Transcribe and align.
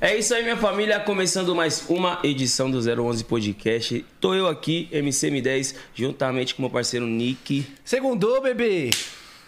É 0.00 0.14
isso 0.16 0.34
aí, 0.34 0.42
minha 0.42 0.56
família. 0.56 1.00
Começando 1.00 1.54
mais 1.54 1.84
uma 1.88 2.18
edição 2.22 2.70
do 2.70 2.78
011 2.78 3.24
Podcast. 3.24 4.04
Tô 4.20 4.34
eu 4.34 4.46
aqui, 4.46 4.88
MCM10, 4.92 5.74
juntamente 5.94 6.54
com 6.54 6.62
meu 6.62 6.70
parceiro 6.70 7.06
Nick. 7.06 7.66
Segundou, 7.82 8.42
bebê! 8.42 8.90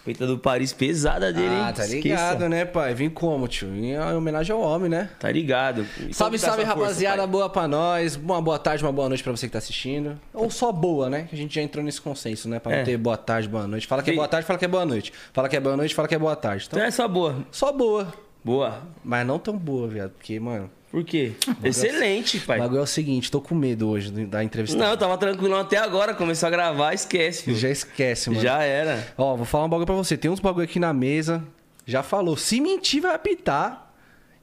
Peita 0.03 0.25
do 0.25 0.39
Paris 0.39 0.73
pesada 0.73 1.31
dele, 1.31 1.45
hein? 1.53 1.61
Ah, 1.61 1.73
tá 1.73 1.83
Esqueça. 1.83 2.01
ligado, 2.01 2.49
né, 2.49 2.65
pai? 2.65 2.95
Vim 2.95 3.09
como, 3.09 3.47
tio? 3.47 3.67
Em 3.75 3.99
homenagem 3.99 4.55
ao 4.55 4.61
homem, 4.61 4.89
né? 4.89 5.09
Tá 5.19 5.29
ligado. 5.31 5.85
E 5.99 6.13
Salve, 6.15 6.39
tá 6.39 6.47
salve, 6.47 6.63
força, 6.65 6.79
rapaziada. 6.79 7.27
boa 7.27 7.47
pra 7.49 7.67
nós. 7.67 8.15
Uma 8.15 8.41
boa 8.41 8.57
tarde, 8.57 8.83
uma 8.83 8.91
boa 8.93 9.07
noite 9.07 9.21
pra 9.21 9.31
você 9.31 9.45
que 9.45 9.51
tá 9.51 9.59
assistindo. 9.59 10.19
Ou 10.33 10.49
só 10.49 10.71
boa, 10.71 11.09
né? 11.11 11.27
Que 11.29 11.35
a 11.35 11.37
gente 11.37 11.53
já 11.53 11.61
entrou 11.61 11.83
nesse 11.85 12.01
consenso, 12.01 12.49
né? 12.49 12.57
Pra 12.59 12.73
É. 12.73 12.77
não 12.77 12.85
ter 12.85 12.97
boa 12.97 13.17
tarde, 13.17 13.47
boa 13.47 13.67
noite. 13.67 13.85
Fala 13.85 14.01
que 14.01 14.09
é 14.09 14.15
boa 14.15 14.27
tarde, 14.27 14.47
fala 14.47 14.57
que 14.57 14.65
é 14.65 14.69
boa 14.69 14.85
noite. 14.85 15.13
Fala 15.31 15.47
que 15.47 15.55
é 15.57 15.59
boa 15.59 15.77
noite, 15.77 15.93
fala 15.93 16.07
que 16.07 16.15
é 16.15 16.19
boa 16.19 16.35
tarde. 16.35 16.65
Então, 16.67 16.79
Então 16.79 16.87
é 16.87 16.91
só 16.91 17.07
boa. 17.07 17.45
só 17.51 17.71
boa. 17.71 18.11
Boa. 18.43 18.81
Mas 19.03 19.25
não 19.25 19.37
tão 19.39 19.57
boa, 19.57 19.87
viado. 19.87 20.11
Porque, 20.11 20.39
mano, 20.39 20.69
Por 20.91 21.03
quê? 21.03 21.33
Excelente, 21.63 22.37
o 22.37 22.41
pai. 22.41 22.59
bagulho 22.59 22.79
é 22.79 22.83
o 22.83 22.87
seguinte, 22.87 23.29
tô 23.29 23.39
com 23.41 23.53
medo 23.53 23.89
hoje 23.89 24.11
da 24.25 24.43
entrevista. 24.43 24.77
Não, 24.77 24.91
eu 24.91 24.97
tava 24.97 25.17
tranquilão 25.17 25.59
até 25.59 25.77
agora. 25.77 26.13
Começou 26.13 26.47
a 26.47 26.49
gravar, 26.49 26.93
esquece, 26.93 27.43
filho. 27.43 27.57
Já 27.57 27.69
esquece, 27.69 28.29
mano. 28.29 28.41
Já 28.41 28.63
era. 28.63 29.07
Ó, 29.17 29.35
vou 29.35 29.45
falar 29.45 29.65
um 29.65 29.69
bagulho 29.69 29.85
pra 29.85 29.95
você. 29.95 30.17
Tem 30.17 30.31
uns 30.31 30.39
bagulho 30.39 30.63
aqui 30.65 30.79
na 30.79 30.93
mesa. 30.93 31.43
Já 31.85 32.01
falou. 32.01 32.35
Se 32.37 32.59
mentir, 32.61 33.01
vai 33.01 33.13
apitar. 33.13 33.91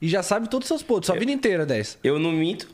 E 0.01 0.07
já 0.07 0.21
sabe 0.21 0.47
todos 0.47 0.65
os 0.65 0.67
seus 0.67 0.83
pontos. 0.83 1.07
Sua 1.07 1.17
vida 1.17 1.31
inteira, 1.31 1.65
10. 1.65 1.99
Eu 2.03 2.19
não 2.19 2.31
minto. 2.31 2.67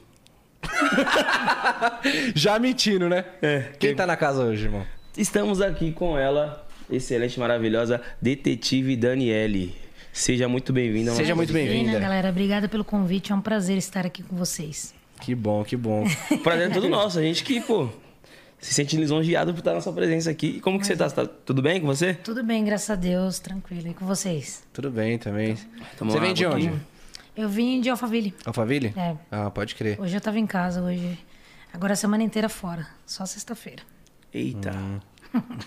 Já 2.36 2.60
mentindo, 2.60 3.10
né? 3.10 3.26
É. 3.42 3.72
Quem 3.80 3.96
tá 3.96 4.06
na 4.06 4.16
casa 4.16 4.44
hoje, 4.44 4.66
irmão? 4.66 4.86
Estamos 5.18 5.62
aqui 5.62 5.92
com 5.92 6.18
ela, 6.18 6.66
excelente, 6.90 7.40
maravilhosa, 7.40 8.02
detetive 8.22 8.96
Daniele. 8.96 9.76
Seja 10.14 10.48
muito 10.48 10.72
bem-vinda. 10.72 11.12
Seja 11.16 11.34
muito 11.36 11.52
bem-vinda. 11.52 12.00
galera? 12.00 12.30
Obrigada 12.30 12.70
pelo 12.70 12.86
convite. 12.86 13.32
É 13.32 13.36
um 13.36 13.42
prazer 13.42 13.78
estar 13.78 14.06
aqui 14.06 14.22
com 14.22 14.36
vocês. 14.36 14.94
Que 15.20 15.34
bom, 15.34 15.64
que 15.64 15.76
bom. 15.76 16.06
O 16.32 16.38
prazer 16.40 16.70
é 16.70 16.74
todo 16.74 16.88
nosso. 16.88 17.18
A 17.18 17.22
gente 17.24 17.44
que, 17.44 17.60
pô, 17.62 17.90
se 18.60 18.74
sente 18.76 18.96
lisonjeado 18.96 19.52
por 19.54 19.60
estar 19.60 19.74
na 19.74 19.82
sua 19.82 19.92
presença 19.92 20.30
aqui. 20.30 20.58
E 20.58 20.60
como 20.62 20.80
que 20.80 20.86
você 20.86 20.96
tá? 20.96 21.10
Você 21.10 21.16
tá 21.16 21.26
tudo 21.26 21.62
bem 21.64 21.82
com 21.82 21.88
você? 21.88 22.14
Tudo 22.14 22.44
bem, 22.44 22.64
graças 22.64 22.90
a 22.92 22.96
Deus. 22.96 23.40
Tranquilo. 23.40 23.88
E 23.90 23.94
com 23.96 24.06
vocês? 24.06 24.64
Tudo 24.72 24.92
bem 24.92 25.18
também. 25.18 25.58
Toma 25.98 26.12
Você 26.12 26.18
uma 26.20 26.26
vem 26.26 26.34
de 26.36 26.46
água 26.46 26.58
onde? 26.58 26.68
aqui. 26.68 26.78
Eu 27.36 27.50
vim 27.50 27.82
de 27.82 27.90
Alphaville. 27.90 28.34
Alphaville? 28.46 28.94
É. 28.96 29.16
Ah, 29.32 29.50
pode 29.50 29.74
crer. 29.74 30.00
Hoje 30.00 30.16
eu 30.16 30.22
tava 30.22 30.38
em 30.38 30.46
casa, 30.46 30.82
hoje... 30.84 31.18
Agora 31.74 31.94
a 31.94 31.96
semana 31.96 32.22
inteira 32.22 32.48
fora. 32.48 32.86
Só 33.04 33.26
sexta-feira. 33.26 33.82
Eita. 34.32 34.72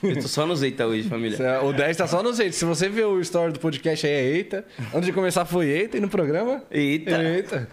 Eu 0.02 0.14
tô 0.22 0.28
só 0.28 0.46
nos 0.46 0.62
eita 0.62 0.86
hoje, 0.86 1.08
família. 1.08 1.62
O 1.62 1.72
10 1.72 1.96
tá 1.96 2.06
só 2.06 2.22
no 2.22 2.32
jeito. 2.32 2.54
Se 2.54 2.64
você 2.64 2.88
viu 2.88 3.10
o 3.10 3.20
story 3.20 3.52
do 3.52 3.60
podcast 3.60 4.06
aí, 4.06 4.12
é 4.12 4.22
eita. 4.24 4.64
Antes 4.94 5.06
de 5.06 5.12
começar 5.12 5.44
foi 5.44 5.66
eita 5.68 5.96
e 5.96 6.00
no 6.00 6.08
programa? 6.08 6.62
Eita. 6.70 7.22
Eita. 7.22 7.68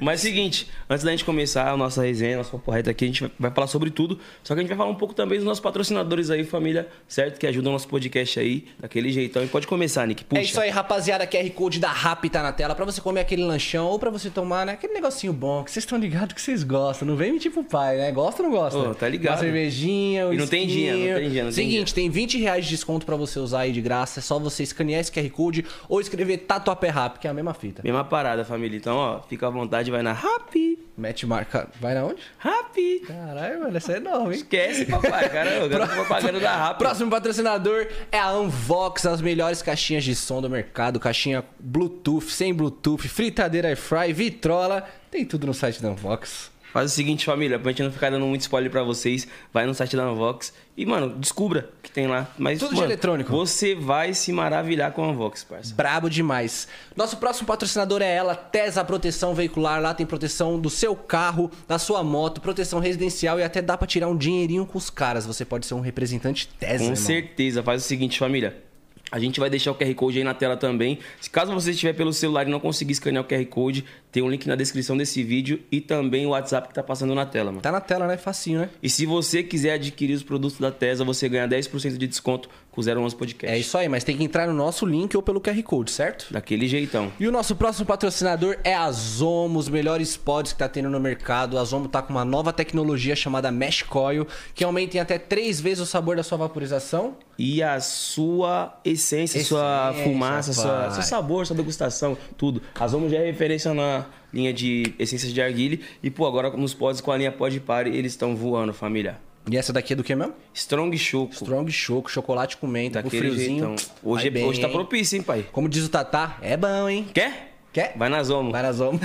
Mas 0.00 0.20
é 0.24 0.28
o 0.28 0.30
seguinte, 0.32 0.68
antes 0.88 1.04
da 1.04 1.10
gente 1.10 1.24
começar 1.24 1.70
a 1.70 1.76
nossa 1.76 2.02
resenha, 2.02 2.36
nossa 2.38 2.50
papo 2.50 2.70
reto 2.70 2.90
aqui, 2.90 3.04
a 3.04 3.08
gente 3.08 3.30
vai- 3.38 3.50
falar 3.50 3.66
sobre 3.66 3.90
tudo. 3.90 4.18
Só 4.42 4.54
que 4.54 4.60
a 4.60 4.62
gente 4.62 4.68
vai 4.68 4.76
falar 4.78 4.90
um 4.90 4.94
pouco 4.94 5.14
também 5.14 5.38
dos 5.38 5.46
nossos 5.46 5.60
patrocinadores 5.62 6.30
aí, 6.30 6.44
família, 6.44 6.88
certo? 7.08 7.38
Que 7.38 7.46
ajudam 7.46 7.70
o 7.70 7.74
nosso 7.74 7.88
podcast 7.88 8.38
aí, 8.40 8.64
daquele 8.78 9.10
jeitão. 9.12 9.42
E 9.44 9.46
pode 9.46 9.66
começar, 9.66 10.06
Nick. 10.06 10.24
Puxa. 10.24 10.40
É 10.40 10.44
isso 10.44 10.60
aí, 10.60 10.70
rapaziada. 10.70 11.26
QR 11.26 11.50
Code 11.50 11.78
da 11.78 11.90
Rap 11.92 12.28
tá 12.30 12.42
na 12.42 12.52
tela 12.52 12.74
pra 12.74 12.84
você 12.84 13.00
comer 13.00 13.20
aquele 13.20 13.44
lanchão 13.44 13.86
ou 13.86 13.98
pra 13.98 14.10
você 14.10 14.30
tomar, 14.30 14.66
né? 14.66 14.72
Aquele 14.72 14.92
negocinho 14.92 15.32
bom 15.32 15.62
que 15.64 15.70
vocês 15.70 15.84
estão 15.84 15.98
ligados 15.98 16.34
que 16.34 16.40
vocês 16.40 16.62
gostam. 16.62 17.06
Não 17.08 17.16
vem 17.16 17.32
mentir 17.32 17.50
pro 17.50 17.64
pai, 17.64 17.96
né? 17.96 18.10
Gosta 18.12 18.42
ou 18.42 18.48
não 18.48 18.56
gosta? 18.56 18.78
Ô, 18.78 18.94
tá 18.94 19.08
ligado. 19.08 19.34
Uma 19.34 19.40
cervejinha, 19.40 20.26
um 20.28 20.32
E 20.32 20.36
não 20.36 20.46
tem 20.46 20.66
dia, 20.66 20.92
não 20.92 20.98
tem 21.20 21.30
dia, 21.30 21.44
não 21.44 21.50
tem 21.52 21.64
Seguinte, 21.64 21.94
tem 21.94 22.10
20 22.10 22.38
reais 22.38 22.64
de 22.64 22.70
desconto 22.70 23.06
pra 23.06 23.16
você 23.16 23.38
usar 23.38 23.60
aí 23.60 23.72
de 23.72 23.80
graça. 23.80 24.20
É 24.20 24.22
só 24.22 24.38
você 24.38 24.62
escanear 24.62 25.00
esse 25.00 25.10
QR 25.12 25.28
Code 25.30 25.64
ou 25.88 26.00
escrever 26.00 26.38
Tatuapé 26.38 26.90
Rap, 26.90 27.18
que 27.18 27.26
é 27.26 27.30
a 27.30 27.34
mesma 27.34 27.54
fita. 27.54 27.82
Mesma 27.82 28.04
parada, 28.04 28.44
família. 28.44 28.76
Então, 28.76 28.96
ó, 28.96 29.20
fica 29.28 29.46
à 29.46 29.50
vontade, 29.50 29.83
vai 29.90 30.02
na 30.02 30.12
Happy. 30.12 30.78
Mete 30.96 31.26
marca. 31.26 31.68
Vai 31.80 31.94
na 31.94 32.04
onde? 32.04 32.20
Happy. 32.38 33.00
Caralho, 33.00 33.60
mano, 33.60 33.76
essa 33.76 33.94
é 33.94 33.96
enorme, 33.96 34.34
hein? 34.34 34.40
Esquece, 34.40 34.86
papai. 34.86 35.28
Cara, 35.28 35.50
eu 35.50 35.68
tô 35.68 35.86
propaganda 35.94 36.40
da. 36.40 36.74
Próximo 36.74 37.10
patrocinador 37.10 37.86
é 38.12 38.18
a 38.18 38.32
Unvox, 38.32 39.06
as 39.06 39.20
melhores 39.20 39.60
caixinhas 39.62 40.04
de 40.04 40.14
som 40.14 40.40
do 40.40 40.48
mercado, 40.48 41.00
caixinha 41.00 41.44
Bluetooth, 41.58 42.30
sem 42.30 42.54
Bluetooth, 42.54 43.08
fritadeira 43.08 43.74
fry, 43.76 44.12
vitrola, 44.12 44.88
tem 45.10 45.24
tudo 45.24 45.46
no 45.46 45.54
site 45.54 45.82
da 45.82 45.90
Unvox. 45.90 46.53
Faz 46.74 46.90
o 46.90 46.94
seguinte, 46.96 47.24
família, 47.24 47.56
pra 47.56 47.70
gente 47.70 47.84
não 47.84 47.92
ficar 47.92 48.10
dando 48.10 48.26
muito 48.26 48.40
spoiler 48.40 48.68
pra 48.68 48.82
vocês, 48.82 49.28
vai 49.52 49.64
no 49.64 49.72
site 49.72 49.94
da 49.94 50.10
Unvox 50.10 50.52
e, 50.76 50.84
mano, 50.84 51.14
descubra 51.16 51.70
o 51.78 51.82
que 51.84 51.88
tem 51.88 52.08
lá. 52.08 52.26
Mas, 52.36 52.58
Tudo 52.58 52.70
de 52.70 52.74
mano, 52.74 52.88
eletrônico. 52.88 53.30
Você 53.30 53.76
vai 53.76 54.12
se 54.12 54.32
maravilhar 54.32 54.90
com 54.90 55.04
a 55.04 55.08
Unvox, 55.08 55.44
parça. 55.44 55.72
Brabo 55.72 56.10
demais. 56.10 56.66
Nosso 56.96 57.18
próximo 57.18 57.46
patrocinador 57.46 58.02
é 58.02 58.12
ela, 58.12 58.34
Tesa 58.34 58.84
Proteção 58.84 59.36
Veicular. 59.36 59.80
Lá 59.80 59.94
tem 59.94 60.04
proteção 60.04 60.58
do 60.58 60.68
seu 60.68 60.96
carro, 60.96 61.48
da 61.68 61.78
sua 61.78 62.02
moto, 62.02 62.40
proteção 62.40 62.80
residencial 62.80 63.38
e 63.38 63.44
até 63.44 63.62
dá 63.62 63.78
pra 63.78 63.86
tirar 63.86 64.08
um 64.08 64.16
dinheirinho 64.16 64.66
com 64.66 64.76
os 64.76 64.90
caras. 64.90 65.24
Você 65.24 65.44
pode 65.44 65.66
ser 65.66 65.74
um 65.74 65.80
representante 65.80 66.48
Tesa, 66.58 66.78
Com 66.78 66.82
irmão. 66.86 66.96
certeza. 66.96 67.62
Faz 67.62 67.84
o 67.84 67.86
seguinte, 67.86 68.18
família. 68.18 68.64
A 69.12 69.18
gente 69.20 69.38
vai 69.38 69.48
deixar 69.48 69.70
o 69.70 69.76
QR 69.76 69.94
Code 69.94 70.18
aí 70.18 70.24
na 70.24 70.34
tela 70.34 70.56
também. 70.56 70.98
Se 71.20 71.30
caso 71.30 71.54
você 71.54 71.70
estiver 71.70 71.92
pelo 71.92 72.12
celular 72.12 72.48
e 72.48 72.50
não 72.50 72.58
conseguir 72.58 72.94
escanear 72.94 73.22
o 73.22 73.28
QR 73.28 73.44
Code, 73.46 73.84
tem 74.14 74.22
um 74.22 74.30
link 74.30 74.46
na 74.46 74.54
descrição 74.54 74.96
desse 74.96 75.24
vídeo 75.24 75.60
e 75.72 75.80
também 75.80 76.24
o 76.24 76.28
WhatsApp 76.28 76.68
que 76.68 76.74
tá 76.74 76.84
passando 76.84 77.16
na 77.16 77.26
tela, 77.26 77.50
mano. 77.50 77.60
Tá 77.60 77.72
na 77.72 77.80
tela, 77.80 78.06
né? 78.06 78.16
Facinho, 78.16 78.60
né? 78.60 78.70
E 78.80 78.88
se 78.88 79.04
você 79.04 79.42
quiser 79.42 79.72
adquirir 79.72 80.14
os 80.14 80.22
produtos 80.22 80.56
da 80.60 80.70
Tesa, 80.70 81.04
você 81.04 81.28
ganha 81.28 81.48
10% 81.48 81.96
de 81.96 82.06
desconto 82.06 82.48
com 82.70 82.80
o 82.80 82.84
011 82.84 83.16
Podcast. 83.16 83.52
É 83.52 83.58
isso 83.58 83.76
aí, 83.76 83.88
mas 83.88 84.04
tem 84.04 84.16
que 84.16 84.22
entrar 84.22 84.46
no 84.46 84.52
nosso 84.52 84.86
link 84.86 85.16
ou 85.16 85.22
pelo 85.22 85.40
QR 85.40 85.60
Code, 85.64 85.90
certo? 85.90 86.32
Daquele 86.32 86.68
jeitão. 86.68 87.10
E 87.18 87.26
o 87.26 87.32
nosso 87.32 87.56
próximo 87.56 87.86
patrocinador 87.86 88.56
é 88.62 88.72
a 88.72 88.90
Zomo, 88.92 89.58
os 89.58 89.68
melhores 89.68 90.16
pods 90.16 90.52
que 90.52 90.58
tá 90.60 90.68
tendo 90.68 90.88
no 90.88 91.00
mercado. 91.00 91.58
A 91.58 91.64
Zomo 91.64 91.88
tá 91.88 92.00
com 92.00 92.12
uma 92.12 92.24
nova 92.24 92.52
tecnologia 92.52 93.16
chamada 93.16 93.50
Mesh 93.50 93.82
Coil, 93.82 94.28
que 94.54 94.62
aumenta 94.62 94.96
em 94.96 95.00
até 95.00 95.18
três 95.18 95.60
vezes 95.60 95.80
o 95.80 95.86
sabor 95.86 96.14
da 96.14 96.22
sua 96.22 96.38
vaporização. 96.38 97.16
E 97.36 97.64
a 97.64 97.80
sua 97.80 98.78
essência, 98.84 99.42
sua 99.42 99.90
Essência, 99.90 100.04
fumaça, 100.04 100.52
sua, 100.52 100.90
seu 100.92 101.02
sabor, 101.02 101.44
sua 101.44 101.56
degustação, 101.56 102.16
tudo. 102.38 102.62
A 102.78 102.86
Zomo 102.86 103.08
já 103.08 103.18
é 103.18 103.26
referência 103.26 103.74
na 103.74 104.03
linha 104.32 104.52
de 104.52 104.94
essências 104.98 105.32
de 105.32 105.40
arguile. 105.42 105.80
E, 106.02 106.10
pô, 106.10 106.26
agora 106.26 106.50
nos 106.50 106.74
pods 106.74 107.00
com 107.00 107.10
a 107.12 107.16
linha 107.16 107.32
Pod 107.32 107.58
Party, 107.60 107.90
eles 107.90 108.12
estão 108.12 108.34
voando, 108.36 108.72
família. 108.72 109.18
E 109.50 109.56
essa 109.58 109.72
daqui 109.74 109.92
é 109.92 109.96
do 109.96 110.02
que 110.02 110.14
mesmo? 110.14 110.32
Strong 110.54 110.96
Choco. 110.96 111.34
Strong 111.34 111.70
Choco, 111.70 112.10
chocolate 112.10 112.56
com 112.56 112.66
menta, 112.66 113.02
Daquele 113.02 113.20
friozinho. 113.28 113.76
jeitão. 113.76 113.76
Hoje, 114.02 114.28
é- 114.28 114.30
bem, 114.30 114.44
hoje 114.44 114.60
tá 114.60 114.68
propício, 114.68 115.16
hein, 115.16 115.22
pai? 115.22 115.44
Como 115.52 115.68
diz 115.68 115.84
o 115.84 115.88
Tatá, 115.90 116.38
é 116.40 116.56
bom, 116.56 116.88
hein? 116.88 117.06
Quer? 117.12 117.53
Quer? 117.74 117.92
Vai 117.96 118.08
na 118.08 118.22
Zomo. 118.22 118.52
Vai 118.52 118.62
na 118.62 118.70
Zomo. 118.70 119.00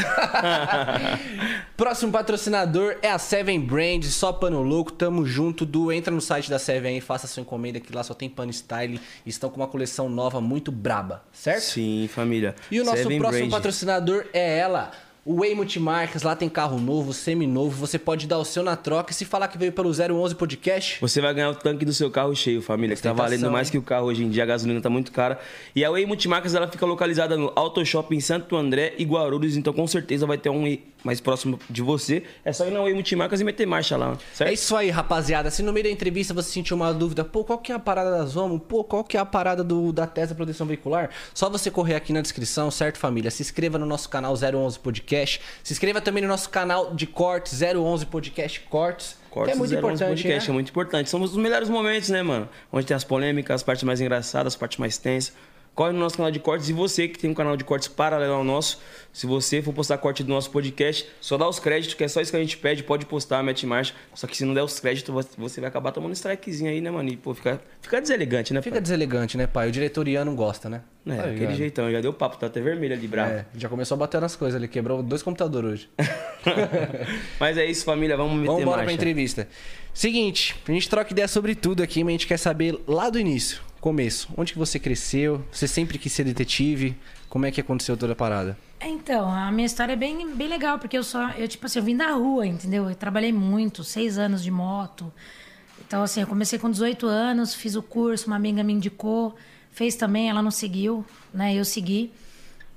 Próximo 1.75 2.11
patrocinador 2.11 2.97
é 3.01 3.09
a 3.09 3.17
Seven 3.17 3.59
Brand, 3.59 4.03
só 4.03 4.31
pano 4.31 4.61
louco, 4.61 4.91
tamo 4.91 5.25
junto. 5.25 5.65
Du, 5.65 5.91
entra 5.91 6.13
no 6.13 6.21
site 6.21 6.51
da 6.51 6.59
Seven 6.59 6.93
aí, 6.93 7.01
faça 7.01 7.25
sua 7.25 7.41
encomenda 7.41 7.79
que 7.79 7.91
lá 7.91 8.03
só 8.03 8.13
tem 8.13 8.29
pano 8.29 8.51
style. 8.51 9.01
Estão 9.25 9.49
com 9.49 9.59
uma 9.59 9.67
coleção 9.67 10.07
nova 10.07 10.39
muito 10.39 10.71
braba, 10.71 11.23
certo? 11.33 11.63
Sim, 11.63 12.07
família. 12.13 12.53
E 12.69 12.79
o 12.79 12.85
nosso 12.85 12.97
Seven 12.97 13.17
próximo 13.17 13.47
Brand. 13.47 13.51
patrocinador 13.53 14.27
é 14.31 14.59
ela. 14.59 14.91
O 15.25 15.41
Way 15.41 15.53
Multimarcas, 15.53 16.23
lá 16.23 16.33
tem 16.33 16.47
carro 16.47 16.79
novo, 16.79 17.13
semi-novo. 17.13 17.75
Você 17.85 17.99
pode 17.99 18.25
dar 18.25 18.37
o 18.39 18.45
seu 18.45 18.63
na 18.63 18.75
troca. 18.75 19.11
E 19.11 19.13
se 19.13 19.25
falar 19.25 19.49
que 19.49 19.57
veio 19.57 19.71
pelo 19.71 19.89
011 19.89 20.33
Podcast, 20.33 20.97
Você 21.01 21.19
vai 21.19 21.33
ganhar 21.33 21.49
o 21.49 21.55
tanque 21.55 21.83
do 21.83 21.93
seu 21.93 22.09
carro 22.09 22.33
cheio, 22.35 22.61
família. 22.61 22.95
Que 22.95 23.01
tá 23.01 23.11
valendo 23.11 23.51
mais 23.51 23.67
hein? 23.67 23.71
que 23.73 23.77
o 23.77 23.81
carro 23.81 24.07
hoje 24.07 24.23
em 24.23 24.29
dia. 24.29 24.43
A 24.43 24.45
gasolina 24.45 24.79
tá 24.79 24.89
muito 24.89 25.11
cara. 25.11 25.37
E 25.75 25.83
a 25.83 25.91
Way 25.91 26.05
Multimarcas, 26.05 26.55
ela 26.55 26.67
fica 26.67 26.85
localizada 26.85 27.35
no 27.35 27.51
Auto 27.55 27.85
Shopping 27.85 28.15
em 28.15 28.21
Santo 28.21 28.55
André 28.55 28.93
e 28.97 29.03
Guarulhos. 29.03 29.57
Então, 29.57 29.73
com 29.73 29.85
certeza, 29.85 30.25
vai 30.25 30.37
ter 30.37 30.49
um 30.49 30.77
mais 31.03 31.19
próximo 31.19 31.59
de 31.69 31.81
você. 31.81 32.23
É 32.43 32.51
só 32.51 32.65
ir 32.65 32.71
na 32.71 32.81
Way 32.81 32.93
Multimarcas 32.93 33.39
e 33.39 33.43
meter 33.43 33.67
marcha 33.67 33.95
lá, 33.97 34.17
certo? 34.33 34.49
É 34.49 34.53
isso 34.53 34.75
aí, 34.75 34.89
rapaziada. 34.89 35.51
Se 35.51 35.61
no 35.61 35.71
meio 35.71 35.85
da 35.85 35.91
entrevista 35.91 36.33
você 36.33 36.49
sentiu 36.49 36.75
uma 36.75 36.93
dúvida, 36.93 37.23
pô, 37.23 37.43
qual 37.43 37.59
que 37.59 37.71
é 37.71 37.75
a 37.75 37.79
parada 37.79 38.11
da 38.11 38.25
Zomo? 38.25 38.59
Pô, 38.59 38.83
qual 38.83 39.03
que 39.03 39.15
é 39.15 39.19
a 39.19 39.25
parada 39.25 39.63
do, 39.63 39.91
da 39.93 40.07
Tesa 40.07 40.33
Proteção 40.33 40.65
Veicular? 40.65 41.09
Só 41.33 41.49
você 41.49 41.69
correr 41.69 41.95
aqui 41.95 42.11
na 42.11 42.21
descrição, 42.21 42.71
certo, 42.71 42.97
família? 42.97 43.29
Se 43.31 43.41
inscreva 43.41 43.77
no 43.77 43.85
nosso 43.85 44.09
canal 44.09 44.33
011 44.33 44.79
Podcast. 44.79 45.18
Se 45.63 45.73
inscreva 45.73 46.01
também 46.01 46.21
no 46.21 46.29
nosso 46.29 46.49
canal 46.49 46.93
de 46.93 47.07
cortes 47.07 47.61
011 47.61 48.05
Podcast 48.05 48.59
Cortes. 48.61 49.17
Cortes 49.29 49.53
que 49.53 49.55
é 49.55 49.59
muito 49.59 49.71
011 49.71 49.77
importante, 49.77 50.07
podcast, 50.07 50.47
né? 50.49 50.51
é 50.51 50.53
muito 50.53 50.69
importante. 50.69 51.09
São 51.09 51.21
os 51.21 51.35
melhores 51.35 51.69
momentos, 51.69 52.09
né, 52.09 52.23
mano? 52.23 52.49
Onde 52.71 52.85
tem 52.85 52.95
as 52.95 53.03
polêmicas, 53.03 53.55
as 53.55 53.63
partes 53.63 53.83
mais 53.83 54.01
engraçadas, 54.01 54.53
as 54.53 54.57
partes 54.57 54.77
mais 54.77 54.97
tensas. 54.97 55.33
Corre 55.79 55.93
no 55.93 55.99
nosso 55.99 56.17
canal 56.17 56.29
de 56.29 56.39
cortes 56.41 56.67
e 56.67 56.73
você 56.73 57.07
que 57.07 57.17
tem 57.17 57.29
um 57.29 57.33
canal 57.33 57.55
de 57.55 57.63
cortes 57.63 57.87
paralelo 57.87 58.33
ao 58.33 58.43
nosso, 58.43 58.81
se 59.13 59.25
você 59.25 59.61
for 59.61 59.71
postar 59.73 59.97
corte 59.97 60.21
do 60.25 60.27
nosso 60.27 60.51
podcast, 60.51 61.07
só 61.21 61.37
dá 61.37 61.47
os 61.47 61.57
créditos, 61.57 61.93
que 61.95 62.03
é 62.03 62.07
só 62.09 62.19
isso 62.19 62.31
que 62.31 62.35
a 62.35 62.39
gente 62.41 62.57
pede, 62.57 62.83
pode 62.83 63.05
postar, 63.05 63.41
mete 63.41 63.65
marcha. 63.65 63.93
Só 64.13 64.27
que 64.27 64.35
se 64.35 64.43
não 64.43 64.53
der 64.53 64.61
os 64.61 64.77
créditos, 64.77 65.33
você- 65.37 65.61
vai 65.61 65.69
acabar 65.69 65.93
tomando 65.93 66.09
um 66.09 66.13
strikezinho 66.13 66.69
aí, 66.69 66.81
né, 66.81 66.91
mano? 66.91 67.07
E, 67.07 67.15
pô, 67.15 67.33
fica, 67.33 67.61
fica 67.81 68.01
deselegante, 68.01 68.53
né, 68.53 68.61
Fica 68.61 68.73
pai? 68.75 68.81
deselegante, 68.81 69.37
né, 69.37 69.47
pai? 69.47 69.69
O 69.69 69.71
diretoriano 69.71 70.35
gosta, 70.35 70.67
né? 70.69 70.81
É, 71.07 71.15
Tá 71.15 71.23
aquele 71.29 71.55
jeitão, 71.55 71.89
já 71.89 72.01
deu 72.01 72.11
papo, 72.11 72.35
tá 72.35 72.47
até 72.47 72.59
vermelho 72.59 72.93
ali, 72.93 73.07
bravo. 73.07 73.31
É, 73.35 73.45
já 73.55 73.69
começou 73.69 73.95
a 73.95 73.99
bater 73.99 74.19
nas 74.19 74.35
coisas 74.35 74.57
ali, 74.57 74.67
quebrou 74.67 75.01
dois 75.01 75.23
computadores 75.23 75.71
hoje. 75.71 75.89
Mas 77.39 77.57
é 77.57 77.63
isso, 77.65 77.85
família, 77.85 78.17
vamos 78.17 78.33
meter 78.33 78.47
Vamos 78.47 78.63
embora 78.63 78.83
pra 78.83 78.91
entrevista. 78.91 79.47
Seguinte, 79.93 80.57
a 80.67 80.71
gente 80.73 80.89
troca 80.89 81.09
ideia 81.13 81.27
sobre 81.29 81.55
tudo 81.55 81.81
aqui, 81.81 82.03
mas 82.03 82.09
a 82.09 82.11
gente 82.11 82.27
quer 82.27 82.37
saber 82.37 82.77
lá 82.85 83.09
do 83.09 83.17
início, 83.17 83.61
começo. 83.79 84.29
Onde 84.37 84.53
que 84.53 84.59
você 84.59 84.79
cresceu? 84.79 85.43
Você 85.51 85.67
sempre 85.67 85.97
quis 85.97 86.11
ser 86.11 86.23
detetive? 86.23 86.97
Como 87.29 87.45
é 87.45 87.51
que 87.51 87.61
aconteceu 87.61 87.95
toda 87.95 88.13
a 88.13 88.15
parada? 88.15 88.57
Então, 88.81 89.29
a 89.29 89.51
minha 89.51 89.65
história 89.65 89.93
é 89.93 89.95
bem, 89.95 90.33
bem 90.35 90.47
legal, 90.47 90.79
porque 90.79 90.97
eu 90.97 91.03
só, 91.03 91.31
eu 91.31 91.47
tipo 91.47 91.65
assim, 91.65 91.79
eu 91.79 91.85
vim 91.85 91.97
da 91.97 92.11
rua, 92.11 92.47
entendeu? 92.47 92.89
Eu 92.89 92.95
trabalhei 92.95 93.33
muito, 93.33 93.83
seis 93.83 94.17
anos 94.17 94.41
de 94.41 94.49
moto. 94.49 95.11
Então, 95.85 96.03
assim, 96.03 96.21
eu 96.21 96.27
comecei 96.27 96.57
com 96.57 96.69
18 96.69 97.05
anos, 97.05 97.53
fiz 97.53 97.75
o 97.75 97.83
curso, 97.83 98.27
uma 98.27 98.35
amiga 98.35 98.63
me 98.63 98.73
indicou, 98.73 99.35
fez 99.71 99.95
também, 99.95 100.29
ela 100.29 100.41
não 100.41 100.51
seguiu, 100.51 101.05
né? 101.33 101.53
Eu 101.53 101.65
segui. 101.65 102.11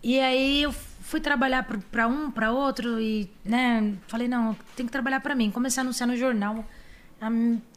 E 0.03 0.19
aí 0.19 0.63
eu 0.63 0.73
fui 0.73 1.21
trabalhar 1.21 1.67
para 1.91 2.09
um, 2.09 2.31
para 2.31 2.51
outro 2.51 3.01
e, 3.01 3.31
né, 3.45 3.95
falei, 4.09 4.27
não, 4.27 4.57
tem 4.75 4.87
que 4.87 4.93
trabalhar 4.93 5.21
para 5.21 5.35
mim. 5.35 5.51
Comecei 5.51 5.81
a 5.81 5.85
anunciar 5.85 6.09
no 6.09 6.17
jornal, 6.17 6.65
há, 7.21 7.29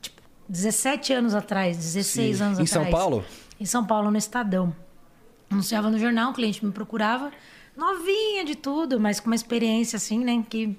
tipo, 0.02 0.15
17 0.48 1.14
anos 1.14 1.34
atrás, 1.34 1.78
16 1.78 2.38
Sim. 2.38 2.44
anos 2.44 2.60
em 2.60 2.64
atrás. 2.64 2.70
Em 2.72 2.74
São 2.74 2.92
Paulo? 2.92 3.26
Em 3.60 3.66
São 3.66 3.86
Paulo, 3.86 4.12
no 4.12 4.18
Estadão. 4.18 4.76
Anunciava 5.50 5.90
no 5.90 5.98
jornal, 5.98 6.32
o 6.32 6.34
cliente 6.34 6.66
me 6.66 6.72
procurava, 6.72 7.32
novinha 7.76 8.44
de 8.44 8.56
tudo, 8.56 9.00
mas 9.00 9.20
com 9.20 9.28
uma 9.28 9.36
experiência 9.36 9.98
assim, 9.98 10.24
né, 10.24 10.44
que 10.50 10.78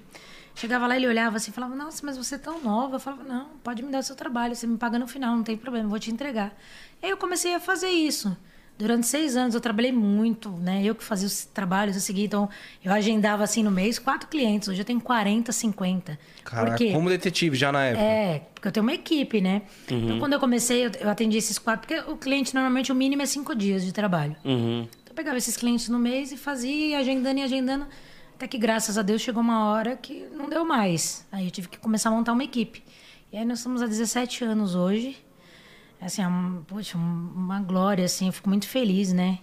chegava 0.55 0.87
lá 0.87 0.97
ele 0.97 1.07
olhava 1.07 1.37
assim, 1.37 1.53
falava: 1.53 1.75
"Nossa, 1.75 2.05
mas 2.05 2.17
você 2.17 2.35
é 2.35 2.39
tão 2.39 2.63
nova". 2.63 2.97
Eu 2.97 3.01
falava: 3.01 3.25
"Não, 3.25 3.51
pode 3.63 3.83
me 3.83 3.91
dar 3.91 4.01
o 4.01 4.03
seu 4.03 4.17
trabalho, 4.17 4.55
você 4.55 4.67
me 4.67 4.77
paga 4.77 4.99
no 4.99 5.07
final, 5.07 5.37
não 5.37 5.43
tem 5.43 5.57
problema, 5.57 5.89
vou 5.89 5.99
te 5.99 6.11
entregar". 6.11 6.57
Aí 7.03 7.11
eu 7.11 7.17
comecei 7.17 7.55
a 7.55 7.61
fazer 7.61 7.89
isso. 7.89 8.37
Durante 8.79 9.07
seis 9.07 9.37
anos 9.37 9.55
eu 9.55 9.61
trabalhei 9.61 9.91
muito, 9.91 10.51
né? 10.51 10.83
Eu 10.85 10.95
que 10.95 11.03
fazia 11.03 11.27
os 11.27 11.47
trabalhos, 11.47 11.97
eu 11.97 12.03
segui, 12.03 12.25
então 12.25 12.49
eu 12.85 12.93
agendava 12.93 13.43
assim 13.43 13.63
no 13.63 13.71
mês 13.71 13.99
quatro 13.99 14.29
clientes. 14.29 14.69
Hoje 14.69 14.81
eu 14.81 14.85
tenho 14.85 15.01
40, 15.01 15.51
50. 15.51 16.19
Caraca, 16.45 16.93
como 16.93 17.09
detetive 17.09 17.57
já 17.57 17.73
na 17.73 17.85
época. 17.85 18.05
É, 18.05 18.43
porque 18.55 18.69
eu 18.69 18.73
tenho 18.73 18.85
uma 18.85 18.93
equipe, 18.93 19.41
né? 19.41 19.63
Uhum. 19.91 20.05
Então 20.05 20.19
quando 20.19 20.35
eu 20.35 20.41
comecei, 20.41 20.87
eu, 20.87 20.91
eu 21.01 21.09
atendi 21.09 21.39
esses 21.39 21.59
quatro, 21.59 21.87
porque 21.89 22.11
o 22.11 22.19
cliente 22.19 22.55
normalmente 22.55 22.93
o 22.93 22.95
mínimo 22.95 23.23
é 23.23 23.27
cinco 23.27 23.55
dias 23.55 23.83
de 23.83 23.93
trabalho. 23.93 24.37
Uhum. 24.45 24.83
Então 24.83 25.11
eu 25.11 25.15
pegava 25.15 25.39
esses 25.39 25.57
clientes 25.57 25.89
no 25.89 25.99
mês 25.99 26.31
e 26.31 26.37
fazia, 26.37 26.99
agendando 26.99 27.41
e 27.41 27.43
agendando. 27.43 27.87
Até 28.35 28.47
que 28.47 28.59
graças 28.59 28.99
a 28.99 29.03
Deus 29.03 29.23
chegou 29.23 29.43
uma 29.43 29.71
hora 29.71 29.97
que 29.97 30.27
não 30.37 30.51
deu 30.51 30.67
mais. 30.67 31.27
Aí 31.33 31.47
eu 31.47 31.51
tive 31.51 31.69
que 31.69 31.79
começar 31.79 32.11
a 32.11 32.13
montar 32.13 32.35
uma 32.35 32.45
equipe. 32.45 32.83
E 33.33 33.39
aí 33.39 33.45
nós 33.47 33.59
estamos 33.59 33.81
há 33.81 33.87
17 33.87 34.45
anos 34.45 34.75
hoje 34.75 35.17
assim, 36.01 36.23
é 36.23 36.29
um, 36.29 36.63
poxa, 36.67 36.97
uma 36.99 37.61
glória, 37.61 38.05
assim, 38.05 38.27
eu 38.27 38.33
fico 38.33 38.49
muito 38.49 38.69
feliz, 38.69 39.13
né? 39.13 39.39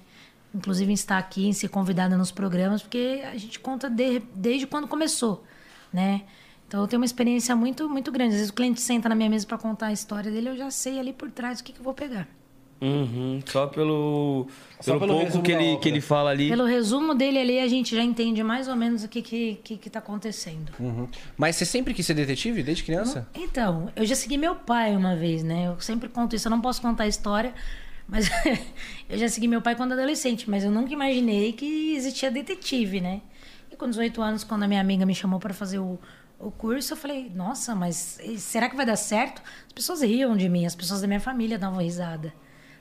Inclusive 0.54 0.92
em 0.92 0.94
estar 0.94 1.18
aqui, 1.18 1.48
em 1.48 1.54
ser 1.54 1.70
convidada 1.70 2.16
nos 2.18 2.32
programas, 2.32 2.82
porque 2.82 3.24
a 3.26 3.38
gente 3.38 3.60
conta 3.60 3.90
de, 3.90 4.20
desde 4.36 4.68
quando 4.68 4.88
começou, 4.88 5.44
né? 5.92 6.24
Então 6.68 6.82
eu 6.82 6.88
tenho 6.88 7.00
uma 7.00 7.06
experiência 7.06 7.56
muito, 7.56 7.90
muito 7.90 8.12
grande. 8.12 8.30
Às 8.34 8.36
vezes 8.36 8.50
o 8.50 8.54
cliente 8.54 8.82
senta 8.82 9.10
na 9.10 9.16
minha 9.16 9.30
mesa 9.30 9.46
para 9.46 9.58
contar 9.58 9.88
a 9.88 9.94
história 9.94 10.32
dele, 10.32 10.50
eu 10.50 10.58
já 10.58 10.72
sei 10.72 11.00
ali 11.00 11.14
por 11.14 11.32
trás 11.32 11.60
o 11.60 11.64
que, 11.64 11.74
que 11.74 11.80
eu 11.80 11.84
vou 11.84 11.94
pegar. 11.94 12.28
Uhum, 12.84 13.40
só 13.46 13.68
pelo, 13.68 14.46
só 14.82 15.00
pelo, 15.00 15.00
pelo 15.00 15.20
pouco 15.22 15.42
que 15.42 15.54
ele, 15.54 15.78
que 15.78 15.88
ele 15.88 16.02
fala 16.02 16.32
ali. 16.32 16.50
Pelo 16.50 16.66
resumo 16.66 17.16
dele 17.16 17.40
ali, 17.40 17.60
a 17.60 17.68
gente 17.70 17.96
já 17.96 18.04
entende 18.04 18.44
mais 18.44 18.68
ou 18.68 18.76
menos 18.76 19.06
o 19.06 19.08
que, 19.08 19.22
que, 19.22 19.56
que, 19.64 19.78
que 19.78 19.90
tá 19.90 20.00
acontecendo. 20.00 20.70
Uhum. 20.78 21.08
Mas 21.38 21.56
você 21.56 21.64
sempre 21.64 21.94
quis 21.94 22.06
ser 22.06 22.14
detetive, 22.14 22.62
desde 22.62 22.84
criança? 22.84 23.26
Então, 23.34 23.90
eu 23.96 24.06
já 24.06 24.16
segui 24.16 24.38
meu 24.38 24.54
pai 24.56 24.98
uma 24.98 25.16
vez, 25.16 25.44
né? 25.44 25.68
Eu 25.68 25.80
sempre 25.80 26.10
conto 26.10 26.36
isso, 26.36 26.48
eu 26.48 26.50
não 26.50 26.60
posso 26.60 26.82
contar 26.82 27.06
a 27.06 27.08
história, 27.08 27.54
mas 28.06 28.30
eu 29.10 29.18
já 29.18 29.30
segui 29.30 29.48
meu 29.48 29.62
pai 29.62 29.78
quando 29.78 29.94
adolescente, 29.94 30.50
mas 30.50 30.66
eu 30.66 30.72
nunca 30.72 30.92
imaginei 30.92 31.54
que 31.54 31.96
existia 31.96 32.30
detetive, 32.30 33.00
né? 33.00 33.22
E 33.72 33.78
com 33.78 33.90
18 33.90 34.22
anos, 34.22 34.44
quando 34.44 34.64
a 34.64 34.68
minha 34.68 34.82
amiga 34.82 35.06
me 35.06 35.16
chamou 35.16 35.40
para 35.40 35.54
fazer 35.54 35.80
o, 35.80 35.98
o 36.38 36.52
curso, 36.52 36.92
eu 36.92 36.98
falei, 36.98 37.32
nossa, 37.34 37.74
mas 37.74 38.20
será 38.40 38.68
que 38.68 38.76
vai 38.76 38.86
dar 38.86 38.98
certo? 38.98 39.42
As 39.68 39.72
pessoas 39.72 40.02
riam 40.02 40.36
de 40.36 40.50
mim, 40.50 40.66
as 40.66 40.76
pessoas 40.76 41.00
da 41.00 41.08
minha 41.08 41.22
família 41.22 41.58
davam 41.58 41.80
risada 41.80 42.34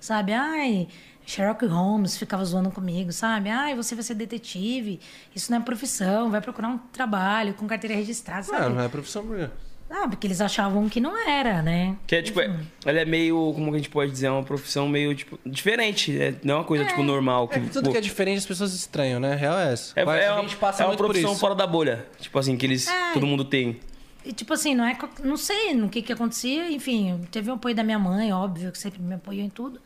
sabe? 0.02 0.32
Ai, 0.32 0.88
Sherlock 1.24 1.64
Holmes 1.66 2.18
ficava 2.18 2.44
zoando 2.44 2.70
comigo, 2.70 3.12
sabe? 3.12 3.48
Ai, 3.48 3.74
você 3.74 3.94
vai 3.94 4.02
ser 4.04 4.14
detetive, 4.14 5.00
isso 5.34 5.50
não 5.50 5.58
é 5.58 5.60
profissão, 5.62 6.30
vai 6.30 6.40
procurar 6.40 6.68
um 6.68 6.78
trabalho 6.78 7.54
com 7.54 7.66
carteira 7.66 7.94
registrada, 7.96 8.42
sabe? 8.42 8.62
Não, 8.62 8.70
não 8.76 8.82
é 8.82 8.88
profissão 8.88 9.24
por 9.24 9.36
quê? 9.36 9.48
Ah, 9.94 10.08
porque 10.08 10.26
eles 10.26 10.40
achavam 10.40 10.88
que 10.88 10.98
não 10.98 11.16
era, 11.28 11.60
né? 11.60 11.94
Que 12.06 12.16
é 12.16 12.22
tipo, 12.22 12.40
é, 12.40 12.50
ela 12.86 13.00
é 13.00 13.04
meio, 13.04 13.52
como 13.54 13.70
a 13.74 13.76
gente 13.76 13.90
pode 13.90 14.10
dizer, 14.10 14.26
é 14.28 14.30
uma 14.30 14.42
profissão 14.42 14.88
meio, 14.88 15.14
tipo, 15.14 15.38
diferente. 15.44 16.18
É, 16.18 16.34
não 16.42 16.54
é 16.54 16.58
uma 16.58 16.64
coisa, 16.64 16.84
é. 16.84 16.86
tipo, 16.86 17.02
normal. 17.02 17.46
Que, 17.46 17.58
é, 17.58 17.60
tudo 17.60 17.84
pô, 17.84 17.92
que 17.92 17.98
é 17.98 18.00
diferente 18.00 18.38
as 18.38 18.46
pessoas 18.46 18.72
estranham, 18.72 19.20
né? 19.20 19.34
Real 19.34 19.58
é 19.58 19.70
essa. 19.70 19.92
É, 19.94 20.02
é, 20.02 20.28
a 20.28 20.40
gente 20.40 20.56
passa 20.56 20.82
é 20.82 20.86
uma 20.86 20.96
profissão 20.96 21.34
fora 21.36 21.54
da 21.54 21.66
bolha. 21.66 22.06
Tipo 22.18 22.38
assim, 22.38 22.56
que 22.56 22.64
eles, 22.64 22.88
é. 22.88 23.12
todo 23.12 23.26
mundo 23.26 23.44
tem. 23.44 23.80
E, 24.24 24.32
tipo 24.32 24.52
assim, 24.52 24.74
não 24.74 24.84
é. 24.84 24.96
Não 25.22 25.36
sei 25.36 25.74
no 25.74 25.88
que 25.88 26.02
que 26.02 26.12
acontecia. 26.12 26.70
Enfim, 26.70 27.20
teve 27.30 27.50
o 27.50 27.54
apoio 27.54 27.74
da 27.74 27.82
minha 27.82 27.98
mãe, 27.98 28.32
óbvio, 28.32 28.70
que 28.70 28.78
sempre 28.78 29.00
me 29.00 29.14
apoiou 29.14 29.44
em 29.44 29.50
tudo. 29.50 29.80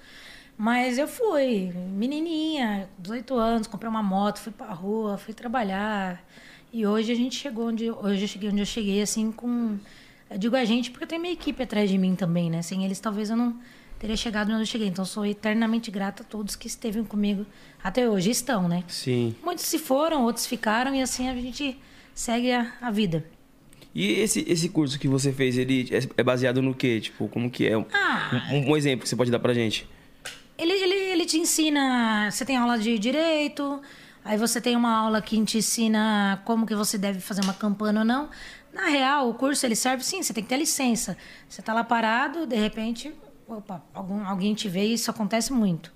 Mas 0.59 0.97
eu 0.97 1.07
fui, 1.07 1.71
menininha, 1.75 2.89
18 2.99 3.35
anos, 3.35 3.67
comprei 3.67 3.91
uma 3.91 4.03
moto, 4.03 4.39
fui 4.39 4.53
pra 4.53 4.73
rua, 4.73 5.19
fui 5.19 5.35
trabalhar. 5.35 6.25
E 6.73 6.87
hoje 6.87 7.13
a 7.13 7.15
gente 7.15 7.37
chegou 7.37 7.69
onde. 7.69 7.91
Hoje 7.91 8.23
eu 8.23 8.29
cheguei 8.29 8.51
onde 8.51 8.61
eu 8.61 8.67
cheguei, 8.67 9.03
assim, 9.03 9.31
com. 9.31 9.79
Eu 10.31 10.39
digo 10.39 10.57
a 10.57 10.65
gente 10.65 10.91
porque 10.91 11.05
eu 11.05 11.09
tenho 11.09 11.21
minha 11.21 11.35
equipe 11.35 11.63
atrás 11.63 11.89
de 11.89 11.97
mim 11.99 12.15
também, 12.17 12.51
né? 12.51 12.63
Sem 12.63 12.85
eles 12.85 12.99
talvez 12.99 13.31
eu 13.31 13.37
não 13.37 13.57
teria 13.99 14.17
chegado 14.17 14.51
onde 14.51 14.63
eu 14.63 14.67
cheguei. 14.67 14.89
Então 14.89 15.05
sou 15.05 15.25
eternamente 15.25 15.91
grata 15.91 16.23
a 16.23 16.27
todos 16.27 16.57
que 16.57 16.67
esteve 16.67 17.03
comigo 17.05 17.47
até 17.83 18.09
hoje. 18.09 18.31
Estão, 18.31 18.67
né? 18.67 18.83
Sim. 18.89 19.37
Muitos 19.45 19.65
se 19.65 19.79
foram, 19.79 20.25
outros 20.25 20.47
ficaram 20.47 20.95
e 20.95 21.03
assim 21.03 21.29
a 21.29 21.35
gente 21.35 21.79
segue 22.15 22.51
a, 22.51 22.73
a 22.81 22.91
vida. 22.91 23.25
E 23.97 24.21
esse, 24.21 24.45
esse 24.47 24.69
curso 24.69 24.99
que 24.99 25.09
você 25.09 25.33
fez, 25.33 25.57
ele 25.57 25.89
é, 25.91 26.21
é 26.21 26.23
baseado 26.23 26.61
no 26.61 26.75
quê? 26.75 27.01
Tipo, 27.01 27.29
como 27.29 27.51
que 27.51 27.67
é? 27.67 27.73
Ah, 27.95 28.47
um, 28.53 28.73
um 28.73 28.77
exemplo 28.77 29.05
que 29.05 29.09
você 29.09 29.17
pode 29.17 29.31
dar 29.31 29.39
pra 29.39 29.55
gente. 29.55 29.89
Ele, 30.59 30.71
ele, 30.71 30.95
ele 30.95 31.25
te 31.25 31.39
ensina. 31.39 32.31
Você 32.31 32.45
tem 32.45 32.59
aula 32.59 32.79
de 32.79 32.99
direito, 32.99 33.81
aí 34.23 34.37
você 34.37 34.61
tem 34.61 34.77
uma 34.77 34.95
aula 34.95 35.23
que 35.23 35.43
te 35.47 35.57
ensina 35.57 36.43
como 36.45 36.67
que 36.67 36.75
você 36.75 36.99
deve 36.99 37.21
fazer 37.21 37.41
uma 37.41 37.55
campana 37.55 38.01
ou 38.01 38.05
não. 38.05 38.29
Na 38.71 38.85
real, 38.85 39.31
o 39.31 39.35
curso 39.35 39.65
ele 39.65 39.75
serve 39.75 40.05
sim, 40.05 40.23
você 40.23 40.35
tem 40.35 40.43
que 40.45 40.51
ter 40.51 40.59
licença. 40.59 41.17
Você 41.49 41.63
está 41.63 41.73
lá 41.73 41.83
parado, 41.83 42.47
de 42.47 42.57
repente, 42.57 43.11
opa, 43.49 43.83
algum, 43.95 44.27
alguém 44.27 44.53
te 44.53 44.69
vê 44.69 44.89
e 44.89 44.93
isso 44.93 45.11
acontece 45.11 45.55
muito. 45.55 45.91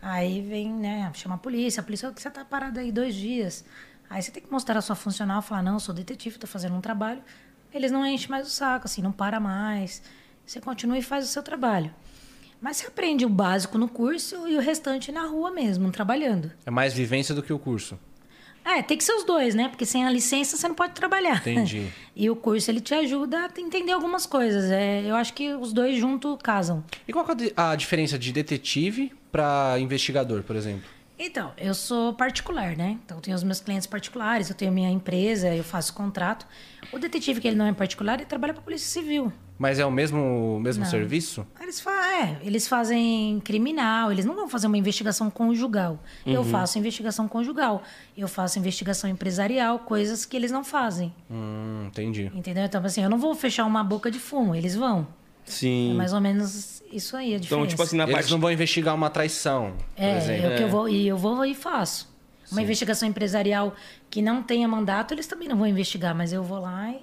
Aí 0.00 0.40
vem, 0.40 0.72
né, 0.72 1.10
chama 1.14 1.34
a 1.34 1.38
polícia, 1.38 1.80
a 1.80 1.82
polícia, 1.82 2.12
você 2.16 2.28
está 2.28 2.44
parado 2.44 2.78
aí 2.78 2.92
dois 2.92 3.12
dias. 3.12 3.64
Aí 4.10 4.20
você 4.20 4.32
tem 4.32 4.42
que 4.42 4.50
mostrar 4.50 4.76
a 4.76 4.82
sua 4.82 4.96
funcional, 4.96 5.40
falar, 5.40 5.62
não, 5.62 5.74
eu 5.74 5.80
sou 5.80 5.94
detetive, 5.94 6.34
estou 6.34 6.50
fazendo 6.50 6.74
um 6.74 6.80
trabalho. 6.80 7.22
Eles 7.72 7.92
não 7.92 8.04
enchem 8.04 8.28
mais 8.28 8.44
o 8.44 8.50
saco, 8.50 8.86
assim, 8.86 9.00
não 9.00 9.12
para 9.12 9.38
mais. 9.38 10.02
Você 10.44 10.60
continua 10.60 10.98
e 10.98 11.02
faz 11.02 11.24
o 11.24 11.28
seu 11.28 11.44
trabalho. 11.44 11.94
Mas 12.60 12.78
você 12.78 12.88
aprende 12.88 13.24
o 13.24 13.28
básico 13.28 13.78
no 13.78 13.88
curso 13.88 14.48
e 14.48 14.56
o 14.56 14.60
restante 14.60 15.12
na 15.12 15.26
rua 15.26 15.52
mesmo, 15.52 15.92
trabalhando. 15.92 16.50
É 16.66 16.70
mais 16.72 16.92
vivência 16.92 17.32
do 17.32 17.42
que 17.42 17.52
o 17.52 17.58
curso. 17.58 17.96
É, 18.64 18.82
tem 18.82 18.98
que 18.98 19.04
ser 19.04 19.12
os 19.12 19.24
dois, 19.24 19.54
né? 19.54 19.68
Porque 19.68 19.86
sem 19.86 20.04
a 20.04 20.10
licença 20.10 20.56
você 20.56 20.66
não 20.66 20.74
pode 20.74 20.92
trabalhar. 20.92 21.38
Entendi. 21.38 21.86
E 22.20 22.28
o 22.28 22.36
curso 22.36 22.70
ele 22.70 22.80
te 22.82 22.92
ajuda 22.92 23.46
a 23.46 23.60
entender 23.60 23.92
algumas 23.92 24.26
coisas. 24.26 24.70
É, 24.70 25.02
eu 25.08 25.16
acho 25.16 25.32
que 25.32 25.54
os 25.54 25.72
dois 25.72 25.96
juntos 25.96 26.36
casam. 26.42 26.84
E 27.08 27.12
qual 27.12 27.24
é 27.24 27.52
a 27.56 27.74
diferença 27.74 28.18
de 28.18 28.30
detetive 28.30 29.10
para 29.32 29.78
investigador, 29.78 30.42
por 30.42 30.54
exemplo? 30.54 30.86
Então, 31.22 31.52
eu 31.58 31.74
sou 31.74 32.14
particular, 32.14 32.74
né? 32.74 32.98
Então, 33.04 33.18
eu 33.18 33.20
tenho 33.20 33.36
os 33.36 33.44
meus 33.44 33.60
clientes 33.60 33.86
particulares, 33.86 34.48
eu 34.48 34.56
tenho 34.56 34.70
a 34.70 34.74
minha 34.74 34.88
empresa, 34.88 35.54
eu 35.54 35.62
faço 35.62 35.92
contrato. 35.92 36.46
O 36.90 36.98
detetive, 36.98 37.42
que 37.42 37.46
ele 37.46 37.56
não 37.56 37.66
é 37.66 37.74
particular, 37.74 38.14
ele 38.14 38.24
trabalha 38.24 38.54
para 38.54 38.62
a 38.62 38.64
Polícia 38.64 38.88
Civil. 38.88 39.30
Mas 39.58 39.78
é 39.78 39.84
o 39.84 39.90
mesmo, 39.90 40.58
mesmo 40.60 40.86
serviço? 40.86 41.46
Eles, 41.60 41.78
fa 41.78 41.90
é, 41.90 42.38
eles 42.42 42.66
fazem 42.66 43.38
criminal, 43.44 44.10
eles 44.10 44.24
não 44.24 44.34
vão 44.34 44.48
fazer 44.48 44.66
uma 44.66 44.78
investigação 44.78 45.30
conjugal. 45.30 46.02
Uhum. 46.24 46.32
Eu 46.32 46.42
faço 46.42 46.78
investigação 46.78 47.28
conjugal, 47.28 47.82
eu 48.16 48.26
faço 48.26 48.58
investigação 48.58 49.10
empresarial, 49.10 49.80
coisas 49.80 50.24
que 50.24 50.34
eles 50.34 50.50
não 50.50 50.64
fazem. 50.64 51.12
Hum, 51.30 51.84
entendi. 51.88 52.32
Entendeu? 52.34 52.64
Então, 52.64 52.82
assim, 52.82 53.02
eu 53.02 53.10
não 53.10 53.18
vou 53.18 53.34
fechar 53.34 53.66
uma 53.66 53.84
boca 53.84 54.10
de 54.10 54.18
fumo, 54.18 54.54
eles 54.54 54.74
vão. 54.74 55.06
Sim. 55.44 55.90
É 55.90 55.94
mais 55.94 56.14
ou 56.14 56.20
menos 56.22 56.79
isso 56.90 57.16
aí 57.16 57.34
a 57.34 57.38
diferença. 57.38 57.54
Então, 57.54 57.66
tipo 57.66 57.82
assim, 57.82 57.96
na 57.96 58.04
Eles 58.04 58.14
parte... 58.14 58.30
não 58.30 58.38
vão 58.40 58.50
investigar 58.50 58.94
uma 58.94 59.10
traição, 59.10 59.74
é, 59.96 60.10
por 60.10 60.16
exemplo. 60.22 60.46
É, 60.46 60.54
o 60.54 60.56
que 60.56 60.62
eu 60.62 60.68
vou, 60.68 60.88
e 60.88 61.06
eu 61.08 61.16
vou 61.16 61.44
e 61.44 61.54
faço. 61.54 62.10
Uma 62.50 62.58
Sim. 62.58 62.64
investigação 62.64 63.08
empresarial 63.08 63.74
que 64.08 64.20
não 64.20 64.42
tenha 64.42 64.66
mandato, 64.66 65.14
eles 65.14 65.26
também 65.26 65.48
não 65.48 65.56
vão 65.56 65.66
investigar, 65.66 66.14
mas 66.14 66.32
eu 66.32 66.42
vou 66.42 66.58
lá 66.58 66.90
e, 66.90 67.00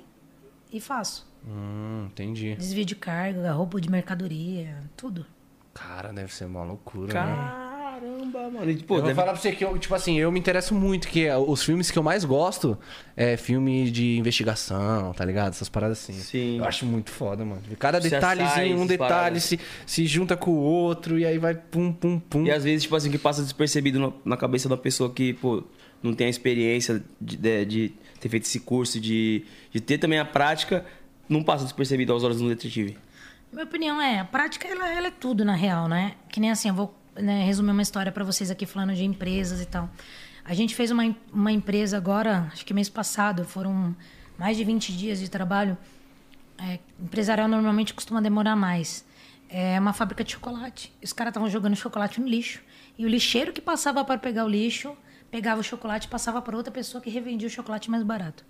e 0.74 0.82
faço. 0.82 1.25
Hum, 1.48 2.08
entendi. 2.08 2.56
Desvio 2.56 2.84
de 2.84 2.96
carga, 2.96 3.53
roubo 3.53 3.79
de 3.79 3.89
mercadoria, 3.89 4.84
tudo. 4.98 5.25
Cara, 5.74 6.12
deve 6.12 6.34
ser 6.34 6.46
uma 6.46 6.63
loucura, 6.63 7.13
né? 7.13 7.67
Caramba, 7.98 8.50
mano. 8.51 8.70
E, 8.70 8.77
pô, 8.77 8.98
eu 8.98 9.01
deve... 9.01 9.13
vou 9.13 9.24
falar 9.24 9.34
pra 9.34 9.42
você 9.42 9.51
que 9.51 9.66
eu, 9.66 9.75
tipo 9.80 9.96
assim, 9.96 10.20
eu 10.20 10.32
me 10.32 10.39
interesso 10.39 10.75
muito, 10.75 11.08
que 11.08 11.27
os 11.32 11.63
filmes 11.63 11.89
que 11.89 11.98
eu 11.98 12.04
mais 12.04 12.24
gosto 12.24 12.77
é 13.16 13.36
filme 13.36 13.89
de 13.89 14.18
investigação, 14.18 15.13
tá 15.13 15.25
ligado? 15.25 15.50
Essas 15.50 15.68
paradas 15.68 15.98
assim. 15.98 16.13
Sim. 16.13 16.58
Eu 16.60 16.66
acho 16.66 16.86
muito 16.86 17.10
foda, 17.10 17.44
mano. 17.44 17.62
Cada 17.80 18.00
detalhezinho, 18.00 18.80
um 18.80 18.86
detalhe 18.86 19.39
se, 19.39 19.60
se 19.84 20.06
junta 20.06 20.38
com 20.38 20.51
o 20.51 20.60
outro 20.60 21.18
e 21.18 21.25
aí 21.25 21.39
vai 21.39 21.56
pum, 21.56 21.92
pum, 21.92 22.20
pum. 22.20 22.46
E 22.46 22.51
às 22.51 22.63
vezes, 22.63 22.84
tipo 22.84 22.96
assim, 22.96 23.10
que 23.10 23.18
passa 23.18 23.42
despercebido 23.42 24.13
na 24.24 24.38
cabeça 24.38 24.70
da 24.70 24.77
pessoa 24.77 25.12
que, 25.12 25.34
pô, 25.34 25.63
não 26.04 26.13
tem 26.13 26.27
a 26.27 26.30
experiência 26.30 27.04
de, 27.20 27.36
de, 27.36 27.66
de 27.66 27.94
ter 28.20 28.30
feito 28.30 28.44
esse 28.44 28.60
curso, 28.60 29.00
de, 29.00 29.44
de 29.72 29.82
ter 29.82 29.98
também 29.98 30.20
a 30.20 30.25
prática, 30.25 30.86
não 31.27 31.42
passa 31.42 31.63
despercebido 31.63 32.13
aos 32.13 32.24
olhos 32.24 32.39
do 32.39 32.48
detetive. 32.48 32.96
Minha 33.51 33.66
opinião 33.66 34.00
é, 34.00 34.20
a 34.20 34.25
prática 34.25 34.68
ela, 34.68 34.88
ela 34.88 35.08
é 35.08 35.12
tudo 35.12 35.44
na 35.44 35.56
real, 35.56 35.88
né? 35.88 36.13
Que 36.30 36.39
nem 36.39 36.51
assim, 36.51 36.68
eu 36.68 36.75
vou 36.75 36.94
né, 37.20 37.44
resumir 37.46 37.72
uma 37.72 37.82
história 37.82 38.12
para 38.12 38.24
vocês 38.24 38.50
aqui 38.52 38.66
falando 38.66 38.94
de 38.94 39.04
empresas 39.04 39.62
e 39.62 39.66
tal. 39.66 39.90
A 40.44 40.54
gente 40.54 40.76
fez 40.76 40.92
uma, 40.92 41.04
uma 41.32 41.52
empresa 41.52 41.98
agora, 41.98 42.50
acho 42.54 42.66
que 42.66 42.74
mês 42.74 42.88
passado, 42.90 43.44
foram 43.44 43.96
mais 44.38 44.56
de 44.56 44.64
20 44.64 44.96
dias 44.96 45.20
de 45.20 45.30
trabalho. 45.30 45.78
É, 46.58 46.80
empresarial 47.00 47.48
normalmente 47.48 47.94
costuma 47.94 48.22
demorar 48.22 48.56
mais. 48.56 49.06
É 49.50 49.80
uma 49.80 49.94
fábrica 49.94 50.24
de 50.24 50.32
chocolate. 50.34 50.94
Os 51.04 51.14
caras 51.14 51.32
estavam 51.32 51.50
jogando 51.50 51.76
chocolate 51.76 52.20
no 52.20 52.28
lixo. 52.28 52.62
E 52.98 53.06
o 53.06 53.10
lixeiro 53.10 53.54
que 53.54 53.62
passava 53.62 54.04
para 54.04 54.18
pegar 54.18 54.46
o 54.46 54.48
lixo, 54.48 54.96
pegava 55.30 55.62
o 55.62 55.64
chocolate 55.64 56.08
e 56.08 56.10
passava 56.10 56.42
para 56.42 56.56
outra 56.58 56.72
pessoa 56.72 57.02
que 57.02 57.10
revendia 57.10 57.48
o 57.48 57.52
chocolate 57.52 57.92
mais 57.92 58.04
barato. 58.04 58.44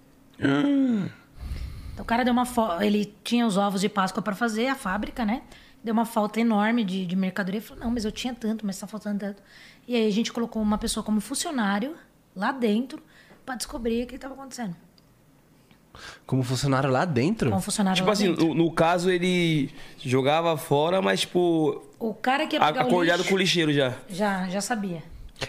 Então 1.94 2.04
o 2.04 2.08
cara 2.08 2.24
deu 2.24 2.32
uma 2.32 2.46
fo- 2.46 2.80
ele 2.82 3.14
tinha 3.24 3.46
os 3.46 3.58
ovos 3.58 3.82
de 3.82 3.90
Páscoa 3.90 4.22
para 4.22 4.36
fazer, 4.36 4.68
a 4.68 4.76
fábrica, 4.76 5.26
né? 5.26 5.42
Deu 5.84 5.94
uma 5.94 6.06
falta 6.06 6.40
enorme 6.40 6.84
de, 6.84 7.06
de 7.06 7.16
mercadoria. 7.16 7.62
Falou, 7.62 7.84
não, 7.86 7.92
mas 7.92 8.04
eu 8.06 8.12
tinha 8.12 8.34
tanto, 8.34 8.66
mas 8.66 8.78
tá 8.80 8.88
faltando 8.88 9.20
tanto. 9.20 9.42
E 9.88 9.96
aí 9.96 10.08
a 10.08 10.12
gente 10.12 10.34
colocou 10.34 10.62
uma 10.62 10.78
pessoa 10.78 11.04
como 11.04 11.22
funcionário 11.22 11.96
lá 12.36 12.52
dentro 12.52 13.02
para 13.46 13.56
descobrir 13.56 14.04
o 14.04 14.08
que 14.08 14.16
estava 14.16 14.34
acontecendo. 14.34 14.76
Como 16.26 16.44
funcionário 16.44 16.90
lá 16.92 17.06
dentro? 17.06 17.50
Como 17.50 17.62
funcionário 17.62 17.96
Tipo 17.96 18.08
lá 18.08 18.14
assim, 18.14 18.28
dentro. 18.30 18.48
no, 18.50 18.54
no 18.54 18.72
caso 18.72 19.10
ele 19.10 19.72
jogava 19.98 20.56
fora, 20.58 21.02
mas 21.02 21.22
tipo. 21.22 21.82
O 22.00 22.14
cara 22.14 22.46
que 22.46 22.56
ia 22.56 22.62
a- 22.62 22.68
pegar 22.68 22.84
o 22.84 22.88
acordado 22.88 23.18
lixo, 23.20 23.30
com 23.30 23.36
o 23.36 23.38
lixeiro 23.40 23.74
já. 23.74 23.96
já, 24.08 24.48
já 24.50 24.62
sabia. 24.62 25.02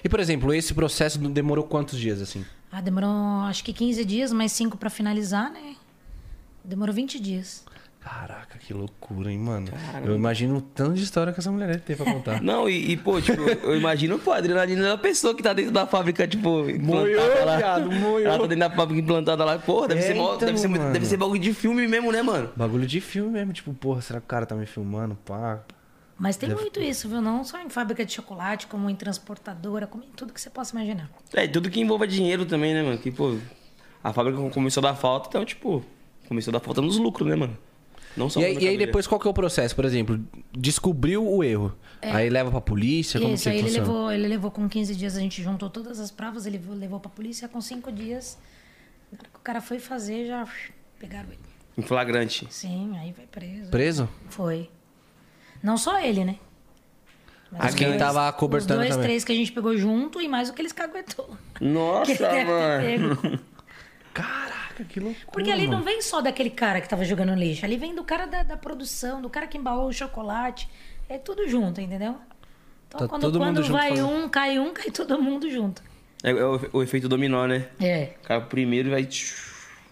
E, 0.02 0.08
por 0.08 0.20
exemplo, 0.20 0.52
esse 0.54 0.72
processo 0.72 1.18
demorou 1.18 1.64
quantos 1.64 1.98
dias, 1.98 2.20
assim? 2.22 2.44
Ah, 2.70 2.80
demorou 2.80 3.10
acho 3.46 3.62
que 3.64 3.72
15 3.72 4.04
dias, 4.04 4.32
mais 4.32 4.52
5 4.52 4.76
para 4.78 4.88
finalizar, 4.90 5.50
né? 5.50 5.74
Demorou 6.64 6.94
20 6.94 7.18
dias. 7.18 7.64
Caraca, 8.08 8.58
que 8.58 8.72
loucura, 8.72 9.30
hein, 9.30 9.38
mano? 9.38 9.68
Eu 10.02 10.14
imagino 10.14 10.56
o 10.56 10.60
tanto 10.62 10.94
de 10.94 11.02
história 11.02 11.30
que 11.30 11.40
essa 11.40 11.52
mulher 11.52 11.66
deve 11.68 11.80
ter 11.80 11.94
pra 11.94 12.10
contar. 12.10 12.40
Não, 12.42 12.68
e, 12.68 12.92
e, 12.92 12.96
pô, 12.96 13.20
tipo, 13.20 13.42
eu 13.42 13.76
imagino, 13.76 14.18
pô, 14.18 14.32
a 14.32 14.38
adrenalina 14.38 14.82
da 14.82 14.96
pessoa 14.96 15.34
que 15.34 15.42
tá 15.42 15.52
dentro 15.52 15.72
da 15.72 15.86
fábrica, 15.86 16.26
tipo, 16.26 16.68
implantada 16.70 17.44
lá. 17.44 17.56
viado. 17.58 17.92
Ela 17.92 18.38
tá 18.38 18.46
dentro 18.46 18.56
da 18.56 18.70
fábrica 18.70 19.00
implantada 19.02 19.44
lá. 19.44 19.58
Pô, 19.58 19.86
deve, 19.86 20.00
É, 20.00 20.02
ser, 20.04 20.16
então, 20.16 20.38
deve, 20.38 20.58
ser, 20.58 20.68
deve 20.68 21.06
ser 21.06 21.16
bagulho 21.18 21.40
de 21.40 21.52
filme 21.52 21.86
mesmo, 21.86 22.10
né, 22.10 22.22
mano? 22.22 22.50
Bagulho 22.56 22.86
de 22.86 22.98
filme 23.00 23.30
mesmo, 23.30 23.52
tipo, 23.52 23.74
porra, 23.74 24.00
será 24.00 24.20
que 24.20 24.24
o 24.26 24.28
cara 24.28 24.46
tá 24.46 24.54
me 24.54 24.64
filmando? 24.64 25.14
Pá. 25.26 25.60
Mas 26.18 26.36
tem 26.36 26.48
muito 26.48 26.80
isso, 26.80 27.08
viu? 27.10 27.20
Não 27.20 27.44
só 27.44 27.60
em 27.60 27.68
fábrica 27.68 28.04
de 28.06 28.12
chocolate, 28.12 28.66
como 28.66 28.88
em 28.88 28.96
transportadora, 28.96 29.86
como 29.86 30.02
em 30.02 30.10
tudo 30.16 30.32
que 30.32 30.40
você 30.40 30.48
possa 30.48 30.74
imaginar. 30.74 31.10
É, 31.34 31.46
tudo 31.46 31.68
que 31.70 31.78
envolva 31.80 32.06
dinheiro 32.06 32.46
também, 32.46 32.72
né, 32.72 32.82
mano? 32.82 32.98
Que, 32.98 33.10
pô, 33.10 33.36
a 34.02 34.12
fábrica 34.14 34.38
começou 34.50 34.80
a 34.80 34.90
dar 34.90 34.94
falta, 34.96 35.28
então, 35.28 35.44
tipo, 35.44 35.84
começou 36.26 36.50
a 36.50 36.58
dar 36.58 36.60
falta 36.60 36.80
nos 36.80 36.96
lucros, 36.98 37.28
né, 37.28 37.36
mano? 37.36 37.56
Não 38.16 38.28
só 38.28 38.40
E 38.40 38.58
e 38.58 38.68
aí 38.68 38.76
depois 38.78 39.06
qual 39.06 39.20
que 39.20 39.26
é 39.26 39.30
o 39.30 39.34
processo? 39.34 39.74
Por 39.76 39.84
exemplo, 39.84 40.18
descobriu 40.52 41.26
o 41.26 41.42
erro. 41.44 41.74
Aí 42.02 42.28
leva 42.30 42.50
pra 42.50 42.60
polícia, 42.60 43.20
como 43.20 43.34
Isso, 43.34 43.44
que 43.44 43.48
aí 43.50 43.58
ele 43.58 43.70
levou, 43.70 44.10
ele 44.12 44.28
levou 44.28 44.50
com 44.50 44.68
15 44.68 44.94
dias, 44.94 45.16
a 45.16 45.20
gente 45.20 45.42
juntou 45.42 45.68
todas 45.68 45.98
as 46.00 46.10
provas, 46.10 46.46
ele 46.46 46.58
levou, 46.58 46.74
levou 46.76 47.00
pra 47.00 47.10
polícia, 47.10 47.48
com 47.48 47.60
5 47.60 47.90
dias, 47.92 48.38
na 49.10 49.18
hora 49.18 49.28
que 49.32 49.38
o 49.38 49.42
cara 49.42 49.60
foi 49.60 49.78
fazer, 49.78 50.26
já 50.26 50.46
pegaram 50.98 51.28
ele. 51.30 51.38
Em 51.76 51.82
flagrante. 51.82 52.46
Sim, 52.50 52.96
aí 52.98 53.12
vai 53.12 53.26
preso. 53.26 53.70
Preso? 53.70 54.08
Foi. 54.28 54.68
Não 55.62 55.76
só 55.76 56.00
ele, 56.00 56.24
né? 56.24 56.36
Mas 57.50 57.74
quem 57.74 57.96
tava 57.96 58.30
cobertando 58.32 58.74
Os 58.80 58.86
dois, 58.86 58.90
também. 58.90 59.06
três 59.08 59.24
que 59.24 59.32
a 59.32 59.34
gente 59.34 59.50
pegou 59.52 59.76
junto 59.76 60.20
e 60.20 60.28
mais 60.28 60.50
o 60.50 60.52
que 60.52 60.60
eles 60.60 60.72
caguetou. 60.72 61.36
Nossa, 61.60 62.12
Que 62.28 62.44
mano. 62.44 63.16
pego. 63.16 63.40
Caraca, 64.78 64.84
que 64.92 65.00
loucura. 65.00 65.26
Porque 65.32 65.50
ali 65.50 65.66
mano. 65.66 65.78
não 65.78 65.84
vem 65.84 66.00
só 66.02 66.20
daquele 66.20 66.50
cara 66.50 66.80
que 66.80 66.88
tava 66.88 67.04
jogando 67.04 67.34
lixo. 67.34 67.64
Ali 67.64 67.76
vem 67.76 67.94
do 67.94 68.04
cara 68.04 68.26
da, 68.26 68.42
da 68.42 68.56
produção, 68.56 69.20
do 69.20 69.28
cara 69.30 69.46
que 69.46 69.58
embalou 69.58 69.88
o 69.88 69.92
chocolate. 69.92 70.68
É 71.08 71.18
tudo 71.18 71.48
junto, 71.48 71.80
entendeu? 71.80 72.16
Então, 72.86 73.00
Tá 73.00 73.08
quando, 73.08 73.30
quando 73.38 73.62
vai 73.64 73.90
fazendo. 73.90 74.08
um, 74.08 74.28
cai 74.28 74.58
um, 74.58 74.72
cai 74.72 74.90
todo 74.90 75.20
mundo 75.20 75.50
junto. 75.50 75.82
É, 76.22 76.30
é 76.30 76.44
o, 76.44 76.60
o 76.72 76.82
efeito 76.82 77.08
dominó, 77.08 77.46
né? 77.46 77.68
É. 77.80 78.12
O 78.22 78.26
cara 78.26 78.40
primeiro 78.42 78.90
vai. 78.90 79.08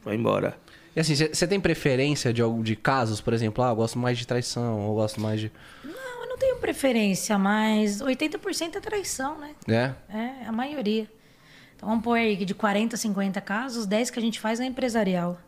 Vai 0.04 0.14
embora. 0.16 0.56
E 0.94 1.00
assim, 1.00 1.14
você 1.14 1.46
tem 1.46 1.60
preferência 1.60 2.32
de, 2.32 2.40
algum- 2.40 2.62
de 2.62 2.74
casos, 2.74 3.20
por 3.20 3.34
exemplo? 3.34 3.62
Ah, 3.62 3.68
eu 3.68 3.76
gosto 3.76 3.98
mais 3.98 4.16
de 4.16 4.26
traição, 4.26 4.80
ou 4.80 4.88
eu 4.90 4.94
gosto 4.94 5.20
mais 5.20 5.38
de... 5.40 5.52
Não, 5.84 6.22
eu 6.22 6.28
não 6.30 6.38
tenho 6.38 6.56
preferência, 6.56 7.36
mas 7.38 8.00
80% 8.00 8.76
é 8.76 8.80
traição, 8.80 9.38
né? 9.38 9.50
É? 9.68 9.92
É, 10.16 10.46
a 10.46 10.52
maioria. 10.52 11.06
Então 11.76 11.88
vamos 11.88 12.02
pôr 12.04 12.14
aí 12.18 12.36
que 12.36 12.44
de 12.44 12.54
40, 12.54 12.96
50 12.96 13.40
casos, 13.40 13.86
10 13.86 14.10
que 14.10 14.18
a 14.18 14.22
gente 14.22 14.40
faz 14.40 14.60
é 14.60 14.64
empresarial. 14.64 15.38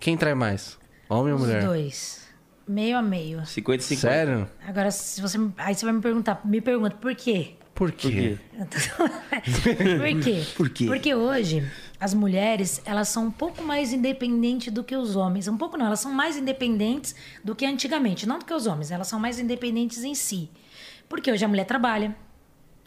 Quem 0.00 0.16
trai 0.16 0.34
mais? 0.34 0.78
Homem 1.08 1.32
ou 1.32 1.38
Os 1.38 1.46
mulher? 1.46 1.64
dois. 1.64 2.24
Meio 2.66 2.96
a 2.96 3.02
meio. 3.02 3.44
50 3.46 3.82
50. 3.82 3.96
Sério? 4.14 4.48
Agora, 4.66 4.90
se 4.90 5.20
você. 5.20 5.38
Aí 5.58 5.74
você 5.74 5.84
vai 5.84 5.94
me 5.94 6.00
perguntar, 6.00 6.40
me 6.44 6.60
pergunta, 6.60 6.96
por 6.96 7.14
quê? 7.14 7.54
Por 7.74 7.90
quê? 7.90 8.38
Por 8.56 10.22
quê? 10.22 10.44
Por 10.56 10.70
quê? 10.70 10.86
Porque 10.86 11.12
hoje 11.14 11.68
as 11.98 12.14
mulheres, 12.14 12.80
elas 12.84 13.08
são 13.08 13.26
um 13.26 13.30
pouco 13.32 13.64
mais 13.64 13.92
independentes 13.92 14.72
do 14.72 14.84
que 14.84 14.94
os 14.94 15.16
homens. 15.16 15.48
Um 15.48 15.56
pouco 15.56 15.76
não, 15.76 15.86
elas 15.86 15.98
são 15.98 16.12
mais 16.12 16.36
independentes 16.36 17.16
do 17.42 17.52
que 17.54 17.66
antigamente. 17.66 18.28
Não 18.28 18.38
do 18.38 18.44
que 18.44 18.54
os 18.54 18.66
homens, 18.68 18.92
elas 18.92 19.08
são 19.08 19.18
mais 19.18 19.40
independentes 19.40 20.04
em 20.04 20.14
si. 20.14 20.48
Porque 21.08 21.32
hoje 21.32 21.44
a 21.44 21.48
mulher 21.48 21.64
trabalha, 21.64 22.14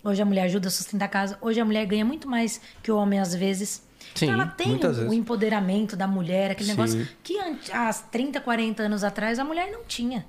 hoje 0.03 0.21
a 0.21 0.25
mulher 0.25 0.43
ajuda 0.43 0.67
a 0.67 0.71
sustentar 0.71 1.05
a 1.05 1.09
casa, 1.09 1.37
hoje 1.41 1.59
a 1.59 1.65
mulher 1.65 1.85
ganha 1.85 2.05
muito 2.05 2.29
mais 2.29 2.59
que 2.81 2.91
o 2.91 2.97
homem 2.97 3.19
às 3.19 3.33
vezes. 3.33 3.85
Sim, 4.15 4.25
então 4.25 4.33
ela 4.41 4.47
tem 4.47 4.75
o, 4.75 4.79
vezes. 4.79 5.11
empoderamento 5.13 5.95
da 5.95 6.07
mulher, 6.07 6.51
aquele 6.51 6.69
Sim. 6.71 6.75
negócio 6.75 7.07
que 7.23 7.37
há 7.71 7.93
30, 7.93 8.39
40 8.41 8.83
anos 8.83 9.03
atrás 9.03 9.37
a 9.37 9.43
mulher 9.43 9.69
não 9.71 9.83
tinha. 9.83 10.25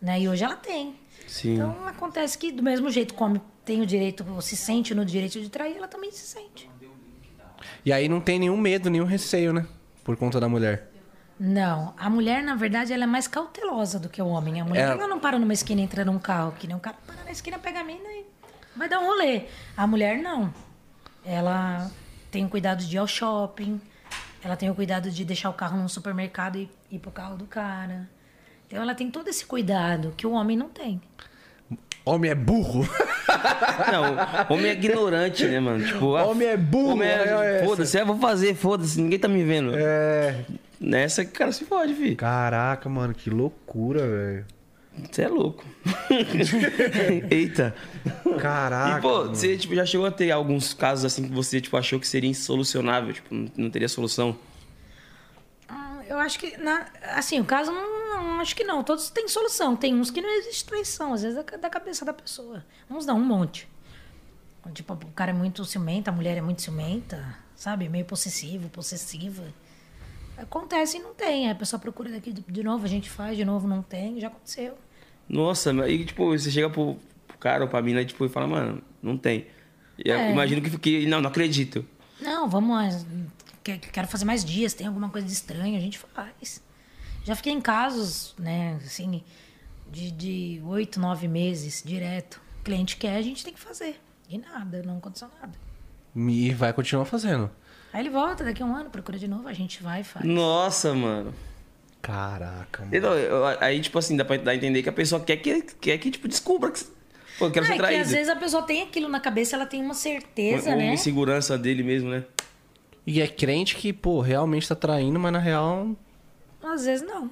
Né? 0.00 0.20
E 0.22 0.28
hoje 0.28 0.44
ela 0.44 0.56
tem. 0.56 0.96
Sim. 1.26 1.54
Então 1.54 1.86
acontece 1.86 2.36
que 2.36 2.50
do 2.52 2.62
mesmo 2.62 2.90
jeito 2.90 3.14
como 3.14 3.40
tem 3.64 3.80
o 3.80 3.86
direito, 3.86 4.26
ou 4.28 4.40
se 4.42 4.56
sente 4.56 4.94
no 4.94 5.04
direito 5.04 5.40
de 5.40 5.48
trair, 5.48 5.76
ela 5.76 5.88
também 5.88 6.10
se 6.10 6.26
sente. 6.26 6.68
E 7.84 7.92
aí 7.92 8.08
não 8.08 8.20
tem 8.20 8.38
nenhum 8.38 8.56
medo, 8.58 8.90
nenhum 8.90 9.06
receio, 9.06 9.52
né? 9.52 9.66
Por 10.02 10.16
conta 10.16 10.38
da 10.38 10.48
mulher. 10.48 10.90
Não, 11.38 11.94
a 11.98 12.08
mulher, 12.10 12.42
na 12.42 12.54
verdade, 12.54 12.92
ela 12.92 13.04
é 13.04 13.06
mais 13.06 13.26
cautelosa 13.26 13.98
do 13.98 14.08
que 14.08 14.20
o 14.20 14.26
homem. 14.26 14.60
A 14.60 14.64
mulher 14.64 14.88
É. 14.88 14.92
ela 14.92 15.08
não 15.08 15.18
para 15.18 15.38
numa 15.38 15.52
esquina 15.52 15.80
e 15.80 15.84
entra 15.84 16.04
num 16.04 16.18
carro, 16.18 16.52
que 16.58 16.66
nem 16.66 16.76
um 16.76 16.80
cara 16.80 16.96
para 17.06 17.24
na 17.24 17.30
esquina, 17.30 17.58
pega 17.58 17.80
a 17.80 17.84
mina 17.84 18.06
e 18.08 18.26
vai 18.76 18.88
dar 18.88 19.00
um 19.00 19.06
rolê. 19.06 19.42
A 19.76 19.86
mulher 19.86 20.18
não. 20.18 20.52
Ela 21.24 21.90
tem 22.30 22.44
o 22.44 22.48
cuidado 22.48 22.84
de 22.84 22.96
ir 22.96 22.98
ao 22.98 23.06
shopping, 23.06 23.80
ela 24.42 24.56
tem 24.56 24.68
o 24.70 24.74
cuidado 24.74 25.10
de 25.10 25.24
deixar 25.24 25.50
o 25.50 25.54
carro 25.54 25.76
num 25.78 25.88
supermercado 25.88 26.56
e 26.56 26.68
ir 26.90 26.98
pro 26.98 27.10
carro 27.10 27.36
do 27.36 27.46
cara. 27.46 28.08
Então 28.66 28.82
ela 28.82 28.94
tem 28.94 29.10
todo 29.10 29.28
esse 29.28 29.46
cuidado 29.46 30.12
que 30.16 30.26
o 30.26 30.32
homem 30.32 30.56
não 30.56 30.68
tem. 30.68 31.00
Homem 32.04 32.30
é 32.30 32.34
burro. 32.34 32.86
Não, 33.90 34.54
homem 34.54 34.66
é 34.68 34.72
ignorante, 34.74 35.46
né, 35.46 35.58
mano? 35.58 35.84
Tipo, 35.84 36.14
ah, 36.16 36.26
Homem 36.26 36.48
é 36.48 36.56
burro, 36.56 36.92
Homem 36.92 37.08
é 37.08 37.60
é, 37.62 37.64
foda-se, 37.64 37.98
é, 37.98 38.04
vou 38.04 38.18
fazer, 38.18 38.54
foda-se, 38.54 39.00
ninguém 39.00 39.18
tá 39.18 39.26
me 39.26 39.42
vendo. 39.42 39.72
é. 39.74 40.44
Nessa 40.80 41.24
que 41.24 41.30
o 41.30 41.34
cara 41.34 41.50
se 41.50 41.64
fode, 41.64 41.94
filho. 41.94 42.14
Caraca, 42.16 42.88
mano, 42.88 43.14
que 43.14 43.30
loucura, 43.30 44.06
velho. 44.06 44.46
Você 45.10 45.22
é 45.22 45.28
louco. 45.28 45.64
Eita. 47.30 47.74
Caraca. 48.40 48.98
e, 48.98 49.02
pô, 49.02 49.18
mano. 49.18 49.34
você 49.34 49.56
tipo, 49.56 49.74
já 49.74 49.84
chegou 49.86 50.06
a 50.06 50.10
ter 50.10 50.30
alguns 50.30 50.72
casos 50.74 51.04
assim 51.04 51.24
que 51.24 51.32
você 51.34 51.60
tipo, 51.60 51.76
achou 51.76 51.98
que 51.98 52.06
seria 52.06 52.30
insolucionável, 52.30 53.12
tipo, 53.12 53.34
não, 53.34 53.50
não 53.56 53.70
teria 53.70 53.88
solução? 53.88 54.36
Ah, 55.68 56.02
Eu 56.06 56.18
acho 56.18 56.38
que, 56.38 56.56
na- 56.58 56.86
assim, 57.14 57.40
o 57.40 57.44
caso 57.44 57.72
não, 57.72 58.08
não, 58.14 58.40
acho 58.40 58.54
que 58.54 58.64
não. 58.64 58.82
Todos 58.84 59.10
têm 59.10 59.26
solução. 59.28 59.74
Tem 59.76 59.94
uns 59.94 60.10
que 60.10 60.20
não 60.20 60.30
existe 60.38 60.64
traição, 60.64 61.12
às 61.12 61.22
vezes 61.22 61.38
é 61.38 61.58
da 61.58 61.70
cabeça 61.70 62.04
da 62.04 62.12
pessoa. 62.12 62.64
Uns 62.90 63.06
não, 63.06 63.16
um 63.18 63.24
monte. 63.24 63.68
Tipo, 64.72 64.94
o 64.94 65.12
cara 65.14 65.30
é 65.30 65.34
muito 65.34 65.64
ciumento, 65.64 66.08
a 66.08 66.12
mulher 66.12 66.38
é 66.38 66.40
muito 66.40 66.62
ciumenta, 66.62 67.36
sabe? 67.54 67.88
Meio 67.88 68.04
possessivo, 68.06 68.68
possessiva. 68.70 69.42
Acontece 70.36 70.96
e 70.98 71.00
não 71.00 71.14
tem. 71.14 71.46
Aí 71.46 71.52
A 71.52 71.54
pessoa 71.54 71.78
procura 71.80 72.10
daqui 72.10 72.32
de, 72.32 72.62
novo, 72.62 72.84
a 72.84 72.88
gente 72.88 73.08
faz, 73.10 73.36
de 73.36 73.44
novo 73.44 73.66
não 73.68 73.82
tem, 73.82 74.20
já 74.20 74.26
aconteceu. 74.28 74.76
Nossa, 75.28 75.72
mas 75.72 75.86
aí, 75.86 76.04
tipo, 76.04 76.26
você 76.26 76.50
chega 76.50 76.68
pro, 76.68 76.96
pro 77.26 77.38
cara 77.38 77.64
ou 77.64 77.68
pra 77.70 77.80
mina 77.80 78.04
tipo, 78.04 78.24
e 78.24 78.28
fala, 78.28 78.46
mano, 78.46 78.82
não 79.02 79.16
tem. 79.16 79.46
E 79.98 80.08
eu 80.10 80.16
É. 80.16 80.30
imagino 80.32 80.60
que, 80.60 80.76
que. 80.78 81.06
Não, 81.06 81.20
não 81.20 81.30
acredito. 81.30 81.84
Não, 82.20 82.48
vamos. 82.48 82.70
lá, 82.76 82.88
que- 83.62 83.78
Quero 83.78 84.08
fazer 84.08 84.24
mais 84.24 84.44
dias, 84.44 84.74
tem 84.74 84.86
alguma 84.86 85.08
coisa 85.08 85.26
de 85.26 85.32
estranho, 85.32 85.76
a 85.76 85.80
gente 85.80 85.98
faz. 85.98 86.62
Já 87.24 87.34
fiquei 87.34 87.52
em 87.52 87.60
casos, 87.60 88.34
né, 88.38 88.78
assim, 88.84 89.22
de, 89.90 90.10
de 90.10 90.60
oito, 90.66 91.00
nove 91.00 91.26
meses 91.28 91.82
direto. 91.84 92.40
O 92.60 92.64
cliente 92.64 92.96
quer, 92.96 93.16
a 93.16 93.22
gente 93.22 93.42
tem 93.44 93.52
que 93.54 93.60
fazer. 93.60 93.98
E 94.28 94.36
nada, 94.36 94.82
não 94.82 94.98
aconteceu 94.98 95.28
nada. 95.40 95.52
E 96.16 96.52
vai 96.52 96.72
continuar 96.72 97.04
fazendo. 97.06 97.50
Aí 97.94 98.00
ele 98.00 98.10
volta 98.10 98.42
daqui 98.42 98.60
a 98.60 98.66
um 98.66 98.74
ano, 98.74 98.90
procura 98.90 99.16
de 99.16 99.28
novo, 99.28 99.46
a 99.46 99.52
gente 99.52 99.80
vai 99.82 100.00
e 100.00 100.04
faz. 100.04 100.26
Nossa, 100.26 100.92
mano. 100.92 101.32
Caraca, 102.02 102.82
mano. 102.82 102.94
Então, 102.96 103.14
eu- 103.14 103.46
aí, 103.60 103.80
tipo 103.80 103.96
assim, 103.98 104.16
dá 104.16 104.24
pra 104.24 104.36
dar 104.36 104.50
a 104.50 104.56
entender 104.56 104.82
que 104.82 104.88
a 104.88 104.92
pessoa 104.92 105.20
quer 105.22 105.36
que, 105.36 105.62
quer 105.62 105.96
que 105.98 106.10
tipo, 106.10 106.26
descubra 106.26 106.70
que. 106.72 106.84
Pô, 107.38 107.46
eu 107.46 107.50
quero 107.52 107.64
Ah, 107.64 107.68
ser 107.68 107.72
é 107.74 107.76
que 107.76 107.82
traído. 107.82 108.02
às 108.02 108.10
vezes 108.10 108.28
a 108.28 108.36
pessoa 108.36 108.62
tem 108.64 108.82
aquilo 108.82 109.08
na 109.08 109.20
cabeça, 109.20 109.54
ela 109.56 109.64
tem 109.64 109.80
uma 109.80 109.94
certeza, 109.94 110.70
Uma, 110.70 110.76
uma 110.76 110.82
né? 110.86 110.92
insegurança 110.92 111.56
dele 111.56 111.82
mesmo, 111.84 112.10
né? 112.10 112.24
E 113.06 113.20
é 113.20 113.28
crente 113.28 113.76
que, 113.76 113.92
pô, 113.92 114.20
realmente 114.20 114.68
tá 114.68 114.74
traindo, 114.74 115.18
mas 115.20 115.32
na 115.32 115.38
real. 115.38 115.88
Às 116.62 116.84
vezes 116.86 117.06
não. 117.06 117.30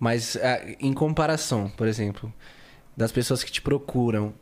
Mas 0.00 0.34
é, 0.36 0.76
em 0.80 0.92
comparação, 0.92 1.68
por 1.76 1.86
exemplo, 1.86 2.32
das 2.96 3.12
pessoas 3.12 3.44
que 3.44 3.52
te 3.52 3.62
procuram, 3.62 4.32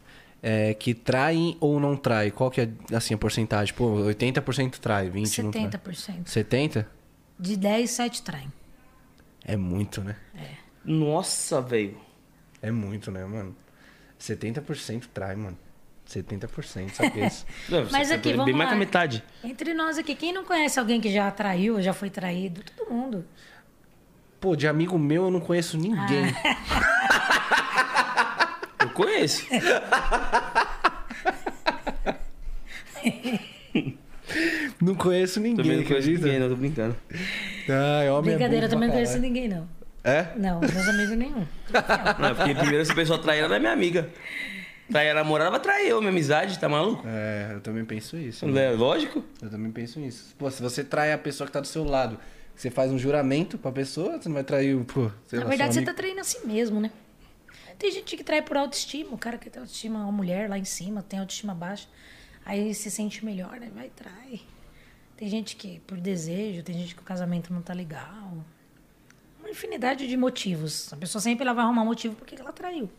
é, 0.42 0.74
que 0.74 0.94
traem 0.94 1.56
ou 1.60 1.80
não 1.80 1.96
trai? 1.96 2.30
Qual 2.30 2.50
que 2.50 2.60
é, 2.60 2.68
assim, 2.94 3.14
a 3.14 3.18
porcentagem? 3.18 3.74
Pô, 3.74 3.96
80% 3.96 4.78
trai, 4.78 5.10
20% 5.10 5.42
não 5.42 5.50
trai. 5.50 5.64
70%. 5.64 6.24
70%? 6.24 6.86
De 7.38 7.56
10, 7.56 7.90
7 7.90 8.22
traem. 8.22 8.52
É 9.44 9.56
muito, 9.56 10.02
né? 10.02 10.16
Nossa, 10.84 11.60
velho. 11.60 11.96
É 12.60 12.70
muito, 12.70 13.10
né, 13.10 13.24
mano? 13.24 13.54
70% 14.18 15.04
trai, 15.12 15.36
mano. 15.36 15.56
70%, 16.08 16.90
sabe 16.94 17.26
isso? 17.26 17.44
Não, 17.68 17.84
você 17.84 17.92
Mas 17.92 18.08
tá 18.08 18.14
aqui, 18.14 18.28
bem 18.30 18.36
vamos 18.38 18.52
mais 18.54 18.64
lá. 18.64 18.68
que 18.68 18.74
a 18.74 18.78
metade. 18.78 19.24
Entre 19.44 19.74
nós 19.74 19.98
aqui, 19.98 20.14
quem 20.14 20.32
não 20.32 20.42
conhece 20.42 20.80
alguém 20.80 21.00
que 21.02 21.12
já 21.12 21.30
traiu, 21.30 21.82
já 21.82 21.92
foi 21.92 22.08
traído? 22.08 22.62
Todo 22.74 22.90
mundo. 22.90 23.26
Pô, 24.40 24.56
de 24.56 24.66
amigo 24.66 24.98
meu 24.98 25.24
eu 25.24 25.30
não 25.30 25.40
conheço 25.40 25.76
ninguém. 25.76 26.28
Eu 26.28 26.34
conheço. 29.04 29.46
Não 34.80 34.94
conheço 34.94 35.34
Também 35.36 35.54
ninguém, 35.54 35.76
não 35.78 35.84
conheço 35.84 35.92
acredita? 36.08 36.26
ninguém, 36.26 36.40
não 36.40 36.48
tô 36.50 36.56
brincando. 36.56 36.96
Ai, 37.68 38.10
homem 38.10 38.34
é 38.34 38.36
Brincadeira, 38.36 38.66
burro 38.66 38.70
também 38.70 38.88
não 38.88 38.94
conheço 38.94 39.18
ninguém, 39.18 39.48
não. 39.48 39.68
É? 40.04 40.26
Não, 40.36 40.60
meus 40.60 40.88
amigos 40.88 41.16
nenhum. 41.16 41.46
Não, 42.18 42.34
porque 42.34 42.54
primeiro 42.54 42.80
essa 42.82 42.94
pessoa 42.94 43.18
trair 43.18 43.40
ela 43.40 43.56
é 43.56 43.58
minha 43.58 43.72
amiga. 43.72 44.08
Trair 44.90 45.10
a 45.10 45.14
namorada 45.14 45.50
vai 45.50 45.60
trair 45.60 45.88
eu, 45.88 45.98
minha 46.00 46.10
amizade, 46.10 46.58
tá 46.58 46.68
maluco? 46.68 47.02
É, 47.06 47.50
eu 47.54 47.60
também 47.60 47.84
penso 47.84 48.16
isso. 48.16 48.46
Não 48.46 48.56
é 48.58 48.70
lógico? 48.70 49.22
Eu 49.42 49.50
também 49.50 49.70
penso 49.72 49.98
nisso. 49.98 50.34
Pô, 50.38 50.50
se 50.50 50.62
você 50.62 50.84
trai 50.84 51.12
a 51.12 51.18
pessoa 51.18 51.46
que 51.46 51.52
tá 51.52 51.60
do 51.60 51.66
seu 51.66 51.84
lado, 51.84 52.18
você 52.54 52.70
faz 52.70 52.90
um 52.92 52.98
juramento 52.98 53.58
pra 53.58 53.72
pessoa, 53.72 54.18
você 54.18 54.28
não 54.28 54.34
vai 54.34 54.44
trair 54.44 54.76
o. 54.76 54.84
Pô, 54.84 55.10
Na 55.32 55.40
lá, 55.40 55.44
verdade, 55.46 55.74
seu 55.74 55.82
você 55.82 55.86
tá 55.86 55.90
amigo. 55.90 55.94
traindo 55.96 56.20
a 56.20 56.24
si 56.24 56.46
mesmo, 56.46 56.80
né? 56.80 56.90
Tem 57.78 57.90
gente 57.92 58.16
que 58.16 58.24
trai 58.24 58.42
por 58.42 58.56
autoestima. 58.56 59.12
O 59.14 59.18
cara 59.18 59.38
que 59.38 59.48
tem 59.48 59.60
autoestima, 59.60 60.00
uma 60.02 60.12
mulher 60.12 60.48
lá 60.50 60.58
em 60.58 60.64
cima, 60.64 61.02
tem 61.02 61.18
autoestima 61.20 61.54
baixa. 61.54 61.86
Aí 62.44 62.74
se 62.74 62.90
sente 62.90 63.24
melhor, 63.24 63.58
né? 63.60 63.70
Vai 63.74 63.88
trai. 63.90 64.40
Tem 65.16 65.28
gente 65.28 65.56
que 65.56 65.80
por 65.80 65.98
desejo, 65.98 66.62
tem 66.62 66.74
gente 66.76 66.94
que 66.94 67.00
o 67.00 67.04
casamento 67.04 67.52
não 67.52 67.62
tá 67.62 67.72
legal. 67.72 68.32
Uma 69.40 69.50
infinidade 69.50 70.06
de 70.08 70.16
motivos. 70.16 70.92
A 70.92 70.96
pessoa 70.96 71.20
sempre 71.22 71.44
ela 71.44 71.52
vai 71.52 71.64
arrumar 71.64 71.84
motivo 71.84 72.14
porque 72.16 72.34
ela 72.34 72.52
traiu. 72.52 72.90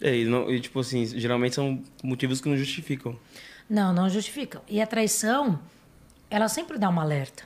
É, 0.00 0.14
e, 0.16 0.24
não- 0.24 0.48
e, 0.50 0.60
tipo 0.60 0.78
assim, 0.78 1.04
geralmente 1.06 1.56
são 1.56 1.82
motivos 2.04 2.40
que 2.40 2.48
não 2.48 2.56
justificam. 2.56 3.18
Não, 3.68 3.92
não 3.92 4.08
justificam. 4.08 4.62
E 4.68 4.80
a 4.80 4.86
traição, 4.86 5.58
ela 6.30 6.48
sempre 6.48 6.78
dá 6.78 6.88
uma 6.88 7.02
alerta, 7.02 7.42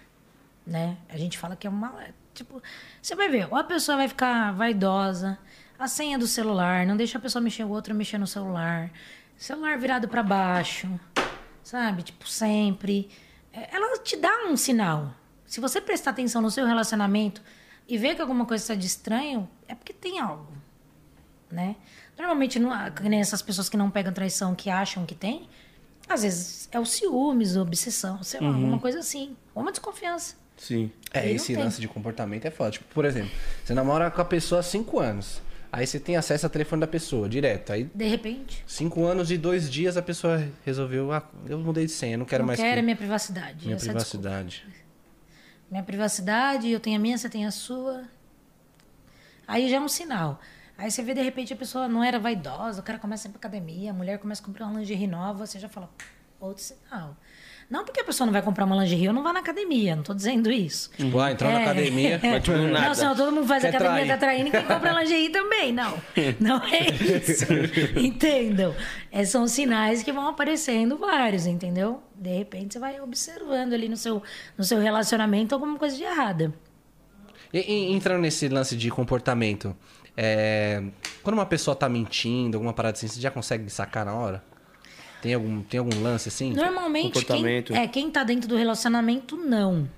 né? 0.66 0.96
A 1.08 1.16
gente 1.16 1.38
fala 1.38 1.56
que 1.56 1.66
é 1.66 1.70
uma 1.70 1.88
alerta. 1.88 2.21
Tipo, 2.34 2.62
você 3.00 3.14
vai 3.14 3.28
ver, 3.28 3.46
ou 3.50 3.56
a 3.56 3.64
pessoa 3.64 3.96
vai 3.96 4.08
ficar 4.08 4.52
vaidosa, 4.52 5.38
a 5.78 5.86
senha 5.86 6.18
do 6.18 6.26
celular, 6.26 6.86
não 6.86 6.96
deixa 6.96 7.18
a 7.18 7.20
pessoa 7.20 7.42
mexer, 7.42 7.64
o 7.64 7.68
outro 7.68 7.94
mexer 7.94 8.18
no 8.18 8.26
celular, 8.26 8.90
celular 9.36 9.78
virado 9.78 10.08
para 10.08 10.22
baixo, 10.22 10.88
sabe? 11.62 12.02
Tipo, 12.02 12.28
sempre. 12.28 13.10
É, 13.52 13.76
Ela 13.76 13.98
te 13.98 14.16
dá 14.16 14.46
um 14.48 14.56
sinal. 14.56 15.14
Se 15.46 15.60
você 15.60 15.80
prestar 15.80 16.10
atenção 16.10 16.40
no 16.40 16.50
seu 16.50 16.66
relacionamento 16.66 17.42
e 17.86 17.98
ver 17.98 18.14
que 18.14 18.22
alguma 18.22 18.46
coisa 18.46 18.62
está 18.62 18.74
de 18.74 18.86
estranho, 18.86 19.48
é 19.68 19.74
porque 19.74 19.92
tem 19.92 20.18
algo 20.18 20.62
né? 21.52 21.76
Normalmente, 22.18 22.58
não, 22.58 22.72
essas 23.12 23.42
pessoas 23.42 23.68
que 23.68 23.76
não 23.76 23.90
pegam 23.90 24.12
traição, 24.12 24.54
que 24.54 24.70
acham 24.70 25.04
que 25.04 25.14
tem, 25.14 25.48
às 26.08 26.22
vezes 26.22 26.68
é 26.72 26.80
o 26.80 26.84
ciúmes, 26.86 27.56
a 27.56 27.62
obsessão, 27.62 28.22
sei 28.22 28.40
lá, 28.40 28.48
alguma 28.48 28.78
coisa 28.78 28.98
assim. 28.98 29.36
Ou 29.54 29.62
uma 29.62 29.70
desconfiança. 29.70 30.34
Sim. 30.62 30.92
É, 31.12 31.28
esse 31.28 31.54
tem. 31.54 31.56
lance 31.56 31.80
de 31.80 31.88
comportamento 31.88 32.44
é 32.44 32.50
foda. 32.50 32.70
Tipo, 32.70 32.84
por 32.94 33.04
exemplo, 33.04 33.32
você 33.64 33.74
namora 33.74 34.08
com 34.12 34.20
a 34.20 34.24
pessoa 34.24 34.60
há 34.60 34.62
5 34.62 35.00
anos. 35.00 35.42
Aí 35.72 35.84
você 35.84 35.98
tem 35.98 36.16
acesso 36.16 36.46
ao 36.46 36.50
telefone 36.50 36.80
da 36.80 36.86
pessoa, 36.86 37.28
direto. 37.28 37.72
Aí, 37.72 37.90
De 37.92 38.06
repente, 38.06 38.62
5 38.64 39.04
anos 39.04 39.32
e 39.32 39.36
dois 39.38 39.68
dias 39.68 39.96
a 39.96 40.02
pessoa 40.02 40.46
resolveu, 40.64 41.10
ah, 41.10 41.28
eu 41.48 41.58
mudei 41.58 41.86
de 41.86 41.90
senha, 41.90 42.16
não 42.16 42.24
quero 42.24 42.42
não 42.42 42.46
mais 42.46 42.60
quero 42.60 42.76
que... 42.76 42.82
minha 42.82 42.94
privacidade. 42.94 43.64
minha 43.64 43.72
é 43.72 43.74
a 43.74 43.76
desculpa. 43.76 43.98
privacidade. 43.98 44.64
Minha 45.68 45.82
privacidade, 45.82 46.70
eu 46.70 46.78
tenho 46.78 46.96
a 46.96 47.00
minha, 47.00 47.18
você 47.18 47.28
tem 47.28 47.44
a 47.44 47.50
sua. 47.50 48.04
Aí 49.48 49.68
já 49.68 49.78
é 49.78 49.80
um 49.80 49.88
sinal. 49.88 50.40
Aí 50.78 50.92
você 50.92 51.02
vê, 51.02 51.12
de 51.12 51.22
repente, 51.22 51.52
a 51.52 51.56
pessoa 51.56 51.88
não 51.88 52.04
era 52.04 52.20
vaidosa, 52.20 52.80
o 52.80 52.84
cara 52.84 53.00
começa 53.00 53.26
a 53.26 53.28
ir 53.28 53.32
pra 53.32 53.38
academia, 53.38 53.90
a 53.90 53.94
mulher 53.94 54.18
começa 54.18 54.40
a 54.40 54.44
comprar 54.44 54.66
uma 54.66 54.78
lingerie 54.78 55.08
nova, 55.08 55.44
você 55.44 55.58
já 55.58 55.68
fala, 55.68 55.90
outro 56.38 56.62
sinal. 56.62 57.16
Não 57.72 57.86
porque 57.86 58.00
a 58.00 58.04
pessoa 58.04 58.26
não 58.26 58.34
vai 58.34 58.42
comprar 58.42 58.66
uma 58.66 58.76
lingerie, 58.76 59.06
eu 59.06 59.14
não 59.14 59.22
vá 59.22 59.32
na 59.32 59.40
academia, 59.40 59.96
não 59.96 60.02
tô 60.02 60.12
dizendo 60.12 60.52
isso. 60.52 60.90
Tipo, 60.94 61.18
ah, 61.18 61.32
entrou 61.32 61.50
na 61.50 61.60
É. 61.60 61.62
academia. 61.62 62.20
Mas, 62.22 62.42
tipo, 62.42 62.58
nada. 62.58 62.86
Não, 62.88 62.94
senão 62.94 63.16
todo 63.16 63.32
mundo 63.32 63.46
faz 63.46 63.62
Quer 63.62 63.70
academia, 63.70 63.94
trair. 64.04 64.08
tá 64.08 64.16
traindo, 64.18 64.44
ninguém 64.44 64.62
compra 64.66 64.92
lingerie 65.00 65.30
também. 65.30 65.72
Não, 65.72 65.94
não 66.38 66.62
é 66.66 66.90
isso. 66.90 67.46
Entendam? 67.98 68.74
É, 69.10 69.24
são 69.24 69.48
sinais 69.48 70.02
que 70.02 70.12
vão 70.12 70.28
aparecendo 70.28 70.98
vários, 70.98 71.46
entendeu? 71.46 72.02
De 72.14 72.36
repente 72.36 72.74
você 72.74 72.78
vai 72.78 73.00
observando 73.00 73.72
ali 73.72 73.88
no 73.88 73.96
seu, 73.96 74.22
no 74.58 74.64
seu 74.64 74.78
relacionamento 74.78 75.54
alguma 75.54 75.78
coisa 75.78 75.96
de 75.96 76.02
errada. 76.02 76.52
E, 77.54 77.58
e 77.58 77.92
entrando 77.94 78.20
nesse 78.20 78.48
lance 78.50 78.76
de 78.76 78.90
comportamento, 78.90 79.74
é, 80.14 80.82
quando 81.22 81.34
uma 81.38 81.46
pessoa 81.46 81.74
tá 81.74 81.88
mentindo, 81.88 82.58
alguma 82.58 82.74
parada 82.74 82.98
assim, 82.98 83.08
você 83.08 83.18
já 83.18 83.30
consegue 83.30 83.70
sacar 83.70 84.04
na 84.04 84.12
hora? 84.12 84.44
Tem 85.22 85.34
algum, 85.34 85.62
tem 85.62 85.78
algum 85.78 86.02
lance 86.02 86.28
assim? 86.28 86.52
Normalmente, 86.52 87.12
quem, 87.12 87.22
Comportamento. 87.22 87.72
é, 87.74 87.86
quem 87.86 88.10
tá 88.10 88.24
dentro 88.24 88.48
do 88.48 88.56
relacionamento, 88.56 89.36
não. 89.36 89.88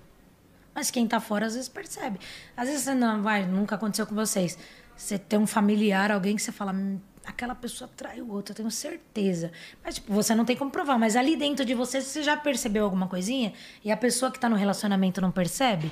Mas 0.75 0.91
quem 0.91 1.07
tá 1.09 1.19
fora, 1.19 1.47
às 1.47 1.55
vezes 1.55 1.69
percebe. 1.69 2.21
Às 2.57 2.69
vezes, 2.69 2.83
você 2.85 2.95
não 2.95 3.23
vai, 3.23 3.47
nunca 3.47 3.75
aconteceu 3.75 4.07
com 4.07 4.15
vocês. 4.15 4.59
Você 4.95 5.19
tem 5.19 5.39
um 5.39 5.47
familiar, 5.47 6.13
alguém 6.13 6.37
que 6.37 6.43
você 6.43 6.53
fala, 6.53 6.73
"Hum, 6.73 7.01
aquela 7.25 7.55
pessoa 7.55 7.89
traiu 7.97 8.31
outra, 8.31 8.53
eu 8.53 8.57
tenho 8.57 8.71
certeza. 8.71 9.51
Mas, 9.83 9.95
tipo, 9.95 10.13
você 10.13 10.35
não 10.35 10.45
tem 10.45 10.57
como 10.57 10.71
provar. 10.71 10.99
Mas 10.99 11.17
ali 11.17 11.37
dentro 11.37 11.65
de 11.65 11.75
você, 11.75 12.01
você 12.01 12.23
já 12.23 12.37
percebeu 12.37 12.85
alguma 12.85 13.09
coisinha? 13.09 13.53
E 13.83 13.91
a 13.91 13.97
pessoa 13.97 14.31
que 14.31 14.39
tá 14.39 14.49
no 14.49 14.57
relacionamento 14.57 15.21
não 15.21 15.31
percebe? 15.31 15.91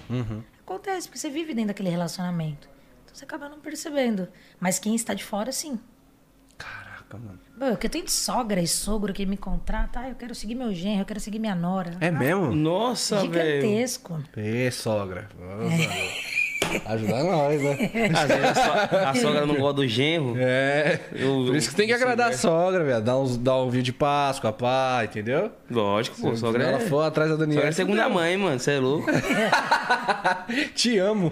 Acontece, 0.60 1.08
porque 1.08 1.18
você 1.18 1.30
vive 1.30 1.54
dentro 1.54 1.68
daquele 1.68 1.88
relacionamento. 1.88 2.68
Então 3.04 3.14
você 3.14 3.24
acaba 3.24 3.48
não 3.48 3.60
percebendo. 3.60 4.28
Mas 4.60 4.78
quem 4.78 4.94
está 4.94 5.14
de 5.14 5.24
fora, 5.24 5.50
sim. 5.52 5.78
Caraca, 6.58 7.16
mano. 7.16 7.40
Pô, 7.58 7.76
que 7.76 7.86
eu 7.86 7.90
tenho 7.90 8.04
de 8.04 8.10
sogra 8.12 8.60
e 8.60 8.66
sogro 8.66 9.12
que 9.12 9.24
me 9.24 9.36
contrata. 9.36 10.00
Ah, 10.00 10.08
eu 10.08 10.14
quero 10.16 10.34
seguir 10.34 10.54
meu 10.54 10.72
genro, 10.74 11.02
eu 11.02 11.04
quero 11.04 11.20
seguir 11.20 11.38
minha 11.38 11.54
nora. 11.54 11.92
É 12.00 12.10
mesmo? 12.10 12.52
Nossa, 12.52 13.26
velho. 13.26 13.60
Gigantesco. 13.62 14.20
Ê, 14.36 14.70
sogra. 14.70 15.28
Nossa, 15.38 16.22
Ajudar 16.92 17.22
nós, 17.24 17.60
né? 17.62 17.72
Às 18.14 18.28
vezes 18.28 18.44
a, 18.44 18.54
so- 18.54 18.96
a 18.96 19.14
sogra 19.14 19.46
não 19.46 19.56
gosta 19.56 19.74
do 19.74 19.86
genro. 19.86 20.34
É. 20.38 20.98
Eu- 21.12 21.44
Por 21.46 21.56
isso 21.56 21.68
que 21.70 21.76
tem 21.76 21.86
que 21.86 21.92
agradar 21.92 22.30
a 22.30 22.32
sogra, 22.32 22.82
velho. 22.82 23.02
Dar, 23.02 23.18
uns, 23.18 23.36
dar 23.36 23.56
um 23.58 23.68
vídeo 23.68 23.84
de 23.84 23.92
Páscoa, 23.92 24.52
pá, 24.52 25.02
entendeu? 25.04 25.50
Lógico, 25.70 26.20
pô. 26.20 26.34
Sogra 26.34 26.64
ela 26.64 26.78
é, 26.78 26.80
for 26.80 27.02
atrás 27.02 27.30
da 27.30 27.36
Daniela. 27.36 27.60
sogra 27.60 27.68
é 27.68 27.72
segunda 27.72 28.08
mãe, 28.08 28.36
mano. 28.36 28.58
Você 28.58 28.72
é 28.72 28.78
louco? 28.80 29.06
Te 30.74 30.98
amo. 30.98 31.30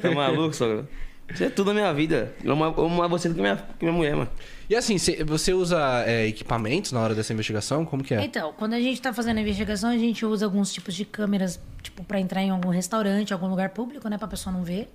Tá 0.00 0.10
maluco, 0.12 0.54
sogra? 0.54 0.86
Você 1.34 1.44
é 1.46 1.50
tudo 1.50 1.68
na 1.68 1.80
minha 1.80 1.92
vida. 1.92 2.32
Eu 2.44 2.52
amo, 2.52 2.64
eu 2.64 2.84
amo 2.84 2.96
mais 2.98 3.10
você 3.10 3.28
do 3.28 3.34
que 3.34 3.40
minha, 3.40 3.56
que 3.56 3.84
minha 3.84 3.92
mulher, 3.96 4.14
mano. 4.14 4.30
E 4.70 4.76
assim, 4.76 4.98
cê- 4.98 5.24
você 5.24 5.52
usa 5.52 6.04
é, 6.06 6.28
equipamentos 6.28 6.92
na 6.92 7.00
hora 7.00 7.12
dessa 7.12 7.32
investigação? 7.32 7.84
Como 7.84 8.04
que 8.04 8.14
é? 8.14 8.22
Então, 8.24 8.52
quando 8.56 8.74
a 8.74 8.80
gente 8.80 9.02
tá 9.02 9.12
fazendo 9.12 9.38
a 9.38 9.40
investigação, 9.40 9.90
a 9.90 9.98
gente 9.98 10.24
usa 10.24 10.46
alguns 10.46 10.72
tipos 10.72 10.94
de 10.94 11.04
câmeras, 11.04 11.58
tipo, 11.82 12.04
pra 12.04 12.20
entrar 12.20 12.40
em 12.40 12.50
algum 12.50 12.68
restaurante, 12.68 13.32
algum 13.32 13.48
lugar 13.48 13.70
público, 13.70 14.08
né? 14.08 14.16
Pra 14.16 14.28
pessoa 14.28 14.52
não 14.54 14.62
ver. 14.62 14.88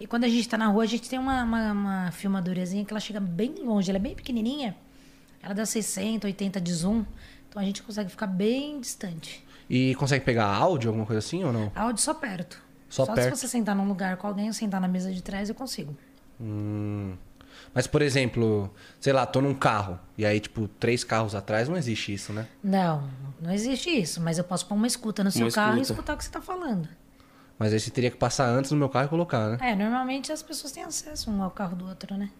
E 0.00 0.06
quando 0.06 0.24
a 0.24 0.28
gente 0.28 0.48
tá 0.48 0.56
na 0.56 0.66
rua, 0.68 0.84
a 0.84 0.86
gente 0.86 1.10
tem 1.10 1.18
uma, 1.18 1.44
uma, 1.44 1.72
uma 1.72 2.10
filmadorazinha 2.12 2.86
que 2.86 2.90
ela 2.90 3.00
chega 3.00 3.20
bem 3.20 3.54
longe, 3.62 3.90
ela 3.90 3.98
é 3.98 4.00
bem 4.00 4.14
pequenininha. 4.14 4.74
Ela 5.42 5.52
dá 5.52 5.66
60, 5.66 6.26
80 6.26 6.58
de 6.58 6.72
zoom. 6.72 7.04
Então 7.50 7.60
a 7.60 7.64
gente 7.66 7.82
consegue 7.82 8.08
ficar 8.08 8.26
bem 8.26 8.80
distante. 8.80 9.44
E 9.68 9.94
consegue 9.96 10.24
pegar 10.24 10.46
áudio, 10.46 10.88
alguma 10.88 11.04
coisa 11.04 11.18
assim 11.18 11.44
ou 11.44 11.52
não? 11.52 11.70
Áudio 11.74 12.02
só 12.02 12.14
perto. 12.14 12.62
Só 12.88 13.04
perto. 13.04 13.36
se 13.36 13.42
você 13.42 13.48
sentar 13.48 13.76
num 13.76 13.86
lugar 13.86 14.16
com 14.16 14.26
alguém 14.26 14.46
ou 14.46 14.54
sentar 14.54 14.80
na 14.80 14.88
mesa 14.88 15.12
de 15.12 15.22
trás, 15.22 15.50
eu 15.50 15.54
consigo. 15.54 15.94
Hum. 16.40 17.14
Mas, 17.74 17.86
por 17.86 18.02
exemplo, 18.02 18.72
sei 19.00 19.12
lá, 19.12 19.24
tô 19.26 19.40
num 19.40 19.54
carro. 19.54 19.98
E 20.16 20.24
aí, 20.26 20.38
tipo, 20.40 20.68
três 20.68 21.02
carros 21.04 21.34
atrás, 21.34 21.68
não 21.68 21.76
existe 21.76 22.12
isso, 22.12 22.32
né? 22.32 22.46
Não, 22.62 23.08
não 23.40 23.52
existe 23.52 23.90
isso. 23.90 24.20
Mas 24.20 24.38
eu 24.38 24.44
posso 24.44 24.66
pôr 24.66 24.74
uma 24.74 24.86
escuta 24.86 25.22
no 25.24 25.30
seu 25.30 25.46
Uma 25.46 25.52
carro 25.52 25.78
e 25.78 25.82
escuta. 25.82 25.92
escutar 26.00 26.14
o 26.14 26.16
que 26.16 26.24
você 26.24 26.30
tá 26.30 26.40
falando. 26.40 26.88
Mas 27.58 27.72
aí 27.72 27.78
você 27.80 27.90
teria 27.90 28.10
que 28.10 28.16
passar 28.16 28.48
antes 28.48 28.70
no 28.72 28.76
meu 28.76 28.88
carro 28.88 29.06
e 29.06 29.08
colocar, 29.08 29.50
né? 29.50 29.58
É, 29.60 29.76
normalmente 29.76 30.32
as 30.32 30.42
pessoas 30.42 30.72
têm 30.72 30.82
acesso 30.82 31.30
um 31.30 31.42
ao 31.42 31.50
carro 31.50 31.76
do 31.76 31.86
outro, 31.86 32.16
né? 32.16 32.30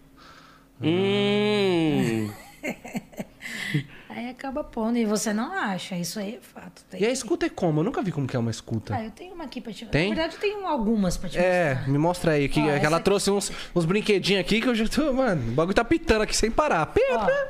Hum. 0.80 2.32
Aí 4.14 4.28
acaba 4.28 4.62
pondo 4.62 4.98
e 4.98 5.04
você 5.06 5.32
não 5.32 5.52
acha. 5.52 5.96
Isso 5.96 6.18
aí 6.18 6.34
é 6.36 6.40
fato. 6.40 6.82
Tem 6.90 7.00
E 7.00 7.06
a 7.06 7.10
escuta 7.10 7.46
é 7.46 7.48
como? 7.48 7.80
Eu 7.80 7.84
nunca 7.84 8.02
vi 8.02 8.12
como 8.12 8.26
que 8.26 8.36
é 8.36 8.38
uma 8.38 8.50
escuta. 8.50 8.94
Ah, 8.94 9.02
eu 9.04 9.10
tenho 9.10 9.34
uma 9.34 9.44
aqui 9.44 9.60
pra 9.60 9.72
te 9.72 9.86
Tem? 9.86 10.10
Na 10.10 10.14
verdade, 10.16 10.34
eu 10.34 10.40
tenho 10.40 10.66
algumas 10.66 11.16
pra 11.16 11.28
te 11.30 11.38
É, 11.38 11.74
mostrar. 11.74 11.90
me 11.92 11.98
mostra 11.98 12.32
aí. 12.32 12.48
Que, 12.48 12.60
Ó, 12.60 12.68
ela 12.68 12.96
aqui- 12.96 13.04
trouxe 13.04 13.30
uns, 13.30 13.50
uns 13.74 13.84
brinquedinhos 13.84 14.40
aqui 14.40 14.60
que 14.60 14.68
eu 14.68 14.74
já 14.74 14.86
tô. 14.86 15.12
Mano, 15.12 15.50
o 15.50 15.54
bagulho 15.54 15.74
tá 15.74 15.84
pitando 15.84 16.22
aqui 16.22 16.36
sem 16.36 16.50
parar. 16.50 16.84
Pi. 16.86 17.00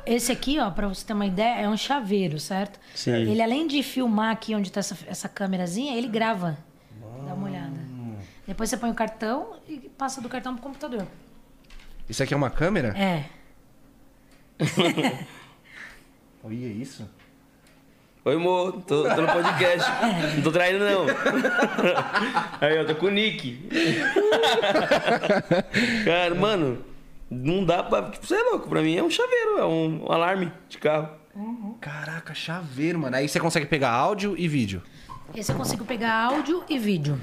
esse 0.05 0.31
aqui, 0.31 0.59
ó, 0.59 0.71
pra 0.71 0.87
você 0.87 1.05
ter 1.05 1.13
uma 1.13 1.25
ideia, 1.25 1.61
é 1.61 1.69
um 1.69 1.75
chaveiro, 1.77 2.39
certo? 2.39 2.79
Sim. 2.95 3.11
Ele, 3.11 3.41
além 3.41 3.67
de 3.67 3.83
filmar 3.83 4.31
aqui 4.31 4.55
onde 4.55 4.71
tá 4.71 4.79
essa, 4.79 4.97
essa 5.07 5.27
câmerazinha, 5.29 5.95
ele 5.97 6.07
grava. 6.07 6.57
Dá 7.27 7.33
uma 7.33 7.47
olhada. 7.49 7.73
Depois 8.47 8.69
você 8.69 8.77
põe 8.77 8.89
o 8.89 8.93
cartão 8.93 9.55
e 9.67 9.77
passa 9.97 10.21
do 10.21 10.29
cartão 10.29 10.53
pro 10.53 10.63
computador. 10.63 11.05
Isso 12.09 12.21
aqui 12.21 12.33
é 12.33 12.37
uma 12.37 12.49
câmera? 12.49 12.89
É. 12.97 13.25
Olha 16.43 16.55
isso. 16.55 17.09
Oi, 18.25 18.35
amor, 18.35 18.81
tô, 18.83 19.03
tô 19.03 19.21
no 19.21 19.27
podcast. 19.27 19.89
Não 20.35 20.43
tô 20.43 20.51
traindo, 20.51 20.83
não. 20.83 21.05
Aí, 22.59 22.81
ó, 22.81 22.85
tô 22.85 22.95
com 22.95 23.05
o 23.05 23.09
Nick. 23.09 23.69
Cara, 26.03 26.35
mano, 26.35 26.83
não 27.29 27.63
dá 27.63 27.81
pra. 27.83 28.01
Você 28.01 28.35
é 28.35 28.43
louco, 28.43 28.67
pra 28.67 28.81
mim 28.81 28.95
é 28.97 29.03
um 29.03 29.09
chaveiro, 29.09 29.57
é 29.57 29.65
um, 29.65 30.05
um 30.05 30.11
alarme 30.11 30.51
de 30.67 30.77
carro. 30.77 31.09
Caraca, 31.79 32.33
chaveiro, 32.33 32.99
mano. 32.99 33.15
Aí 33.15 33.27
você 33.27 33.39
consegue 33.39 33.65
pegar 33.65 33.91
áudio 33.91 34.35
e 34.37 34.47
vídeo. 34.47 34.81
Esse 35.33 35.51
eu 35.51 35.55
consigo 35.55 35.85
pegar 35.85 36.13
áudio 36.13 36.63
e 36.69 36.77
vídeo. 36.77 37.19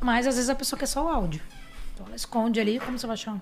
Mas 0.00 0.26
às 0.26 0.34
vezes 0.36 0.50
a 0.50 0.54
pessoa 0.54 0.78
quer 0.78 0.86
só 0.86 1.04
o 1.04 1.08
áudio. 1.08 1.40
Então 1.94 2.06
ela 2.06 2.16
esconde 2.16 2.60
ali, 2.60 2.78
como 2.78 2.98
você 2.98 3.06
vai 3.06 3.14
achar 3.14 3.32
um 3.32 3.40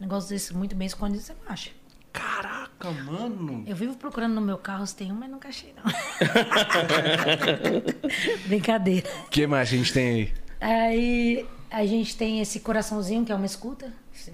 negócio 0.00 0.28
desse 0.28 0.52
muito 0.54 0.74
bem 0.74 0.86
escondido, 0.86 1.22
você 1.22 1.32
não 1.32 1.52
acha. 1.52 1.70
Caraca, 2.12 2.61
mano. 2.90 3.62
Eu 3.66 3.76
vivo 3.76 3.94
procurando 3.96 4.34
no 4.34 4.40
meu 4.40 4.58
carro 4.58 4.86
se 4.86 4.96
tem 4.96 5.12
um, 5.12 5.14
mas 5.14 5.30
nunca 5.30 5.48
achei, 5.48 5.72
não. 5.76 5.84
Brincadeira. 8.46 9.08
O 9.26 9.30
que 9.30 9.46
mais 9.46 9.68
a 9.68 9.76
gente 9.76 9.92
tem 9.92 10.08
aí? 10.10 10.32
Aí 10.60 11.46
a 11.70 11.84
gente 11.86 12.16
tem 12.16 12.40
esse 12.40 12.60
coraçãozinho, 12.60 13.24
que 13.24 13.32
é 13.32 13.34
uma 13.34 13.46
escuta. 13.46 13.92
Assim, 14.14 14.32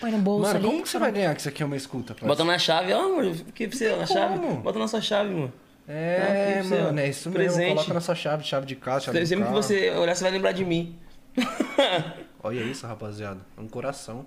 põe 0.00 0.10
no 0.10 0.18
bolso 0.18 0.42
Mano, 0.46 0.58
ali. 0.58 0.66
como 0.66 0.82
que 0.82 0.88
você 0.88 0.98
vai 0.98 1.12
ganhar 1.12 1.34
que 1.34 1.40
isso 1.40 1.48
aqui 1.48 1.62
é 1.62 1.66
uma 1.66 1.76
escuta? 1.76 2.14
parça? 2.14 2.26
Bota 2.26 2.44
na 2.44 2.58
chave, 2.58 2.92
ó, 2.92 3.04
amor. 3.04 3.24
O 3.26 3.52
que 3.52 3.66
você 3.68 3.94
na 3.94 4.06
chave? 4.06 4.38
como? 4.38 4.56
Bota 4.60 4.78
na 4.78 4.88
sua 4.88 5.00
chave, 5.00 5.30
mano. 5.34 5.52
É, 5.86 6.18
Ah, 6.58 6.62
que 6.62 6.68
você, 6.68 6.82
mano, 6.82 7.00
é 7.00 7.08
isso 7.08 7.30
presente. 7.30 7.58
mesmo. 7.60 7.74
Coloca 7.76 7.94
na 7.94 8.00
sua 8.00 8.14
chave, 8.14 8.44
chave 8.44 8.66
de 8.66 8.76
casa, 8.76 9.06
chave 9.06 9.20
de 9.20 9.26
Sempre 9.26 9.46
que 9.46 9.52
você 9.52 9.90
olhar, 9.92 10.14
você 10.14 10.22
vai 10.24 10.32
lembrar 10.32 10.52
de 10.52 10.64
mim. 10.64 10.98
Olha 12.42 12.60
isso, 12.62 12.86
rapaziada. 12.86 13.40
É 13.56 13.60
um 13.60 13.68
coração. 13.68 14.26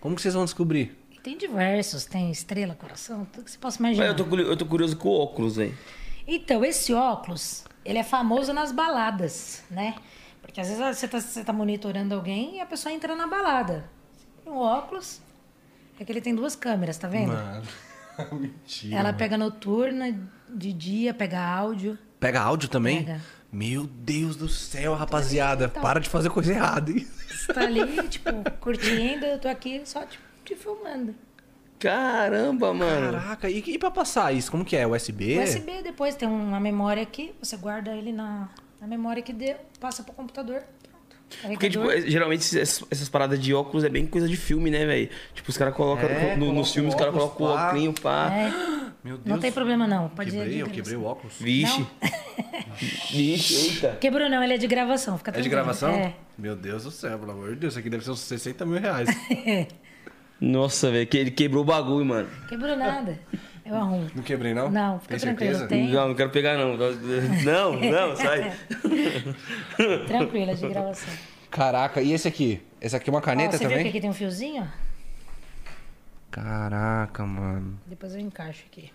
Como 0.00 0.16
que 0.16 0.22
vocês 0.22 0.34
vão 0.34 0.44
descobrir? 0.44 0.98
Tem 1.22 1.38
diversos, 1.38 2.04
tem 2.04 2.30
estrela, 2.30 2.74
coração, 2.74 3.24
tudo 3.32 3.44
que 3.44 3.50
você 3.50 3.58
possa 3.58 3.80
Mas 3.80 3.96
imaginar. 3.96 4.18
eu 4.18 4.26
tô, 4.26 4.36
eu 4.36 4.56
tô 4.56 4.66
curioso 4.66 4.96
com 4.96 5.08
o 5.08 5.20
óculos, 5.20 5.56
velho. 5.56 5.76
Então, 6.26 6.64
esse 6.64 6.92
óculos, 6.92 7.64
ele 7.84 7.98
é 7.98 8.04
famoso 8.04 8.52
nas 8.52 8.72
baladas, 8.72 9.62
né? 9.70 9.94
Porque 10.40 10.60
às 10.60 10.68
vezes 10.68 10.98
você 10.98 11.06
tá, 11.08 11.20
você 11.20 11.44
tá 11.44 11.52
monitorando 11.52 12.14
alguém 12.14 12.56
e 12.56 12.60
a 12.60 12.66
pessoa 12.66 12.92
entra 12.92 13.14
na 13.14 13.26
balada. 13.26 13.88
O 14.44 14.58
óculos 14.58 15.20
é 15.98 16.04
que 16.04 16.10
ele 16.10 16.20
tem 16.20 16.34
duas 16.34 16.56
câmeras, 16.56 16.98
tá 16.98 17.06
vendo? 17.06 17.32
Mano. 17.32 17.62
Mentira. 18.32 18.94
Ela 18.96 19.04
mano. 19.04 19.18
pega 19.18 19.38
noturna, 19.38 20.28
de 20.48 20.72
dia, 20.72 21.14
pega 21.14 21.40
áudio. 21.40 21.96
Pega 22.18 22.40
áudio 22.40 22.68
também? 22.68 23.04
Pega. 23.04 23.20
Meu 23.52 23.86
Deus 23.86 24.34
do 24.34 24.48
céu, 24.48 24.94
rapaziada. 24.94 25.66
Então. 25.66 25.82
Para 25.82 26.00
de 26.00 26.08
fazer 26.08 26.30
coisa 26.30 26.52
errada, 26.52 26.90
hein? 26.90 27.06
Você 27.28 27.52
tá 27.52 27.60
ali, 27.60 27.80
tipo, 28.08 28.30
curtindo, 28.58 29.24
eu 29.24 29.38
tô 29.38 29.46
aqui 29.46 29.82
só 29.84 30.04
tipo, 30.04 30.24
te 30.44 30.54
filmando. 30.54 31.14
Caramba, 31.78 32.72
mano. 32.72 33.12
Caraca, 33.18 33.50
e, 33.50 33.58
e 33.58 33.78
pra 33.78 33.90
passar 33.90 34.32
isso? 34.32 34.50
Como 34.50 34.64
que 34.64 34.76
é? 34.76 34.86
USB? 34.86 35.38
USB 35.42 35.82
depois 35.82 36.14
tem 36.14 36.28
uma 36.28 36.60
memória 36.60 37.02
aqui, 37.02 37.34
você 37.42 37.56
guarda 37.56 37.90
ele 37.96 38.12
na, 38.12 38.48
na 38.80 38.86
memória 38.86 39.20
que 39.22 39.32
deu, 39.32 39.56
passa 39.80 40.02
pro 40.04 40.12
computador. 40.12 40.62
Pronto. 41.40 41.48
Porque, 41.50 41.68
tipo, 41.68 41.84
geralmente 42.08 42.42
essas, 42.58 42.84
essas 42.90 43.08
paradas 43.08 43.40
de 43.40 43.52
óculos 43.52 43.82
é 43.82 43.88
bem 43.88 44.06
coisa 44.06 44.28
de 44.28 44.36
filme, 44.36 44.70
né, 44.70 44.84
velho? 44.86 45.08
Tipo, 45.34 45.50
os 45.50 45.56
caras 45.56 45.74
colocam. 45.74 46.08
É, 46.08 46.36
no- 46.36 46.40
coloca 46.46 46.58
nos 46.58 46.72
filmes, 46.72 46.94
os 46.94 46.98
caras 46.98 47.14
colocam 47.14 47.46
o 47.46 47.50
óculos, 47.50 48.00
pá. 48.00 48.30
É, 48.32 48.50
Meu 49.02 49.16
Deus. 49.18 49.26
não 49.26 49.40
tem 49.40 49.50
problema 49.50 49.84
não, 49.88 50.08
pode 50.10 50.30
Quebrei, 50.30 50.62
eu 50.62 50.68
quebrei 50.68 50.96
o 50.96 51.02
óculos. 51.04 51.34
Vixe. 51.40 51.84
Vixe, 53.10 53.74
eita. 53.74 53.96
Quebrou 54.00 54.28
não, 54.30 54.42
ele 54.44 54.54
é 54.54 54.56
de 54.58 54.66
gravação, 54.68 55.18
fica 55.18 55.32
É 55.36 55.40
de 55.40 55.48
gravação? 55.48 55.90
É. 55.90 56.14
Meu 56.38 56.54
Deus 56.54 56.84
do 56.84 56.90
céu, 56.92 57.18
pelo 57.18 57.32
amor 57.32 57.50
de 57.50 57.56
Deus. 57.56 57.72
Isso 57.72 57.80
aqui 57.80 57.90
deve 57.90 58.04
ser 58.04 58.12
uns 58.12 58.20
60 58.20 58.64
mil 58.64 58.78
reais. 58.80 59.08
Nossa, 60.42 60.90
velho, 60.90 61.06
que 61.06 61.16
ele 61.16 61.30
quebrou 61.30 61.62
o 61.62 61.64
bagulho, 61.64 62.04
mano. 62.04 62.28
Quebrou 62.48 62.76
nada. 62.76 63.16
Eu 63.64 63.76
arrumo. 63.76 64.10
Não 64.12 64.24
quebrei, 64.24 64.52
não? 64.52 64.68
Não, 64.72 64.98
fica 64.98 65.14
Tem 65.14 65.20
tranquilo, 65.20 65.56
certeza? 65.56 65.68
tem. 65.68 65.88
Não, 65.88 66.08
não 66.08 66.14
quero 66.16 66.30
pegar, 66.30 66.58
não. 66.58 66.76
Não, 66.76 67.78
não, 67.78 68.16
sai. 68.16 68.52
Tranquilo, 70.08 70.50
é 70.50 70.54
de 70.54 70.68
gravação. 70.68 71.14
Caraca, 71.48 72.02
e 72.02 72.12
esse 72.12 72.26
aqui? 72.26 72.60
Esse 72.80 72.96
aqui 72.96 73.08
é 73.08 73.12
uma 73.12 73.20
caneta 73.20 73.56
você 73.56 73.58
viu 73.58 73.68
também? 73.68 73.84
que 73.84 73.90
aqui 73.90 74.00
tem 74.00 74.10
um 74.10 74.14
fiozinho? 74.14 74.66
Caraca, 76.28 77.24
mano. 77.24 77.78
Depois 77.86 78.12
eu 78.12 78.20
encaixo 78.20 78.64
aqui. 78.66 78.90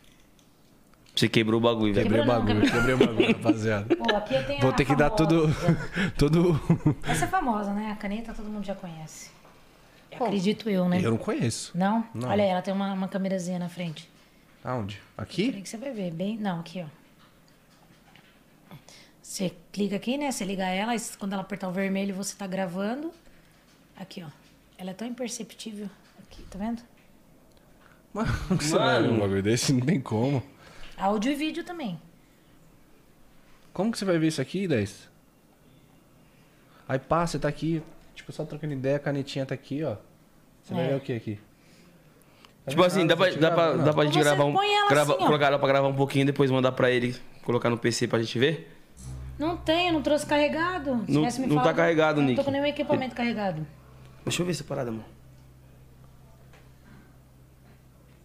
Você 1.15 1.29
quebrou 1.29 1.59
o 1.59 1.63
bagulho, 1.63 1.93
velho. 1.93 2.05
Quebrei 2.07 2.23
o 2.23 2.27
bagulho, 2.27 2.61
quebrei 2.69 2.93
o 2.93 2.97
bagulho, 2.97 3.27
rapaziada. 3.27 3.95
Pô, 3.95 4.15
aqui 4.15 4.35
eu 4.35 4.43
tenho 4.45 4.59
Vou 4.59 4.69
a 4.71 4.73
ter 4.73 4.83
que 4.83 4.95
dar 4.95 5.11
tudo. 5.11 5.47
famosa. 5.47 6.11
tudo. 6.17 6.95
Essa 7.07 7.23
é 7.23 7.27
famosa, 7.29 7.73
né? 7.73 7.91
A 7.91 7.95
caneta 7.95 8.33
todo 8.33 8.49
mundo 8.49 8.65
já 8.65 8.75
conhece. 8.75 9.36
Acredito 10.25 10.69
eu, 10.69 10.87
né? 10.87 10.99
Eu 11.03 11.11
não 11.11 11.17
conheço. 11.17 11.77
Não? 11.77 12.07
Não. 12.13 12.29
Olha 12.29 12.43
aí, 12.43 12.49
ela 12.49 12.61
tem 12.61 12.73
uma, 12.73 12.93
uma 12.93 13.07
câmerazinha 13.07 13.59
na 13.59 13.69
frente. 13.69 14.09
Aonde? 14.63 15.01
Aqui? 15.17 15.47
Peraí 15.47 15.61
que 15.61 15.69
você 15.69 15.77
vai 15.77 15.91
ver. 15.91 16.11
Bem... 16.11 16.37
Não, 16.37 16.59
aqui, 16.59 16.83
ó. 16.83 16.87
Você 19.21 19.53
clica 19.71 19.95
aqui, 19.95 20.17
né? 20.17 20.31
Você 20.31 20.45
liga 20.45 20.65
ela, 20.65 20.93
quando 21.19 21.33
ela 21.33 21.41
apertar 21.41 21.67
o 21.67 21.71
vermelho, 21.71 22.15
você 22.15 22.35
tá 22.35 22.47
gravando. 22.47 23.11
Aqui, 23.95 24.23
ó. 24.23 24.29
Ela 24.77 24.91
é 24.91 24.93
tão 24.93 25.07
imperceptível. 25.07 25.89
Aqui, 26.19 26.43
tá 26.43 26.57
vendo? 26.57 26.81
Mano, 28.13 28.31
você 28.51 28.77
vai 28.77 29.01
ver 29.01 29.09
um 29.09 29.19
bagulho 29.19 29.43
desse? 29.43 29.73
Não 29.73 29.85
tem 29.85 29.99
como. 29.99 30.41
Áudio 30.97 31.31
e 31.31 31.35
vídeo 31.35 31.63
também. 31.63 31.99
Como 33.73 33.91
que 33.91 33.97
você 33.97 34.05
vai 34.05 34.17
ver 34.17 34.27
isso 34.27 34.41
aqui, 34.41 34.67
10? 34.67 35.07
Aí 36.89 36.97
pá, 36.97 37.27
você 37.27 37.37
tá 37.37 37.47
aqui, 37.47 37.83
tipo, 38.15 38.31
só 38.31 38.45
trocando 38.45 38.73
ideia, 38.73 38.95
a 38.95 38.99
canetinha 38.99 39.45
tá 39.45 39.53
aqui, 39.53 39.83
ó. 39.83 39.97
Você 40.67 40.73
vai 40.73 40.83
É. 40.85 40.87
ver 40.89 40.95
o 40.95 40.99
que 40.99 41.13
aqui? 41.13 41.39
Tipo 42.67 42.83
assim, 42.83 43.07
dá 43.07 43.15
pra, 43.15 43.29
dá 43.31 43.51
pra, 43.51 43.73
dá 43.77 43.93
pra 43.93 44.03
gente 44.05 44.19
gravar 44.19 44.43
um. 44.43 44.51
põe 44.53 44.67
ela 44.69 44.89
grava- 44.89 45.13
assim, 45.15 45.25
colocar 45.25 45.45
ela 45.45 45.57
pra 45.59 45.67
gravar 45.69 45.87
um 45.87 45.95
pouquinho 45.95 46.25
depois 46.25 46.51
mandar 46.51 46.73
pra 46.73 46.91
ele, 46.91 47.15
colocar 47.43 47.69
no 47.69 47.77
PC 47.77 48.09
pra 48.09 48.19
gente 48.19 48.37
ver? 48.37 48.69
Não 49.39 49.55
tem, 49.55 49.87
eu 49.87 49.93
não 49.93 50.01
trouxe 50.01 50.25
carregado. 50.25 51.05
Se 51.05 51.11
Não- 51.13 51.47
não 51.55 51.63
tá 51.63 51.73
carregado, 51.73 52.17
eu 52.17 52.21
Não 52.23 52.27
Nick. 52.29 52.35
tô 52.39 52.43
com 52.43 52.51
nenhum 52.51 52.65
equipamento 52.65 53.15
carregado. 53.15 53.65
Deixa 54.25 54.41
eu 54.41 54.45
ver 54.45 54.51
essa 54.51 54.63
parada, 54.65 54.91
mano. 54.91 55.05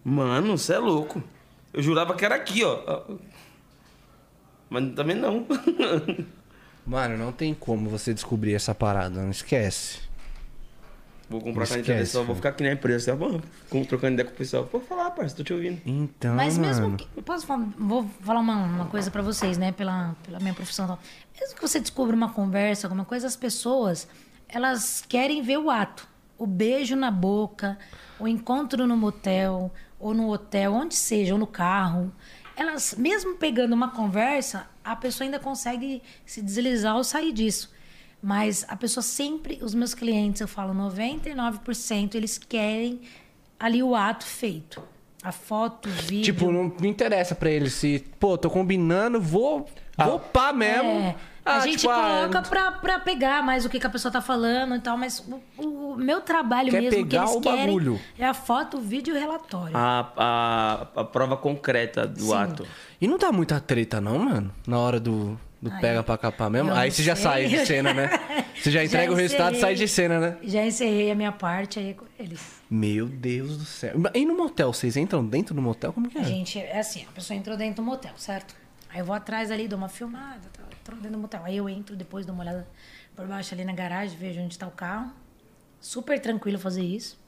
Mano, 0.04 0.58
você 0.58 0.74
é 0.74 0.78
louco. 0.78 1.22
Eu 1.72 1.80
jurava 1.82 2.14
que 2.16 2.24
era 2.24 2.34
aqui, 2.34 2.64
ó. 2.64 3.04
Mas 4.68 4.94
também 4.94 5.14
não. 5.16 5.46
Mano, 6.84 7.16
não 7.16 7.30
tem 7.30 7.54
como 7.54 7.88
você 7.88 8.12
descobrir 8.12 8.54
essa 8.54 8.74
parada, 8.74 9.22
não 9.22 9.30
esquece. 9.30 10.00
Vou 11.32 11.40
comprar 11.40 11.64
Esquece, 11.64 11.82
caneta 11.82 12.00
pessoal, 12.04 12.24
vou 12.26 12.36
ficar 12.36 12.50
aqui 12.50 12.62
na 12.62 12.72
empresa. 12.72 13.12
Tá 13.12 13.16
bom? 13.16 13.40
Como 13.70 13.86
trocando 13.86 14.12
ideia 14.12 14.28
com 14.28 14.34
o 14.34 14.36
pessoal. 14.36 14.66
Pode 14.66 14.84
falar, 14.84 15.10
parça, 15.12 15.34
tô 15.34 15.42
te 15.42 15.52
ouvindo. 15.52 15.80
Então, 15.86 16.34
Mas 16.34 16.58
mesmo 16.58 16.84
mano. 16.84 16.96
que. 16.98 17.22
Posso 17.22 17.46
falar, 17.46 17.66
vou 17.78 18.06
falar 18.20 18.40
uma, 18.40 18.54
uma 18.56 18.86
coisa 18.86 19.10
pra 19.10 19.22
vocês, 19.22 19.56
né? 19.56 19.72
Pela, 19.72 20.14
pela 20.22 20.38
minha 20.40 20.52
profissão. 20.52 20.86
tal. 20.86 20.98
Mesmo 21.40 21.56
que 21.56 21.62
você 21.62 21.80
descubra 21.80 22.14
uma 22.14 22.30
conversa, 22.30 22.86
alguma 22.86 23.06
coisa, 23.06 23.26
as 23.26 23.34
pessoas, 23.34 24.06
elas 24.46 25.02
querem 25.08 25.40
ver 25.40 25.56
o 25.56 25.70
ato. 25.70 26.06
O 26.36 26.46
beijo 26.46 26.94
na 26.96 27.10
boca, 27.10 27.78
o 28.20 28.28
encontro 28.28 28.86
no 28.86 28.96
motel, 28.96 29.72
ou 29.98 30.12
no 30.12 30.30
hotel, 30.30 30.74
onde 30.74 30.94
seja, 30.94 31.32
ou 31.32 31.38
no 31.38 31.46
carro. 31.46 32.12
Elas, 32.54 32.94
mesmo 32.98 33.36
pegando 33.36 33.72
uma 33.72 33.90
conversa, 33.92 34.66
a 34.84 34.94
pessoa 34.94 35.24
ainda 35.24 35.38
consegue 35.38 36.02
se 36.26 36.42
deslizar 36.42 36.94
ou 36.96 37.04
sair 37.04 37.32
disso. 37.32 37.71
Mas 38.22 38.64
a 38.68 38.76
pessoa 38.76 39.02
sempre, 39.02 39.58
os 39.62 39.74
meus 39.74 39.94
clientes, 39.94 40.40
eu 40.40 40.46
falo 40.48 40.72
99%, 40.72 42.14
eles 42.14 42.38
querem 42.38 43.00
ali 43.58 43.82
o 43.82 43.94
ato 43.94 44.24
feito. 44.24 44.82
A 45.24 45.30
foto, 45.32 45.88
o 45.88 45.92
vídeo. 45.92 46.24
Tipo, 46.34 46.50
não 46.50 46.72
me 46.80 46.88
interessa 46.88 47.34
pra 47.34 47.48
ele 47.50 47.70
se, 47.70 48.04
pô, 48.18 48.36
tô 48.36 48.50
combinando, 48.50 49.20
vou, 49.20 49.68
vou 49.96 50.18
pá 50.18 50.52
mesmo. 50.52 50.88
É, 50.88 51.14
Ah, 51.44 51.56
a 51.56 51.60
gente 51.60 51.78
tipo, 51.78 51.90
ah, 51.92 52.28
coloca 52.28 52.42
pra, 52.48 52.72
pra 52.72 52.98
pegar 53.00 53.40
mais 53.42 53.64
o 53.64 53.68
que, 53.68 53.78
que 53.80 53.86
a 53.86 53.90
pessoa 53.90 54.10
tá 54.10 54.20
falando 54.20 54.74
e 54.76 54.80
tal, 54.80 54.96
mas 54.98 55.20
o, 55.58 55.62
o 55.64 55.96
meu 55.96 56.20
trabalho 56.20 56.70
Quer 56.70 56.82
mesmo 56.82 56.90
que 56.98 57.04
pegar 57.04 57.22
eles 57.24 57.36
o 57.36 57.40
querem 57.40 57.66
bagulho. 57.66 58.00
é 58.18 58.24
a 58.24 58.34
foto, 58.34 58.78
o 58.78 58.80
vídeo 58.80 59.14
e 59.14 59.18
o 59.18 59.20
relatório. 59.20 59.76
A, 59.76 60.12
a, 60.16 61.00
a 61.00 61.04
prova 61.04 61.36
concreta 61.36 62.04
do 62.06 62.20
Sim. 62.26 62.34
ato. 62.34 62.66
E 63.00 63.06
não 63.08 63.16
dá 63.18 63.30
muita 63.32 63.60
treta, 63.60 64.00
não, 64.00 64.18
mano? 64.18 64.52
Na 64.66 64.78
hora 64.78 64.98
do, 64.98 65.38
do 65.62 65.70
Ai, 65.70 65.80
pega 65.80 66.02
pra 66.02 66.18
capar 66.18 66.50
mesmo? 66.50 66.72
Aí 66.72 66.90
você 66.90 67.02
já 67.04 67.14
sei. 67.14 67.22
sai 67.24 67.46
de 67.46 67.64
cena, 67.64 67.94
né? 67.94 68.10
Você 68.62 68.70
já 68.70 68.84
entrega 68.84 69.10
o 69.10 69.14
resultado 69.16 69.56
e 69.56 69.60
sai 69.60 69.74
de 69.74 69.88
cena, 69.88 70.20
né? 70.20 70.38
Já 70.42 70.64
encerrei 70.64 71.10
a 71.10 71.16
minha 71.16 71.32
parte 71.32 71.80
aí 71.80 71.96
eles. 72.16 72.40
Meu 72.70 73.08
Deus 73.08 73.56
do 73.56 73.64
céu. 73.64 73.94
E 74.14 74.24
no 74.24 74.36
motel, 74.36 74.72
vocês 74.72 74.96
entram 74.96 75.26
dentro 75.26 75.52
do 75.52 75.60
motel? 75.60 75.92
Como 75.92 76.08
que 76.08 76.16
A 76.16 76.20
é? 76.20 76.24
gente, 76.24 76.60
é 76.60 76.78
assim, 76.78 77.04
a 77.08 77.12
pessoa 77.12 77.36
entrou 77.36 77.56
dentro 77.56 77.82
do 77.82 77.82
motel, 77.82 78.12
certo? 78.16 78.54
Aí 78.88 79.00
eu 79.00 79.04
vou 79.04 79.16
atrás 79.16 79.50
ali, 79.50 79.66
dou 79.66 79.76
uma 79.76 79.88
filmada, 79.88 80.42
tal, 80.52 80.66
entrou 80.80 80.96
dentro 80.98 81.16
do 81.16 81.18
motel. 81.18 81.42
Aí 81.44 81.56
eu 81.56 81.68
entro 81.68 81.96
depois, 81.96 82.24
dou 82.24 82.34
uma 82.36 82.44
olhada 82.44 82.68
por 83.16 83.26
baixo 83.26 83.52
ali 83.52 83.64
na 83.64 83.72
garagem, 83.72 84.16
vejo 84.16 84.40
onde 84.40 84.56
tá 84.56 84.68
o 84.68 84.70
carro. 84.70 85.10
Super 85.80 86.20
tranquilo 86.20 86.56
fazer 86.58 86.82
isso. 86.84 87.18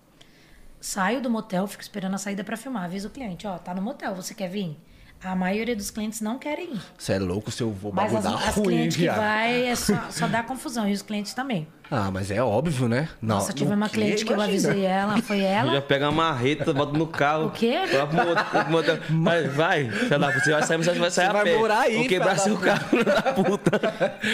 Saio 0.81 1.21
do 1.21 1.29
motel, 1.31 1.67
fico 1.67 1.83
esperando 1.83 2.15
a 2.15 2.19
saída 2.19 2.45
pra 2.45 2.57
filmar. 2.57 2.85
Aviso 2.85 3.09
o 3.09 3.11
cliente, 3.11 3.45
ó, 3.47 3.59
tá 3.59 3.75
no 3.75 3.83
motel, 3.83 4.15
você 4.15 4.35
quer 4.35 4.49
vir? 4.49 4.77
A 5.23 5.35
maioria 5.35 5.75
dos 5.75 5.91
clientes 5.91 6.21
não 6.21 6.39
querem 6.39 6.75
ir. 6.75 6.81
Você 6.99 7.15
é 7.15 7.19
louco, 7.19 7.51
se 7.51 7.63
eu 7.63 7.71
vou 7.73 7.91
Mas 7.91 8.13
bagulho 8.13 8.19
as, 8.35 8.41
dá 8.43 8.49
as 8.49 8.55
ruim, 8.57 8.65
clientes 8.67 8.97
que 8.97 9.03
viado. 9.05 9.17
vai 9.17 9.67
é 9.69 9.75
só, 9.75 9.95
só 10.11 10.27
dá 10.27 10.43
confusão. 10.43 10.87
E 10.87 10.93
os 10.93 11.01
clientes 11.01 11.33
também. 11.33 11.67
Ah, 11.91 12.11
mas 12.11 12.31
é 12.31 12.43
óbvio, 12.43 12.89
né? 12.89 13.09
Não, 13.23 13.37
Nossa, 13.37 13.53
tive 13.55 13.73
uma 13.73 13.89
cliente 13.89 14.23
que 14.23 14.31
eu 14.33 14.37
Imagina. 14.37 14.69
avisei 14.69 14.85
ela, 14.85 15.23
foi 15.23 15.39
Já 15.41 15.45
ela. 15.47 15.81
pega 15.81 16.09
a 16.09 16.13
marreta, 16.13 16.75
bota 16.75 16.99
no 16.99 17.07
carro. 17.07 17.47
O 17.47 17.51
quê? 17.53 17.79
Vai. 17.87 19.43
Vai, 19.45 19.49
vai. 19.49 19.91
Filha 19.91 20.19
da 20.19 20.27
puta, 20.31 20.41
Você 20.45 20.51
vai 20.53 20.63
sair, 20.63 20.77
você 20.79 20.93
vai 20.93 21.11
sair 21.11 21.25
Você 21.25 21.31
a 21.31 21.33
vai 21.33 21.45
pé. 21.45 21.57
morar 21.59 21.81
aí, 21.81 21.97
Vou 21.97 22.07
quebrar 22.07 22.39
seu 22.39 22.59
carro, 22.59 22.89
filha 22.89 23.05
da 23.05 23.23
puta. 23.33 23.81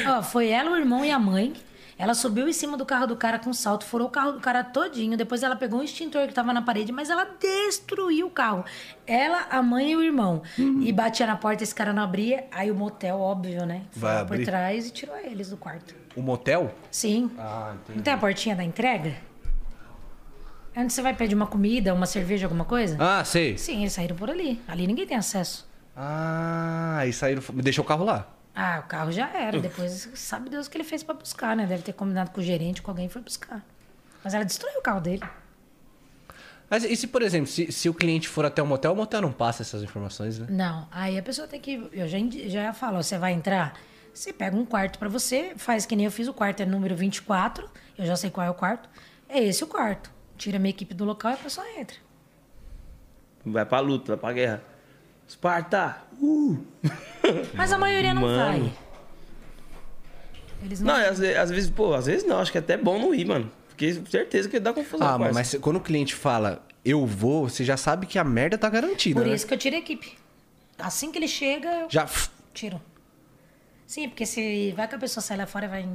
Ó, 0.08 0.22
foi 0.22 0.48
ela, 0.48 0.72
o 0.72 0.76
irmão 0.76 1.04
e 1.04 1.10
a 1.12 1.18
mãe. 1.20 1.52
Ela 2.00 2.14
subiu 2.14 2.48
em 2.48 2.52
cima 2.54 2.78
do 2.78 2.86
carro 2.86 3.06
do 3.06 3.14
cara 3.14 3.38
com 3.38 3.52
salto, 3.52 3.84
furou 3.84 4.08
o 4.08 4.10
carro 4.10 4.32
do 4.32 4.40
cara 4.40 4.64
todinho. 4.64 5.18
Depois 5.18 5.42
ela 5.42 5.54
pegou 5.54 5.80
um 5.80 5.82
extintor 5.82 6.26
que 6.28 6.32
tava 6.32 6.50
na 6.50 6.62
parede, 6.62 6.90
mas 6.90 7.10
ela 7.10 7.26
destruiu 7.38 8.28
o 8.28 8.30
carro. 8.30 8.64
Ela, 9.06 9.46
a 9.50 9.62
mãe 9.62 9.90
e 9.90 9.96
o 9.96 10.02
irmão. 10.02 10.40
Uhum. 10.58 10.80
E 10.80 10.90
batia 10.94 11.26
na 11.26 11.36
porta, 11.36 11.62
esse 11.62 11.74
cara 11.74 11.92
não 11.92 12.02
abria. 12.02 12.46
Aí 12.50 12.70
o 12.70 12.74
motel, 12.74 13.20
óbvio, 13.20 13.66
né? 13.66 13.82
Foi 13.90 14.00
Vai 14.00 14.14
lá 14.14 14.24
por 14.24 14.32
abrir. 14.32 14.46
trás 14.46 14.88
e 14.88 14.90
tirou 14.90 15.14
eles 15.18 15.50
do 15.50 15.58
quarto. 15.58 15.94
O 16.16 16.22
motel? 16.22 16.74
Sim. 16.90 17.30
Ah, 17.38 17.74
entendi. 17.74 17.98
Não 17.98 18.02
tem 18.02 18.14
a 18.14 18.16
portinha 18.16 18.56
da 18.56 18.64
entrega? 18.64 19.14
É 20.74 20.80
Onde 20.80 20.94
você 20.94 21.02
vai 21.02 21.12
pedir 21.12 21.34
uma 21.34 21.48
comida, 21.48 21.92
uma 21.92 22.06
cerveja, 22.06 22.46
alguma 22.46 22.64
coisa? 22.64 22.96
Ah, 22.98 23.22
sei. 23.26 23.58
Sim, 23.58 23.80
eles 23.82 23.92
saíram 23.92 24.16
por 24.16 24.30
ali. 24.30 24.58
Ali 24.66 24.86
ninguém 24.86 25.06
tem 25.06 25.18
acesso. 25.18 25.68
Ah, 25.94 26.96
aí 27.00 27.12
saíram. 27.12 27.42
Deixou 27.56 27.84
o 27.84 27.86
carro 27.86 28.06
lá. 28.06 28.26
Ah, 28.62 28.80
o 28.80 28.82
carro 28.82 29.10
já 29.10 29.26
era. 29.34 29.58
Depois 29.58 30.10
sabe 30.14 30.50
Deus 30.50 30.66
o 30.66 30.70
que 30.70 30.76
ele 30.76 30.84
fez 30.84 31.02
pra 31.02 31.14
buscar, 31.14 31.56
né? 31.56 31.64
Deve 31.64 31.82
ter 31.82 31.94
combinado 31.94 32.30
com 32.30 32.42
o 32.42 32.44
gerente, 32.44 32.82
com 32.82 32.90
alguém 32.90 33.06
e 33.06 33.08
foi 33.08 33.22
buscar. 33.22 33.64
Mas 34.22 34.34
ela 34.34 34.44
destruiu 34.44 34.80
o 34.80 34.82
carro 34.82 35.00
dele. 35.00 35.22
Mas 36.68 36.84
e 36.84 36.94
se, 36.94 37.06
por 37.06 37.22
exemplo, 37.22 37.46
se, 37.46 37.72
se 37.72 37.88
o 37.88 37.94
cliente 37.94 38.28
for 38.28 38.44
até 38.44 38.62
o 38.62 38.66
motel, 38.66 38.92
o 38.92 38.96
motel 38.96 39.22
não 39.22 39.32
passa 39.32 39.62
essas 39.62 39.82
informações, 39.82 40.38
né? 40.38 40.46
Não, 40.50 40.86
aí 40.90 41.18
a 41.18 41.22
pessoa 41.22 41.48
tem 41.48 41.58
que. 41.58 41.88
Eu 41.90 42.06
já, 42.06 42.18
já 42.48 42.72
falo, 42.74 43.02
você 43.02 43.16
vai 43.16 43.32
entrar, 43.32 43.80
você 44.12 44.30
pega 44.30 44.54
um 44.54 44.66
quarto 44.66 44.98
pra 44.98 45.08
você, 45.08 45.54
faz 45.56 45.86
que 45.86 45.96
nem 45.96 46.04
eu 46.04 46.12
fiz, 46.12 46.28
o 46.28 46.34
quarto 46.34 46.60
é 46.62 46.66
número 46.66 46.94
24, 46.94 47.66
eu 47.96 48.04
já 48.04 48.14
sei 48.14 48.28
qual 48.28 48.46
é 48.46 48.50
o 48.50 48.54
quarto. 48.54 48.90
É 49.26 49.42
esse 49.42 49.64
o 49.64 49.66
quarto. 49.66 50.10
Tira 50.36 50.58
a 50.58 50.60
minha 50.60 50.70
equipe 50.70 50.92
do 50.92 51.06
local 51.06 51.30
e 51.30 51.34
a 51.34 51.38
pessoa 51.38 51.66
entra. 51.78 51.96
Vai 53.42 53.64
pra 53.64 53.80
luta, 53.80 54.08
vai 54.08 54.16
pra 54.18 54.32
guerra. 54.34 54.62
Esparta! 55.30 56.02
Uh! 56.20 56.58
Mas 57.54 57.72
a 57.72 57.78
maioria 57.78 58.12
não 58.12 58.22
Mano. 58.22 58.36
vai. 58.36 58.72
Eles 60.64 60.80
não. 60.80 60.92
Não, 60.92 61.08
às, 61.08 61.20
às 61.20 61.50
vezes, 61.50 61.70
pô, 61.70 61.94
às 61.94 62.06
vezes 62.06 62.26
não. 62.26 62.40
Acho 62.40 62.50
que 62.50 62.58
é 62.58 62.60
até 62.60 62.76
bom 62.76 62.98
não 62.98 63.14
ir, 63.14 63.24
mano. 63.24 63.50
Porque 63.68 63.94
certeza 64.10 64.48
que 64.48 64.58
dá 64.58 64.72
confusão. 64.72 65.06
Ah, 65.06 65.16
mas, 65.32 65.54
quando 65.60 65.76
o 65.76 65.80
cliente 65.80 66.16
fala 66.16 66.66
eu 66.84 67.06
vou, 67.06 67.48
você 67.48 67.64
já 67.64 67.76
sabe 67.76 68.06
que 68.08 68.18
a 68.18 68.24
merda 68.24 68.58
tá 68.58 68.68
garantida, 68.68 69.20
Por 69.20 69.28
né? 69.28 69.34
isso 69.34 69.46
que 69.46 69.54
eu 69.54 69.58
tiro 69.58 69.76
a 69.76 69.78
equipe. 69.78 70.18
Assim 70.76 71.12
que 71.12 71.18
ele 71.18 71.28
chega, 71.28 71.68
eu 71.68 71.86
Já. 71.88 72.08
tiro. 72.52 72.80
Sim, 73.86 74.08
porque 74.08 74.26
se 74.26 74.72
vai 74.72 74.88
que 74.88 74.96
a 74.96 74.98
pessoa 74.98 75.22
sai 75.22 75.36
lá 75.36 75.46
fora 75.46 75.66
e 75.66 75.68
vai 75.68 75.88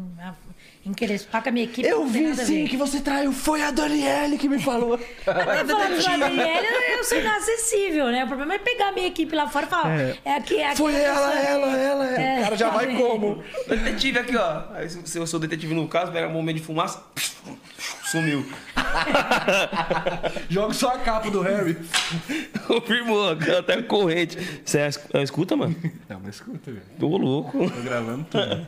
em, 0.85 0.89
em 0.89 0.93
querer 0.93 1.21
pá 1.31 1.41
com 1.41 1.49
a 1.49 1.51
minha 1.51 1.65
equipe. 1.65 1.87
Eu 1.87 2.05
vi 2.05 2.35
sim 2.35 2.67
que 2.67 2.77
você 2.77 2.99
traiu, 2.99 3.31
foi 3.31 3.61
a 3.61 3.71
Daniele 3.71 4.37
que 4.37 4.47
me 4.47 4.61
falou. 4.61 4.99
Vai 5.25 5.45
falar 5.45 5.63
do 5.63 6.03
Gabriel, 6.03 6.63
eu 6.97 7.03
sou 7.03 7.19
inacessível, 7.19 8.07
né? 8.07 8.23
O 8.23 8.27
problema 8.27 8.55
é 8.55 8.59
pegar 8.59 8.89
a 8.89 8.91
minha 8.91 9.07
equipe 9.07 9.35
lá 9.35 9.47
fora 9.47 9.65
e 9.65 9.69
falar, 9.69 9.99
é, 9.99 10.17
é 10.23 10.35
aqui, 10.35 10.57
é 10.57 10.67
aqui. 10.67 10.77
Foi 10.77 10.93
ela, 10.93 11.33
ela, 11.33 11.77
ela, 11.77 12.05
ela. 12.05 12.21
É. 12.21 12.39
O 12.39 12.43
cara 12.43 12.57
já 12.57 12.69
vai 12.69 12.95
como? 12.95 13.43
Detetive 13.67 14.19
aqui, 14.19 14.35
ó. 14.35 14.63
Aí 14.73 14.89
se 14.89 15.17
eu 15.17 15.27
sou 15.27 15.39
detetive 15.39 15.73
no 15.73 15.87
caso, 15.87 16.11
pega 16.11 16.27
um 16.27 16.33
momento 16.33 16.57
de 16.57 16.63
fumaça, 16.63 17.03
sumiu. 18.11 18.45
Joga 20.49 20.73
só 20.73 20.89
a 20.93 20.99
capa 20.99 21.29
do 21.29 21.41
Harry. 21.41 21.77
Confirmou, 22.67 23.31
até 23.31 23.81
corrente. 23.81 24.37
Você 24.63 24.79
é, 24.79 25.21
escuta, 25.23 25.55
mano? 25.55 25.75
Não, 26.09 26.19
mas 26.23 26.35
escuta, 26.35 26.71
velho. 26.71 26.83
Tô 26.99 27.17
louco. 27.17 27.69
Tô 27.69 27.81
gravando 27.81 28.25
tudo. 28.29 28.67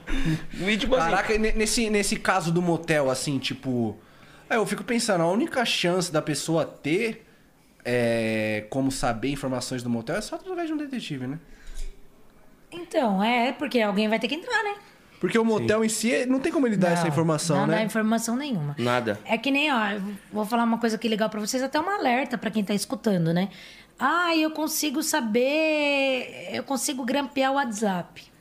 E 0.70 0.78
tipo 0.78 0.96
assim, 0.96 1.10
Caraca, 1.10 1.34
e 1.34 1.38
ne- 1.38 1.54
nesse, 1.54 1.90
nesse 2.08 2.16
caso 2.16 2.54
do 2.54 2.62
motel, 2.62 3.10
assim, 3.12 3.38
tipo. 3.38 3.98
é, 4.50 4.56
eu 4.56 4.66
fico 4.66 4.84
pensando, 4.84 5.22
a 5.24 5.28
única 5.28 5.66
chance 5.66 6.10
da 6.12 6.22
pessoa 6.22 6.64
ter 6.66 7.26
é, 7.84 8.66
como 8.70 8.90
saber 8.92 9.30
informações 9.30 9.84
do 9.84 9.90
motel 9.90 10.16
é 10.16 10.22
só 10.22 10.36
através 10.36 10.68
de 10.68 10.74
um 10.74 10.78
detetive, 10.78 11.28
né? 11.28 11.38
Então, 12.72 13.22
é, 13.22 13.52
porque 13.52 13.82
alguém 13.82 14.08
vai 14.08 14.20
ter 14.20 14.28
que 14.30 14.36
entrar, 14.36 14.64
né? 14.64 14.76
Porque 15.20 15.38
o 15.38 15.44
motel 15.44 15.84
em 15.84 15.90
si 15.90 16.26
não 16.28 16.40
tem 16.40 16.52
como 16.52 16.68
ele 16.68 16.78
dar 16.78 16.92
essa 16.92 17.02
Não, 17.04 17.10
informação, 17.10 17.58
não 17.62 17.68
né? 17.68 17.78
dá 17.78 17.84
informação 17.84 18.36
nenhuma. 18.36 18.76
Nada. 18.78 19.20
É 19.26 19.38
que 19.38 19.50
nem, 19.50 19.74
ó, 19.74 19.90
eu 19.90 20.02
vou 20.32 20.46
falar 20.46 20.64
uma 20.64 20.78
coisa 20.78 20.96
aqui 20.96 21.08
legal 21.10 21.28
pra 21.30 21.40
vocês, 21.40 21.62
até 21.64 21.80
um 21.80 21.90
alerta 21.90 22.38
pra 22.38 22.52
quem 22.52 22.64
tá 22.64 22.74
escutando, 22.74 23.34
né? 23.34 23.50
Ah, 24.00 24.36
eu 24.38 24.52
consigo 24.52 25.02
saber, 25.02 26.52
eu 26.54 26.64
consigo 26.64 27.04
grampear 27.04 27.52
o 27.52 27.56
WhatsApp. 27.56 28.32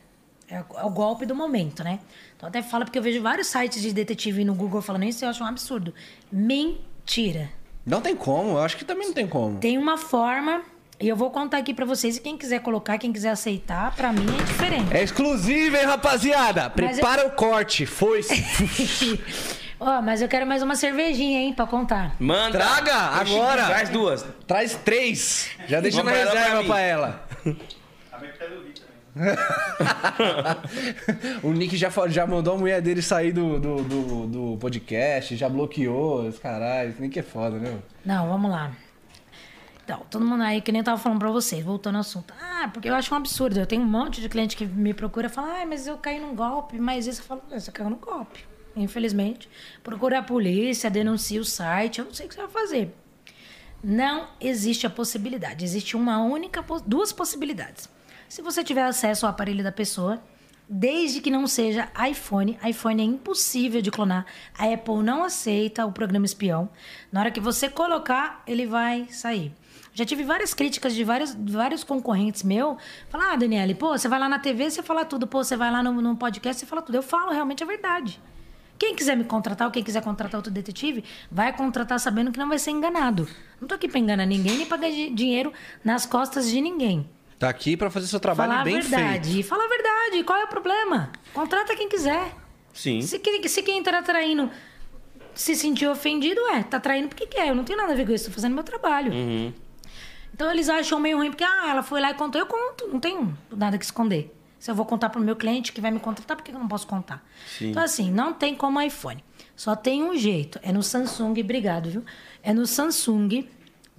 É 0.48 0.60
o, 0.60 0.78
é 0.78 0.84
o 0.84 0.90
golpe 0.90 1.26
do 1.26 1.34
momento, 1.34 1.82
né? 1.82 1.98
Então 2.36 2.48
até 2.48 2.62
fala 2.62 2.84
porque 2.84 2.98
eu 2.98 3.02
vejo 3.02 3.20
vários 3.20 3.48
sites 3.48 3.82
de 3.82 3.92
detetive 3.92 4.44
no 4.44 4.54
Google 4.54 4.80
falando 4.80 5.04
isso 5.04 5.24
e 5.24 5.26
eu 5.26 5.30
acho 5.30 5.42
um 5.42 5.46
absurdo. 5.46 5.92
Mentira. 6.30 7.48
Não 7.84 8.00
tem 8.00 8.14
como, 8.16 8.50
eu 8.50 8.58
acho 8.60 8.76
que 8.76 8.84
também 8.84 9.06
não 9.08 9.14
tem 9.14 9.26
como. 9.26 9.58
Tem 9.58 9.78
uma 9.78 9.96
forma 9.96 10.62
e 11.00 11.08
eu 11.08 11.16
vou 11.16 11.30
contar 11.30 11.58
aqui 11.58 11.74
pra 11.74 11.84
vocês 11.84 12.16
e 12.16 12.20
quem 12.20 12.36
quiser 12.38 12.60
colocar, 12.60 12.96
quem 12.98 13.12
quiser 13.12 13.30
aceitar, 13.30 13.94
pra 13.94 14.12
mim 14.12 14.26
é 14.40 14.44
diferente. 14.44 14.96
É 14.96 15.02
exclusivo, 15.02 15.76
hein, 15.76 15.84
rapaziada? 15.84 16.70
Prepara 16.70 17.26
o 17.26 17.30
corte, 17.32 17.84
foi. 17.84 18.22
Ó, 19.78 20.00
mas 20.00 20.22
eu 20.22 20.28
quero 20.28 20.46
mais 20.46 20.62
uma 20.62 20.74
cervejinha, 20.74 21.40
hein, 21.40 21.52
pra 21.52 21.66
contar. 21.66 22.16
manda. 22.18 22.58
Traga, 22.58 22.94
agora. 22.94 23.66
Traz 23.66 23.88
duas. 23.90 24.26
Traz 24.46 24.74
três. 24.74 25.50
Já 25.68 25.80
deixa 25.80 26.02
na 26.02 26.10
pra 26.10 26.18
ela, 26.18 26.30
reserva 26.30 26.50
pra 26.50 26.62
mim. 26.62 26.68
pra 26.68 26.80
ela. 26.80 27.28
o 31.42 31.52
Nick 31.52 31.76
já, 31.76 31.90
já 32.08 32.26
mandou 32.26 32.54
a 32.54 32.58
mulher 32.58 32.82
dele 32.82 33.00
sair 33.00 33.32
do, 33.32 33.58
do, 33.58 33.82
do, 33.82 34.26
do 34.26 34.58
podcast, 34.58 35.36
já 35.36 35.48
bloqueou 35.48 36.28
os 36.28 36.38
caralho. 36.38 36.90
Esse 36.90 37.00
Nick 37.00 37.18
é 37.18 37.22
foda, 37.22 37.58
né? 37.58 37.78
Não, 38.04 38.28
vamos 38.28 38.50
lá. 38.50 38.72
Então, 39.84 40.02
todo 40.10 40.24
mundo 40.24 40.42
aí, 40.42 40.60
que 40.60 40.72
nem 40.72 40.80
eu 40.80 40.84
tava 40.84 40.98
falando 40.98 41.20
pra 41.20 41.30
vocês, 41.30 41.64
voltando 41.64 41.94
ao 41.94 42.00
assunto. 42.00 42.34
Ah, 42.40 42.68
porque 42.72 42.88
eu 42.88 42.94
acho 42.94 43.14
um 43.14 43.16
absurdo. 43.16 43.58
Eu 43.58 43.66
tenho 43.66 43.82
um 43.82 43.86
monte 43.86 44.20
de 44.20 44.28
cliente 44.28 44.56
que 44.56 44.66
me 44.66 44.92
procura 44.92 45.28
e 45.28 45.30
fala, 45.30 45.62
ah, 45.62 45.66
mas 45.66 45.86
eu 45.86 45.96
caí 45.96 46.18
num 46.18 46.34
golpe, 46.34 46.78
mas 46.78 47.06
isso 47.06 47.20
eu 47.20 47.24
falo, 47.24 47.42
"Ah, 47.52 47.60
você 47.60 47.70
caiu 47.70 47.88
num 47.88 47.96
golpe. 47.96 48.44
Infelizmente. 48.74 49.48
Procura 49.82 50.18
a 50.18 50.22
polícia, 50.22 50.90
denuncia 50.90 51.40
o 51.40 51.44
site, 51.44 52.00
eu 52.00 52.04
não 52.04 52.12
sei 52.12 52.26
o 52.26 52.28
que 52.28 52.34
você 52.34 52.42
vai 52.42 52.50
fazer. 52.50 52.94
Não 53.82 54.26
existe 54.40 54.86
a 54.86 54.90
possibilidade. 54.90 55.64
Existe 55.64 55.96
uma 55.96 56.20
única, 56.20 56.64
duas 56.84 57.12
possibilidades. 57.12 57.88
Se 58.28 58.42
você 58.42 58.62
tiver 58.64 58.82
acesso 58.84 59.26
ao 59.26 59.30
aparelho 59.30 59.62
da 59.62 59.72
pessoa, 59.72 60.20
desde 60.68 61.20
que 61.20 61.30
não 61.30 61.46
seja 61.46 61.88
iPhone, 62.08 62.58
iPhone 62.64 63.00
é 63.02 63.04
impossível 63.04 63.80
de 63.80 63.90
clonar. 63.90 64.26
A 64.58 64.64
Apple 64.72 65.02
não 65.02 65.22
aceita 65.24 65.86
o 65.86 65.92
programa 65.92 66.26
espião. 66.26 66.68
Na 67.10 67.20
hora 67.20 67.30
que 67.30 67.40
você 67.40 67.68
colocar, 67.68 68.42
ele 68.46 68.66
vai 68.66 69.06
sair. 69.10 69.52
Já 69.94 70.04
tive 70.04 70.24
várias 70.24 70.52
críticas 70.52 70.94
de 70.94 71.04
vários, 71.04 71.34
vários 71.34 71.82
concorrentes 71.82 72.42
meu. 72.42 72.76
Falar, 73.08 73.32
ah, 73.32 73.36
Daniele, 73.36 73.74
pô, 73.74 73.96
você 73.96 74.08
vai 74.08 74.18
lá 74.18 74.28
na 74.28 74.38
TV, 74.38 74.70
você 74.70 74.82
fala 74.82 75.04
tudo. 75.04 75.26
Pô, 75.26 75.42
você 75.42 75.56
vai 75.56 75.70
lá 75.70 75.82
no, 75.82 75.92
no 76.02 76.16
podcast, 76.16 76.60
você 76.60 76.66
fala 76.66 76.82
tudo. 76.82 76.96
Eu 76.96 77.02
falo, 77.02 77.30
realmente 77.32 77.62
é 77.62 77.66
verdade. 77.66 78.20
Quem 78.78 78.94
quiser 78.94 79.16
me 79.16 79.24
contratar 79.24 79.66
ou 79.68 79.72
quem 79.72 79.82
quiser 79.82 80.02
contratar 80.02 80.38
outro 80.38 80.52
detetive, 80.52 81.02
vai 81.30 81.50
contratar 81.56 81.98
sabendo 81.98 82.30
que 82.30 82.38
não 82.38 82.48
vai 82.48 82.58
ser 82.58 82.72
enganado. 82.72 83.26
Não 83.58 83.66
tô 83.66 83.74
aqui 83.74 83.88
pra 83.88 83.98
enganar 83.98 84.26
ninguém 84.26 84.58
nem 84.58 84.90
di- 84.92 85.14
dinheiro 85.14 85.50
nas 85.82 86.04
costas 86.04 86.46
de 86.50 86.60
ninguém. 86.60 87.08
Tá 87.38 87.48
aqui 87.48 87.76
pra 87.76 87.90
fazer 87.90 88.06
seu 88.06 88.18
trabalho 88.20 88.50
Falar 88.50 88.62
a 88.62 88.64
bem 88.64 88.80
verdade. 88.80 89.28
feito. 89.28 89.40
E 89.40 89.42
falar 89.42 89.64
a 89.64 89.68
verdade. 89.68 90.24
Qual 90.24 90.38
é 90.38 90.44
o 90.44 90.48
problema? 90.48 91.10
Contrata 91.34 91.76
quem 91.76 91.88
quiser. 91.88 92.34
Sim. 92.72 93.02
Se, 93.02 93.20
se 93.48 93.62
quem 93.62 93.82
tá 93.82 94.02
traindo 94.02 94.50
se 95.34 95.54
sentiu 95.54 95.90
ofendido, 95.90 96.40
é, 96.48 96.62
tá 96.62 96.80
traindo 96.80 97.08
porque 97.08 97.26
quer. 97.26 97.48
Eu 97.48 97.54
não 97.54 97.62
tenho 97.64 97.78
nada 97.78 97.92
a 97.92 97.96
ver 97.96 98.06
com 98.06 98.12
isso, 98.12 98.26
tô 98.26 98.30
fazendo 98.30 98.54
meu 98.54 98.64
trabalho. 98.64 99.12
Uhum. 99.12 99.52
Então 100.32 100.50
eles 100.50 100.68
acham 100.68 100.98
meio 100.98 101.18
ruim 101.18 101.30
porque, 101.30 101.44
ah, 101.44 101.66
ela 101.68 101.82
foi 101.82 102.00
lá 102.00 102.10
e 102.10 102.14
contou. 102.14 102.40
Eu 102.40 102.46
conto, 102.46 102.88
não 102.88 103.00
tenho 103.00 103.36
nada 103.50 103.78
que 103.78 103.84
esconder. 103.84 104.34
Se 104.58 104.70
eu 104.70 104.74
vou 104.74 104.86
contar 104.86 105.10
pro 105.10 105.20
meu 105.20 105.36
cliente 105.36 105.72
que 105.72 105.80
vai 105.80 105.90
me 105.90 106.00
contratar, 106.00 106.36
por 106.36 106.42
que 106.42 106.50
eu 106.50 106.58
não 106.58 106.66
posso 106.68 106.86
contar? 106.86 107.22
Sim. 107.58 107.70
Então, 107.70 107.82
assim, 107.82 108.10
não 108.10 108.32
tem 108.32 108.54
como 108.54 108.80
iPhone. 108.80 109.22
Só 109.54 109.76
tem 109.76 110.02
um 110.02 110.16
jeito. 110.16 110.58
É 110.62 110.72
no 110.72 110.82
Samsung, 110.82 111.38
obrigado, 111.40 111.90
viu? 111.90 112.04
É 112.42 112.52
no 112.52 112.66
Samsung, 112.66 113.46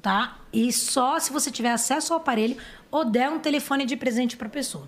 tá? 0.07 0.37
E 0.53 0.71
só 0.71 1.19
se 1.19 1.33
você 1.33 1.51
tiver 1.51 1.73
acesso 1.73 2.13
ao 2.13 2.19
aparelho 2.21 2.55
ou 2.89 3.03
der 3.03 3.29
um 3.29 3.39
telefone 3.39 3.85
de 3.85 3.97
presente 3.97 4.37
pra 4.37 4.47
pessoa. 4.47 4.87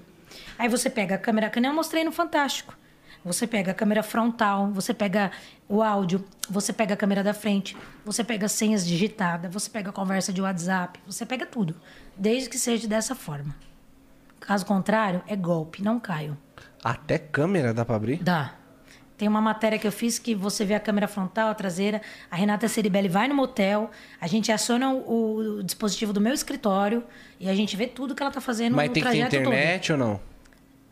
Aí 0.58 0.70
você 0.70 0.90
pega 0.90 1.16
a 1.16 1.18
câmera, 1.18 1.50
que 1.50 1.60
nem 1.60 1.70
eu 1.70 1.76
mostrei 1.76 2.06
no 2.06 2.12
Fantástico. 2.12 2.74
Você 3.26 3.46
pega 3.46 3.72
a 3.72 3.74
câmera 3.74 4.02
frontal, 4.02 4.72
você 4.72 4.94
pega 4.94 5.30
o 5.68 5.84
áudio, 5.84 6.24
você 6.50 6.72
pega 6.72 6.94
a 6.94 6.98
câmera 6.98 7.22
da 7.22 7.34
frente, 7.34 7.76
você 8.06 8.24
pega 8.24 8.46
as 8.46 8.54
senhas 8.54 8.88
digitadas, 8.88 9.54
você 9.54 9.70
pega 9.70 9.90
a 9.90 9.94
conversa 9.94 10.32
de 10.32 10.42
WhatsApp, 10.42 11.02
você 11.06 11.26
pega 11.26 11.46
tudo. 11.46 11.76
Desde 12.16 12.48
que 12.50 12.58
seja 12.58 12.88
dessa 12.88 13.14
forma. 13.14 13.54
Caso 14.40 14.66
contrário, 14.66 15.22
é 15.28 15.36
golpe, 15.36 15.84
não 15.84 16.00
caio. 16.00 16.38
Até 16.82 17.18
câmera 17.18 17.74
dá 17.74 17.84
pra 17.84 17.98
abrir? 17.98 18.24
Dá. 18.24 18.54
Tem 19.20 19.28
uma 19.28 19.42
matéria 19.42 19.78
que 19.78 19.86
eu 19.86 19.92
fiz 19.92 20.18
que 20.18 20.34
você 20.34 20.64
vê 20.64 20.74
a 20.76 20.80
câmera 20.80 21.06
frontal, 21.06 21.50
a 21.50 21.54
traseira. 21.54 22.02
A 22.32 22.38
Renata 22.38 22.70
Ceribelli 22.70 23.10
vai 23.10 23.28
no 23.28 23.36
motel, 23.36 23.92
a 24.20 24.26
gente 24.28 24.50
aciona 24.50 24.92
o, 24.94 25.58
o 25.60 25.64
dispositivo 25.64 26.14
do 26.14 26.22
meu 26.22 26.34
escritório 26.34 27.04
e 27.38 27.50
a 27.50 27.54
gente 27.54 27.76
vê 27.76 27.86
tudo 27.86 28.16
que 28.16 28.24
ela 28.24 28.32
tá 28.32 28.40
fazendo 28.40 28.78
Mas 28.78 28.88
no 28.88 28.94
tem 28.94 29.04
que 29.04 29.10
ter 29.10 29.18
internet 29.18 29.92
ou 29.92 29.98
não? 29.98 30.14
todo. 30.16 30.30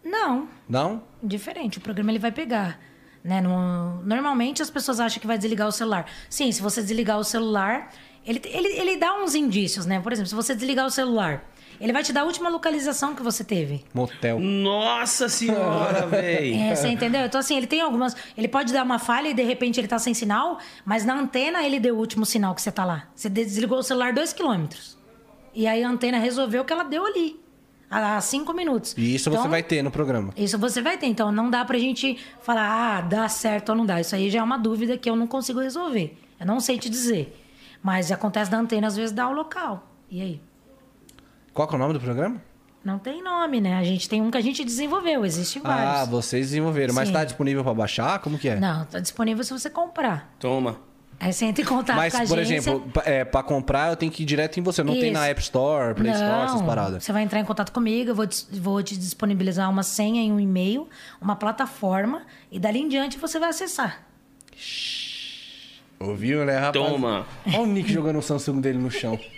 Não, 0.04 0.48
Não? 0.68 1.04
diferente. 1.24 1.78
O 1.78 1.82
programa 1.82 2.12
ele 2.12 2.20
vai 2.20 2.32
pegar. 2.34 2.78
Né? 3.24 3.40
No- 3.40 4.02
normalmente 4.04 4.62
as 4.62 4.70
pessoas 4.70 5.00
acham 5.00 5.22
que 5.22 5.28
vai 5.28 5.38
desligar 5.38 5.66
o 5.68 5.72
celular. 5.72 6.06
Sim, 6.30 6.52
se 6.52 6.62
você 6.62 6.82
desligar 6.82 7.18
o 7.18 7.24
celular, 7.24 7.90
ele, 8.26 8.42
ele, 8.44 8.68
ele 8.78 8.98
dá 8.98 9.14
uns 9.24 9.36
indícios, 9.36 9.86
né? 9.86 10.02
Por 10.02 10.12
exemplo, 10.12 10.28
se 10.28 10.36
você 10.36 10.54
desligar 10.54 10.86
o 10.86 10.90
celular, 10.92 11.44
ele 11.80 11.94
vai 11.94 12.04
te 12.04 12.12
dar 12.14 12.22
a 12.22 12.24
última 12.26 12.50
localização 12.50 13.14
que 13.16 13.22
você 13.24 13.44
teve. 13.44 13.84
Motel. 13.94 14.40
Nossa 14.40 15.30
senhora, 15.30 16.06
velho. 16.08 16.56
É, 16.62 16.76
você 16.76 16.88
entendeu? 16.88 17.26
Então, 17.26 17.40
assim, 17.40 17.56
ele 17.58 17.68
tem 17.68 17.82
algumas. 17.82 18.16
Ele 18.38 18.48
pode 18.48 18.74
dar 18.74 18.84
uma 18.84 19.00
falha 19.00 19.30
e 19.30 19.34
de 19.34 19.44
repente 19.44 19.80
ele 19.80 19.88
tá 19.88 20.00
sem 20.00 20.14
sinal, 20.14 20.60
mas 20.86 21.06
na 21.06 21.14
antena 21.14 21.64
ele 21.64 21.80
deu 21.80 21.96
o 21.96 22.00
último 22.00 22.26
sinal 22.26 22.54
que 22.56 22.62
você 22.62 22.72
tá 22.72 22.84
lá. 22.86 23.08
Você 23.16 23.30
desligou 23.30 23.80
o 23.80 23.84
celular 23.84 24.14
dois 24.14 24.34
quilômetros. 24.34 24.98
E 25.54 25.66
aí 25.68 25.84
a 25.84 25.90
antena 25.90 26.18
resolveu 26.20 26.62
o 26.62 26.66
que 26.66 26.74
ela 26.74 26.84
deu 26.84 27.06
ali. 27.06 27.40
Há 27.90 28.20
cinco 28.20 28.54
minutos. 28.54 28.94
E 28.98 29.16
isso 29.16 29.30
você 29.30 29.38
Então, 29.38 29.50
vai 29.50 29.64
ter 29.64 29.82
no 29.82 29.90
programa. 29.90 30.34
Isso 30.36 30.58
você 30.58 30.82
vai 30.82 30.98
ter. 30.98 31.08
Então 31.08 31.32
não 31.32 31.50
dá 31.50 31.64
pra 31.64 31.78
gente 31.78 32.18
falar, 32.42 32.98
ah, 32.98 33.02
dá 33.02 33.30
certo 33.30 33.70
ou 33.70 33.76
não 33.76 33.86
dá. 33.86 34.02
Isso 34.02 34.14
aí 34.14 34.30
já 34.30 34.40
é 34.40 34.44
uma 34.44 34.58
dúvida 34.58 34.98
que 34.98 35.10
eu 35.10 35.16
não 35.16 35.26
consigo 35.26 35.60
resolver. 35.62 36.18
Eu 36.40 36.46
não 36.46 36.60
sei 36.60 36.78
te 36.78 36.90
dizer. 36.90 37.44
Mas 37.82 38.12
acontece 38.12 38.52
da 38.52 38.58
antena, 38.58 38.88
às 38.88 38.98
vezes, 38.98 39.14
dá 39.14 39.28
o 39.30 39.32
local. 39.32 39.88
E 40.12 40.22
aí? 40.22 40.42
Qual 41.58 41.68
que 41.68 41.74
é 41.74 41.78
o 41.78 41.80
nome 41.80 41.94
do 41.96 42.00
programa? 42.00 42.40
Não 42.86 43.00
tem 43.00 43.24
nome, 43.24 43.60
né? 43.60 43.78
A 43.78 43.84
gente 43.84 44.08
tem 44.08 44.22
um 44.22 44.30
que 44.30 44.38
a 44.38 44.42
gente 44.42 44.64
desenvolveu, 44.64 45.26
existem 45.26 45.60
vários. 45.60 46.02
Ah, 46.02 46.06
vocês 46.06 46.50
desenvolveram. 46.50 46.94
Mas 46.94 47.08
Sim. 47.08 47.16
tá 47.16 47.24
disponível 47.24 47.64
pra 47.64 47.74
baixar? 47.74 48.20
Como 48.20 48.38
que 48.38 48.48
é? 48.48 48.60
Não, 48.60 48.86
tá 48.86 49.00
disponível 49.00 49.44
se 49.44 49.52
você 49.52 49.68
comprar. 49.68 50.32
Toma. 50.38 50.78
Aí 51.20 51.34
você 51.34 51.46
entra 51.46 51.64
em 51.64 51.66
contato 51.66 51.96
Mas, 51.96 52.14
com 52.14 52.22
a 52.22 52.28
por 52.28 52.38
agência. 52.38 52.70
exemplo, 52.70 52.92
pra, 52.92 53.04
é, 53.08 53.26
pra 53.26 53.42
comprar 53.42 53.90
eu 53.90 53.96
tenho 53.96 54.12
que 54.12 54.22
ir 54.22 54.26
direto 54.28 54.60
em 54.60 54.62
você. 54.62 54.84
Não 54.84 54.94
tem 54.94 55.06
Isso. 55.06 55.14
na 55.14 55.26
App 55.26 55.42
Store, 55.42 55.96
Play 55.96 56.12
Store, 56.12 56.44
essas 56.44 56.60
Não, 56.60 56.68
paradas. 56.68 57.04
Você 57.04 57.12
vai 57.12 57.24
entrar 57.24 57.40
em 57.40 57.46
contato 57.46 57.72
comigo, 57.72 58.12
eu 58.12 58.16
vou, 58.16 58.28
vou 58.52 58.84
te 58.84 58.96
disponibilizar 58.96 59.68
uma 59.68 59.82
senha 59.82 60.24
e 60.24 60.32
um 60.32 60.40
e-mail, 60.40 60.88
uma 61.20 61.36
plataforma, 61.36 62.22
e 62.52 62.60
dali 62.60 62.82
em 62.82 62.88
diante 62.88 63.18
você 63.18 63.40
vai 63.40 63.50
acessar. 63.50 64.04
Ouviu, 66.00 66.46
né, 66.46 66.60
rapaz? 66.60 66.86
Toma. 66.86 67.26
Olha 67.48 67.60
o 67.62 67.66
Nick 67.66 67.92
jogando 67.92 68.20
o 68.20 68.22
Samsung 68.22 68.62
dele 68.62 68.78
no 68.78 68.92
chão. 68.92 69.20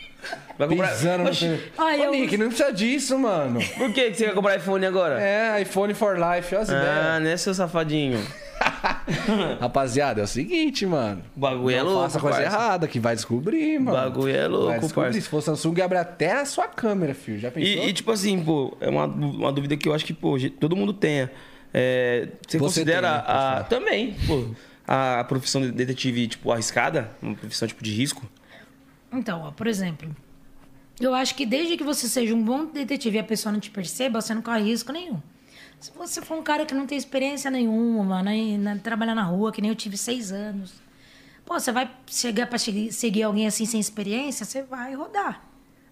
Vai 0.58 0.67
comprar. 0.67 0.89
Pisando 0.89 1.23
no 1.23 1.29
Oxi, 1.29 1.60
Ah, 1.77 1.86
Ô, 1.86 1.89
eu- 1.91 2.12
Nick, 2.12 2.38
não 2.38 2.47
precisa 2.47 2.71
disso, 2.73 3.17
mano. 3.17 3.60
Por 3.77 3.93
que 3.93 4.12
que 4.12 4.17
você 4.17 4.25
quer 4.25 4.34
comprar 4.34 4.58
iPhone 4.58 4.86
agora? 4.86 5.21
É, 5.21 5.62
iPhone 5.62 5.93
for 5.93 6.17
Life, 6.17 6.53
olha 6.53 6.62
as 6.63 6.69
Ah, 6.69 7.19
né, 7.19 7.38
seu 7.38 7.53
safadinho? 7.53 8.19
ideias. 8.19 8.49
Rapaziada, 9.60 10.21
é 10.21 10.23
o 10.23 10.27
seguinte, 10.27 10.86
mano. 10.86 11.23
O 11.36 11.39
bagulho 11.39 11.75
é 11.75 11.79
não 11.79 11.86
louco, 11.86 12.01
faça 12.03 12.19
coisa 12.19 12.41
parça. 12.41 12.55
errada, 12.58 12.88
que 12.88 12.99
vai 12.99 13.15
descobrir, 13.15 13.79
mano. 13.79 13.97
bagulho 13.97 14.36
é 14.36 14.47
louco, 14.47 14.67
vai 14.67 14.79
descobrir. 14.79 15.05
parça. 15.08 15.21
Se 15.21 15.29
for 15.29 15.41
Samsung, 15.41 15.82
abre 15.82 15.97
até 15.97 16.34
a 16.34 16.45
sua 16.45 16.67
câmera, 16.67 17.13
filho. 17.13 17.39
Já 17.39 17.51
pensou? 17.51 17.71
E, 17.86 17.89
e, 17.89 17.93
tipo 17.93 18.12
assim, 18.12 18.43
pô, 18.43 18.75
é 18.82 18.89
uma, 18.89 19.05
uma 19.05 19.51
dúvida 19.51 19.77
que 19.77 19.88
eu 19.88 19.93
acho 19.93 20.05
que, 20.05 20.13
pô, 20.13 20.38
ge- 20.38 20.49
todo 20.49 20.75
mundo 20.75 20.93
tenha. 20.93 21.32
É, 21.73 22.27
você, 22.45 22.58
Você 22.58 22.60
considera 22.60 23.08
tem, 23.08 23.17
né, 23.17 23.23
a, 23.27 23.63
também, 23.63 24.15
pô, 24.27 24.45
a 24.88 25.23
profissão 25.23 25.62
de 25.62 25.71
detetive, 25.71 26.27
tipo, 26.27 26.51
arriscada? 26.51 27.12
Uma 27.21 27.36
profissão, 27.36 27.67
tipo, 27.67 27.84
de 27.84 27.91
risco? 27.91 28.23
Então, 29.12 29.41
ó, 29.43 29.52
por 29.52 29.67
exemplo, 29.67 30.15
eu 31.00 31.13
acho 31.15 31.34
que 31.36 31.45
desde 31.45 31.78
que 31.78 31.84
você 31.84 32.08
seja 32.08 32.34
um 32.36 32.43
bom 32.43 32.65
detetive 32.65 33.17
e 33.17 33.19
a 33.19 33.24
pessoa 33.24 33.52
não 33.52 33.60
te 33.60 33.72
perceba, 33.72 34.22
você 34.22 34.34
não 34.34 34.41
corre 34.41 34.62
risco 34.63 34.91
nenhum. 34.91 35.19
Se 35.80 35.91
você 35.91 36.22
for 36.22 36.38
um 36.38 36.43
cara 36.43 36.65
que 36.65 36.74
não 36.74 36.86
tem 36.86 36.98
experiência 36.98 37.50
nenhuma, 37.50 38.22
né, 38.22 38.58
na, 38.58 38.78
trabalhar 38.78 39.15
na 39.15 39.24
rua, 39.24 39.52
que 39.52 39.62
nem 39.62 39.69
eu 39.69 39.76
tive 39.76 39.95
seis 39.98 40.32
anos, 40.32 40.74
pô, 41.45 41.58
você 41.60 41.72
vai 41.72 41.89
chegar 42.06 42.48
para 42.48 42.58
seguir 42.58 43.24
alguém 43.24 43.48
assim 43.48 43.65
sem 43.65 43.80
experiência, 43.80 44.45
você 44.45 44.62
vai 44.62 44.93
rodar, 44.93 45.41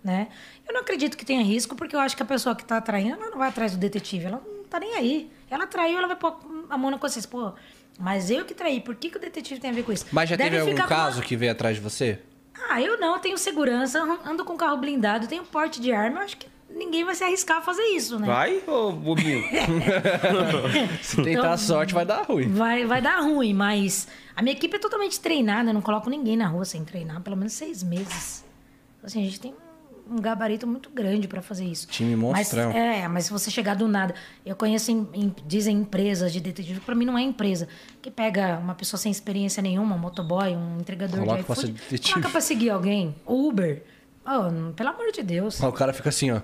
né? 0.03 0.27
Eu 0.67 0.73
não 0.73 0.81
acredito 0.81 1.15
que 1.17 1.25
tenha 1.25 1.41
risco, 1.41 1.73
porque 1.75 1.95
eu 1.95 1.99
acho 2.01 2.17
que 2.17 2.21
a 2.21 2.25
pessoa 2.25 2.53
que 2.53 2.65
tá 2.65 2.77
atraindo, 2.77 3.15
ela 3.15 3.29
não 3.31 3.37
vai 3.37 3.47
atrás 3.47 3.71
do 3.71 3.77
detetive, 3.77 4.25
ela 4.25 4.41
não 4.45 4.65
tá 4.65 4.77
nem 4.77 4.93
aí. 4.95 5.31
Ela 5.49 5.65
traiu, 5.65 5.97
ela 5.97 6.07
vai 6.07 6.17
pôr 6.17 6.37
a 6.69 6.77
mão 6.77 6.91
na 6.91 6.97
consciência, 6.99 7.29
pô, 7.31 7.53
mas 7.97 8.29
eu 8.29 8.43
que 8.43 8.53
traí, 8.53 8.81
por 8.81 8.93
que, 8.93 9.09
que 9.09 9.15
o 9.17 9.21
detetive 9.21 9.59
tem 9.61 9.69
a 9.69 9.73
ver 9.73 9.83
com 9.83 9.93
isso? 9.93 10.05
Mas 10.11 10.29
já 10.29 10.35
Deve 10.35 10.49
teve 10.49 10.61
algum 10.63 10.73
com 10.75 10.81
uma- 10.81 10.87
caso 10.87 11.21
que 11.21 11.37
veio 11.37 11.53
atrás 11.53 11.77
de 11.77 11.81
você? 11.81 12.19
Ah, 12.69 12.81
eu 12.81 12.99
não, 12.99 13.13
eu 13.15 13.19
tenho 13.19 13.37
segurança, 13.37 14.01
ando 14.25 14.43
com 14.45 14.55
carro 14.57 14.77
blindado, 14.77 15.27
tenho 15.27 15.43
porte 15.43 15.79
de 15.81 15.91
arma, 15.91 16.19
eu 16.19 16.23
acho 16.23 16.37
que 16.37 16.47
ninguém 16.69 17.03
vai 17.03 17.15
se 17.15 17.23
arriscar 17.23 17.57
a 17.57 17.61
fazer 17.61 17.83
isso, 17.83 18.19
né? 18.19 18.27
Vai, 18.27 18.61
ô 18.67 18.91
bobinho? 18.91 19.43
Se 21.01 21.15
tentar 21.17 21.31
Então- 21.31 21.51
a 21.51 21.57
sorte, 21.57 21.93
vai 21.93 22.05
dar 22.05 22.23
ruim. 22.23 22.49
Vai, 22.49 22.85
vai 22.85 23.01
dar 23.01 23.19
ruim, 23.21 23.53
mas 23.53 24.07
a 24.35 24.41
minha 24.41 24.55
equipe 24.55 24.75
é 24.75 24.79
totalmente 24.79 25.19
treinada, 25.19 25.69
eu 25.69 25.73
não 25.73 25.81
coloco 25.81 26.09
ninguém 26.09 26.37
na 26.37 26.47
rua 26.47 26.65
sem 26.65 26.83
treinar, 26.83 27.21
pelo 27.21 27.35
menos 27.37 27.53
seis 27.53 27.81
meses. 27.83 28.43
Assim, 29.03 29.21
a 29.21 29.25
gente 29.25 29.39
tem 29.39 29.55
um 30.09 30.17
gabarito 30.21 30.65
muito 30.67 30.89
grande 30.89 31.27
pra 31.27 31.41
fazer 31.41 31.65
isso. 31.65 31.87
Time 31.87 32.15
mas, 32.15 32.21
monstrão. 32.21 32.71
É, 32.71 33.07
mas 33.07 33.25
se 33.25 33.31
você 33.31 33.49
chegar 33.51 33.75
do 33.75 33.87
nada. 33.87 34.13
Eu 34.45 34.55
conheço, 34.55 34.91
em- 34.91 35.07
em- 35.13 35.35
dizem 35.45 35.77
empresas 35.77 36.31
de 36.33 36.39
detetive, 36.39 36.79
pra 36.79 36.95
mim 36.95 37.05
não 37.05 37.17
é 37.17 37.21
empresa, 37.21 37.67
que 38.01 38.09
pega 38.11 38.57
uma 38.57 38.75
pessoa 38.75 38.99
sem 38.99 39.11
experiência 39.11 39.61
nenhuma, 39.61 39.95
um 39.95 39.99
motoboy, 39.99 40.55
um 40.55 40.77
entregador 40.79 41.19
Coloca 41.19 41.37
de 41.39 41.43
pra 41.43 41.53
iFood, 41.53 41.71
detetive. 41.73 42.13
coloca 42.13 42.29
pra 42.31 42.41
seguir 42.41 42.69
alguém. 42.69 43.15
Uber. 43.25 43.83
Oh, 44.25 44.73
pelo 44.73 44.89
amor 44.89 45.11
de 45.11 45.23
Deus. 45.23 45.61
Ó, 45.63 45.69
O 45.69 45.73
cara 45.73 45.93
fica 45.93 46.09
assim, 46.09 46.31
ó. 46.31 46.41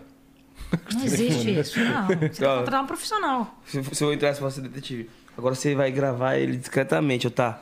Não 0.94 1.04
existe 1.04 1.52
isso, 1.60 1.80
não. 1.80 2.08
Você 2.08 2.16
tem 2.16 2.30
que 2.30 2.44
Ó. 2.46 2.58
contratar 2.60 2.84
um 2.84 2.88
profissional. 2.88 3.60
se, 3.66 3.84
se 3.84 4.04
eu 4.04 4.14
entrasse 4.14 4.40
pra 4.40 4.50
ser 4.50 4.62
detetive. 4.62 5.10
Agora 5.38 5.54
você 5.56 5.76
vai 5.76 5.92
gravar 5.92 6.38
ele 6.38 6.56
discretamente, 6.58 7.30
tá? 7.30 7.62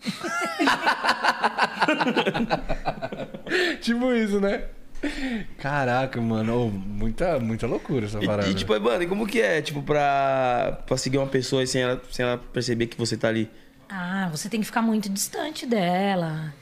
tipo 3.80 4.12
isso, 4.12 4.40
né? 4.40 4.64
Caraca, 5.58 6.20
mano. 6.20 6.66
ô, 6.66 6.70
muita, 6.70 7.38
muita 7.38 7.66
loucura 7.66 8.06
essa 8.06 8.20
parada. 8.20 8.48
E, 8.48 8.52
e, 8.52 8.54
tipo, 8.54 8.78
mano, 8.80 9.02
e 9.02 9.06
como 9.06 9.26
que 9.26 9.40
é, 9.40 9.62
tipo, 9.62 9.82
pra, 9.82 10.82
pra 10.86 10.96
seguir 10.96 11.18
uma 11.18 11.26
pessoa 11.26 11.64
sem 11.66 11.82
ela, 11.82 12.02
sem 12.10 12.24
ela 12.24 12.38
perceber 12.38 12.86
que 12.86 12.96
você 12.96 13.16
tá 13.16 13.28
ali? 13.28 13.50
Ah, 13.88 14.28
você 14.30 14.48
tem 14.48 14.60
que 14.60 14.66
ficar 14.66 14.82
muito 14.82 15.08
distante 15.08 15.66
dela. 15.66 16.52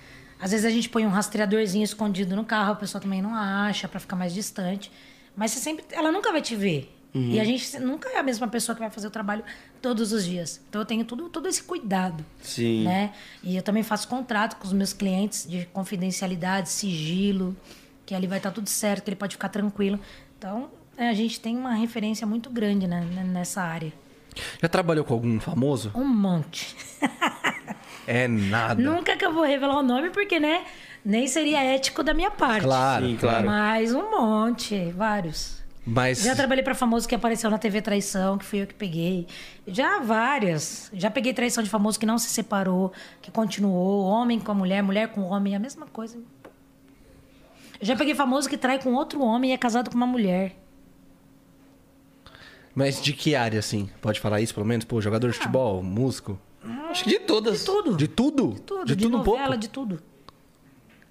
Às 0.40 0.50
vezes 0.50 0.66
a 0.66 0.70
gente 0.70 0.88
põe 0.88 1.06
um 1.06 1.10
rastreadorzinho 1.10 1.84
escondido 1.84 2.36
no 2.36 2.44
carro, 2.44 2.72
a 2.72 2.76
pessoa 2.76 3.00
também 3.00 3.22
não 3.22 3.34
acha, 3.34 3.88
pra 3.88 3.98
ficar 3.98 4.16
mais 4.16 4.32
distante. 4.34 4.92
Mas 5.34 5.50
você 5.50 5.60
sempre. 5.60 5.84
Ela 5.90 6.12
nunca 6.12 6.30
vai 6.30 6.42
te 6.42 6.54
ver. 6.54 6.92
E 7.18 7.40
a 7.40 7.44
gente 7.44 7.78
nunca 7.78 8.10
é 8.10 8.18
a 8.18 8.22
mesma 8.22 8.46
pessoa 8.46 8.74
que 8.74 8.80
vai 8.80 8.90
fazer 8.90 9.06
o 9.06 9.10
trabalho 9.10 9.42
todos 9.80 10.12
os 10.12 10.24
dias. 10.24 10.60
Então 10.68 10.82
eu 10.82 10.84
tenho 10.84 11.02
tudo, 11.04 11.30
todo 11.30 11.48
esse 11.48 11.62
cuidado. 11.62 12.24
Sim. 12.42 12.84
Né? 12.84 13.14
E 13.42 13.56
eu 13.56 13.62
também 13.62 13.82
faço 13.82 14.06
contrato 14.06 14.56
com 14.56 14.66
os 14.66 14.72
meus 14.72 14.92
clientes 14.92 15.48
de 15.48 15.64
confidencialidade, 15.72 16.68
sigilo, 16.68 17.56
que 18.06 18.14
ali 18.14 18.26
vai 18.26 18.38
estar 18.38 18.52
tudo 18.52 18.70
certo, 18.70 19.04
que 19.04 19.10
ele 19.10 19.16
pode 19.16 19.34
ficar 19.34 19.48
tranquilo. 19.50 20.00
Então, 20.38 20.70
é, 20.96 21.08
a 21.08 21.14
gente 21.14 21.38
tem 21.40 21.56
uma 21.56 21.74
referência 21.74 22.26
muito 22.26 22.48
grande 22.48 22.86
né, 22.86 23.00
nessa 23.24 23.60
área. 23.60 23.92
Já 24.62 24.68
trabalhou 24.68 25.04
com 25.04 25.12
algum 25.14 25.40
famoso? 25.40 25.90
Um 25.94 26.06
monte. 26.06 26.74
É 28.06 28.28
nada. 28.28 28.80
Nunca 28.80 29.16
que 29.16 29.26
eu 29.26 29.32
vou 29.32 29.42
revelar 29.42 29.78
o 29.78 29.82
nome, 29.82 30.10
porque, 30.10 30.38
né? 30.38 30.64
Nem 31.04 31.26
seria 31.26 31.62
ético 31.62 32.02
da 32.02 32.14
minha 32.14 32.30
parte. 32.30 32.62
Claro, 32.62 33.04
Sim, 33.04 33.16
claro. 33.16 33.46
Mas 33.46 33.92
um 33.92 34.10
monte, 34.10 34.92
vários. 34.92 35.60
Mas 35.84 36.22
Já 36.22 36.34
trabalhei 36.34 36.64
pra 36.64 36.74
famoso 36.74 37.06
que 37.06 37.14
apareceu 37.14 37.48
na 37.48 37.58
TV 37.58 37.80
Traição, 37.80 38.36
que 38.38 38.44
fui 38.44 38.62
eu 38.62 38.66
que 38.66 38.74
peguei. 38.74 39.26
Já 39.68 40.00
várias. 40.00 40.90
Já 40.92 41.10
peguei 41.10 41.32
traição 41.32 41.62
de 41.62 41.70
famoso 41.70 41.98
que 41.98 42.06
não 42.06 42.18
se 42.18 42.28
separou, 42.28 42.92
que 43.22 43.30
continuou, 43.30 44.04
homem 44.04 44.40
com 44.40 44.50
a 44.50 44.54
mulher, 44.54 44.82
mulher 44.82 45.08
com 45.08 45.22
homem, 45.22 45.54
a 45.54 45.60
mesma 45.60 45.86
coisa. 45.86 46.18
Já 47.80 47.96
peguei 47.96 48.14
famoso 48.14 48.48
que 48.48 48.56
trai 48.56 48.80
com 48.82 48.94
outro 48.94 49.22
homem 49.22 49.50
e 49.50 49.54
é 49.54 49.56
casado 49.58 49.90
com 49.90 49.96
uma 49.96 50.06
mulher. 50.06 50.56
Mas 52.74 53.00
de 53.00 53.12
que 53.12 53.34
área, 53.34 53.58
assim? 53.58 53.88
Pode 54.02 54.20
falar 54.20 54.40
isso, 54.40 54.52
pelo 54.52 54.66
menos? 54.66 54.84
Pô, 54.84 55.00
jogador 55.00 55.30
de 55.30 55.38
futebol, 55.38 55.82
músico? 55.82 56.38
Acho 56.90 57.04
que 57.04 57.10
de 57.10 57.18
todas. 57.20 57.64
Tudo. 57.64 57.96
De 57.96 58.08
tudo? 58.08 58.54
tudo. 58.60 58.84
De, 58.84 58.96
tudo 58.96 59.16
um 59.16 59.18
novela, 59.18 59.38
pouco? 59.46 59.58
de 59.58 59.68
tudo. 59.68 60.02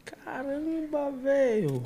Caramba, 0.04 1.12
velho. 1.12 1.84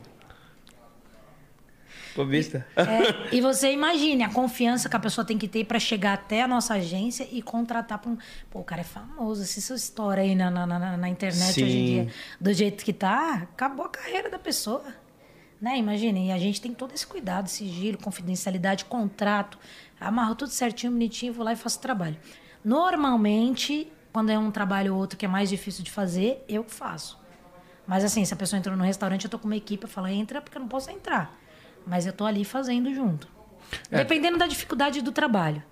É, 2.76 3.36
e 3.36 3.42
você 3.42 3.72
imagine 3.72 4.24
a 4.24 4.30
confiança 4.30 4.90
que 4.90 4.96
a 4.96 5.00
pessoa 5.00 5.26
tem 5.26 5.38
que 5.38 5.48
ter 5.48 5.66
pra 5.66 5.80
chegar 5.80 6.14
até 6.14 6.42
a 6.42 6.48
nossa 6.48 6.76
agência 6.76 7.28
e 7.32 7.42
contratar 7.42 8.00
pra 8.00 8.12
um. 8.12 8.18
Pô, 8.50 8.60
o 8.60 8.64
cara 8.64 8.82
é 8.82 8.84
famoso. 8.84 9.44
Se 9.46 9.62
sua 9.62 9.76
história 9.76 10.24
aí 10.24 10.36
na, 10.36 10.50
na, 10.50 10.66
na, 10.66 10.98
na 10.98 11.10
internet 11.10 11.54
Sim. 11.54 11.64
hoje 11.64 11.78
em 11.78 11.86
dia, 11.86 12.08
do 12.40 12.54
jeito 12.54 12.84
que 12.84 12.94
tá, 12.94 13.48
acabou 13.54 13.86
a 13.86 13.90
carreira 13.90 14.30
da 14.30 14.40
pessoa. 14.40 14.84
Né? 15.62 15.78
Imagine, 15.78 16.28
e 16.28 16.32
a 16.32 16.38
gente 16.38 16.62
tem 16.62 16.74
todo 16.74 16.94
esse 16.94 17.06
cuidado, 17.06 17.48
sigilo, 17.50 17.98
confidencialidade, 17.98 18.86
contrato. 18.86 19.58
Amarro 20.00 20.34
tudo 20.36 20.52
certinho, 20.52 20.94
bonitinho, 20.94 21.34
vou 21.34 21.44
lá 21.44 21.52
e 21.52 21.56
faço 21.56 21.80
o 21.80 21.82
trabalho. 21.82 22.18
Normalmente, 22.64 23.92
quando 24.14 24.30
é 24.30 24.40
um 24.40 24.52
trabalho 24.52 24.94
ou 24.94 25.00
outro 25.00 25.18
que 25.18 25.26
é 25.26 25.28
mais 25.28 25.50
difícil 25.50 25.84
de 25.84 25.92
fazer, 25.92 26.44
eu 26.48 26.64
faço. 26.64 27.20
Mas 27.86 28.04
assim, 28.04 28.24
se 28.24 28.34
a 28.34 28.38
pessoa 28.38 28.60
entrou 28.60 28.78
no 28.78 28.84
restaurante, 28.84 29.26
eu 29.26 29.32
tô 29.32 29.40
com 29.40 29.48
uma 29.48 29.56
equipe, 29.56 29.84
eu 29.84 29.90
falo, 29.90 30.08
entra 30.08 30.42
porque 30.42 30.58
eu 30.58 30.62
não 30.62 30.68
posso 30.68 30.92
entrar. 30.92 31.39
Mas 31.90 32.06
eu 32.06 32.14
tô 32.14 32.26
ali 32.26 32.46
fazendo 32.46 32.94
junto. 32.94 33.28
É. 33.90 33.98
Dependendo 33.98 34.38
da 34.38 34.46
dificuldade 34.46 35.02
do 35.02 35.12
trabalho. 35.12 35.64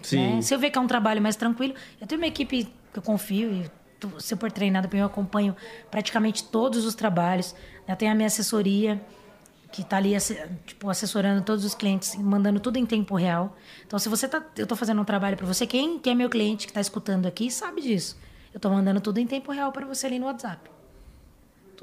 Sim. 0.00 0.36
né? 0.36 0.42
Se 0.42 0.54
eu 0.54 0.58
ver 0.58 0.70
que 0.70 0.78
é 0.78 0.80
um 0.80 0.86
trabalho 0.86 1.20
mais 1.20 1.34
tranquilo, 1.34 1.74
eu 2.00 2.06
tenho 2.06 2.20
uma 2.20 2.28
equipe 2.28 2.72
que 2.92 2.98
eu 2.98 3.02
confio 3.02 3.52
e 3.52 3.70
tô 3.98 4.20
super 4.20 4.52
treinada, 4.52 4.88
eu 4.96 5.04
acompanho 5.04 5.56
praticamente 5.90 6.44
todos 6.44 6.84
os 6.84 6.94
trabalhos. 6.94 7.54
Eu 7.88 7.96
tenho 7.96 8.12
a 8.12 8.14
minha 8.14 8.28
assessoria, 8.28 9.00
que 9.72 9.82
está 9.82 9.96
ali 9.96 10.12
tipo, 10.64 10.88
assessorando 10.88 11.42
todos 11.42 11.64
os 11.64 11.74
clientes, 11.74 12.14
mandando 12.14 12.60
tudo 12.60 12.76
em 12.76 12.86
tempo 12.86 13.16
real. 13.16 13.56
Então, 13.84 13.98
se 13.98 14.08
você 14.08 14.28
tá. 14.28 14.40
Eu 14.56 14.62
estou 14.62 14.78
fazendo 14.78 15.00
um 15.00 15.04
trabalho 15.04 15.36
para 15.36 15.46
você, 15.46 15.66
quem, 15.66 15.98
quem 15.98 16.12
é 16.12 16.14
meu 16.14 16.30
cliente 16.30 16.66
que 16.66 16.70
está 16.70 16.80
escutando 16.80 17.26
aqui 17.26 17.50
sabe 17.50 17.82
disso. 17.82 18.16
Eu 18.52 18.58
estou 18.58 18.70
mandando 18.70 19.00
tudo 19.00 19.18
em 19.18 19.26
tempo 19.26 19.50
real 19.50 19.72
para 19.72 19.84
você 19.84 20.06
ali 20.06 20.20
no 20.20 20.26
WhatsApp. 20.26 20.70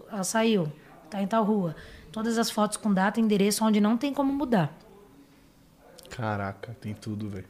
Ela 0.10 0.24
saiu, 0.24 0.72
tá 1.10 1.22
em 1.22 1.28
tal 1.28 1.44
rua. 1.44 1.76
Todas 2.12 2.38
as 2.38 2.50
fotos 2.52 2.78
com 2.78 2.94
data 2.94 3.20
e 3.20 3.24
endereço 3.24 3.64
onde 3.64 3.80
não 3.80 3.98
tem 3.98 4.14
como 4.14 4.32
mudar. 4.34 4.78
Caraca, 6.10 6.76
tem 6.82 6.94
tudo, 6.94 7.30
velho. 7.30 7.46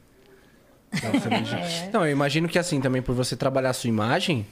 Imagina- 0.93 1.89
Não, 1.91 2.05
eu 2.05 2.11
imagino 2.11 2.47
que 2.47 2.59
assim, 2.59 2.79
também 2.81 3.01
por 3.01 3.15
você 3.15 3.35
trabalhar 3.35 3.69
a 3.69 3.73
sua 3.73 3.87
imagem, 3.87 4.45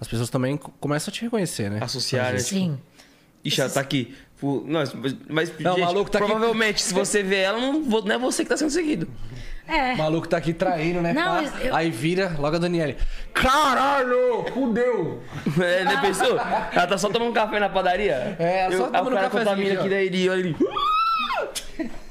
as 0.00 0.08
pessoas 0.08 0.30
também 0.30 0.56
co- 0.56 0.72
começam 0.80 1.10
a 1.12 1.14
te 1.14 1.22
reconhecer, 1.22 1.70
né? 1.70 1.78
Associar, 1.82 2.32
né? 2.32 2.38
Sim. 2.38 2.78
Ixi, 3.44 3.60
ela 3.60 3.70
tá 3.70 3.80
aqui. 3.80 4.14
Pô, 4.40 4.62
Mas, 4.66 4.92
mas 5.28 5.52
Não, 5.60 5.72
o 5.72 5.76
gente, 5.76 5.84
maluco 5.84 6.10
tá 6.10 6.18
aqui- 6.18 6.26
provavelmente, 6.26 6.82
se 6.82 6.92
você 6.92 7.22
vê 7.22 7.36
ela, 7.42 7.58
não, 7.60 7.80
não 7.80 8.12
é 8.14 8.18
você 8.18 8.42
que 8.42 8.48
tá 8.48 8.56
sendo 8.56 8.70
seguido. 8.70 9.08
É. 9.68 9.94
O 9.94 9.98
maluco 9.98 10.28
tá 10.28 10.36
aqui 10.36 10.52
traindo, 10.52 11.00
né? 11.02 11.12
Não, 11.12 11.42
eu- 11.42 11.74
Aí 11.74 11.90
vira 11.90 12.34
logo 12.38 12.56
a 12.56 12.58
Daniele. 12.58 12.96
Caralho! 13.34 14.44
Fudeu! 14.54 15.22
É, 15.60 15.84
né, 15.84 15.98
pensou? 16.00 16.38
Ela 16.72 16.86
tá 16.86 16.96
só 16.98 17.08
tomando 17.08 17.30
um 17.30 17.34
café 17.34 17.58
na 17.58 17.68
padaria? 17.68 18.36
É, 18.38 18.60
ela 18.66 18.76
só 18.76 18.84
eu, 18.86 18.92
tomando 18.92 18.96
aí 18.96 19.00
o 19.00 19.04
cara 19.14 19.26
um 19.26 19.30
cafezinho 19.30 19.44
contamina 19.56 19.80
aqui, 19.80 19.88
daí 19.88 20.06
ele 20.06 20.28
olha 20.30 20.38
ele. 20.40 20.56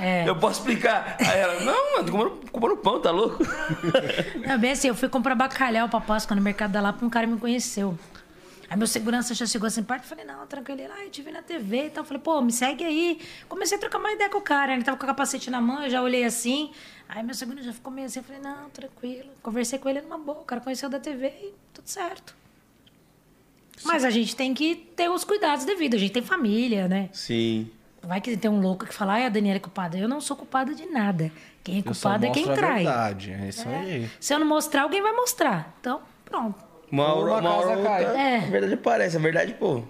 É. 0.00 0.28
Eu 0.28 0.34
posso 0.34 0.58
explicar. 0.60 1.14
Aí 1.20 1.38
ela, 1.38 1.60
não, 1.60 1.92
mano, 1.96 2.04
tô 2.10 2.50
comendo 2.50 2.76
pão, 2.78 3.00
tá 3.00 3.12
louco? 3.12 3.38
É 4.42 4.58
bem 4.58 4.72
assim, 4.72 4.88
eu 4.88 4.96
fui 4.96 5.08
comprar 5.08 5.36
bacalhau 5.36 5.88
pra 5.88 6.00
Páscoa 6.00 6.34
no 6.34 6.42
mercado 6.42 6.72
da 6.72 6.80
Lapa, 6.80 7.04
um 7.06 7.10
cara 7.10 7.24
me 7.24 7.38
conheceu. 7.38 7.96
Aí 8.70 8.76
meu 8.76 8.86
segurança 8.86 9.34
já 9.34 9.44
chegou 9.46 9.66
assim 9.66 9.82
perto, 9.82 10.04
eu 10.04 10.08
falei, 10.08 10.24
não, 10.24 10.46
tranquilo. 10.46 10.80
Ele, 10.80 10.92
ah, 10.92 11.04
eu 11.04 11.10
te 11.10 11.22
vi 11.22 11.32
na 11.32 11.42
TV 11.42 11.86
e 11.86 11.90
tal. 11.90 12.04
Falei, 12.04 12.22
pô, 12.22 12.40
me 12.40 12.52
segue 12.52 12.84
aí. 12.84 13.18
Comecei 13.48 13.76
a 13.76 13.80
trocar 13.80 13.98
uma 13.98 14.12
ideia 14.12 14.30
com 14.30 14.38
o 14.38 14.40
cara, 14.40 14.72
ele 14.72 14.84
tava 14.84 14.96
com 14.96 15.02
o 15.02 15.06
capacete 15.08 15.50
na 15.50 15.60
mão, 15.60 15.82
eu 15.82 15.90
já 15.90 16.00
olhei 16.00 16.24
assim. 16.24 16.70
Aí 17.08 17.20
meu 17.24 17.34
segurança 17.34 17.66
já 17.66 17.72
ficou 17.72 17.92
meio 17.92 18.06
assim, 18.06 18.20
eu 18.20 18.24
falei, 18.24 18.40
não, 18.40 18.70
tranquilo. 18.70 19.28
Conversei 19.42 19.76
com 19.76 19.88
ele 19.88 20.00
numa 20.02 20.16
boa, 20.18 20.38
o 20.38 20.44
cara 20.44 20.60
conheceu 20.60 20.88
da 20.88 21.00
TV 21.00 21.26
e 21.26 21.52
tudo 21.74 21.88
certo. 21.88 22.36
Mas 23.82 24.04
a 24.04 24.10
gente 24.10 24.36
tem 24.36 24.54
que 24.54 24.76
ter 24.76 25.10
os 25.10 25.24
cuidados 25.24 25.64
devidos, 25.64 25.96
a 25.96 26.00
gente 26.00 26.12
tem 26.12 26.22
família, 26.22 26.86
né? 26.86 27.08
Sim. 27.12 27.68
Vai 28.02 28.20
que 28.20 28.36
tem 28.36 28.48
um 28.50 28.60
louco 28.60 28.86
que 28.86 28.94
fala, 28.94 29.14
ai, 29.14 29.26
a 29.26 29.28
Daniela 29.28 29.56
é 29.56 29.60
culpada. 29.60 29.98
Eu 29.98 30.08
não 30.08 30.20
sou 30.20 30.36
culpada 30.36 30.74
de 30.74 30.86
nada. 30.86 31.32
Quem 31.64 31.80
é 31.80 31.82
culpado 31.82 32.24
é 32.24 32.30
quem 32.30 32.44
trai. 32.44 32.84
verdade. 32.84 33.32
É 33.32 33.48
isso 33.48 33.68
aí. 33.68 34.08
Se 34.20 34.32
eu 34.32 34.38
não 34.38 34.46
mostrar, 34.46 34.82
alguém 34.82 35.02
vai 35.02 35.12
mostrar. 35.12 35.74
Então, 35.80 36.00
pronto. 36.24 36.69
Uma 36.90 37.14
Ou 37.14 37.22
hora, 37.22 37.40
uma 37.40 37.40
uma 37.40 37.56
outra, 37.56 37.82
cai. 37.82 38.04
É. 38.04 38.36
a 38.38 38.40
verdade 38.50 38.74
aparece. 38.74 39.16
A 39.16 39.20
verdade, 39.20 39.54
pô. 39.54 39.82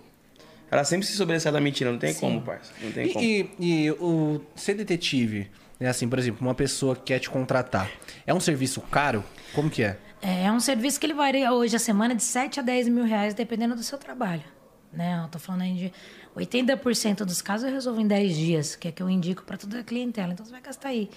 Ela 0.70 0.84
sempre 0.84 1.06
se 1.06 1.14
sobressai 1.14 1.50
da 1.50 1.60
mentira, 1.60 1.90
não 1.90 1.98
tem 1.98 2.14
como, 2.14 2.40
parça. 2.42 2.72
Não 2.80 2.92
tem 2.92 3.12
como. 3.12 3.24
E, 3.24 3.50
e- 3.58 3.84
e 3.86 3.90
o 3.92 4.40
ser 4.54 4.74
detetive, 4.74 5.50
né? 5.80 5.88
Assim, 5.88 6.08
por 6.08 6.18
exemplo, 6.18 6.46
uma 6.46 6.54
pessoa 6.54 6.94
que 6.94 7.02
quer 7.02 7.18
te 7.18 7.28
contratar, 7.28 7.90
é 8.26 8.32
um 8.32 8.38
serviço 8.38 8.80
caro? 8.82 9.24
Como 9.54 9.68
que 9.68 9.82
é? 9.82 9.96
É 10.22 10.44
é 10.44 10.52
um 10.52 10.60
serviço 10.60 11.00
que 11.00 11.06
ele 11.06 11.14
varia 11.14 11.52
hoje 11.52 11.74
a 11.74 11.78
semana 11.78 12.14
de 12.14 12.22
7 12.22 12.60
a 12.60 12.62
10 12.62 12.88
mil 12.88 13.04
reais, 13.04 13.34
dependendo 13.34 13.74
do 13.74 13.82
seu 13.82 13.98
trabalho. 13.98 14.44
Né? 14.92 15.20
Eu 15.24 15.28
tô 15.28 15.38
falando 15.38 15.62
aí 15.62 15.74
de 15.74 15.92
80% 16.36 17.24
dos 17.24 17.40
casos 17.42 17.66
eu 17.66 17.72
resolvo 17.72 18.00
em 18.00 18.06
10 18.06 18.36
dias, 18.36 18.76
que 18.76 18.86
é 18.88 18.92
que 18.92 19.02
eu 19.02 19.08
indico 19.10 19.42
para 19.44 19.56
toda 19.56 19.80
a 19.80 19.82
clientela. 19.82 20.32
Então 20.32 20.44
você 20.44 20.52
vai 20.52 20.60
gastar 20.60 20.90
aí 20.90 21.10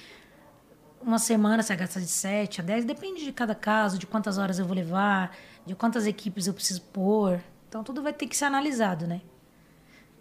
uma 1.02 1.20
semana, 1.20 1.62
você 1.62 1.70
vai 1.70 1.78
gastar 1.86 2.00
de 2.00 2.08
7 2.08 2.62
a 2.62 2.64
10, 2.64 2.86
depende 2.86 3.24
de 3.26 3.32
cada 3.32 3.54
caso, 3.54 3.98
de 4.00 4.08
quantas 4.08 4.38
horas 4.38 4.58
eu 4.58 4.66
vou 4.66 4.74
levar, 4.76 5.36
de 5.66 5.76
quantas 5.76 6.06
equipes 6.08 6.48
eu 6.48 6.54
preciso 6.54 6.82
pôr. 6.82 7.40
Então 7.70 7.84
tudo 7.84 8.02
vai 8.04 8.14
ter 8.14 8.28
que 8.28 8.36
ser 8.38 8.46
analisado, 8.46 9.08
né? 9.08 9.22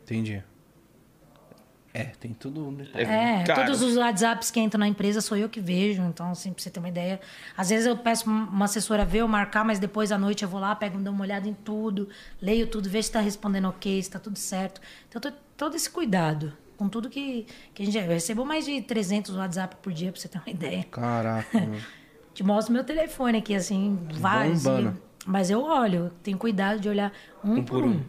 Entendi. 0.02 0.42
É, 1.94 2.04
tem 2.04 2.32
tudo 2.32 2.70
detalhe. 2.72 3.04
É, 3.04 3.44
caro. 3.44 3.66
todos 3.66 3.82
os 3.82 3.98
WhatsApps 3.98 4.50
que 4.50 4.58
entram 4.58 4.78
na 4.80 4.88
empresa 4.88 5.20
sou 5.20 5.36
eu 5.36 5.46
que 5.46 5.60
vejo, 5.60 6.00
então, 6.04 6.30
assim, 6.30 6.50
pra 6.50 6.62
você 6.62 6.70
ter 6.70 6.78
uma 6.78 6.88
ideia. 6.88 7.20
Às 7.54 7.68
vezes 7.68 7.84
eu 7.86 7.94
peço 7.94 8.30
uma 8.30 8.64
assessora 8.64 9.04
ver 9.04 9.20
ou 9.22 9.28
marcar, 9.28 9.62
mas 9.62 9.78
depois 9.78 10.10
à 10.10 10.16
noite 10.16 10.42
eu 10.42 10.48
vou 10.48 10.58
lá, 10.58 10.74
pego, 10.74 10.98
dou 10.98 11.12
uma 11.12 11.22
olhada 11.22 11.46
em 11.46 11.52
tudo, 11.52 12.08
leio 12.40 12.66
tudo, 12.66 12.88
vejo 12.88 13.08
se 13.08 13.12
tá 13.12 13.20
respondendo 13.20 13.68
ok, 13.68 14.02
se 14.02 14.08
tá 14.10 14.18
tudo 14.18 14.38
certo. 14.38 14.80
Então, 15.06 15.20
tô- 15.20 15.32
todo 15.54 15.76
esse 15.76 15.90
cuidado 15.90 16.54
com 16.78 16.88
tudo 16.88 17.10
que, 17.10 17.46
que 17.74 17.82
a 17.82 17.84
gente. 17.84 17.98
Eu 17.98 18.06
recebo 18.08 18.42
mais 18.42 18.64
de 18.64 18.80
300 18.80 19.36
WhatsApp 19.36 19.76
por 19.82 19.92
dia, 19.92 20.10
pra 20.10 20.18
você 20.18 20.28
ter 20.28 20.38
uma 20.38 20.48
ideia. 20.50 20.84
Caraca. 20.84 21.68
Te 22.32 22.42
mostro 22.42 22.72
meu 22.72 22.84
telefone 22.84 23.36
aqui, 23.36 23.54
assim, 23.54 23.98
vários. 24.14 24.62
Bombando. 24.62 24.98
Mas 25.26 25.50
eu 25.50 25.62
olho, 25.62 26.10
tenho 26.22 26.36
cuidado 26.36 26.80
de 26.80 26.88
olhar 26.88 27.12
um, 27.44 27.62
por 27.62 27.84
um. 27.84 28.00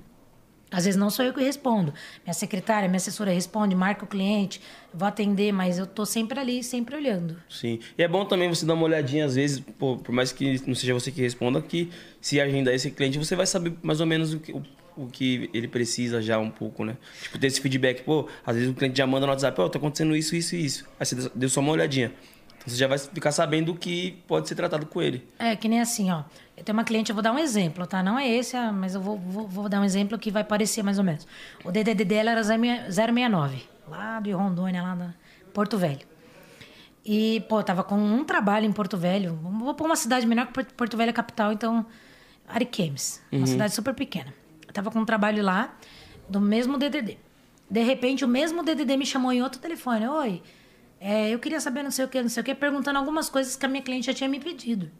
Às 0.73 0.85
vezes 0.85 0.99
não 0.99 1.11
sou 1.11 1.23
eu 1.23 1.31
que 1.31 1.41
respondo. 1.43 1.93
Minha 2.25 2.33
secretária, 2.33 2.89
minha 2.89 2.97
assessora 2.97 3.31
responde, 3.31 3.75
marca 3.75 4.03
o 4.03 4.07
cliente, 4.07 4.59
vou 4.91 5.07
atender, 5.07 5.51
mas 5.51 5.77
eu 5.77 5.85
tô 5.85 6.03
sempre 6.03 6.39
ali, 6.39 6.63
sempre 6.63 6.95
olhando. 6.95 7.37
Sim. 7.47 7.79
E 7.95 8.01
é 8.01 8.07
bom 8.07 8.25
também 8.25 8.49
você 8.49 8.65
dar 8.65 8.73
uma 8.73 8.85
olhadinha, 8.85 9.25
às 9.25 9.35
vezes, 9.35 9.59
pô, 9.77 9.97
por 9.97 10.11
mais 10.11 10.31
que 10.31 10.59
não 10.65 10.73
seja 10.73 10.93
você 10.95 11.11
que 11.11 11.21
responda, 11.21 11.61
que 11.61 11.91
se 12.19 12.41
agendar 12.41 12.73
esse 12.73 12.89
cliente, 12.89 13.19
você 13.19 13.35
vai 13.35 13.45
saber 13.45 13.73
mais 13.83 14.01
ou 14.01 14.07
menos 14.07 14.33
o 14.33 14.39
que, 14.39 14.51
o, 14.51 14.63
o 14.97 15.07
que 15.07 15.47
ele 15.53 15.67
precisa 15.67 16.19
já 16.23 16.39
um 16.39 16.49
pouco, 16.49 16.83
né? 16.83 16.97
Tipo, 17.21 17.37
ter 17.37 17.47
esse 17.47 17.61
feedback, 17.61 18.01
pô, 18.01 18.27
às 18.43 18.55
vezes 18.55 18.71
o 18.71 18.73
cliente 18.73 18.97
já 18.97 19.05
manda 19.05 19.27
no 19.27 19.31
WhatsApp, 19.31 19.61
ó, 19.61 19.69
tá 19.69 19.77
acontecendo 19.77 20.15
isso, 20.15 20.35
isso 20.35 20.55
e 20.55 20.65
isso. 20.65 20.85
Aí 20.99 21.05
você 21.05 21.29
deu 21.35 21.49
só 21.49 21.59
uma 21.59 21.71
olhadinha. 21.71 22.11
Então 22.57 22.73
você 22.73 22.77
já 22.77 22.87
vai 22.87 22.97
ficar 22.97 23.31
sabendo 23.31 23.73
o 23.73 23.75
que 23.75 24.23
pode 24.25 24.47
ser 24.47 24.55
tratado 24.55 24.87
com 24.87 25.01
ele. 25.01 25.27
É, 25.37 25.55
que 25.55 25.67
nem 25.67 25.81
assim, 25.81 26.09
ó. 26.09 26.23
Eu 26.55 26.63
tenho 26.63 26.77
uma 26.77 26.83
cliente, 26.83 27.09
eu 27.09 27.15
vou 27.15 27.23
dar 27.23 27.31
um 27.31 27.39
exemplo, 27.39 27.85
tá? 27.87 28.03
Não 28.03 28.17
é 28.17 28.27
esse, 28.29 28.55
ah, 28.55 28.71
mas 28.71 28.93
eu 28.95 29.01
vou, 29.01 29.17
vou, 29.17 29.47
vou 29.47 29.67
dar 29.69 29.81
um 29.81 29.83
exemplo 29.83 30.17
que 30.19 30.29
vai 30.29 30.43
parecer 30.43 30.83
mais 30.83 30.97
ou 30.99 31.03
menos. 31.03 31.27
O 31.63 31.71
DDD 31.71 32.05
dela 32.05 32.29
era 32.31 32.43
069, 32.43 33.63
lá 33.87 34.19
de 34.19 34.31
Rondônia, 34.31 34.81
lá 34.83 34.95
na 34.95 35.13
Porto 35.53 35.77
Velho. 35.77 36.05
E, 37.05 37.43
pô, 37.49 37.59
eu 37.59 37.63
tava 37.63 37.83
com 37.83 37.95
um 37.97 38.23
trabalho 38.23 38.65
em 38.65 38.71
Porto 38.71 38.97
Velho. 38.97 39.33
Vou 39.41 39.73
pôr 39.73 39.85
uma 39.85 39.95
cidade 39.95 40.25
menor 40.25 40.47
que 40.47 40.63
Porto- 40.73 40.95
Velho 40.95 41.09
é 41.09 41.13
capital, 41.13 41.51
então. 41.51 41.85
Ariquemes, 42.47 43.21
uma 43.31 43.47
cidade 43.47 43.73
super 43.73 43.93
pequena. 43.93 44.33
Eu 44.67 44.73
tava 44.73 44.91
com 44.91 44.99
um 44.99 45.05
trabalho 45.05 45.41
lá, 45.43 45.73
do 46.29 46.39
mesmo 46.41 46.77
DDD. 46.77 47.17
De 47.69 47.81
repente, 47.83 48.23
o 48.23 48.27
mesmo 48.27 48.61
DDD 48.63 48.95
me 48.97 49.05
chamou 49.05 49.31
em 49.31 49.41
outro 49.41 49.59
telefone. 49.59 50.07
Oi, 50.07 50.41
é, 50.99 51.29
eu 51.29 51.39
queria 51.39 51.59
saber 51.59 51.83
não 51.83 51.89
sei 51.91 52.05
o 52.05 52.07
que, 52.07 52.21
não 52.21 52.29
sei 52.29 52.41
o 52.41 52.43
que, 52.43 52.53
perguntando 52.53 52.99
algumas 52.99 53.29
coisas 53.29 53.55
que 53.55 53.65
a 53.65 53.69
minha 53.69 53.81
cliente 53.81 54.05
já 54.07 54.13
tinha 54.13 54.29
me 54.29 54.39
pedido. 54.39 54.91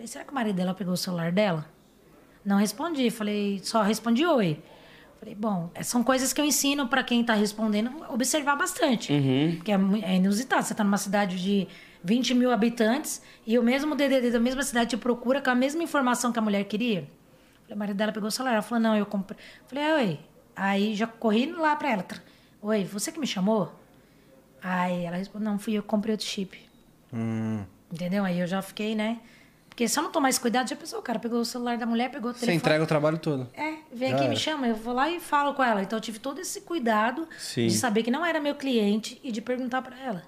Falei, 0.00 0.06
será 0.06 0.24
que 0.24 0.30
o 0.32 0.34
marido 0.34 0.56
dela 0.56 0.72
pegou 0.72 0.94
o 0.94 0.96
celular 0.96 1.30
dela? 1.30 1.66
Não 2.42 2.56
respondi. 2.56 3.10
Falei, 3.10 3.60
só 3.62 3.82
respondi 3.82 4.24
oi. 4.24 4.58
Falei, 5.18 5.34
bom, 5.34 5.70
é- 5.74 5.82
são 5.82 6.02
coisas 6.02 6.32
que 6.32 6.40
eu 6.40 6.44
ensino 6.44 6.88
para 6.88 7.04
quem 7.04 7.22
tá 7.22 7.34
respondendo 7.34 7.92
observar 8.08 8.56
bastante. 8.56 9.12
Porque 9.56 9.70
é, 9.70 9.78
é 10.02 10.16
inusitado. 10.16 10.62
Você 10.62 10.74
tá 10.74 10.82
numa 10.82 10.96
cidade 10.96 11.38
de 11.38 11.68
20 12.02 12.32
mil 12.32 12.50
habitantes 12.50 13.20
e 13.46 13.58
o 13.58 13.62
mesmo 13.62 13.94
DDD 13.94 14.30
da 14.30 14.40
mesma 14.40 14.62
cidade 14.62 14.88
te 14.88 14.96
procura 14.96 15.42
com 15.42 15.50
a 15.50 15.54
mesma 15.54 15.82
informação 15.82 16.32
que 16.32 16.38
a 16.38 16.42
mulher 16.42 16.64
queria. 16.64 17.06
Falei, 17.64 17.74
o 17.74 17.78
marido 17.78 17.96
dela 17.98 18.10
pegou 18.10 18.28
o 18.28 18.32
celular. 18.32 18.54
Ela 18.54 18.62
falou, 18.62 18.82
não, 18.82 18.96
eu 18.96 19.04
comprei. 19.04 19.38
Falei, 19.66 19.92
oi. 19.92 20.20
Aí 20.56 20.94
já 20.94 21.06
corri 21.06 21.52
lá 21.52 21.76
pra 21.76 21.90
ela. 21.90 22.06
Oi, 22.62 22.84
você 22.84 23.12
que 23.12 23.20
me 23.20 23.26
chamou? 23.26 23.70
Aí 24.62 25.04
ela 25.04 25.16
respondeu, 25.18 25.50
não, 25.50 25.58
fui 25.58 25.74
eu 25.74 25.82
que 25.82 25.88
comprei 25.88 26.14
outro 26.14 26.26
chip. 26.26 26.58
Hum. 27.12 27.64
Entendeu? 27.92 28.24
Aí 28.24 28.40
eu 28.40 28.46
já 28.46 28.62
fiquei, 28.62 28.94
né? 28.94 29.20
Porque 29.80 29.88
se 29.88 29.98
eu 29.98 30.02
não 30.02 30.10
tomar 30.12 30.28
esse 30.28 30.38
cuidado, 30.38 30.68
já 30.68 30.76
pensou, 30.76 30.98
o 30.98 31.02
cara 31.02 31.18
pegou 31.18 31.40
o 31.40 31.44
celular 31.44 31.78
da 31.78 31.86
mulher, 31.86 32.10
pegou 32.10 32.32
o 32.32 32.34
Você 32.34 32.40
telefone. 32.40 32.56
entrega 32.58 32.84
o 32.84 32.86
trabalho 32.86 33.16
todo. 33.16 33.48
É, 33.54 33.76
vem 33.90 34.10
Já 34.10 34.14
aqui, 34.16 34.24
era. 34.24 34.28
me 34.28 34.36
chama, 34.36 34.68
eu 34.68 34.74
vou 34.76 34.92
lá 34.92 35.08
e 35.10 35.18
falo 35.18 35.54
com 35.54 35.64
ela. 35.64 35.82
Então 35.82 35.96
eu 35.96 36.02
tive 36.02 36.18
todo 36.18 36.38
esse 36.38 36.60
cuidado 36.60 37.26
Sim. 37.38 37.66
de 37.66 37.72
saber 37.72 38.02
que 38.02 38.10
não 38.10 38.22
era 38.22 38.38
meu 38.42 38.54
cliente 38.54 39.18
e 39.24 39.32
de 39.32 39.40
perguntar 39.40 39.80
pra 39.80 39.98
ela. 39.98 40.22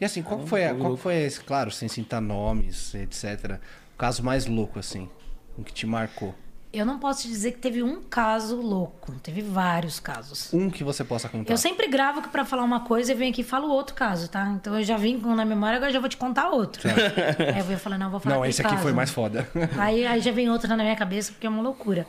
E 0.00 0.04
assim, 0.06 0.22
qual 0.22 0.46
foi, 0.46 0.64
a, 0.64 0.74
qual 0.74 0.96
foi 0.96 1.16
esse, 1.16 1.40
claro, 1.40 1.70
sem 1.70 1.88
citar 1.90 2.22
nomes, 2.22 2.94
etc. 2.94 3.60
O 3.94 3.98
caso 3.98 4.22
mais 4.22 4.46
louco, 4.46 4.78
assim, 4.78 5.10
o 5.58 5.62
que 5.62 5.70
te 5.74 5.84
marcou? 5.86 6.34
Eu 6.76 6.84
não 6.84 6.98
posso 6.98 7.22
te 7.22 7.28
dizer 7.28 7.52
que 7.52 7.58
teve 7.58 7.82
um 7.82 8.02
caso 8.02 8.60
louco, 8.60 9.12
teve 9.22 9.40
vários 9.40 9.98
casos. 9.98 10.52
Um 10.52 10.68
que 10.68 10.84
você 10.84 11.02
possa 11.02 11.26
contar. 11.26 11.50
Eu 11.50 11.56
sempre 11.56 11.88
gravo 11.88 12.20
que 12.20 12.28
pra 12.28 12.44
falar 12.44 12.64
uma 12.64 12.80
coisa 12.80 13.12
eu 13.12 13.16
venho 13.16 13.32
aqui 13.32 13.40
e 13.40 13.44
falo 13.44 13.68
outro 13.68 13.94
caso, 13.94 14.28
tá? 14.28 14.46
Então 14.50 14.78
eu 14.78 14.84
já 14.84 14.98
vim 14.98 15.18
com 15.18 15.34
na 15.34 15.44
memória, 15.44 15.76
agora 15.78 15.90
já 15.90 16.00
vou 16.00 16.08
te 16.08 16.18
contar 16.18 16.50
outro. 16.50 16.86
Aí 16.86 17.58
eu 17.60 17.64
vou 17.64 17.78
falar, 17.78 17.96
não, 17.96 18.10
vou 18.10 18.20
falar 18.20 18.36
Não, 18.36 18.44
esse 18.44 18.60
aqui 18.60 18.70
caso. 18.70 18.82
foi 18.82 18.92
mais 18.92 19.10
foda. 19.10 19.48
Aí, 19.78 20.06
aí 20.06 20.20
já 20.20 20.30
vem 20.32 20.50
outro 20.50 20.68
na 20.68 20.76
minha 20.76 20.96
cabeça, 20.96 21.32
porque 21.32 21.46
é 21.46 21.50
uma 21.50 21.62
loucura. 21.62 22.06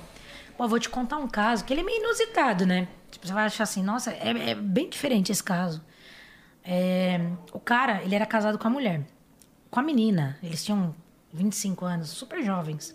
Pô, 0.57 0.67
vou 0.67 0.79
te 0.79 0.89
contar 0.89 1.17
um 1.17 1.27
caso 1.27 1.63
que 1.63 1.73
ele 1.73 1.81
é 1.81 1.83
meio 1.83 2.03
inusitado, 2.03 2.65
né? 2.65 2.89
Tipo, 3.09 3.25
você 3.25 3.33
vai 3.33 3.45
achar 3.45 3.63
assim, 3.63 3.81
nossa, 3.81 4.11
é, 4.11 4.51
é 4.51 4.55
bem 4.55 4.89
diferente 4.89 5.31
esse 5.31 5.43
caso. 5.43 5.81
É, 6.63 7.21
o 7.53 7.59
cara, 7.59 8.01
ele 8.03 8.15
era 8.15 8.25
casado 8.25 8.57
com 8.57 8.67
a 8.67 8.71
mulher. 8.71 9.01
Com 9.71 9.79
a 9.79 9.83
menina. 9.83 10.37
Eles 10.43 10.65
tinham 10.65 10.93
25 11.31 11.85
anos, 11.85 12.09
super 12.09 12.43
jovens. 12.43 12.93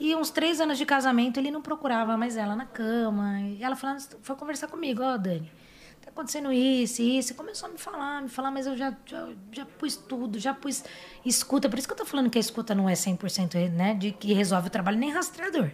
E 0.00 0.16
uns 0.16 0.30
três 0.30 0.62
anos 0.62 0.78
de 0.78 0.86
casamento, 0.86 1.38
ele 1.38 1.50
não 1.50 1.60
procurava 1.60 2.16
mais 2.16 2.34
ela 2.34 2.56
na 2.56 2.64
cama. 2.64 3.38
E 3.42 3.62
ela 3.62 3.76
falando, 3.76 4.00
foi 4.22 4.34
conversar 4.34 4.66
comigo, 4.66 5.02
ó, 5.02 5.18
Dani. 5.18 5.52
tá 6.00 6.08
acontecendo 6.08 6.50
isso, 6.50 7.02
isso. 7.02 7.32
E 7.32 7.36
começou 7.36 7.68
a 7.68 7.72
me 7.72 7.76
falar, 7.76 8.22
me 8.22 8.28
falar, 8.30 8.50
mas 8.50 8.66
eu 8.66 8.74
já, 8.74 8.96
já, 9.04 9.28
já 9.52 9.66
pus 9.66 9.96
tudo, 9.96 10.38
já 10.38 10.54
pus 10.54 10.82
escuta. 11.22 11.68
Por 11.68 11.78
isso 11.78 11.86
que 11.86 11.92
eu 11.92 11.98
tô 11.98 12.06
falando 12.06 12.30
que 12.30 12.38
a 12.38 12.40
escuta 12.40 12.74
não 12.74 12.88
é 12.88 12.94
100%, 12.94 13.70
né? 13.72 13.92
De 13.92 14.10
que 14.10 14.32
resolve 14.32 14.68
o 14.68 14.70
trabalho, 14.70 14.96
nem 14.96 15.10
rastreador. 15.10 15.70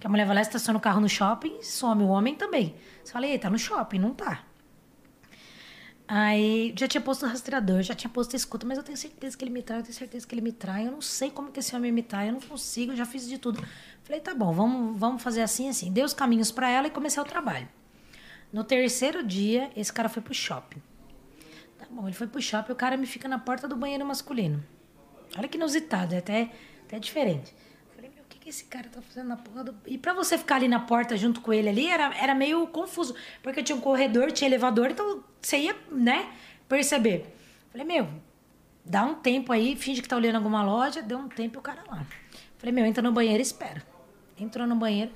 Que 0.00 0.06
a 0.06 0.10
mulher 0.10 0.24
vai 0.24 0.36
lá, 0.36 0.40
estaciona 0.40 0.78
o 0.78 0.82
carro 0.82 1.02
no 1.02 1.08
shopping, 1.08 1.62
some 1.62 2.02
o 2.02 2.08
homem 2.08 2.34
também. 2.34 2.74
Você 3.04 3.12
fala, 3.12 3.26
ei, 3.26 3.38
tá 3.38 3.50
no 3.50 3.58
shopping, 3.58 3.98
não 3.98 4.14
tá. 4.14 4.42
Aí 6.06 6.74
já 6.76 6.86
tinha 6.86 7.00
posto 7.00 7.24
rastreador, 7.24 7.82
já 7.82 7.94
tinha 7.94 8.10
posto 8.10 8.36
escuta, 8.36 8.66
mas 8.66 8.76
eu 8.76 8.84
tenho 8.84 8.96
certeza 8.96 9.36
que 9.36 9.42
ele 9.42 9.50
me 9.50 9.62
trai, 9.62 9.78
eu 9.78 9.82
tenho 9.82 9.94
certeza 9.94 10.26
que 10.26 10.34
ele 10.34 10.42
me 10.42 10.52
trai. 10.52 10.86
Eu 10.86 10.92
não 10.92 11.00
sei 11.00 11.30
como 11.30 11.50
que 11.50 11.60
esse 11.60 11.74
homem 11.74 11.90
me 11.90 12.02
trai, 12.02 12.28
eu 12.28 12.32
não 12.32 12.40
consigo, 12.40 12.94
já 12.94 13.06
fiz 13.06 13.26
de 13.26 13.38
tudo. 13.38 13.62
Falei, 14.02 14.20
tá 14.20 14.34
bom, 14.34 14.52
vamos, 14.52 14.98
vamos 14.98 15.22
fazer 15.22 15.40
assim, 15.40 15.68
assim. 15.68 15.90
Dei 15.90 16.04
os 16.04 16.12
caminhos 16.12 16.52
para 16.52 16.68
ela 16.68 16.86
e 16.86 16.90
comecei 16.90 17.22
o 17.22 17.24
trabalho. 17.24 17.66
No 18.52 18.62
terceiro 18.62 19.26
dia, 19.26 19.70
esse 19.74 19.92
cara 19.92 20.08
foi 20.08 20.22
pro 20.22 20.34
shopping. 20.34 20.82
Tá 21.78 21.86
bom, 21.90 22.06
ele 22.06 22.14
foi 22.14 22.26
pro 22.26 22.40
shopping, 22.40 22.72
o 22.72 22.76
cara 22.76 22.96
me 22.98 23.06
fica 23.06 23.26
na 23.26 23.38
porta 23.38 23.66
do 23.66 23.74
banheiro 23.74 24.04
masculino. 24.04 24.62
Olha 25.36 25.48
que 25.48 25.56
inusitado, 25.56 26.14
é 26.14 26.18
até, 26.18 26.52
até 26.86 26.98
diferente. 26.98 27.54
Que, 28.44 28.50
esse 28.50 28.64
cara 28.64 28.90
tá 28.90 29.00
fazendo 29.00 29.28
na 29.28 29.38
porta 29.38 29.72
do... 29.72 29.74
E 29.86 29.96
pra 29.96 30.12
você 30.12 30.36
ficar 30.36 30.56
ali 30.56 30.68
na 30.68 30.78
porta 30.78 31.16
junto 31.16 31.40
com 31.40 31.50
ele 31.50 31.66
ali, 31.66 31.86
era, 31.86 32.14
era 32.14 32.34
meio 32.34 32.66
confuso. 32.66 33.14
Porque 33.42 33.62
tinha 33.62 33.74
um 33.74 33.80
corredor, 33.80 34.30
tinha 34.30 34.46
elevador, 34.46 34.90
então 34.90 35.24
você 35.40 35.56
ia, 35.56 35.76
né, 35.90 36.30
perceber. 36.68 37.24
Falei, 37.72 37.86
meu, 37.86 38.06
dá 38.84 39.02
um 39.02 39.14
tempo 39.14 39.50
aí, 39.50 39.74
finge 39.76 40.02
que 40.02 40.08
tá 40.08 40.14
olhando 40.14 40.36
alguma 40.36 40.62
loja, 40.62 41.00
deu 41.00 41.18
um 41.18 41.26
tempo 41.26 41.56
e 41.56 41.58
o 41.58 41.62
cara 41.62 41.82
lá. 41.88 42.06
Falei, 42.58 42.74
meu, 42.74 42.84
entra 42.84 43.02
no 43.02 43.12
banheiro 43.12 43.38
e 43.38 43.42
espera. 43.42 43.82
Entrou 44.38 44.66
no 44.66 44.76
banheiro, 44.76 45.10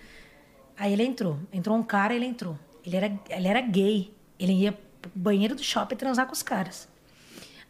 aí 0.74 0.95
ele 0.95 1.05
entrou. 1.05 1.39
Entrou 1.53 1.76
um 1.76 1.83
cara, 1.83 2.14
ele 2.14 2.24
entrou. 2.24 2.59
Ele 2.83 2.97
era, 2.97 3.20
ele 3.29 3.47
era 3.47 3.61
gay. 3.61 4.11
Ele 4.39 4.53
ia 4.55 4.72
pro 4.72 5.11
banheiro 5.14 5.55
do 5.55 5.62
shopping 5.62 5.97
transar 5.97 6.26
com 6.26 6.33
os 6.33 6.43
caras. 6.43 6.89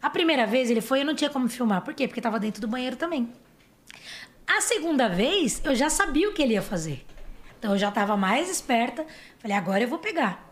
A 0.01 0.09
primeira 0.09 0.47
vez 0.47 0.71
ele 0.71 0.79
foi, 0.79 1.01
eu 1.01 1.05
não 1.05 1.15
tinha 1.15 1.29
como 1.29 1.49
filmar. 1.49 1.81
Por 1.81 1.93
quê? 1.93 2.07
Porque 2.07 2.21
tava 2.21 2.39
dentro 2.39 2.61
do 2.61 2.67
banheiro 2.67 2.95
também. 2.95 3.29
A 4.51 4.61
segunda 4.61 5.07
vez, 5.07 5.61
eu 5.63 5.75
já 5.75 5.91
sabia 5.91 6.27
o 6.27 6.33
que 6.33 6.41
ele 6.41 6.53
ia 6.53 6.61
fazer. 6.63 7.05
Então 7.59 7.73
eu 7.73 7.77
já 7.77 7.91
tava 7.91 8.17
mais 8.17 8.49
esperta. 8.49 9.05
Falei, 9.37 9.55
agora 9.55 9.83
eu 9.83 9.87
vou 9.87 9.99
pegar. 9.99 10.43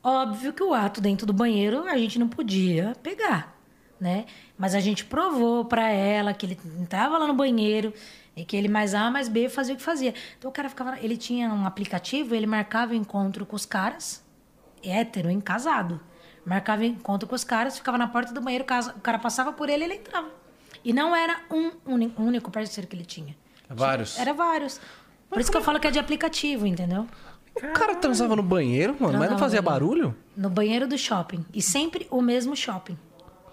Óbvio 0.00 0.52
que 0.52 0.62
o 0.62 0.72
ato 0.72 1.00
dentro 1.00 1.26
do 1.26 1.32
banheiro 1.32 1.88
a 1.88 1.98
gente 1.98 2.20
não 2.20 2.28
podia 2.28 2.96
pegar, 3.02 3.58
né? 4.00 4.26
Mas 4.56 4.76
a 4.76 4.80
gente 4.80 5.04
provou 5.04 5.64
para 5.64 5.90
ela 5.90 6.32
que 6.32 6.46
ele 6.46 6.56
estava 6.80 7.18
lá 7.18 7.26
no 7.26 7.34
banheiro 7.34 7.92
e 8.36 8.44
que 8.44 8.56
ele 8.56 8.68
mais 8.68 8.94
A 8.94 9.10
mais 9.10 9.28
B 9.28 9.48
fazia 9.48 9.74
o 9.74 9.76
que 9.76 9.82
fazia. 9.82 10.14
Então 10.38 10.48
o 10.48 10.54
cara 10.54 10.68
ficava, 10.68 10.96
ele 11.00 11.16
tinha 11.16 11.52
um 11.52 11.66
aplicativo, 11.66 12.32
ele 12.32 12.46
marcava 12.46 12.92
o 12.92 12.94
encontro 12.94 13.44
com 13.44 13.56
os 13.56 13.66
caras, 13.66 14.24
hétero, 14.84 15.28
em 15.28 15.40
casado. 15.40 16.00
Marcava 16.44 16.86
encontro 16.86 17.28
com 17.28 17.34
os 17.34 17.42
caras, 17.42 17.76
ficava 17.76 17.98
na 17.98 18.06
porta 18.06 18.32
do 18.32 18.40
banheiro, 18.40 18.64
o 18.64 19.00
cara 19.00 19.18
passava 19.18 19.52
por 19.52 19.68
ele, 19.68 19.82
ele 19.82 19.94
entrava. 19.94 20.45
E 20.86 20.92
não 20.92 21.16
era 21.16 21.40
um 21.50 21.72
único, 21.84 22.22
único 22.22 22.48
parceiro 22.48 22.88
que 22.88 22.94
ele 22.94 23.04
tinha. 23.04 23.34
Vários. 23.68 24.16
Era 24.20 24.32
vários. 24.32 24.80
Por 25.28 25.40
isso 25.40 25.50
que 25.50 25.56
eu 25.56 25.60
falo 25.60 25.80
que 25.80 25.88
é 25.88 25.90
de 25.90 25.98
aplicativo, 25.98 26.64
entendeu? 26.64 27.08
O 27.56 27.72
cara 27.72 27.96
transava 27.96 28.36
no 28.36 28.42
banheiro, 28.42 28.92
mano, 28.92 29.18
mas 29.18 29.28
não 29.28 29.36
Transava 29.36 29.40
fazia 29.40 29.60
barulho? 29.60 30.16
No 30.36 30.48
banheiro 30.48 30.86
do 30.86 30.96
shopping. 30.96 31.44
E 31.52 31.60
sempre 31.60 32.06
o 32.08 32.22
mesmo 32.22 32.54
shopping. 32.54 32.96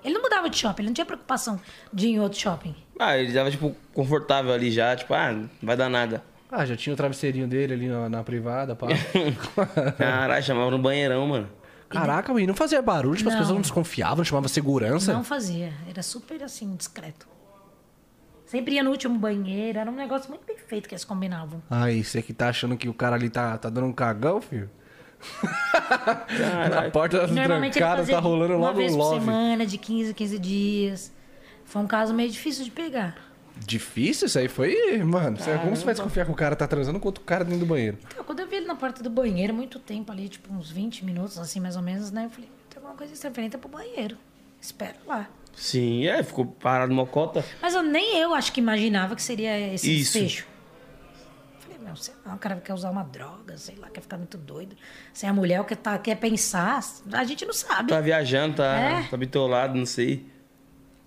Ele 0.06 0.14
não 0.14 0.22
mudava 0.22 0.48
de 0.48 0.58
shopping, 0.58 0.84
ele 0.84 0.90
não 0.90 0.94
tinha 0.94 1.06
preocupação 1.08 1.60
de 1.92 2.06
ir 2.06 2.12
em 2.12 2.20
outro 2.20 2.40
shopping. 2.40 2.76
Ah, 3.00 3.18
ele 3.18 3.34
tava, 3.34 3.50
tipo, 3.50 3.76
confortável 3.96 4.54
ali 4.54 4.70
já, 4.70 4.96
tipo, 4.96 5.12
ah, 5.16 5.32
não 5.32 5.50
vai 5.64 5.76
dar 5.76 5.90
nada. 5.90 6.24
Ah, 6.52 6.64
já 6.68 6.76
tinha 6.76 6.94
o 6.94 6.96
travesseirinho 6.96 7.48
dele 7.48 7.74
ali 7.74 7.88
na, 7.88 8.10
na 8.10 8.24
privada, 8.24 8.76
pá. 8.76 8.90
Caralho, 9.98 10.44
chamava 10.44 10.70
no 10.70 10.78
banheirão, 10.78 11.26
mano. 11.26 11.50
Caraca, 11.94 12.34
mas 12.34 12.48
não 12.48 12.56
fazia 12.56 12.82
barulho, 12.82 13.16
tipo, 13.16 13.30
as 13.30 13.34
Não. 13.36 13.42
pessoas 13.42 13.56
não 13.56 13.62
desconfiavam, 13.62 14.18
não 14.18 14.24
chamava 14.26 14.48
segurança. 14.48 15.14
Não 15.14 15.24
fazia. 15.24 15.74
Era 15.88 16.02
super 16.04 16.44
assim, 16.44 16.76
discreto. 16.76 17.28
Sempre 18.46 18.76
ia 18.76 18.84
no 18.84 18.92
último 18.92 19.18
banheiro. 19.18 19.80
Era 19.80 19.90
um 19.90 19.96
negócio 19.96 20.30
muito 20.30 20.46
bem 20.46 20.58
feito 20.58 20.88
que 20.88 20.94
eles 20.94 21.04
combinavam. 21.06 21.62
Ai, 21.70 22.04
você 22.04 22.22
que 22.22 22.34
tá 22.34 22.50
achando 22.50 22.78
que 22.78 22.88
o 22.88 22.94
cara 22.94 23.16
ali 23.16 23.30
tá, 23.30 23.58
tá 23.58 23.70
dando 23.70 23.88
um 23.88 23.94
cagão, 23.94 24.42
filho? 24.42 24.70
Na 26.74 26.90
porta 26.92 27.28
Normalmente 27.28 27.78
ele 27.80 27.86
trancada, 27.86 28.06
tá 28.06 28.20
rolando 28.20 28.54
uma 28.56 28.68
logo 28.68 28.78
vez 28.78 28.94
o 28.94 28.98
por 28.98 29.04
love. 29.04 29.20
semana, 29.20 29.66
de 29.66 29.78
15 29.78 30.14
15 30.14 30.40
dias. 30.40 31.12
Foi 31.66 31.82
um 31.82 31.88
caso 31.88 32.14
meio 32.14 32.30
difícil 32.30 32.66
de 32.66 32.72
pegar. 32.72 33.16
Difícil 33.56 34.28
isso 34.28 34.40
aí 34.40 34.48
foi, 34.48 34.98
mano. 35.04 35.38
Você- 35.38 35.58
como 35.60 35.76
você 35.76 35.86
vai 35.86 35.94
desconfiar 35.94 36.26
que 36.26 36.32
o 36.32 36.36
cara 36.36 36.56
tá 36.56 36.68
transando 36.68 37.00
com 37.00 37.08
outro 37.08 37.24
cara 37.24 37.44
dentro 37.44 37.60
do 37.62 37.66
banheiro? 37.66 37.98
Então, 38.12 38.24
quando 38.24 38.40
eu 38.40 38.48
vi 38.48 38.58
ele 38.58 38.66
na 38.66 38.76
porta 38.76 39.02
do 39.04 39.10
banheiro, 39.10 39.54
muito 39.54 39.80
tempo 39.80 40.12
ali, 40.12 40.28
tipo 40.28 40.52
uns 40.54 40.70
20 40.72 41.06
minutos, 41.06 41.38
assim, 41.38 41.60
mais 41.60 41.76
ou 41.76 41.82
menos, 41.82 42.12
né? 42.12 42.26
Eu 42.26 42.30
falei, 42.30 42.50
tem 42.70 42.78
alguma 42.78 42.96
coisa 42.96 43.14
estranha, 43.14 43.46
entra 43.46 43.60
pro 43.60 43.70
banheiro. 43.70 44.18
Espera 44.60 44.96
lá. 45.06 45.30
Sim, 45.56 46.08
é, 46.08 46.24
ficou 46.24 46.46
parado 46.46 46.92
numa 46.94 47.06
cota. 47.06 47.46
Mas 47.62 47.76
eu, 47.76 47.84
nem 47.84 48.18
eu 48.18 48.34
acho 48.34 48.52
que 48.52 48.60
imaginava 48.60 49.16
que 49.16 49.22
seria 49.22 49.58
esse 49.74 50.00
Isso. 50.00 50.14
desfecho. 50.14 50.48
Falei, 51.60 51.78
meu, 51.80 51.96
sei 51.96 52.14
lá, 52.26 52.34
o 52.34 52.40
cara 52.40 52.56
quer 52.56 52.74
usar 52.74 52.90
uma 52.90 53.04
droga, 53.04 53.56
sei 53.58 53.76
lá, 53.76 53.88
quer 53.90 54.02
ficar 54.02 54.18
muito 54.18 54.38
doido. 54.38 54.76
Sem 55.14 55.30
a 55.30 55.34
mulher, 55.34 55.62
o 55.62 55.64
que 55.66 55.76
tá, 55.76 55.98
quer 56.00 56.16
pensar, 56.16 56.82
a 57.12 57.24
gente 57.24 57.46
não 57.46 57.54
sabe. 57.54 57.90
Tá 57.90 58.02
viajando, 58.02 58.56
tá, 58.56 58.76
É. 58.76 59.04
tá 59.04 59.16
bitolado, 59.16 59.78
não 59.78 59.86
sei. 59.86 60.26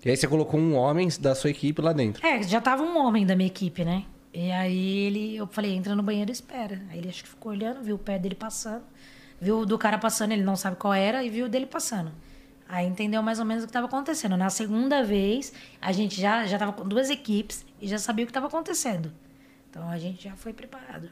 E 0.05 0.09
aí 0.09 0.15
você 0.17 0.27
colocou 0.27 0.59
um 0.59 0.75
homem 0.75 1.09
da 1.19 1.35
sua 1.35 1.49
equipe 1.49 1.81
lá 1.81 1.91
dentro. 1.91 2.25
É, 2.25 2.41
já 2.43 2.61
tava 2.61 2.83
um 2.83 2.97
homem 2.97 3.25
da 3.25 3.35
minha 3.35 3.47
equipe, 3.47 3.83
né? 3.83 4.05
E 4.33 4.51
aí 4.51 4.97
ele, 4.99 5.35
eu 5.35 5.47
falei, 5.47 5.73
entra 5.73 5.95
no 5.95 6.03
banheiro 6.03 6.29
e 6.29 6.33
espera. 6.33 6.81
Aí 6.89 6.99
ele 6.99 7.09
acho 7.09 7.23
que 7.23 7.29
ficou 7.29 7.51
olhando, 7.51 7.81
viu 7.83 7.95
o 7.95 7.99
pé 7.99 8.19
dele 8.19 8.35
passando, 8.35 8.83
viu 9.41 9.59
o 9.59 9.65
do 9.65 9.77
cara 9.77 9.97
passando, 9.97 10.31
ele 10.31 10.43
não 10.43 10.55
sabe 10.55 10.75
qual 10.77 10.93
era, 10.93 11.23
e 11.23 11.29
viu 11.29 11.47
o 11.47 11.49
dele 11.49 11.65
passando. 11.65 12.11
Aí 12.69 12.85
entendeu 12.85 13.23
mais 13.23 13.39
ou 13.39 13.45
menos 13.45 13.63
o 13.63 13.67
que 13.67 13.71
estava 13.71 13.87
acontecendo. 13.87 14.35
Na 14.35 14.49
segunda 14.49 15.03
vez, 15.03 15.53
a 15.81 15.91
gente 15.91 16.19
já, 16.19 16.45
já 16.45 16.57
tava 16.57 16.73
com 16.73 16.87
duas 16.87 17.09
equipes 17.09 17.65
e 17.81 17.87
já 17.87 17.97
sabia 17.97 18.23
o 18.23 18.27
que 18.27 18.31
estava 18.31 18.47
acontecendo. 18.47 19.11
Então 19.69 19.89
a 19.89 19.97
gente 19.97 20.23
já 20.23 20.35
foi 20.35 20.53
preparado. 20.53 21.09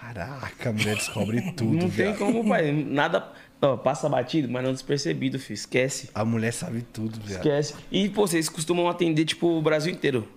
Caraca, 0.00 0.70
a 0.70 0.72
mulher 0.72 0.96
descobre 0.96 1.52
tudo, 1.52 1.76
não 1.76 1.90
tem 1.90 2.14
como, 2.16 2.46
pai. 2.46 2.72
Nada. 2.72 3.32
Ó, 3.60 3.76
passa 3.76 4.08
batido, 4.08 4.50
mas 4.50 4.64
não 4.64 4.72
despercebido, 4.72 5.38
filho. 5.38 5.54
Esquece. 5.54 6.10
A 6.14 6.24
mulher 6.24 6.52
sabe 6.52 6.82
tudo, 6.82 7.20
viado. 7.20 7.40
Esquece. 7.40 7.74
E, 7.90 8.08
pô, 8.08 8.26
vocês 8.26 8.48
costumam 8.48 8.88
atender, 8.88 9.24
tipo, 9.24 9.46
o 9.46 9.62
Brasil 9.62 9.92
inteiro. 9.92 10.28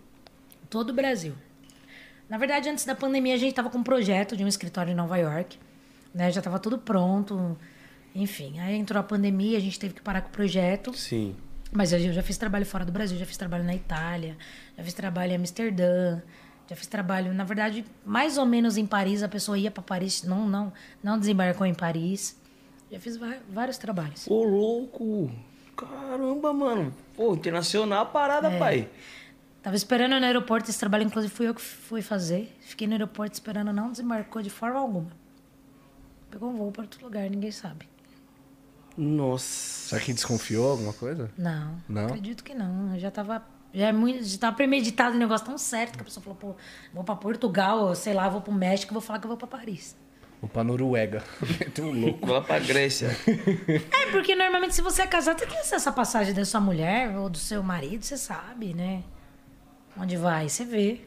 Todo 0.70 0.90
o 0.90 0.94
Brasil. 0.94 1.34
Na 2.30 2.38
verdade, 2.38 2.70
antes 2.70 2.86
da 2.86 2.96
pandemia, 2.96 3.36
a 3.36 3.38
gente 3.38 3.52
estava 3.52 3.70
com 3.70 3.78
um 3.78 3.84
projeto 3.84 4.36
de 4.36 4.44
um 4.44 4.48
escritório 4.48 4.92
em 4.92 4.96
Nova 4.96 5.18
York. 5.18 5.58
Né? 6.14 6.32
Já 6.32 6.40
estava 6.40 6.60
tudo 6.60 6.78
pronto. 6.78 7.58
Enfim, 8.16 8.60
aí 8.60 8.76
entrou 8.76 9.00
a 9.00 9.04
pandemia, 9.04 9.58
a 9.58 9.62
gente 9.62 9.80
teve 9.80 9.94
que 9.94 10.02
parar 10.02 10.22
com 10.22 10.30
o 10.30 10.32
projeto. 10.32 10.94
Sim. 10.94 11.36
Mas 11.72 11.92
eu 11.92 12.14
já 12.14 12.22
fiz 12.22 12.38
trabalho 12.38 12.66
fora 12.66 12.86
do 12.86 12.92
Brasil, 12.92 13.18
já 13.18 13.26
fiz 13.26 13.36
trabalho 13.36 13.64
na 13.64 13.74
Itália, 13.74 14.38
já 14.78 14.84
fiz 14.84 14.94
trabalho 14.94 15.32
em 15.32 15.36
Amsterdã, 15.36 16.22
já 16.70 16.76
fiz 16.76 16.86
trabalho, 16.86 17.34
na 17.34 17.44
verdade, 17.44 17.84
mais 18.06 18.38
ou 18.38 18.46
menos 18.46 18.78
em 18.78 18.86
Paris. 18.86 19.24
A 19.24 19.28
pessoa 19.28 19.58
ia 19.58 19.72
para 19.72 19.82
Paris, 19.82 20.22
não, 20.22 20.48
não, 20.48 20.72
não 21.04 21.18
desembarcou 21.18 21.66
em 21.66 21.74
Paris. 21.74 22.40
Já 22.94 23.00
fiz 23.00 23.18
vários 23.50 23.80
trabalhos. 23.80 24.28
Ô, 24.30 24.44
louco. 24.44 25.32
Caramba, 25.76 26.54
mano. 26.54 26.94
Pô, 27.16 27.34
internacional 27.34 28.04
a 28.04 28.06
parada, 28.06 28.50
É. 28.52 28.60
pai. 28.60 28.90
Tava 29.64 29.76
esperando 29.76 30.20
no 30.20 30.24
aeroporto, 30.26 30.70
esse 30.70 30.78
trabalho, 30.80 31.04
inclusive, 31.06 31.34
fui 31.34 31.48
eu 31.48 31.56
que 31.56 31.62
fui 31.62 32.04
fazer. 32.04 32.56
Fiquei 32.62 32.86
no 32.86 32.94
aeroporto 32.94 33.34
esperando, 33.34 33.74
não 33.74 33.90
desembarcou 33.92 34.44
de 34.44 34.52
forma 34.52 34.80
alguma. 34.80 35.10
Pegou 36.30 36.52
um 36.52 36.56
voo 36.56 36.72
para 36.72 36.84
outro 36.84 37.04
lugar, 37.04 37.28
ninguém 37.32 37.50
sabe. 37.50 37.90
Nossa. 38.96 39.90
Será 39.90 40.02
que 40.02 40.14
desconfiou 40.14 40.70
alguma 40.70 40.94
coisa? 40.94 41.32
Não, 41.36 41.76
Não? 41.90 42.06
acredito 42.06 42.44
que 42.44 42.54
não. 42.54 42.94
Eu 42.94 43.00
já 43.00 43.10
tava. 43.10 43.44
Já, 43.74 43.88
é 43.88 43.92
muito, 43.92 44.24
já 44.24 44.38
tava 44.38 44.56
premeditado 44.56 45.16
o 45.16 45.20
negócio 45.20 45.48
tão 45.48 45.58
certo 45.58 45.94
que 45.96 46.02
a 46.02 46.04
pessoa 46.04 46.24
falou, 46.24 46.38
pô, 46.38 46.56
vou 46.94 47.04
pra 47.04 47.16
Portugal, 47.16 47.86
ou 47.88 47.96
sei 47.96 48.14
lá, 48.14 48.30
vou 48.30 48.40
pro 48.40 48.54
México, 48.54 48.94
vou 48.94 49.02
falar 49.02 49.18
que 49.18 49.26
eu 49.26 49.30
vou 49.30 49.38
pra 49.38 49.48
Paris. 49.48 49.96
Vou 50.44 50.50
pra 50.50 50.62
Noruega. 50.62 51.24
Meteu 51.58 51.86
um 51.86 52.02
louco. 52.02 52.28
Vou 52.28 52.36
lá 52.36 52.42
pra 52.42 52.60
Grécia. 52.60 53.18
É, 53.26 54.12
porque 54.12 54.36
normalmente 54.36 54.76
se 54.76 54.82
você 54.82 55.04
é 55.04 55.08
casado, 55.08 55.40
você 55.40 55.46
tem 55.46 55.58
acesso 55.58 55.88
à 55.88 55.92
passagem 55.94 56.34
da 56.34 56.44
sua 56.44 56.60
mulher 56.60 57.16
ou 57.16 57.30
do 57.30 57.38
seu 57.38 57.64
marido, 57.64 58.04
você 58.04 58.18
sabe, 58.18 58.74
né? 58.74 59.04
Onde 59.98 60.18
vai, 60.18 60.50
você 60.50 60.66
vê. 60.66 61.00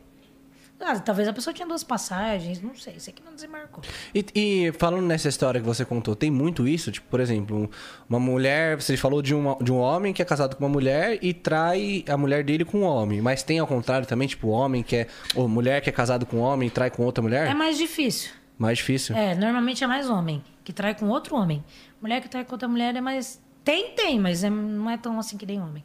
Ah, 0.81 0.99
talvez 0.99 1.29
a 1.29 1.35
pessoa 1.35 1.53
tinha 1.53 1.69
duas 1.69 1.85
passagens, 1.85 2.63
não 2.63 2.75
sei, 2.75 2.99
sei 2.99 3.13
que 3.13 3.23
não 3.23 3.35
desembarcou. 3.35 3.85
E, 4.15 4.25
e 4.35 4.73
falando 4.79 5.05
nessa 5.05 5.29
história 5.29 5.61
que 5.61 5.67
você 5.67 5.85
contou, 5.85 6.17
tem 6.17 6.31
muito 6.31 6.67
isso? 6.67 6.91
Tipo, 6.91 7.07
por 7.11 7.21
exemplo, 7.21 7.71
uma 8.09 8.19
mulher. 8.19 8.81
Você 8.81 8.97
falou 8.97 9.21
de, 9.21 9.35
uma, 9.35 9.59
de 9.61 9.71
um 9.71 9.77
homem 9.77 10.15
que 10.15 10.23
é 10.23 10.25
casado 10.25 10.57
com 10.57 10.65
uma 10.65 10.71
mulher 10.71 11.19
e 11.21 11.35
trai 11.35 12.07
a 12.09 12.17
mulher 12.17 12.43
dele 12.43 12.65
com 12.65 12.79
um 12.79 12.85
homem. 12.85 13.21
Mas 13.21 13.43
tem 13.43 13.59
ao 13.59 13.67
contrário 13.67 14.07
também, 14.07 14.29
tipo, 14.29 14.49
homem 14.49 14.83
que 14.83 14.97
é. 14.97 15.07
Ou 15.35 15.47
mulher 15.47 15.83
que 15.83 15.91
é 15.91 15.93
casado 15.93 16.25
com 16.25 16.39
um 16.39 16.41
homem 16.41 16.69
e 16.69 16.71
trai 16.71 16.91
com 16.91 17.03
outra 17.05 17.21
mulher? 17.21 17.51
É 17.51 17.55
mais 17.55 17.77
difícil. 17.77 18.31
Mais 18.59 18.79
difícil. 18.79 19.15
É, 19.17 19.35
normalmente 19.35 19.85
é 19.85 19.87
mais 19.87 20.09
homem 20.09 20.43
que 20.65 20.73
trai 20.73 20.95
com 20.95 21.09
outro 21.09 21.37
homem. 21.37 21.63
Mulher 22.01 22.21
que 22.23 22.29
trai 22.29 22.45
com 22.45 22.53
outra 22.53 22.67
mulher 22.69 22.95
é 22.97 23.01
mais. 23.01 23.41
Tem, 23.65 23.93
tem, 23.95 24.19
mas 24.19 24.43
é- 24.45 24.51
não 24.51 24.89
é 24.89 24.97
tão 24.97 25.19
assim 25.19 25.37
que 25.37 25.45
nem 25.47 25.61
homem. 25.61 25.85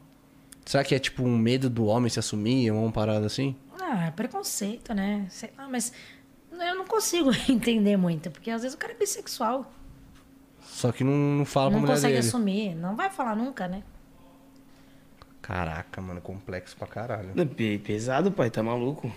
Será 0.64 0.82
que 0.84 0.94
é 0.94 0.98
tipo 0.98 1.22
um 1.24 1.36
medo 1.36 1.68
do 1.68 1.86
homem 1.86 2.08
se 2.08 2.18
assumir 2.18 2.70
ou 2.70 2.82
uma 2.82 2.92
parada 2.92 3.26
assim? 3.26 3.56
Ah, 3.80 4.06
é 4.06 4.10
preconceito, 4.12 4.94
né? 4.94 5.26
Sei 5.28 5.50
lá, 5.58 5.68
mas 5.68 5.92
eu 6.52 6.74
não 6.76 6.86
consigo 6.86 7.30
entender 7.50 7.96
muito, 7.96 8.30
porque 8.30 8.50
às 8.50 8.62
vezes 8.62 8.74
o 8.74 8.78
cara 8.78 8.92
é 8.92 8.96
bissexual. 8.96 9.70
Só 10.60 10.92
que 10.92 11.02
não, 11.04 11.12
não 11.12 11.44
fala 11.44 11.66
pra 11.70 11.74
não 11.74 11.80
mulher 11.82 11.94
consegue 11.94 12.14
dele. 12.14 12.26
assumir. 12.26 12.74
Não 12.76 12.94
vai 12.96 13.10
falar 13.10 13.34
nunca, 13.36 13.66
né? 13.68 13.82
Caraca, 15.40 16.00
mano, 16.00 16.20
complexo 16.20 16.76
pra 16.76 16.86
caralho. 16.86 17.32
É 17.36 17.44
pe- 17.44 17.78
pesado, 17.78 18.30
pai, 18.30 18.48
tá 18.50 18.62
maluco. 18.62 19.12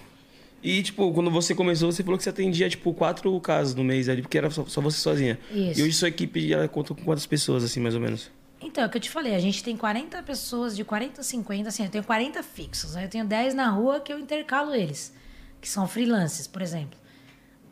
E, 0.67 0.81
tipo, 0.81 1.13
quando 1.13 1.29
você 1.29 1.53
começou, 1.53 1.91
você 1.91 2.01
falou 2.03 2.17
que 2.17 2.23
você 2.23 2.29
atendia, 2.31 2.67
tipo, 2.67 2.91
quatro 2.91 3.39
casos 3.39 3.75
no 3.75 3.83
mês 3.83 4.09
ali, 4.09 4.23
porque 4.23 4.35
era 4.37 4.49
só, 4.49 4.65
só 4.65 4.81
você 4.81 4.97
sozinha. 4.97 5.37
Isso. 5.51 5.79
E 5.79 5.83
hoje 5.83 5.93
sua 5.93 6.07
equipe, 6.07 6.51
ela 6.51 6.67
conta 6.67 6.95
com 6.95 7.03
quantas 7.03 7.27
pessoas, 7.27 7.63
assim, 7.63 7.79
mais 7.79 7.93
ou 7.93 8.01
menos? 8.01 8.31
Então, 8.59 8.83
é 8.83 8.87
o 8.87 8.89
que 8.89 8.97
eu 8.97 9.01
te 9.01 9.09
falei, 9.11 9.35
a 9.35 9.39
gente 9.39 9.63
tem 9.63 9.77
40 9.77 10.23
pessoas, 10.23 10.75
de 10.75 10.83
40 10.83 11.21
a 11.21 11.23
50, 11.23 11.69
assim, 11.69 11.83
eu 11.83 11.89
tenho 11.91 12.03
40 12.03 12.41
fixos, 12.41 12.95
né? 12.95 13.05
eu 13.05 13.09
tenho 13.09 13.25
10 13.25 13.53
na 13.53 13.69
rua 13.69 13.99
que 13.99 14.11
eu 14.11 14.17
intercalo 14.17 14.73
eles, 14.73 15.13
que 15.61 15.69
são 15.69 15.87
freelances, 15.87 16.47
por 16.47 16.63
exemplo. 16.63 16.97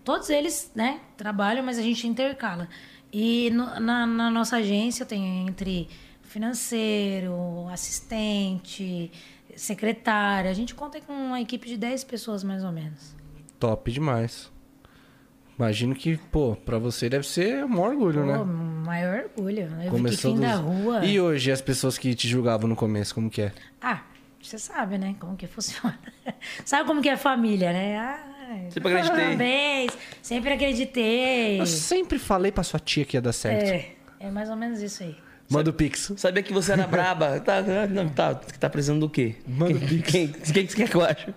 Todos 0.03 0.29
eles, 0.29 0.69
né, 0.75 0.99
trabalham, 1.17 1.63
mas 1.65 1.79
a 1.79 1.81
gente 1.81 2.05
intercala. 2.05 2.69
E 3.11 3.49
no- 3.51 3.79
na, 3.79 4.05
na 4.05 4.29
nossa 4.29 4.57
agência 4.57 5.03
tem 5.03 5.47
entre 5.47 5.87
financeiro, 6.21 7.67
assistente, 7.71 9.11
secretária, 9.57 10.49
a 10.49 10.53
gente 10.53 10.73
conta 10.75 10.99
com 11.01 11.13
uma 11.13 11.39
equipe 11.41 11.67
de 11.67 11.77
10 11.77 12.03
pessoas 12.03 12.43
mais 12.43 12.63
ou 12.63 12.71
menos. 12.71 13.15
Top 13.59 13.91
demais. 13.91 14.51
Imagino 15.57 15.93
que, 15.93 16.17
pô, 16.17 16.55
pra 16.55 16.79
você 16.79 17.07
deve 17.07 17.27
ser 17.27 17.63
um 17.63 17.79
orgulho, 17.79 18.21
Pô, 18.21 18.25
né? 18.25 18.43
maior 18.43 19.25
orgulho. 19.37 19.69
Eu 19.83 19.91
Começou 19.91 20.33
fim 20.33 20.41
da 20.41 20.57
dos- 20.57 20.65
rua. 20.65 21.05
E 21.05 21.19
hoje 21.21 21.51
as 21.51 21.61
pessoas 21.61 21.97
que 21.97 22.15
te 22.15 22.27
julgavam 22.27 22.67
no 22.67 22.75
começo, 22.75 23.13
como 23.13 23.29
que 23.29 23.43
é? 23.43 23.51
Ah, 23.79 24.01
você 24.41 24.57
sabe, 24.57 24.97
né? 24.97 25.15
Como 25.19 25.37
que 25.37 25.45
funciona. 25.45 25.97
sabe 26.65 26.87
como 26.87 27.01
que 27.01 27.07
é 27.09 27.15
família, 27.15 27.71
né? 27.71 27.97
Ah, 27.97 28.29
Sempre 28.71 28.89
acreditei. 28.97 29.23
Parabéns, 29.25 29.97
sempre 30.23 30.53
acreditei. 30.53 31.61
Eu 31.61 31.65
sempre 31.67 32.17
falei 32.19 32.51
pra 32.51 32.63
sua 32.63 32.79
tia 32.79 33.05
que 33.05 33.15
ia 33.15 33.21
dar 33.21 33.31
certo. 33.33 33.63
É, 33.69 33.91
é 34.27 34.31
mais 34.31 34.49
ou 34.49 34.55
menos 34.55 34.81
isso 34.81 35.03
aí. 35.03 35.15
Manda 35.49 35.69
o 35.69 35.73
Pix. 35.73 36.11
Sabia 36.17 36.41
que 36.41 36.51
você 36.53 36.71
era 36.71 36.87
braba. 36.87 37.39
tá, 37.45 37.61
não, 37.89 38.09
tá, 38.09 38.33
tá 38.35 38.69
precisando 38.69 39.01
do 39.01 39.09
quê? 39.09 39.35
Manda 39.47 39.75
o 39.77 39.79
quem, 39.79 40.01
quem, 40.01 40.27
quem 40.29 40.65
que 40.65 40.71
você 40.71 40.77
quer 40.77 40.89
que 40.89 40.95
eu 40.95 41.01
acho? 41.03 41.33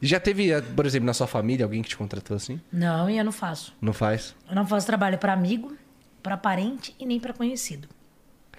Já 0.00 0.20
teve, 0.20 0.52
eh, 0.52 0.60
por 0.60 0.86
exemplo, 0.86 1.06
na 1.06 1.14
sua 1.14 1.26
família 1.26 1.64
alguém 1.64 1.82
que 1.82 1.88
te 1.88 1.96
contratou 1.96 2.36
assim? 2.36 2.60
Não, 2.72 3.08
e 3.10 3.18
eu 3.18 3.24
não 3.24 3.32
faço. 3.32 3.74
Não 3.80 3.92
faz? 3.92 4.34
Eu 4.48 4.54
não 4.54 4.66
faço 4.66 4.86
trabalho 4.86 5.18
pra 5.18 5.32
amigo, 5.32 5.76
pra 6.22 6.36
parente 6.36 6.94
e 6.98 7.06
nem 7.06 7.18
pra 7.18 7.32
conhecido. 7.32 7.88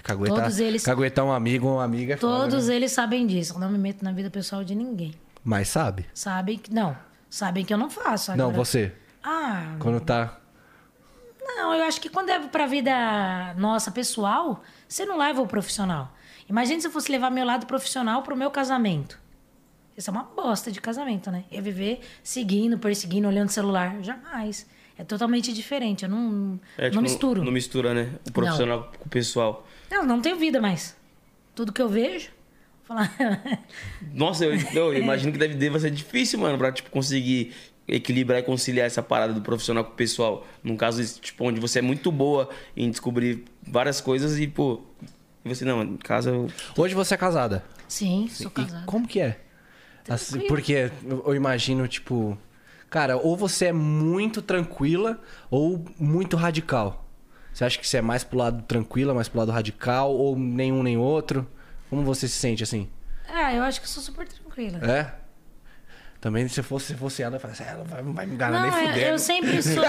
Caguetar, 0.03 0.37
Todos 0.37 0.59
eles- 0.59 0.83
caguetar 0.83 1.25
um 1.25 1.31
amigo 1.31 1.67
ou 1.67 1.75
uma 1.75 1.83
amiga 1.83 2.13
é 2.13 2.17
foda, 2.17 2.43
Todos 2.49 2.67
né? 2.67 2.75
eles 2.75 2.91
sabem 2.91 3.27
disso. 3.27 3.53
Eu 3.55 3.59
não 3.59 3.69
me 3.69 3.77
meto 3.77 4.03
na 4.03 4.11
vida 4.11 4.29
pessoal 4.29 4.63
de 4.63 4.73
ninguém. 4.73 5.13
Mas 5.43 5.69
sabe? 5.69 6.05
Sabem 6.13 6.57
que. 6.57 6.73
Não, 6.73 6.95
sabem 7.29 7.63
que 7.65 7.73
eu 7.73 7.77
não 7.77 7.89
faço. 7.89 8.31
Não, 8.35 8.45
Agora- 8.49 8.57
você. 8.65 8.93
Ah, 9.23 9.75
Quando 9.79 9.99
tá. 9.99 10.37
Não, 11.41 11.73
eu 11.73 11.83
acho 11.83 11.99
que 12.01 12.09
quando 12.09 12.29
é 12.29 12.39
pra 12.39 12.65
vida 12.65 13.53
nossa, 13.57 13.91
pessoal, 13.91 14.63
você 14.87 15.05
não 15.05 15.17
leva 15.17 15.41
o 15.41 15.47
profissional. 15.47 16.13
Imagina 16.47 16.79
se 16.79 16.87
eu 16.87 16.91
fosse 16.91 17.11
levar 17.11 17.29
meu 17.29 17.45
lado 17.45 17.65
profissional 17.65 18.23
pro 18.23 18.35
meu 18.35 18.49
casamento. 18.51 19.19
Isso 19.95 20.09
é 20.09 20.13
uma 20.13 20.23
bosta 20.23 20.71
de 20.71 20.79
casamento, 20.79 21.29
né? 21.29 21.43
Eu 21.51 21.61
viver 21.61 21.99
seguindo, 22.23 22.77
perseguindo, 22.79 23.27
olhando 23.27 23.49
o 23.49 23.51
celular. 23.51 24.01
Jamais. 24.01 24.65
É 24.97 25.03
totalmente 25.03 25.53
diferente. 25.53 26.03
Eu 26.03 26.09
não, 26.09 26.59
É, 26.77 26.85
tipo, 26.85 26.95
não 26.95 27.01
misturo. 27.01 27.43
Não 27.43 27.51
mistura, 27.51 27.93
né? 27.93 28.09
O 28.27 28.31
profissional 28.31 28.91
com 28.97 29.05
o 29.05 29.09
pessoal. 29.09 29.67
Não, 29.91 30.05
não 30.05 30.21
tenho 30.21 30.37
vida 30.37 30.59
mais. 30.61 30.95
Tudo 31.53 31.71
que 31.73 31.81
eu 31.81 31.87
vejo, 31.89 32.31
vou 32.87 32.97
falar. 32.97 33.13
Nossa, 34.13 34.45
eu, 34.45 34.55
eu 34.73 34.93
imagino 34.99 35.31
que 35.31 35.37
deve, 35.37 35.55
deva 35.55 35.79
ser 35.79 35.91
difícil, 35.91 36.39
mano, 36.39 36.57
pra, 36.57 36.71
tipo, 36.71 36.89
conseguir 36.89 37.53
equilibrar 37.89 38.39
e 38.39 38.43
conciliar 38.43 38.85
essa 38.87 39.01
parada 39.03 39.33
do 39.33 39.41
profissional 39.41 39.83
com 39.83 39.91
o 39.91 39.95
pessoal. 39.95 40.45
Num 40.63 40.77
caso, 40.77 41.03
tipo, 41.19 41.45
onde 41.45 41.59
você 41.59 41.79
é 41.79 41.81
muito 41.81 42.11
boa 42.11 42.49
em 42.75 42.89
descobrir 42.89 43.43
várias 43.65 43.99
coisas 43.99 44.39
e, 44.39 44.47
pô... 44.47 44.81
E 45.43 45.49
você, 45.55 45.65
não, 45.65 45.81
em 45.83 45.97
casa 45.97 46.29
eu... 46.31 46.47
Hoje 46.77 46.93
você 46.93 47.13
é 47.13 47.17
casada. 47.17 47.63
Sim, 47.87 48.29
sou 48.31 48.47
E 48.47 48.51
casada. 48.51 48.85
como 48.85 49.07
que 49.07 49.19
é? 49.19 49.39
Assim, 50.07 50.41
porque 50.47 50.91
eu, 51.05 51.23
eu 51.27 51.35
imagino, 51.35 51.87
tipo. 51.87 52.37
Cara, 52.89 53.15
ou 53.17 53.37
você 53.37 53.65
é 53.67 53.73
muito 53.73 54.41
tranquila 54.41 55.21
ou 55.51 55.85
muito 55.99 56.35
radical. 56.35 57.05
Você 57.53 57.63
acha 57.63 57.77
que 57.77 57.87
você 57.87 57.97
é 57.97 58.01
mais 58.01 58.23
pro 58.23 58.37
lado 58.39 58.63
tranquila, 58.63 59.13
mais 59.13 59.27
pro 59.27 59.39
lado 59.39 59.51
radical, 59.51 60.11
ou 60.11 60.35
nenhum 60.35 60.81
nem 60.81 60.97
outro? 60.97 61.47
Como 61.89 62.03
você 62.03 62.27
se 62.27 62.35
sente 62.35 62.63
assim? 62.63 62.89
Ah, 63.27 63.53
eu 63.53 63.61
acho 63.61 63.79
que 63.79 63.85
eu 63.85 63.89
sou 63.91 64.01
super 64.01 64.27
tranquila. 64.27 64.79
É? 64.83 65.13
Também 66.21 66.47
se 66.49 66.61
fosse, 66.61 66.87
se 66.87 66.95
fosse 66.95 67.21
ela, 67.23 67.37
eu 67.37 67.39
falaria 67.39 67.61
assim, 67.63 67.71
ela 67.71 67.83
vai, 67.85 68.03
vai 68.03 68.25
me 68.25 68.33
enganar 68.33 68.61
Não, 68.61 68.69
nem 68.69 68.81
eu, 68.81 68.87
fudendo. 68.87 69.05
eu 69.07 69.19
sempre 69.19 69.63
sou, 69.63 69.83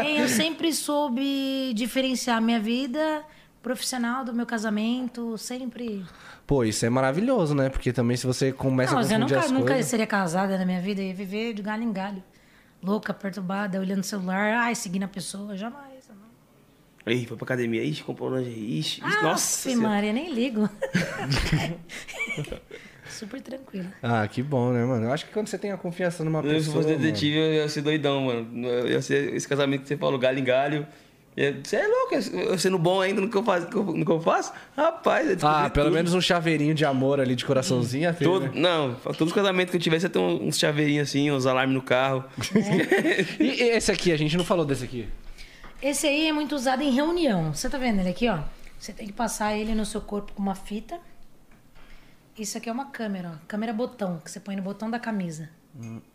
Hein, 0.00 0.18
eu 0.22 0.28
sempre 0.28 0.72
soube 0.72 1.72
diferenciar 1.74 2.40
minha 2.40 2.60
vida 2.60 3.24
profissional 3.62 4.24
do 4.24 4.32
meu 4.32 4.46
casamento, 4.46 5.36
sempre. 5.36 6.04
Pô, 6.46 6.62
isso 6.62 6.86
é 6.86 6.90
maravilhoso, 6.90 7.52
né? 7.52 7.68
Porque 7.68 7.92
também 7.92 8.16
se 8.16 8.24
você 8.24 8.52
começa 8.52 8.92
não, 8.92 8.98
a 8.98 9.02
mas 9.02 9.10
eu 9.10 9.18
confundir 9.18 9.36
nunca, 9.38 9.52
nunca 9.52 9.72
coisas... 9.72 9.86
seria 9.90 10.06
casada 10.06 10.56
na 10.56 10.64
minha 10.64 10.80
vida, 10.80 11.00
eu 11.00 11.08
ia 11.08 11.14
viver 11.14 11.52
de 11.52 11.62
galho 11.62 11.82
em 11.82 11.92
galho. 11.92 12.22
Louca, 12.80 13.12
perturbada, 13.12 13.80
olhando 13.80 14.00
o 14.00 14.04
celular, 14.04 14.54
ai, 14.58 14.76
seguindo 14.76 15.02
a 15.02 15.08
pessoa, 15.08 15.56
jamais. 15.56 15.96
Ih, 17.08 17.24
foi 17.26 17.36
pra 17.36 17.44
academia, 17.44 17.84
ixi, 17.84 18.02
comprou 18.02 18.36
lingerie, 18.36 18.78
ixi, 18.80 19.00
Ah, 19.02 19.22
nossa 19.22 19.44
senhora. 19.46 19.88
Maria, 19.88 20.12
nem 20.12 20.32
ligo. 20.32 20.68
Super 23.10 23.40
tranquila. 23.40 23.86
Ah, 24.02 24.26
que 24.28 24.42
bom, 24.42 24.72
né, 24.72 24.84
mano? 24.84 25.06
Eu 25.06 25.12
acho 25.12 25.26
que 25.26 25.32
quando 25.32 25.48
você 25.48 25.58
tem 25.58 25.72
a 25.72 25.76
confiança 25.76 26.22
numa 26.24 26.40
Se 26.42 26.48
eu 26.48 26.54
pessoa... 26.54 26.76
fosse 26.76 26.88
mano, 26.88 27.00
detetive, 27.00 27.36
eu 27.38 27.52
ia 27.54 27.68
ser 27.68 27.82
doidão, 27.82 28.22
mano. 28.22 28.66
Eu 28.66 28.88
ia 28.88 29.02
ser 29.02 29.34
esse 29.34 29.46
casamento 29.48 29.82
que 29.82 29.88
você 29.88 29.96
falou, 29.96 30.18
galho 30.18 30.38
em 30.38 30.44
galho. 30.44 30.86
Eu- 31.36 31.56
Você 31.62 31.76
é 31.76 31.86
louco, 31.86 32.14
eu 32.14 32.58
sendo 32.58 32.78
bom 32.78 33.00
ainda 33.02 33.20
no 33.20 33.28
que 33.28 33.36
eu 33.36 33.42
faço. 33.44 33.66
No 33.70 34.04
que 34.06 34.10
eu 34.10 34.20
faço? 34.20 34.52
Rapaz, 34.74 35.28
eu 35.28 35.36
descobri 35.36 35.66
Ah, 35.66 35.68
pelo 35.68 35.86
tudo. 35.88 35.94
menos 35.94 36.14
um 36.14 36.20
chaveirinho 36.20 36.74
de 36.74 36.82
amor 36.86 37.20
ali, 37.20 37.34
de 37.34 37.44
coraçãozinho. 37.44 38.12
filho, 38.14 38.30
Todo, 38.30 38.44
né? 38.46 38.52
não, 38.54 38.94
todos 38.94 39.20
os 39.28 39.32
casamentos 39.34 39.70
que 39.70 39.76
eu 39.76 39.80
tivesse, 39.80 40.06
eu 40.06 40.10
tenho 40.10 40.42
uns 40.42 40.58
chaveirinhos 40.58 41.10
assim, 41.10 41.30
uns 41.30 41.44
alarmes 41.44 41.74
no 41.74 41.82
carro. 41.82 42.24
E 43.38 43.44
e 43.44 43.62
esse 43.70 43.92
aqui, 43.92 44.12
a 44.12 44.16
gente 44.16 44.34
não 44.36 44.44
falou 44.44 44.64
desse 44.64 44.84
aqui. 44.84 45.06
Esse 45.82 46.06
aí 46.06 46.26
é 46.28 46.32
muito 46.32 46.54
usado 46.54 46.82
em 46.82 46.90
reunião. 46.90 47.52
Você 47.52 47.68
tá 47.68 47.76
vendo 47.76 48.00
ele 48.00 48.08
aqui, 48.08 48.28
ó? 48.30 48.38
Você 48.78 48.92
tem 48.94 49.06
que 49.06 49.12
passar 49.12 49.54
ele 49.54 49.74
no 49.74 49.84
seu 49.84 50.00
corpo 50.00 50.32
com 50.32 50.40
uma 50.42 50.54
fita. 50.54 50.98
Isso 52.38 52.58
aqui 52.58 52.68
é 52.68 52.72
uma 52.72 52.86
câmera, 52.86 53.32
ó. 53.34 53.46
Câmera 53.48 53.72
botão, 53.72 54.18
que 54.24 54.30
você 54.30 54.38
põe 54.40 54.56
no 54.56 54.62
botão 54.62 54.90
da 54.90 54.98
camisa. 54.98 55.48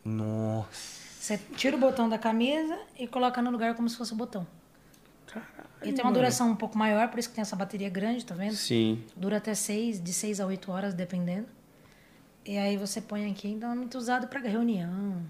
Nossa. 0.05 1.01
Você 1.19 1.37
tira 1.55 1.75
o 1.75 1.79
botão 1.79 2.09
da 2.09 2.17
camisa 2.17 2.77
e 2.97 3.07
coloca 3.07 3.41
no 3.41 3.51
lugar 3.51 3.75
como 3.75 3.87
se 3.89 3.95
fosse 3.97 4.13
o 4.13 4.15
botão. 4.15 4.45
Ele 5.81 5.93
tem 5.93 6.03
uma 6.03 6.11
duração 6.11 6.49
um 6.51 6.55
pouco 6.55 6.77
maior, 6.77 7.07
por 7.09 7.17
isso 7.19 7.29
que 7.29 7.35
tem 7.35 7.41
essa 7.41 7.55
bateria 7.55 7.89
grande, 7.89 8.23
tá 8.25 8.35
vendo? 8.35 8.53
Sim. 8.55 9.03
Dura 9.15 9.37
até 9.37 9.53
seis, 9.55 10.01
de 10.01 10.13
6 10.13 10.39
a 10.39 10.45
8 10.45 10.71
horas, 10.71 10.93
dependendo. 10.93 11.47
E 12.45 12.57
aí 12.57 12.77
você 12.77 13.01
põe 13.01 13.31
aqui, 13.31 13.47
então 13.47 13.71
é 13.71 13.75
muito 13.75 13.97
usado 13.97 14.27
pra 14.27 14.39
reunião. 14.39 15.21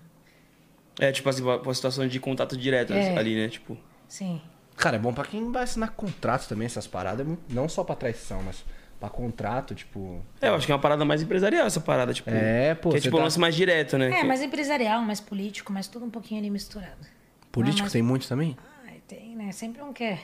É, 1.00 1.12
tipo 1.12 1.30
assim, 1.30 1.42
uma 1.42 1.74
situação 1.74 2.08
de 2.08 2.20
contato 2.20 2.58
direto 2.58 2.92
É. 2.94 3.18
ali, 3.18 3.36
né? 3.36 3.48
Tipo. 3.48 3.78
Sim. 4.08 4.42
Cara, 4.76 4.96
é 4.98 5.00
bom 5.00 5.14
pra 5.14 5.24
quem 5.26 5.52
vai 5.52 5.64
assinar 5.64 5.92
contrato 5.92 6.48
também, 6.48 6.66
essas 6.66 6.88
paradas. 6.88 7.26
é 7.28 7.38
Não 7.50 7.70
só 7.70 7.84
pra 7.84 7.96
traição, 7.96 8.42
mas 8.44 8.64
pra 9.02 9.10
contrato, 9.10 9.76
tipo... 9.76 10.22
É, 10.40 10.48
eu 10.48 10.56
acho 10.56 10.66
que 10.66 10.72
é 10.72 10.76
uma 10.76 10.80
parada 10.82 11.04
mais 11.04 11.22
empresarial 11.22 11.66
essa 11.68 11.82
parada, 11.82 12.14
tipo. 12.14 12.30
É, 12.30 12.76
pô, 12.76 12.92
Que 12.92 12.98
é 12.98 13.00
tipo 13.02 13.18
um 13.18 13.20
tá- 13.20 13.24
lance 13.26 13.40
mais 13.40 13.56
direto, 13.56 13.98
né? 13.98 14.10
É, 14.12 14.22
Que- 14.22 14.24
mais 14.24 14.42
empresarial, 14.42 15.02
mais 15.02 15.20
político, 15.20 15.74
mas 15.74 15.88
tudo 15.88 16.06
um 16.06 16.10
pouquinho 16.10 16.40
ali 16.40 16.50
misturado. 16.50 17.06
Político 17.52 17.84
mas- 17.84 17.92
tem 17.92 18.02
muito 18.02 18.28
também? 18.30 18.56
Ai, 18.88 19.02
tem, 19.08 19.36
né? 19.36 19.52
Sempre 19.52 19.82
um 19.82 19.92
quer 19.92 20.22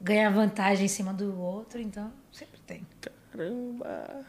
ganhar 0.00 0.30
vantagem 0.30 0.84
em 0.84 0.88
cima 0.88 1.12
do 1.12 1.36
outro, 1.40 1.80
então 1.80 2.12
sempre 2.30 2.60
tem. 2.66 2.86
Caramba. 3.32 4.24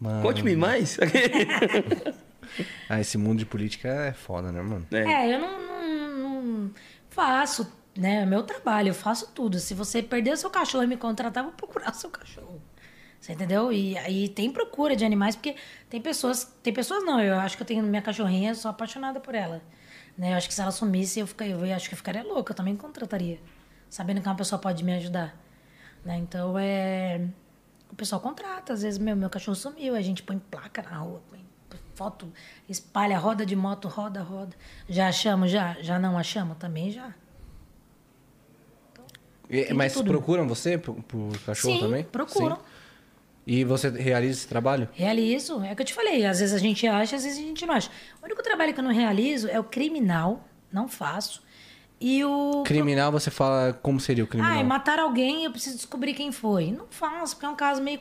Mano. 0.00 0.22
Conte-me 0.22 0.56
mais. 0.56 0.98
Ah, 2.88 3.00
esse 3.00 3.16
mundo 3.16 3.38
de 3.38 3.46
política 3.46 3.88
é 3.88 4.12
foda, 4.12 4.52
né, 4.52 4.60
mano? 4.60 4.86
É. 4.92 4.98
É, 5.00 5.34
eu 5.34 5.40
não, 5.40 5.60
não- 5.62 6.42
não 6.42 6.70
faço, 7.10 7.72
né? 7.96 8.16
É 8.22 8.26
meu 8.26 8.42
trabalho, 8.42 8.88
eu 8.90 8.94
faço 8.94 9.30
tudo. 9.34 9.58
Se 9.58 9.72
você 9.74 10.02
perder 10.02 10.32
o 10.32 10.36
seu 10.36 10.50
cachorro 10.50 10.84
e 10.84 10.86
me 10.86 10.96
contratar, 10.96 11.42
eu 11.42 11.48
vou 11.50 11.56
procurar 11.56 11.90
o 11.90 11.94
seu 11.94 12.10
cachorro. 12.10 12.53
Você 13.24 13.32
entendeu? 13.32 13.72
E 13.72 13.96
aí 13.96 14.28
tem 14.28 14.50
procura 14.52 14.94
de 14.94 15.02
animais, 15.02 15.34
porque 15.34 15.56
tem 15.88 15.98
pessoas. 15.98 16.44
Tem 16.62 16.74
pessoas 16.74 17.02
não, 17.06 17.18
eu 17.18 17.40
acho 17.40 17.56
que 17.56 17.62
eu 17.62 17.66
tenho 17.66 17.82
minha 17.82 18.02
cachorrinha, 18.02 18.50
eu 18.50 18.54
sou 18.54 18.70
apaixonada 18.70 19.18
por 19.18 19.34
ela. 19.34 19.62
Né? 20.18 20.32
Eu 20.32 20.36
acho 20.36 20.46
que 20.46 20.52
se 20.52 20.60
ela 20.60 20.70
sumisse, 20.70 21.20
eu, 21.20 21.26
ficaria, 21.26 21.54
eu 21.54 21.74
acho 21.74 21.88
que 21.88 21.94
eu 21.94 21.96
ficaria 21.96 22.22
louca, 22.22 22.52
eu 22.52 22.54
também 22.54 22.76
contrataria. 22.76 23.40
Sabendo 23.88 24.20
que 24.20 24.28
uma 24.28 24.34
pessoa 24.34 24.58
pode 24.58 24.84
me 24.84 24.92
ajudar. 24.92 25.34
Né? 26.04 26.18
Então 26.18 26.58
é. 26.58 27.26
O 27.90 27.96
pessoal 27.96 28.20
contrata, 28.20 28.74
às 28.74 28.82
vezes, 28.82 28.98
meu, 28.98 29.16
meu 29.16 29.30
cachorro 29.30 29.54
sumiu, 29.54 29.94
a 29.96 30.02
gente 30.02 30.22
põe 30.22 30.38
placa 30.38 30.82
na 30.82 30.98
rua, 30.98 31.22
põe 31.30 31.40
foto, 31.94 32.30
espalha, 32.68 33.16
roda 33.18 33.46
de 33.46 33.56
moto, 33.56 33.88
roda, 33.88 34.20
roda. 34.22 34.54
Já 34.86 35.08
achamos, 35.08 35.50
já? 35.50 35.78
Já 35.80 35.98
não 35.98 36.18
achamos? 36.18 36.58
Também 36.58 36.90
já. 36.90 37.14
E- 39.48 39.64
de 39.64 39.72
mas 39.72 39.94
tudo. 39.94 40.10
procuram 40.10 40.46
você 40.46 40.76
pro, 40.76 40.92
pro 41.04 41.30
cachorro 41.46 41.76
Sim, 41.76 41.80
também? 41.80 42.04
procuram. 42.04 42.56
Sim. 42.56 42.73
E 43.46 43.62
você 43.64 43.90
realiza 43.90 44.38
esse 44.40 44.48
trabalho? 44.48 44.88
Realizo, 44.92 45.62
é 45.62 45.72
o 45.72 45.76
que 45.76 45.82
eu 45.82 45.86
te 45.86 45.94
falei. 45.94 46.24
Às 46.24 46.40
vezes 46.40 46.54
a 46.54 46.58
gente 46.58 46.86
acha, 46.86 47.16
às 47.16 47.24
vezes 47.24 47.38
a 47.38 47.42
gente 47.42 47.66
não 47.66 47.74
acha. 47.74 47.90
O 48.22 48.24
único 48.24 48.42
trabalho 48.42 48.72
que 48.72 48.80
eu 48.80 48.84
não 48.84 48.92
realizo 48.92 49.48
é 49.48 49.60
o 49.60 49.64
criminal, 49.64 50.48
não 50.72 50.88
faço. 50.88 51.42
E 52.00 52.24
o. 52.24 52.62
Criminal, 52.64 53.12
você 53.12 53.30
fala 53.30 53.78
como 53.82 54.00
seria 54.00 54.24
o 54.24 54.26
criminal? 54.26 54.52
Ah, 54.54 54.60
é 54.60 54.62
matar 54.62 54.98
alguém, 54.98 55.44
eu 55.44 55.50
preciso 55.50 55.76
descobrir 55.76 56.14
quem 56.14 56.32
foi. 56.32 56.72
Não 56.72 56.86
faço, 56.90 57.36
porque 57.36 57.46
é 57.46 57.48
um 57.48 57.56
caso 57.56 57.82
meio. 57.82 58.00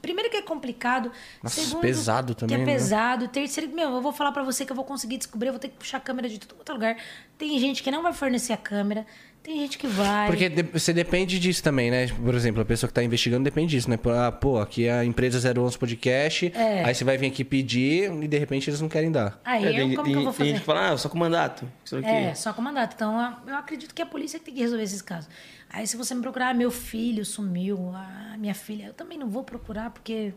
Primeiro 0.00 0.30
que 0.30 0.36
é 0.36 0.42
complicado. 0.42 1.10
Nossa, 1.42 1.60
segundo, 1.60 1.80
pesado 1.80 2.34
também, 2.34 2.56
Que 2.56 2.62
é 2.62 2.66
né? 2.66 2.72
pesado. 2.72 3.28
Terceiro, 3.28 3.68
que, 3.68 3.74
meu, 3.74 3.90
eu 3.90 4.00
vou 4.00 4.12
falar 4.12 4.30
pra 4.30 4.42
você 4.44 4.64
que 4.64 4.70
eu 4.70 4.76
vou 4.76 4.84
conseguir 4.84 5.16
descobrir, 5.18 5.48
eu 5.48 5.52
vou 5.52 5.60
ter 5.60 5.68
que 5.68 5.76
puxar 5.76 5.96
a 5.98 6.00
câmera 6.00 6.28
de 6.28 6.38
todo 6.38 6.56
outro 6.56 6.74
lugar. 6.74 6.96
Tem 7.36 7.58
gente 7.58 7.82
que 7.82 7.90
não 7.90 8.02
vai 8.02 8.12
fornecer 8.12 8.52
a 8.52 8.56
câmera, 8.56 9.04
tem 9.42 9.56
gente 9.60 9.76
que 9.78 9.86
vai. 9.86 10.28
Porque 10.28 10.48
de- 10.48 10.62
você 10.62 10.92
depende 10.92 11.38
disso 11.38 11.62
também, 11.62 11.90
né? 11.90 12.06
Por 12.08 12.34
exemplo, 12.34 12.62
a 12.62 12.64
pessoa 12.64 12.88
que 12.88 12.94
tá 12.94 13.02
investigando 13.02 13.42
depende 13.44 13.70
disso, 13.72 13.90
né? 13.90 13.96
Pô, 13.96 14.10
Ah, 14.10 14.30
pô, 14.30 14.58
aqui 14.60 14.86
é 14.86 14.92
a 14.92 15.04
empresa 15.04 15.38
011 15.40 15.76
Podcast, 15.78 16.52
É. 16.54 16.84
aí 16.84 16.94
você 16.94 17.02
vai 17.04 17.18
vir 17.18 17.26
aqui 17.26 17.42
pedir 17.44 18.10
e 18.22 18.28
de 18.28 18.38
repente 18.38 18.70
eles 18.70 18.80
não 18.80 18.88
querem 18.88 19.10
dar. 19.10 19.40
Aí, 19.44 19.64
É, 19.64 19.68
eu, 19.70 19.74
tem, 19.74 19.94
como 19.94 20.04
tem- 20.04 20.12
que 20.14 20.18
eu 20.18 20.22
vou 20.24 20.32
tem 20.32 20.32
fazer? 20.38 20.50
gente 20.50 20.60
que 20.60 20.66
fala, 20.66 20.90
ah, 20.90 20.96
só 20.96 21.08
com 21.08 21.18
mandato. 21.18 21.68
Isso 21.84 21.96
aqui. 21.96 22.06
É, 22.08 22.34
só 22.34 22.52
com 22.52 22.62
mandato. 22.62 22.94
Então, 22.94 23.40
eu- 23.46 23.56
acredito 23.56 23.94
que 23.94 24.00
é 24.00 24.04
a 24.04 24.08
polícia 24.08 24.38
que 24.38 24.44
tem 24.44 24.54
que 24.54 24.60
resolver 24.60 24.84
esses 24.84 25.02
casos. 25.02 25.28
Aí, 25.68 25.86
se 25.86 25.96
você 25.96 26.14
me 26.14 26.20
procurar, 26.22 26.50
ah, 26.50 26.54
meu 26.54 26.70
filho 26.70 27.24
sumiu, 27.24 27.92
a 27.94 28.36
minha 28.38 28.54
filha, 28.54 28.84
eu 28.86 28.92
também 28.92 29.18
não 29.18 29.28
vou 29.28 29.42
procurar, 29.42 29.90
porque 29.90 30.32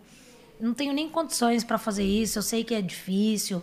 não 0.60 0.74
tenho 0.74 0.94
nem 0.94 1.10
condições 1.10 1.64
para 1.64 1.78
fazer 1.78 2.04
isso. 2.04 2.40
Eu 2.40 2.44
sei 2.44 2.64
que 2.64 2.74
é 2.74 2.82
difícil, 2.82 3.62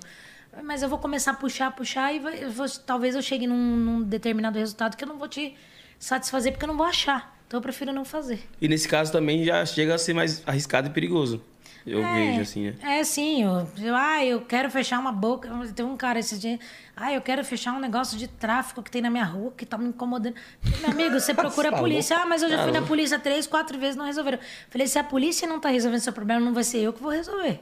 mas 0.62 0.82
eu 0.82 0.88
vou 0.88 0.98
começar 0.98 1.30
a 1.30 1.34
puxar, 1.34 1.70
puxar, 1.72 2.12
e 2.14 2.18
vai- 2.18 2.44
eu 2.44 2.50
vou- 2.50 2.66
talvez 2.86 3.14
eu 3.14 3.22
chegue 3.22 3.46
num, 3.46 3.56
num 3.76 4.02
determinado 4.02 4.58
resultado 4.58 4.96
que 4.96 5.04
eu 5.04 5.08
não 5.08 5.18
vou 5.18 5.28
te 5.28 5.54
satisfazer, 5.98 6.52
porque 6.52 6.64
eu 6.64 6.68
não 6.68 6.76
vou 6.76 6.86
achar. 6.86 7.36
Então, 7.46 7.58
eu 7.58 7.62
prefiro 7.62 7.92
não 7.92 8.04
fazer. 8.04 8.42
E 8.60 8.66
nesse 8.68 8.88
caso 8.88 9.12
também 9.12 9.44
já 9.44 9.64
chega 9.66 9.94
a 9.94 9.98
ser 9.98 10.14
mais 10.14 10.42
arriscado 10.46 10.88
e 10.88 10.90
perigoso. 10.90 11.42
Eu 11.84 12.02
É, 12.02 12.12
vejo 12.14 12.40
assim, 12.42 12.66
né? 12.70 12.74
É, 12.80 13.02
sim. 13.04 13.42
Eu, 13.42 13.66
eu- 13.78 13.96
ah, 13.96 14.24
eu 14.24 14.40
quero 14.42 14.70
fechar 14.70 15.00
uma 15.00 15.10
boca. 15.10 15.50
Tem 15.74 15.84
um 15.84 15.96
cara 15.96 16.18
esse 16.18 16.38
dia. 16.38 16.58
Ah, 16.96 17.12
eu 17.12 17.20
quero 17.20 17.44
fechar 17.44 17.72
um 17.72 17.80
negócio 17.80 18.16
de 18.16 18.28
tráfico 18.28 18.82
que 18.84 18.90
tem 18.90 19.02
na 19.02 19.10
minha 19.10 19.24
rua 19.24 19.52
que 19.56 19.66
tá 19.66 19.76
me 19.76 19.88
incomodando. 19.88 20.34
Meu 20.80 20.90
amigo, 20.90 21.18
você 21.18 21.34
procura 21.34 21.70
a 21.70 21.72
Tá 21.72 21.78
polícia. 21.78 22.16
Ah, 22.16 22.24
mas 22.24 22.40
eu 22.42 22.48
já 22.48 22.58
Tá 22.58 22.62
fui 22.62 22.72
na 22.72 22.78
louco. 22.78 22.88
polícia 22.88 23.18
três, 23.18 23.48
quatro 23.48 23.78
vezes, 23.80 23.96
não 23.96 24.04
resolveram. 24.06 24.38
Falei, 24.70 24.86
se 24.86 24.96
a 24.98 25.02
polícia 25.04 25.46
não 25.48 25.58
tá 25.58 25.70
resolvendo 25.70 26.00
seu 26.00 26.12
problema, 26.12 26.40
não 26.40 26.54
vai 26.54 26.62
ser 26.62 26.78
eu 26.78 26.92
que 26.92 27.02
vou 27.02 27.10
resolver. 27.10 27.60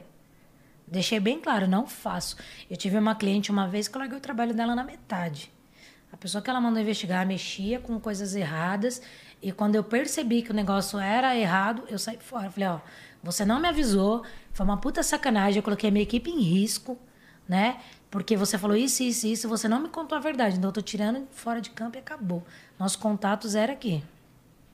Deixei 0.91 1.19
bem 1.21 1.39
claro, 1.39 1.67
não 1.67 1.87
faço. 1.87 2.35
Eu 2.69 2.75
tive 2.75 2.97
uma 2.97 3.15
cliente 3.15 3.49
uma 3.49 3.65
vez 3.67 3.87
que 3.87 3.95
eu 3.95 3.99
larguei 3.99 4.17
o 4.17 4.21
trabalho 4.21 4.53
dela 4.53 4.75
na 4.75 4.83
metade. 4.83 5.49
A 6.11 6.17
pessoa 6.17 6.41
que 6.41 6.49
ela 6.49 6.59
mandou 6.59 6.81
investigar 6.81 7.25
mexia 7.25 7.79
com 7.79 7.97
coisas 7.99 8.35
erradas. 8.35 9.01
E 9.41 9.53
quando 9.53 9.75
eu 9.75 9.83
percebi 9.85 10.41
que 10.41 10.51
o 10.51 10.53
negócio 10.53 10.99
era 10.99 11.35
errado, 11.37 11.83
eu 11.87 11.97
saí 11.97 12.17
fora. 12.19 12.47
Eu 12.47 12.51
Falei, 12.51 12.67
ó, 12.69 12.79
você 13.23 13.45
não 13.45 13.59
me 13.61 13.69
avisou, 13.69 14.23
foi 14.51 14.65
uma 14.65 14.77
puta 14.77 15.01
sacanagem, 15.01 15.57
eu 15.59 15.63
coloquei 15.63 15.87
a 15.89 15.91
minha 15.91 16.03
equipe 16.03 16.29
em 16.29 16.41
risco, 16.41 16.99
né? 17.47 17.79
Porque 18.09 18.35
você 18.35 18.57
falou 18.57 18.75
isso, 18.75 19.01
isso, 19.01 19.25
isso, 19.25 19.47
você 19.47 19.69
não 19.69 19.79
me 19.81 19.87
contou 19.87 20.17
a 20.17 20.21
verdade. 20.21 20.57
Então 20.57 20.67
eu 20.69 20.73
tô 20.73 20.81
tirando 20.81 21.25
fora 21.31 21.61
de 21.61 21.69
campo 21.69 21.97
e 21.97 21.99
acabou. 21.99 22.45
Nosso 22.77 22.99
contato 22.99 23.47
zero 23.47 23.71
aqui. 23.71 24.03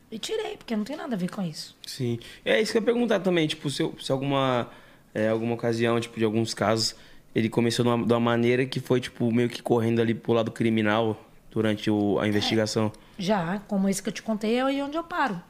E 0.09 0.17
tirei, 0.17 0.57
porque 0.57 0.75
não 0.75 0.83
tem 0.83 0.95
nada 0.97 1.13
a 1.15 1.17
ver 1.17 1.29
com 1.29 1.43
isso. 1.43 1.77
Sim. 1.85 2.17
É 2.43 2.59
isso 2.59 2.71
que 2.71 2.77
eu 2.79 2.81
ia 2.81 2.85
perguntar 2.85 3.19
também, 3.19 3.45
tipo, 3.47 3.69
se, 3.69 3.83
eu- 3.83 3.95
se 4.01 4.11
alguma, 4.11 4.67
é, 5.13 5.29
alguma 5.29 5.53
ocasião, 5.53 5.99
tipo, 5.99 6.17
de 6.17 6.25
alguns 6.25 6.53
casos, 6.53 6.95
ele 7.33 7.49
começou 7.49 7.83
de 7.83 7.89
uma, 7.91 8.05
de 8.05 8.13
uma 8.13 8.19
maneira 8.19 8.65
que 8.65 8.79
foi, 8.79 8.99
tipo, 8.99 9.31
meio 9.31 9.49
que 9.49 9.61
correndo 9.61 10.01
ali 10.01 10.13
pro 10.13 10.33
lado 10.33 10.51
criminal 10.51 11.19
durante 11.51 11.89
o- 11.89 12.19
a 12.19 12.27
investigação. 12.27 12.91
Já, 13.17 13.59
como 13.67 13.87
esse 13.89 14.01
que 14.01 14.09
eu 14.09 14.13
te 14.13 14.21
contei, 14.21 14.55
é 14.55 14.61
aí 14.61 14.81
onde 14.81 14.97
eu 14.97 15.03
paro. 15.03 15.41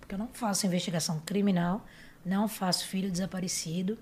Porque 0.00 0.14
eu 0.14 0.18
não 0.18 0.28
faço 0.32 0.66
investigação 0.66 1.20
criminal, 1.24 1.84
não 2.24 2.46
faço 2.48 2.86
filho 2.86 3.10
desaparecido. 3.10 3.96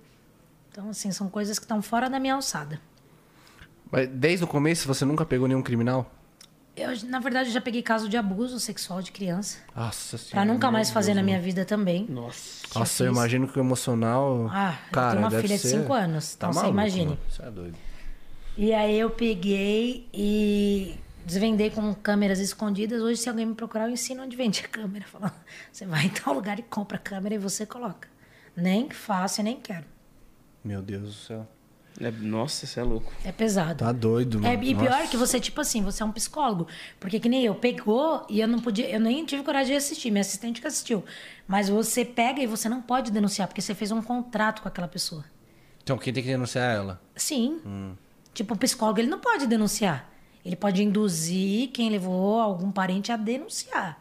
Então, 0.70 0.88
assim, 0.90 1.12
são 1.12 1.28
coisas 1.28 1.58
que 1.58 1.64
estão 1.64 1.80
fora 1.82 2.08
da 2.10 2.18
minha 2.18 2.34
alçada. 2.34 2.80
Mas 3.90 4.08
desde 4.08 4.44
o 4.44 4.48
começo 4.48 4.88
você 4.88 5.04
nunca 5.04 5.24
pegou 5.24 5.46
nenhum 5.46 5.62
criminal? 5.62 6.10
Eu, 6.74 6.88
na 7.06 7.18
verdade, 7.20 7.50
já 7.50 7.60
peguei 7.60 7.82
caso 7.82 8.08
de 8.08 8.16
abuso 8.16 8.58
sexual 8.58 9.02
de 9.02 9.12
criança. 9.12 9.58
Nossa 9.76 10.16
Pra 10.16 10.26
senhora. 10.26 10.44
nunca 10.52 10.66
meu 10.68 10.72
mais 10.72 10.90
fazer 10.90 11.08
Deus, 11.08 11.16
na 11.16 11.22
minha 11.22 11.38
vida 11.40 11.64
também. 11.66 12.06
Nossa. 12.08 12.66
Nossa, 12.78 13.04
eu 13.04 13.12
imagino 13.12 13.46
que 13.46 13.58
o 13.58 13.60
emocional. 13.62 14.48
Ah, 14.50 14.78
eu 14.86 14.92
cara, 14.92 15.10
tenho 15.10 15.22
uma 15.22 15.30
filha 15.30 15.56
de 15.56 15.62
ser- 15.62 15.68
cinco 15.80 15.92
anos, 15.92 16.34
Tá 16.34 16.46
então 16.48 16.52
você 16.52 16.60
maluco, 16.60 16.74
imagine. 16.74 17.04
mano. 17.06 17.18
Você 17.28 17.42
é 17.42 17.50
doido. 17.50 17.76
E 18.56 18.72
aí 18.72 18.98
eu 18.98 19.10
peguei 19.10 20.08
e 20.14 20.94
desvendei 21.26 21.68
com 21.70 21.94
câmeras 21.94 22.38
escondidas. 22.38 23.02
Hoje, 23.02 23.20
se 23.20 23.28
alguém 23.28 23.44
me 23.44 23.54
procurar, 23.54 23.86
eu 23.88 23.90
ensino 23.92 24.22
onde 24.22 24.34
vende 24.34 24.60
a 24.64 24.68
câmera. 24.68 25.04
Falando, 25.12 25.34
você 25.70 25.84
vai 25.84 26.06
em 26.06 26.08
tal 26.08 26.32
lugar 26.32 26.58
e 26.58 26.62
compra 26.62 26.96
a 26.96 27.00
câmera 27.00 27.34
e 27.34 27.38
você 27.38 27.66
coloca. 27.66 28.08
Nem 28.56 28.88
faço 28.88 29.40
e 29.40 29.44
nem 29.44 29.60
quero. 29.60 29.84
Meu 30.64 30.80
Deus 30.80 31.02
do 31.02 31.12
céu. 31.12 31.46
É, 32.01 32.11
nossa, 32.11 32.66
você 32.66 32.80
é 32.80 32.82
louco. 32.82 33.12
É 33.24 33.30
pesado. 33.30 33.84
Tá 33.84 33.93
doido, 33.93 34.40
mano. 34.40 34.55
É, 34.55 34.64
e 34.64 34.74
pior 34.74 34.90
Nossa. 34.90 35.09
que 35.09 35.16
você, 35.16 35.38
tipo 35.38 35.61
assim, 35.61 35.82
você 35.82 36.03
é 36.03 36.07
um 36.07 36.12
psicólogo. 36.12 36.66
Porque 36.99 37.20
que 37.20 37.28
nem 37.28 37.45
eu, 37.45 37.55
pegou 37.55 38.26
e 38.28 38.40
eu 38.40 38.49
não 38.49 38.59
podia, 38.59 38.88
eu 38.88 38.99
nem 38.99 39.24
tive 39.24 39.43
coragem 39.43 39.72
de 39.72 39.76
assistir, 39.76 40.11
minha 40.11 40.22
assistente 40.22 40.61
que 40.61 40.66
assistiu. 40.66 41.05
Mas 41.47 41.68
você 41.68 42.05
pega 42.05 42.40
e 42.40 42.47
você 42.47 42.68
não 42.68 42.80
pode 42.80 43.11
denunciar, 43.11 43.47
porque 43.47 43.61
você 43.61 43.74
fez 43.74 43.93
um 43.93 44.01
contrato 44.01 44.62
com 44.62 44.68
aquela 44.68 44.88
pessoa. 44.88 45.24
Então, 45.82 45.99
quem 45.99 46.12
tem 46.12 46.22
que 46.22 46.28
denunciar 46.28 46.70
é 46.70 46.76
ela? 46.76 47.03
Sim. 47.14 47.61
Tipo, 48.32 48.55
o 48.55 48.57
psicólogo, 48.57 49.01
ele 49.01 49.09
não 49.09 49.18
pode 49.18 49.47
denunciar. 49.47 50.09
Ele 50.45 50.57
pode 50.57 50.82
induzir 50.82 51.70
quem 51.70 51.90
levou 51.90 52.40
algum 52.40 52.72
parente 52.72 53.12
a 53.12 53.16
denunciar. 53.16 54.01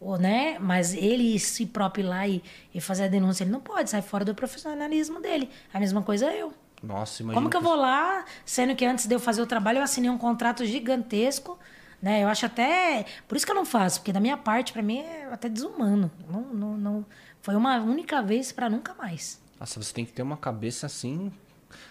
Ou, 0.00 0.18
né? 0.18 0.58
Mas 0.58 0.94
ele 0.94 1.38
se 1.38 1.66
próprio 1.66 2.04
ir 2.04 2.08
lá 2.08 2.26
e, 2.26 2.42
e 2.74 2.80
fazer 2.80 3.04
a 3.04 3.08
denúncia, 3.08 3.44
ele 3.44 3.50
não 3.50 3.60
pode, 3.60 3.90
sai 3.90 4.02
fora 4.02 4.24
do 4.24 4.34
profissionalismo 4.34 5.20
dele. 5.20 5.48
A 5.72 5.78
mesma 5.80 6.02
coisa 6.02 6.26
eu. 6.32 6.52
Nossa, 6.84 7.22
imagina. 7.22 7.40
Como 7.40 7.50
que 7.50 7.56
eu 7.56 7.62
vou 7.62 7.74
lá, 7.74 8.24
sendo 8.44 8.74
que 8.74 8.84
antes 8.84 9.06
de 9.06 9.14
eu 9.14 9.20
fazer 9.20 9.40
o 9.42 9.46
trabalho 9.46 9.78
eu 9.78 9.82
assinei 9.82 10.10
um 10.10 10.18
contrato 10.18 10.64
gigantesco, 10.64 11.58
né? 12.00 12.22
Eu 12.22 12.28
acho 12.28 12.46
até. 12.46 13.06
Por 13.26 13.36
isso 13.36 13.46
que 13.46 13.52
eu 13.52 13.56
não 13.56 13.64
faço, 13.64 14.00
porque 14.00 14.12
da 14.12 14.20
minha 14.20 14.36
parte, 14.36 14.72
pra 14.72 14.82
mim, 14.82 14.98
é 14.98 15.28
até 15.32 15.48
desumano. 15.48 16.10
Não, 16.30 16.42
não, 16.42 16.76
não... 16.76 17.06
Foi 17.40 17.54
uma 17.56 17.76
única 17.78 18.22
vez 18.22 18.52
pra 18.52 18.68
nunca 18.68 18.94
mais. 18.94 19.40
Nossa, 19.58 19.82
você 19.82 19.92
tem 19.92 20.04
que 20.04 20.12
ter 20.12 20.22
uma 20.22 20.36
cabeça 20.36 20.86
assim. 20.86 21.32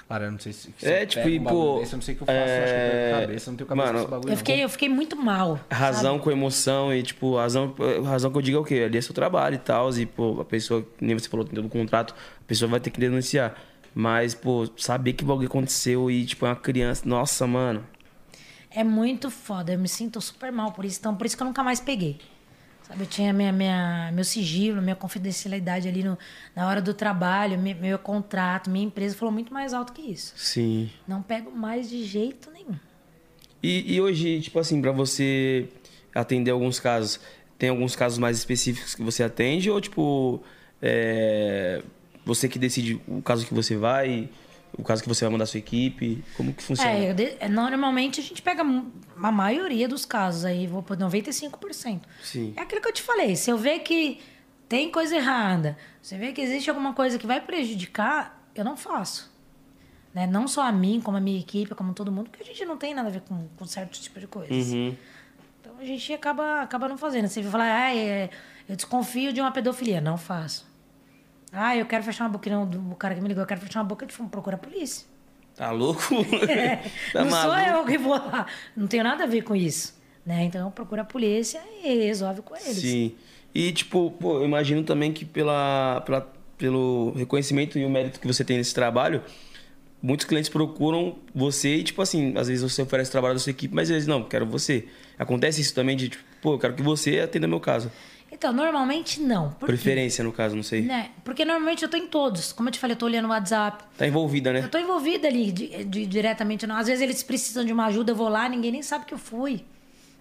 Cara, 0.07 0.25
eu 0.25 0.31
não 0.31 0.39
sei 0.39 0.53
se. 0.53 0.73
se 0.77 0.85
É, 0.85 1.05
tipo, 1.05 1.27
e, 1.27 1.39
um 1.39 1.43
pô, 1.43 1.79
desse, 1.79 1.93
eu 1.93 1.97
não 1.97 2.03
sei 2.03 2.13
o 2.13 2.17
que 2.17 2.23
eu 2.23 2.27
faço, 2.27 2.37
eu 2.37 2.63
acho 2.63 2.73
que 2.73 2.79
eu 2.79 2.91
perco 2.91 2.95
é, 2.95 3.13
a 3.13 3.21
cabeça. 3.21 3.49
Eu 3.49 3.51
não 3.51 3.57
tenho 3.57 3.67
cabeça 3.67 3.93
mano, 3.93 4.07
bagulho. 4.07 4.27
Eu 4.27 4.29
não. 4.29 4.37
fiquei, 4.37 4.63
eu 4.63 4.69
fiquei 4.69 4.89
muito 4.89 5.15
mal. 5.15 5.59
Razão 5.71 6.13
sabe? 6.13 6.23
com 6.23 6.31
emoção 6.31 6.93
e, 6.93 7.03
tipo, 7.03 7.35
razão, 7.35 7.75
razão 8.03 8.31
que 8.31 8.37
eu 8.37 8.41
digo 8.41 8.57
é 8.57 8.61
o 8.61 8.63
quê? 8.63 8.83
Ali 8.85 8.97
é 8.97 9.01
seu 9.01 9.13
trabalho 9.13 9.55
e 9.55 9.59
tal. 9.59 9.89
E, 9.97 10.05
pô, 10.05 10.39
a 10.41 10.45
pessoa, 10.45 10.85
nem 11.01 11.17
você 11.17 11.27
falou, 11.27 11.45
tem 11.45 11.55
todo 11.55 11.65
o 11.65 11.69
contrato, 11.69 12.13
a 12.13 12.43
pessoa 12.45 12.69
vai 12.69 12.79
ter 12.79 12.91
que 12.91 12.99
denunciar. 12.99 13.55
Mas, 13.93 14.33
pô, 14.33 14.67
saber 14.77 15.13
que 15.13 15.23
o 15.23 15.27
bagulho 15.27 15.47
aconteceu 15.47 16.09
e, 16.09 16.25
tipo, 16.25 16.45
é 16.45 16.49
uma 16.49 16.55
criança. 16.55 17.03
Nossa, 17.05 17.45
mano. 17.45 17.85
É 18.69 18.83
muito 18.83 19.29
foda. 19.29 19.73
Eu 19.73 19.79
me 19.79 19.87
sinto 19.87 20.19
super 20.19 20.51
mal 20.51 20.71
por 20.71 20.83
isso. 20.83 20.99
Então, 20.99 21.15
por 21.15 21.25
isso 21.25 21.37
que 21.37 21.43
eu 21.43 21.47
nunca 21.47 21.63
mais 21.63 21.79
peguei. 21.79 22.19
Sabe, 22.83 23.03
eu 23.03 23.07
tinha 23.07 23.31
minha, 23.31 23.51
minha, 23.51 24.11
meu 24.13 24.25
sigilo, 24.25 24.81
minha 24.81 24.95
confidencialidade 24.95 25.87
ali 25.87 26.03
no, 26.03 26.17
na 26.53 26.67
hora 26.67 26.81
do 26.81 26.93
trabalho, 26.93 27.57
meu, 27.57 27.75
meu 27.75 27.97
contrato, 27.97 28.69
minha 28.69 28.85
empresa 28.85 29.15
falou 29.15 29.31
muito 29.31 29.53
mais 29.53 29.73
alto 29.73 29.93
que 29.93 30.01
isso. 30.01 30.33
Sim. 30.35 30.89
Não 31.07 31.21
pego 31.21 31.49
mais 31.49 31.89
de 31.89 32.03
jeito 32.03 32.51
nenhum. 32.51 32.75
E, 33.61 33.95
e 33.95 34.01
hoje, 34.01 34.41
tipo 34.41 34.59
assim, 34.59 34.81
pra 34.81 34.91
você 34.91 35.69
atender 36.13 36.51
alguns 36.51 36.77
casos, 36.77 37.21
tem 37.57 37.69
alguns 37.69 37.95
casos 37.95 38.17
mais 38.17 38.37
específicos 38.37 38.93
que 38.93 39.01
você 39.01 39.23
atende 39.23 39.71
ou, 39.71 39.79
tipo, 39.79 40.43
é, 40.81 41.81
você 42.25 42.47
que 42.47 42.57
decide 42.59 43.01
o 43.07 43.21
caso 43.21 43.45
que 43.45 43.53
você 43.53 43.75
vai, 43.75 44.29
o 44.77 44.83
caso 44.83 45.01
que 45.03 45.09
você 45.09 45.25
vai 45.25 45.31
mandar 45.31 45.45
sua 45.45 45.57
equipe? 45.59 46.23
Como 46.35 46.53
que 46.53 46.63
funciona? 46.63 46.91
É, 46.91 47.13
de- 47.13 47.35
é, 47.39 47.47
normalmente 47.49 48.19
a 48.19 48.23
gente 48.23 48.41
pega 48.41 48.63
a 48.63 49.31
maioria 49.31 49.87
dos 49.87 50.05
casos 50.05 50.45
aí, 50.45 50.65
vou 50.67 50.81
por 50.81 50.97
95%. 50.97 52.01
Sim. 52.23 52.53
É 52.57 52.61
aquilo 52.61 52.81
que 52.81 52.87
eu 52.87 52.93
te 52.93 53.01
falei, 53.01 53.35
se 53.35 53.49
eu 53.49 53.57
ver 53.57 53.79
que 53.79 54.19
tem 54.67 54.89
coisa 54.89 55.15
errada, 55.15 55.77
se 56.01 56.15
eu 56.15 56.19
ver 56.19 56.33
que 56.33 56.41
existe 56.41 56.69
alguma 56.69 56.93
coisa 56.93 57.19
que 57.19 57.27
vai 57.27 57.39
prejudicar, 57.39 58.41
eu 58.55 58.63
não 58.63 58.75
faço. 58.77 59.31
Né? 60.13 60.27
Não 60.27 60.47
só 60.47 60.61
a 60.61 60.71
mim, 60.71 61.01
como 61.03 61.17
a 61.17 61.21
minha 61.21 61.39
equipe, 61.39 61.73
como 61.75 61.93
todo 61.93 62.11
mundo, 62.11 62.29
porque 62.29 62.43
a 62.43 62.45
gente 62.45 62.63
não 62.65 62.77
tem 62.77 62.93
nada 62.93 63.09
a 63.09 63.11
ver 63.11 63.21
com, 63.21 63.47
com 63.57 63.65
certo 63.65 63.99
tipo 63.99 64.19
de 64.19 64.27
coisas. 64.27 64.67
Uhum. 64.71 64.95
Então 65.59 65.73
a 65.79 65.83
gente 65.85 66.13
acaba, 66.13 66.61
acaba 66.61 66.87
não 66.87 66.97
fazendo. 66.97 67.27
Você 67.27 67.41
vai 67.41 67.51
falar, 67.51 67.83
ah, 67.85 67.95
é, 67.95 68.29
eu 68.69 68.75
desconfio 68.75 69.33
de 69.33 69.41
uma 69.41 69.51
pedofilia. 69.51 69.99
Não 70.01 70.17
faço. 70.17 70.65
Ah, 71.53 71.77
eu 71.77 71.85
quero 71.85 72.03
fechar 72.03 72.23
uma 72.23 72.31
boca. 72.31 72.49
Não, 72.49 72.63
o 72.91 72.95
cara 72.95 73.13
que 73.13 73.21
me 73.21 73.27
ligou, 73.27 73.43
eu 73.43 73.47
quero 73.47 73.61
fechar 73.61 73.79
uma 73.79 73.85
boca, 73.85 74.03
ele 74.03 74.29
procura 74.29 74.55
a 74.55 74.59
polícia. 74.59 75.05
Tá 75.55 75.69
louco? 75.71 76.01
tá 77.13 77.23
não 77.23 77.29
sou 77.29 77.49
maluco? 77.49 77.69
eu 77.69 77.85
que 77.85 77.97
vou 77.97 78.15
lá. 78.15 78.47
Não 78.75 78.87
tenho 78.87 79.03
nada 79.03 79.23
a 79.23 79.27
ver 79.27 79.43
com 79.43 79.55
isso. 79.55 79.95
Né? 80.25 80.45
Então 80.45 80.71
procura 80.71 81.03
a 81.03 81.05
polícia 81.05 81.61
e 81.83 82.05
resolve 82.05 82.41
com 82.41 82.55
eles. 82.55 82.77
Sim. 82.77 83.13
E, 83.53 83.71
tipo, 83.71 84.11
pô, 84.11 84.39
eu 84.39 84.45
imagino 84.45 84.83
também 84.83 85.13
que 85.13 85.25
pela, 85.25 86.01
pela, 86.05 86.33
pelo 86.57 87.11
reconhecimento 87.15 87.77
e 87.77 87.85
o 87.85 87.89
mérito 87.89 88.19
que 88.19 88.25
você 88.25 88.43
tem 88.43 88.57
nesse 88.57 88.73
trabalho, 88.73 89.21
muitos 90.01 90.25
clientes 90.25 90.49
procuram 90.49 91.17
você 91.35 91.75
e, 91.75 91.83
tipo 91.83 92.01
assim, 92.01 92.33
às 92.35 92.47
vezes 92.47 92.63
você 92.63 92.81
oferece 92.81 93.09
o 93.09 93.11
trabalho 93.11 93.35
da 93.35 93.39
sua 93.39 93.51
equipe, 93.51 93.75
mas 93.75 93.91
eles, 93.91 94.07
não, 94.07 94.23
quero 94.23 94.45
você. 94.45 94.87
Acontece 95.19 95.61
isso 95.61 95.75
também 95.75 95.95
de, 95.95 96.09
tipo, 96.09 96.23
pô, 96.41 96.53
eu 96.55 96.59
quero 96.59 96.73
que 96.73 96.81
você 96.81 97.19
atenda 97.19 97.47
meu 97.47 97.59
caso. 97.59 97.91
Então, 98.43 98.51
normalmente 98.51 99.21
não. 99.21 99.51
Por 99.51 99.59
quê? 99.61 99.65
Preferência, 99.67 100.21
no 100.21 100.33
caso, 100.33 100.53
não 100.53 100.63
sei. 100.63 100.81
Né? 100.81 101.11
Porque 101.23 101.45
normalmente 101.45 101.81
eu 101.81 101.87
tô 101.87 101.95
em 101.95 102.07
todos. 102.07 102.51
Como 102.51 102.67
eu 102.67 102.73
te 102.73 102.77
falei, 102.79 102.93
eu 102.93 102.99
tô 102.99 103.05
olhando 103.05 103.23
o 103.23 103.29
WhatsApp. 103.29 103.85
Tá 103.97 104.05
envolvida, 104.05 104.51
né? 104.51 104.59
Eu 104.59 104.69
tô 104.69 104.77
envolvida 104.77 105.29
ali 105.29 105.49
de- 105.49 105.85
de- 105.85 106.05
diretamente. 106.05 106.67
Não. 106.67 106.75
Às 106.75 106.87
vezes 106.87 107.01
eles 107.01 107.23
precisam 107.23 107.63
de 107.63 107.71
uma 107.71 107.85
ajuda, 107.85 108.11
eu 108.11 108.15
vou 108.17 108.27
lá, 108.27 108.49
ninguém 108.49 108.69
nem 108.73 108.81
sabe 108.81 109.05
que 109.05 109.13
eu 109.13 109.17
fui. 109.17 109.63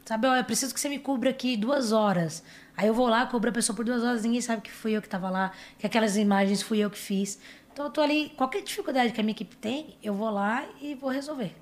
Sabe, 0.05 0.29
ó, 0.29 0.37
eu 0.37 0.45
preciso 0.45 0.73
que 0.73 0.79
você 0.79 0.89
me 0.89 1.01
cubra 1.01 1.31
aqui 1.31 1.57
duas 1.57 1.91
horas. 1.91 2.45
Aí 2.77 2.87
eu 2.87 2.95
vou 2.95 3.09
lá, 3.09 3.27
cubro 3.27 3.51
a 3.51 3.53
pessoa 3.53 3.75
por 3.75 3.85
duas 3.85 4.05
horas, 4.05 4.23
ninguém 4.23 4.41
sabe 4.41 4.63
que 4.63 4.71
fui 4.71 4.93
eu 4.93 5.03
que 5.03 5.09
tava 5.09 5.29
lá, 5.29 5.51
que 5.77 5.85
aquelas 5.85 6.17
imagens 6.17 6.63
fui 6.63 6.79
eu 6.79 6.91
que 6.91 6.99
fiz. 6.99 7.41
Então 7.73 7.87
eu 7.87 7.91
tô 7.91 8.01
ali, 8.01 8.31
qualquer 8.37 8.63
dificuldade 8.63 9.13
que 9.13 9.21
a 9.21 9.25
minha 9.25 9.33
equipe 9.33 9.57
tem, 9.57 9.97
eu 10.01 10.15
vou 10.15 10.31
lá 10.31 10.65
e 10.81 10.95
vou 10.95 11.11
resolver. 11.11 11.57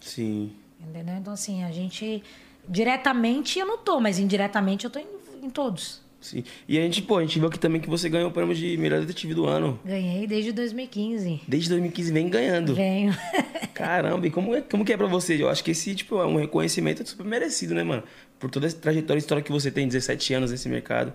Sim. 0.00 0.52
Entendeu? 0.80 1.14
Então, 1.16 1.32
assim, 1.32 1.62
a 1.62 1.70
gente. 1.70 2.24
Diretamente 2.68 3.60
eu 3.60 3.66
não 3.66 3.78
tô, 3.78 4.00
mas 4.00 4.18
indiretamente 4.18 4.84
eu 4.84 4.90
tô 4.90 4.98
em, 4.98 5.06
em 5.42 5.50
todos. 5.50 6.04
Sim. 6.20 6.42
E 6.68 6.78
a 6.78 6.82
gente, 6.82 7.02
pô, 7.02 7.18
a 7.18 7.20
gente 7.20 7.38
viu 7.38 7.48
aqui 7.48 7.58
também 7.58 7.80
que 7.80 7.88
você 7.88 8.08
ganhou 8.08 8.30
o 8.30 8.32
prêmio 8.32 8.54
de 8.54 8.76
melhor 8.76 9.00
detetive 9.00 9.32
do 9.32 9.46
ano. 9.46 9.78
Ganhei 9.84 10.26
desde 10.26 10.50
2015. 10.50 11.42
Desde 11.46 11.68
2015 11.68 12.12
vem 12.12 12.28
ganhando. 12.28 12.74
Venho. 12.74 13.16
Caramba, 13.72 14.26
e 14.26 14.30
como 14.30 14.54
é, 14.54 14.60
como 14.62 14.84
que 14.84 14.92
é 14.92 14.96
pra 14.96 15.06
você? 15.06 15.40
Eu 15.40 15.48
acho 15.48 15.62
que 15.62 15.70
esse, 15.70 15.94
tipo, 15.94 16.20
é 16.20 16.26
um 16.26 16.36
reconhecimento 16.36 17.06
super 17.08 17.24
merecido, 17.24 17.74
né, 17.74 17.84
mano? 17.84 18.02
Por 18.40 18.50
toda 18.50 18.66
essa 18.66 18.76
trajetória 18.76 19.18
história 19.18 19.42
que 19.42 19.52
você 19.52 19.70
tem, 19.70 19.86
17 19.86 20.34
anos 20.34 20.50
nesse 20.50 20.68
mercado. 20.68 21.12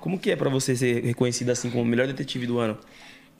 Como 0.00 0.18
que 0.18 0.30
é 0.30 0.36
pra 0.36 0.50
você 0.50 0.76
ser 0.76 1.02
reconhecido 1.04 1.50
assim 1.50 1.70
como 1.70 1.82
o 1.82 1.86
melhor 1.86 2.06
detetive 2.06 2.46
do 2.46 2.58
ano? 2.58 2.76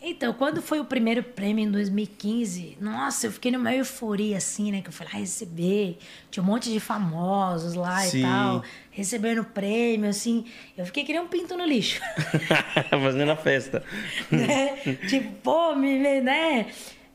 Então, 0.04 0.32
quando 0.32 0.60
foi 0.60 0.80
o 0.80 0.84
primeiro 0.84 1.22
prêmio 1.22 1.64
em 1.64 1.70
2015, 1.70 2.76
nossa, 2.80 3.28
eu 3.28 3.32
fiquei 3.32 3.52
numa 3.52 3.72
euforia, 3.72 4.36
assim, 4.36 4.72
né? 4.72 4.82
Que 4.82 4.88
eu 4.88 4.92
falei, 4.92 5.12
ah, 5.14 5.18
receber. 5.18 5.96
Tinha 6.28 6.42
um 6.42 6.46
monte 6.46 6.72
de 6.72 6.80
famosos 6.80 7.74
lá 7.74 8.00
Sim. 8.00 8.18
e 8.18 8.22
tal, 8.22 8.64
recebendo 8.90 9.44
prêmio, 9.44 10.10
assim. 10.10 10.44
Eu 10.76 10.84
fiquei 10.86 11.04
que 11.04 11.12
nem 11.12 11.22
um 11.22 11.28
pinto 11.28 11.56
no 11.56 11.64
lixo. 11.64 12.00
Fazendo 12.90 13.30
a 13.30 13.36
festa. 13.36 13.84
né? 14.28 14.76
Tipo, 15.08 15.30
pô, 15.42 15.76
me 15.76 16.20
né? 16.20 16.66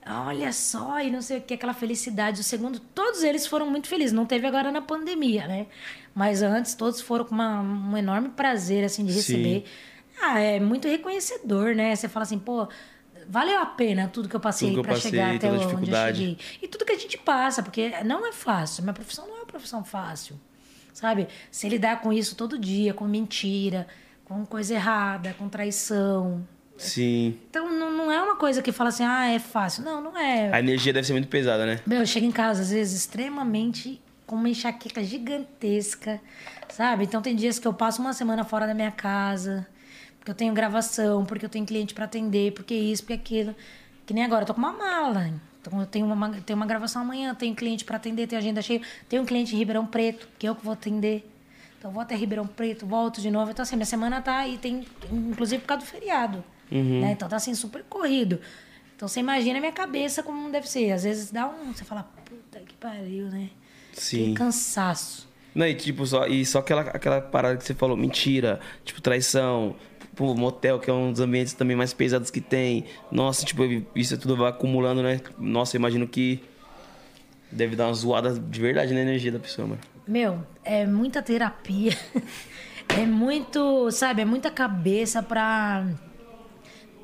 Olha 0.10 0.54
só, 0.54 1.02
e 1.02 1.12
não 1.12 1.22
sei 1.22 1.40
o 1.40 1.42
que, 1.42 1.56
aquela 1.56 1.74
felicidade. 1.74 2.40
O 2.40 2.44
segundo, 2.44 2.80
todos 2.80 3.22
eles 3.24 3.46
foram 3.46 3.70
muito 3.70 3.90
felizes. 3.90 4.14
Não 4.14 4.26
teve 4.26 4.48
agora 4.48 4.72
na 4.72 4.82
pandemia, 4.82 5.46
né? 5.46 5.66
Mas 6.16 6.42
antes, 6.42 6.74
todos 6.74 7.02
foram 7.02 7.26
com 7.26 7.36
uma, 7.36 7.60
um 7.60 7.98
enorme 7.98 8.30
prazer, 8.30 8.86
assim, 8.86 9.06
de 9.06 9.12
Sim. 9.22 9.64
Ah, 10.22 10.40
é 10.40 10.60
muito 10.60 10.88
reconhecedor, 10.88 11.76
né? 11.76 11.96
Você 11.96 12.08
fala 12.08 12.24
assim, 12.24 12.40
pô, 12.40 12.68
valeu 13.28 13.60
a 13.60 13.66
pena 13.66 14.08
tudo 14.08 14.30
que 14.30 14.36
eu 14.36 14.40
passei 14.40 14.76
passei, 14.82 15.12
chegar 15.12 15.36
até 15.36 15.52
onde 15.52 15.64
eu 15.64 15.96
cheguei. 15.96 16.38
E 16.62 16.68
tudo 16.68 16.86
que 16.86 16.94
a 16.94 16.98
gente 16.98 17.18
passa, 17.18 17.62
porque 17.62 17.92
não 18.04 18.26
é 18.26 18.32
fácil. 18.32 18.84
Minha 18.84 18.94
profissão 18.94 19.28
não 19.28 19.36
é 19.36 19.40
uma 19.40 19.46
profissão 19.46 19.84
fácil, 19.84 20.40
sabe? 20.94 21.28
Você 21.52 21.70
lidar 21.70 22.02
com 22.02 22.12
isso 22.12 22.36
todo 22.36 22.58
dia, 22.58 22.94
com 22.94 23.06
mentira, 23.06 23.88
com 24.26 24.46
coisa 24.46 24.74
errada, 24.74 25.36
com 25.38 25.48
traição, 25.48 26.46
Sim. 26.78 27.40
então 27.50 27.72
não, 27.72 27.92
não 27.92 28.12
é 28.12 28.22
uma 28.22 28.36
coisa 28.36 28.62
que 28.62 28.72
fala 28.72 28.90
assim, 28.90 29.04
ah, 29.04 29.28
é 29.28 29.40
fácil. 29.40 29.84
Não, 29.84 30.02
não 30.02 30.18
é. 30.18 30.52
A 30.52 30.60
energia 30.60 30.94
deve 30.94 31.08
ser 31.08 31.14
muito 31.14 31.28
pesada, 31.28 31.66
né? 31.66 31.80
Meu, 31.86 32.00
eu 32.00 32.06
chego 32.06 32.26
em 32.26 32.32
casa, 32.32 32.62
às 32.62 32.72
vezes, 32.72 33.00
extremamente 33.00 34.02
com 34.26 34.36
uma 34.36 34.50
enxaqueca 34.50 35.04
gigantesca, 35.04 36.20
sabe? 36.70 37.06
Então 37.06 37.22
tem 37.22 37.36
dias 37.36 37.58
que 37.58 37.68
eu 37.68 37.74
passo 37.74 38.02
uma 38.02 38.14
semana 38.14 38.44
fora 38.44 38.68
da 38.68 38.74
minha 38.74 38.92
casa, 38.92 39.66
porque 40.28 40.32
eu 40.32 40.36
tenho 40.36 40.54
gravação, 40.54 41.26
porque 41.26 41.46
eu 41.46 41.50
tenho 41.50 41.66
cliente 41.66 41.94
para 41.94 42.04
atender, 42.04 42.52
porque 42.52 42.74
isso, 42.74 43.04
porque 43.04 43.14
aquilo. 43.14 43.56
Que 44.06 44.14
nem 44.14 44.26
agora, 44.26 44.42
eu 44.42 44.46
tô 44.46 44.54
com 44.54 44.60
uma 44.60 44.74
mala. 44.74 45.32
Então 45.62 45.80
eu 45.80 45.86
tenho 45.86 46.06
uma, 46.06 46.30
tenho 46.42 46.58
uma 46.58 46.66
gravação 46.66 47.02
amanhã, 47.02 47.34
tenho 47.34 47.56
cliente 47.56 47.86
para 47.86 47.96
atender, 47.96 48.28
tenho 48.28 48.40
agenda 48.40 48.62
cheia. 48.62 48.82
Tenho 49.08 49.24
um 49.24 49.26
cliente 49.26 49.56
em 49.56 49.58
Ribeirão 49.58 49.86
Preto, 49.86 50.28
que 50.38 50.48
eu 50.48 50.54
que 50.54 50.64
vou 50.64 50.74
atender. 50.74 51.30
Então 51.78 51.92
eu 51.92 51.94
vou 51.94 52.02
até 52.02 52.14
Ribeirão 52.14 52.46
Preto, 52.46 52.86
volto 52.86 53.22
de 53.22 53.32
novo. 53.32 53.52
Então 53.52 53.64
assim, 53.64 53.78
minha 53.78 53.86
semana 53.86 54.22
tá 54.22 54.40
aí, 54.40 54.58
tem, 54.58 54.86
inclusive 55.10 55.62
por 55.62 55.68
causa 55.68 55.86
do 55.86 55.90
feriado. 55.90 56.44
Né? 56.70 57.14
Então 57.14 57.30
tá 57.30 57.38
assim, 57.38 57.56
super 57.56 57.84
corrido. 57.84 58.42
Então 58.98 59.08
você 59.08 59.22
imagina 59.22 59.60
a 59.60 59.62
minha 59.62 59.72
cabeça 59.72 60.22
como 60.22 60.50
deve 60.52 60.70
ser. 60.70 60.92
Às 60.92 61.04
vezes 61.04 61.32
dá 61.32 61.48
um. 61.48 61.74
Você 61.74 61.86
fala, 61.86 62.04
puta 62.26 62.60
que 62.60 62.74
pariu, 62.76 63.28
né? 63.28 63.50
Sim. 63.94 64.26
Que 64.26 64.34
cansaço. 64.34 65.28
Não, 65.56 65.66
e 65.66 65.74
tipo, 65.74 66.06
só, 66.06 66.28
e 66.28 66.46
só 66.46 66.60
aquela, 66.60 66.82
aquela 66.82 67.22
parada 67.22 67.58
que 67.58 67.64
você 67.64 67.74
falou, 67.74 67.98
mentira, 67.98 68.60
tipo, 68.86 69.02
traição, 69.02 69.76
pô, 70.18 70.34
motel, 70.34 70.80
que 70.80 70.90
é 70.90 70.94
um 70.94 71.12
dos 71.12 71.22
ambientes 71.22 71.54
também 71.54 71.78
mais 71.78 71.94
pesados 71.94 72.32
que 72.32 72.42
tem. 72.42 72.86
Nossa, 73.12 73.46
tipo, 73.46 73.62
isso 73.96 74.18
tudo 74.18 74.36
vai 74.36 74.50
acumulando, 74.50 75.04
né? 75.04 75.22
Nossa, 75.38 75.78
eu 75.78 75.80
imagino 75.80 76.08
que 76.08 76.44
deve 77.52 77.76
dar 77.76 77.86
uma 77.86 77.94
zoada 77.94 78.34
de 78.34 78.60
verdade 78.60 78.94
na 78.94 79.00
energia 79.00 79.32
da 79.32 79.40
pessoa, 79.40 79.68
mano. 79.68 79.82
Meu, 80.06 80.44
é 80.64 80.86
muita 80.88 81.22
terapia. 81.22 81.96
é 82.90 83.06
muito, 83.06 83.92
sabe, 83.92 84.24
é 84.24 84.26
muita 84.26 84.50
cabeça 84.50 85.22
pra. 85.22 85.88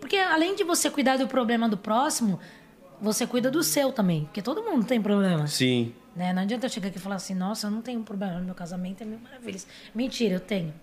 Porque 0.02 0.18
além 0.18 0.56
de 0.56 0.64
você 0.64 0.90
cuidar 0.90 1.18
do 1.18 1.28
problema 1.28 1.70
do 1.70 1.78
próximo, 1.78 2.40
você 3.00 3.28
cuida 3.28 3.52
do 3.52 3.62
seu 3.62 3.92
também. 3.92 4.26
Porque 4.26 4.42
todo 4.42 4.64
mundo 4.64 4.86
tem 4.86 5.00
problema. 5.00 5.46
Sim. 5.48 5.94
Né? 6.16 6.34
Não 6.34 6.42
adianta 6.42 6.66
eu 6.66 6.70
chegar 6.70 6.90
aqui 6.90 6.98
e 6.98 7.02
falar 7.02 7.16
assim, 7.16 7.36
nossa, 7.36 7.68
eu 7.68 7.72
não 7.72 7.82
tenho 7.82 8.02
problema 8.02 8.40
no 8.40 8.46
meu 8.46 8.56
casamento, 8.56 9.02
é 9.02 9.06
mil 9.06 9.20
maravilhas. 9.20 9.68
Mentira, 9.94 10.36
eu 10.36 10.40
tenho. 10.40 10.74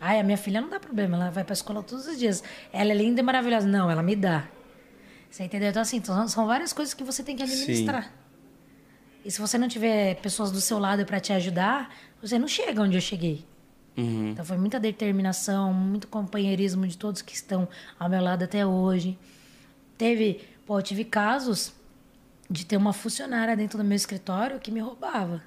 Ai, 0.00 0.20
a 0.20 0.22
minha 0.22 0.36
filha 0.38 0.60
não 0.60 0.68
dá 0.68 0.78
problema, 0.78 1.16
ela 1.16 1.30
vai 1.30 1.42
pra 1.44 1.52
escola 1.52 1.82
todos 1.82 2.06
os 2.06 2.18
dias. 2.18 2.42
Ela 2.72 2.92
é 2.92 2.94
linda 2.94 3.20
e 3.20 3.22
maravilhosa. 3.22 3.66
Não, 3.66 3.90
ela 3.90 4.02
me 4.02 4.14
dá. 4.14 4.46
Você 5.30 5.44
entendeu? 5.44 5.68
Então, 5.70 5.82
assim, 5.82 6.02
são- 6.02 6.28
são 6.28 6.46
várias 6.46 6.72
coisas 6.72 6.94
que 6.94 7.02
você 7.04 7.22
tem 7.22 7.36
que 7.36 7.42
administrar. 7.42 8.12
E 9.24 9.30
se 9.30 9.40
você 9.40 9.58
não 9.58 9.68
tiver 9.68 10.14
pessoas 10.16 10.50
do 10.52 10.60
seu 10.60 10.78
lado 10.78 11.04
pra 11.04 11.18
te 11.20 11.32
ajudar, 11.32 11.92
você 12.22 12.38
não 12.38 12.46
chega 12.48 12.80
onde 12.80 12.96
eu 12.96 13.00
cheguei. 13.00 13.44
Uhum. 13.96 14.30
Então 14.30 14.44
foi 14.44 14.56
muita 14.56 14.78
determinação, 14.78 15.72
muito 15.74 16.06
companheirismo 16.06 16.86
de 16.86 16.96
todos 16.96 17.20
que 17.20 17.34
estão 17.34 17.68
ao 17.98 18.08
meu 18.08 18.22
lado 18.22 18.44
até 18.44 18.64
hoje. 18.64 19.18
Teve, 19.98 20.40
pô, 20.64 20.78
eu 20.78 20.82
tive 20.82 21.04
casos 21.04 21.72
de 22.48 22.64
ter 22.64 22.76
uma 22.76 22.92
funcionária 22.92 23.56
dentro 23.56 23.76
do 23.76 23.84
meu 23.84 23.96
escritório 23.96 24.60
que 24.60 24.70
me 24.70 24.78
roubava. 24.80 25.42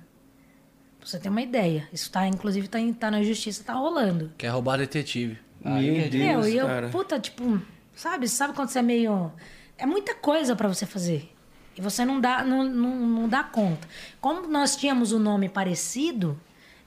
Pra 1.02 1.10
você 1.10 1.20
ter 1.20 1.30
uma 1.30 1.42
ideia. 1.42 1.90
Isso 1.92 2.12
tá, 2.12 2.28
inclusive, 2.28 2.68
tá, 2.68 2.78
tá 3.00 3.10
na 3.10 3.24
justiça, 3.24 3.64
tá 3.64 3.74
rolando. 3.74 4.32
Quer 4.38 4.50
roubar 4.50 4.78
detetive. 4.78 5.38
Meu 5.60 5.74
Aí 5.74 5.90
é 5.90 5.94
Deus. 6.08 6.12
de- 6.12 6.18
Meu, 6.20 6.48
e 6.48 6.58
eu, 6.58 6.68
cara. 6.68 6.90
puta, 6.90 7.20
tipo, 7.20 7.60
sabe? 7.96 8.28
Sabe 8.30 8.54
quando 8.54 8.70
você 8.70 8.80
é 8.80 8.84
meio. 8.84 9.32
É 9.80 9.86
muita 9.88 10.14
coisa 10.14 10.56
pra 10.56 10.68
você 10.68 10.86
fazer. 10.86 11.34
E 11.76 11.82
você 11.82 12.06
não 12.06 12.22
dá, 12.22 12.44
não, 12.44 12.64
não, 12.64 12.96
não 12.96 13.28
dá 13.28 13.44
conta. 13.44 13.88
Como 14.20 14.48
nós 14.48 14.76
tínhamos 14.76 15.12
o 15.12 15.18
nome 15.18 15.50
parecido, 15.50 16.40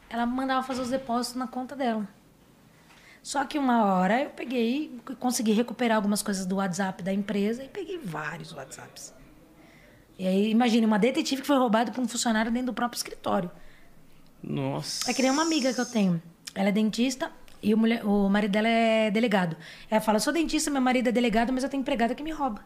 ela 0.08 0.24
mandava 0.24 0.64
fazer 0.64 0.82
os 0.82 0.90
depósitos 0.90 1.36
na 1.36 1.48
conta 1.48 1.74
dela. 1.74 2.06
Só 3.20 3.44
que 3.44 3.58
uma 3.58 3.84
hora 3.84 4.22
eu 4.22 4.30
peguei, 4.30 4.96
consegui 5.18 5.50
recuperar 5.52 5.96
algumas 5.96 6.22
coisas 6.22 6.46
do 6.46 6.56
WhatsApp 6.56 7.02
da 7.02 7.12
empresa 7.12 7.64
e 7.64 7.68
peguei 7.68 7.98
vários 7.98 8.52
WhatsApps. 8.52 9.12
E 10.18 10.24
aí, 10.26 10.50
imagine, 10.50 10.86
uma 10.86 10.98
detetive 10.98 11.40
que 11.40 11.46
foi 11.48 11.56
roubada 11.56 11.90
por 11.90 12.00
um 12.00 12.06
funcionário 12.06 12.52
dentro 12.52 12.66
do 12.66 12.74
próprio 12.74 12.96
escritório. 12.98 13.50
Nossa. 14.46 15.10
É 15.10 15.14
que 15.14 15.22
nem 15.22 15.30
uma 15.30 15.42
amiga 15.42 15.72
que 15.72 15.80
eu 15.80 15.86
tenho. 15.86 16.20
Ela 16.54 16.68
é 16.68 16.72
dentista 16.72 17.30
e 17.62 17.72
o, 17.74 17.78
mulher- 17.78 18.04
o 18.06 18.28
marido 18.28 18.50
dela 18.52 18.68
é 18.68 19.10
delegado. 19.10 19.56
Ela 19.90 20.00
fala: 20.00 20.16
eu 20.16 20.20
sou 20.20 20.32
dentista, 20.32 20.70
meu 20.70 20.80
marido 20.82 21.08
é 21.08 21.12
delegado, 21.12 21.52
mas 21.52 21.62
eu 21.64 21.68
tenho 21.70 21.80
empregada 21.80 22.14
que 22.14 22.22
me 22.22 22.30
rouba. 22.30 22.60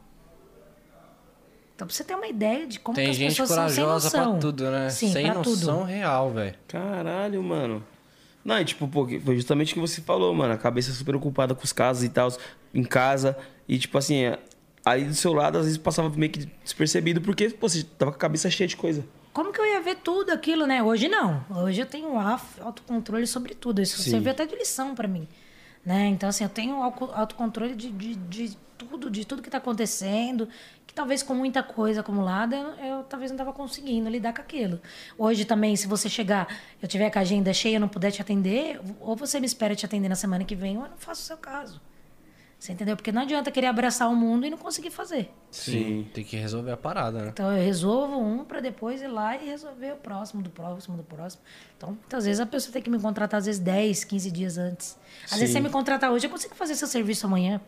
Então, 1.74 1.86
pra 1.86 1.94
você 1.94 2.02
ter 2.02 2.14
uma 2.16 2.26
ideia 2.26 2.66
de 2.66 2.80
como 2.80 2.96
que 2.96 3.02
Tem 3.02 3.10
as 3.10 3.16
gente 3.16 3.30
pessoas 3.30 3.48
são 3.50 3.68
sem 3.68 3.84
corajosa 3.84 4.18
noção. 4.18 4.32
pra 4.32 4.40
tudo, 4.40 4.70
né? 4.70 4.90
Sim, 4.90 5.12
Sem 5.12 5.26
pra 5.26 5.34
noção 5.34 5.78
tudo. 5.78 5.82
real, 5.84 6.30
velho. 6.32 6.54
Caralho, 6.66 7.42
mano. 7.42 7.84
Não, 8.44 8.58
e 8.58 8.64
tipo, 8.64 8.88
pô, 8.88 9.06
foi 9.24 9.36
justamente 9.36 9.72
o 9.72 9.74
que 9.74 9.80
você 9.80 10.00
falou, 10.00 10.34
mano. 10.34 10.54
A 10.54 10.56
cabeça 10.58 10.90
super 10.92 11.14
ocupada 11.14 11.54
com 11.54 11.62
os 11.62 11.72
casos 11.72 12.02
e 12.02 12.08
tal, 12.08 12.28
em 12.74 12.82
casa. 12.82 13.36
E, 13.68 13.78
tipo 13.78 13.96
assim, 13.96 14.24
é, 14.24 14.38
aí 14.84 15.04
do 15.04 15.14
seu 15.14 15.32
lado, 15.32 15.58
às 15.58 15.64
vezes 15.66 15.78
passava 15.78 16.08
meio 16.10 16.32
que 16.32 16.46
despercebido, 16.64 17.20
porque, 17.20 17.48
pô, 17.50 17.68
você 17.68 17.84
tava 17.96 18.10
com 18.10 18.16
a 18.16 18.20
cabeça 18.20 18.50
cheia 18.50 18.66
de 18.66 18.76
coisa. 18.76 19.04
Como 19.38 19.52
que 19.52 19.60
eu 19.60 19.66
ia 19.66 19.80
ver 19.80 19.94
tudo 19.98 20.30
aquilo, 20.30 20.66
né? 20.66 20.82
Hoje 20.82 21.06
não. 21.06 21.44
Hoje 21.48 21.80
eu 21.80 21.86
tenho 21.86 22.18
autocontrole 22.18 23.24
sobre 23.24 23.54
tudo. 23.54 23.80
Isso 23.80 24.02
Sim. 24.02 24.10
serviu 24.10 24.32
até 24.32 24.44
de 24.44 24.56
lição 24.56 24.96
pra 24.96 25.06
mim. 25.06 25.28
Né? 25.86 26.06
Então, 26.08 26.28
assim, 26.28 26.42
eu 26.42 26.50
tenho 26.50 26.82
autocontrole 26.82 27.76
de, 27.76 27.88
de, 27.92 28.16
de 28.16 28.56
tudo, 28.76 29.08
de 29.08 29.24
tudo 29.24 29.40
que 29.40 29.48
tá 29.48 29.58
acontecendo. 29.58 30.48
Que 30.84 30.92
talvez 30.92 31.22
com 31.22 31.34
muita 31.34 31.62
coisa 31.62 32.00
acumulada, 32.00 32.56
eu, 32.56 32.84
eu 32.84 33.02
talvez 33.04 33.30
não 33.30 33.38
tava 33.38 33.52
conseguindo 33.52 34.10
lidar 34.10 34.34
com 34.34 34.40
aquilo. 34.40 34.80
Hoje 35.16 35.44
também, 35.44 35.76
se 35.76 35.86
você 35.86 36.08
chegar, 36.08 36.48
eu 36.82 36.88
tiver 36.88 37.08
com 37.08 37.20
a 37.20 37.22
agenda 37.22 37.52
cheia 37.52 37.74
e 37.74 37.76
eu 37.76 37.80
não 37.80 37.88
puder 37.88 38.10
te 38.10 38.20
atender, 38.20 38.80
ou 38.98 39.14
você 39.14 39.38
me 39.38 39.46
espera 39.46 39.76
te 39.76 39.86
atender 39.86 40.08
na 40.08 40.16
semana 40.16 40.42
que 40.42 40.56
vem, 40.56 40.78
ou 40.78 40.82
eu 40.82 40.90
não 40.90 40.98
faço 40.98 41.22
o 41.22 41.24
seu 41.24 41.36
caso. 41.36 41.80
Você 42.58 42.72
entendeu? 42.72 42.96
Porque 42.96 43.12
não 43.12 43.22
adianta 43.22 43.52
querer 43.52 43.68
abraçar 43.68 44.10
o 44.10 44.16
mundo 44.16 44.44
e 44.44 44.50
não 44.50 44.58
conseguir 44.58 44.90
fazer. 44.90 45.30
Sim. 45.48 46.08
Tem 46.12 46.24
que 46.24 46.36
resolver 46.36 46.72
a 46.72 46.76
parada, 46.76 47.22
né? 47.22 47.28
Então 47.28 47.52
eu 47.52 47.64
resolvo 47.64 48.18
um 48.18 48.44
para 48.44 48.58
depois 48.58 49.00
ir 49.00 49.06
lá 49.06 49.36
e 49.36 49.46
resolver 49.46 49.92
o 49.92 49.96
próximo, 49.96 50.42
do 50.42 50.50
próximo, 50.50 50.96
do 50.96 51.04
próximo. 51.04 51.42
Então, 51.76 51.90
muitas 51.90 52.24
vezes 52.24 52.40
a 52.40 52.46
pessoa 52.46 52.72
tem 52.72 52.82
que 52.82 52.90
me 52.90 52.98
contratar, 52.98 53.38
às 53.38 53.46
vezes 53.46 53.60
10, 53.60 54.02
15 54.04 54.30
dias 54.32 54.58
antes. 54.58 54.98
Às 55.26 55.38
vezes 55.38 55.48
Sim. 55.48 55.52
você 55.52 55.60
me 55.60 55.70
contratar 55.70 56.10
hoje, 56.10 56.26
eu 56.26 56.30
consigo 56.30 56.54
fazer 56.56 56.74
seu 56.74 56.88
serviço 56.88 57.26
amanhã. 57.26 57.60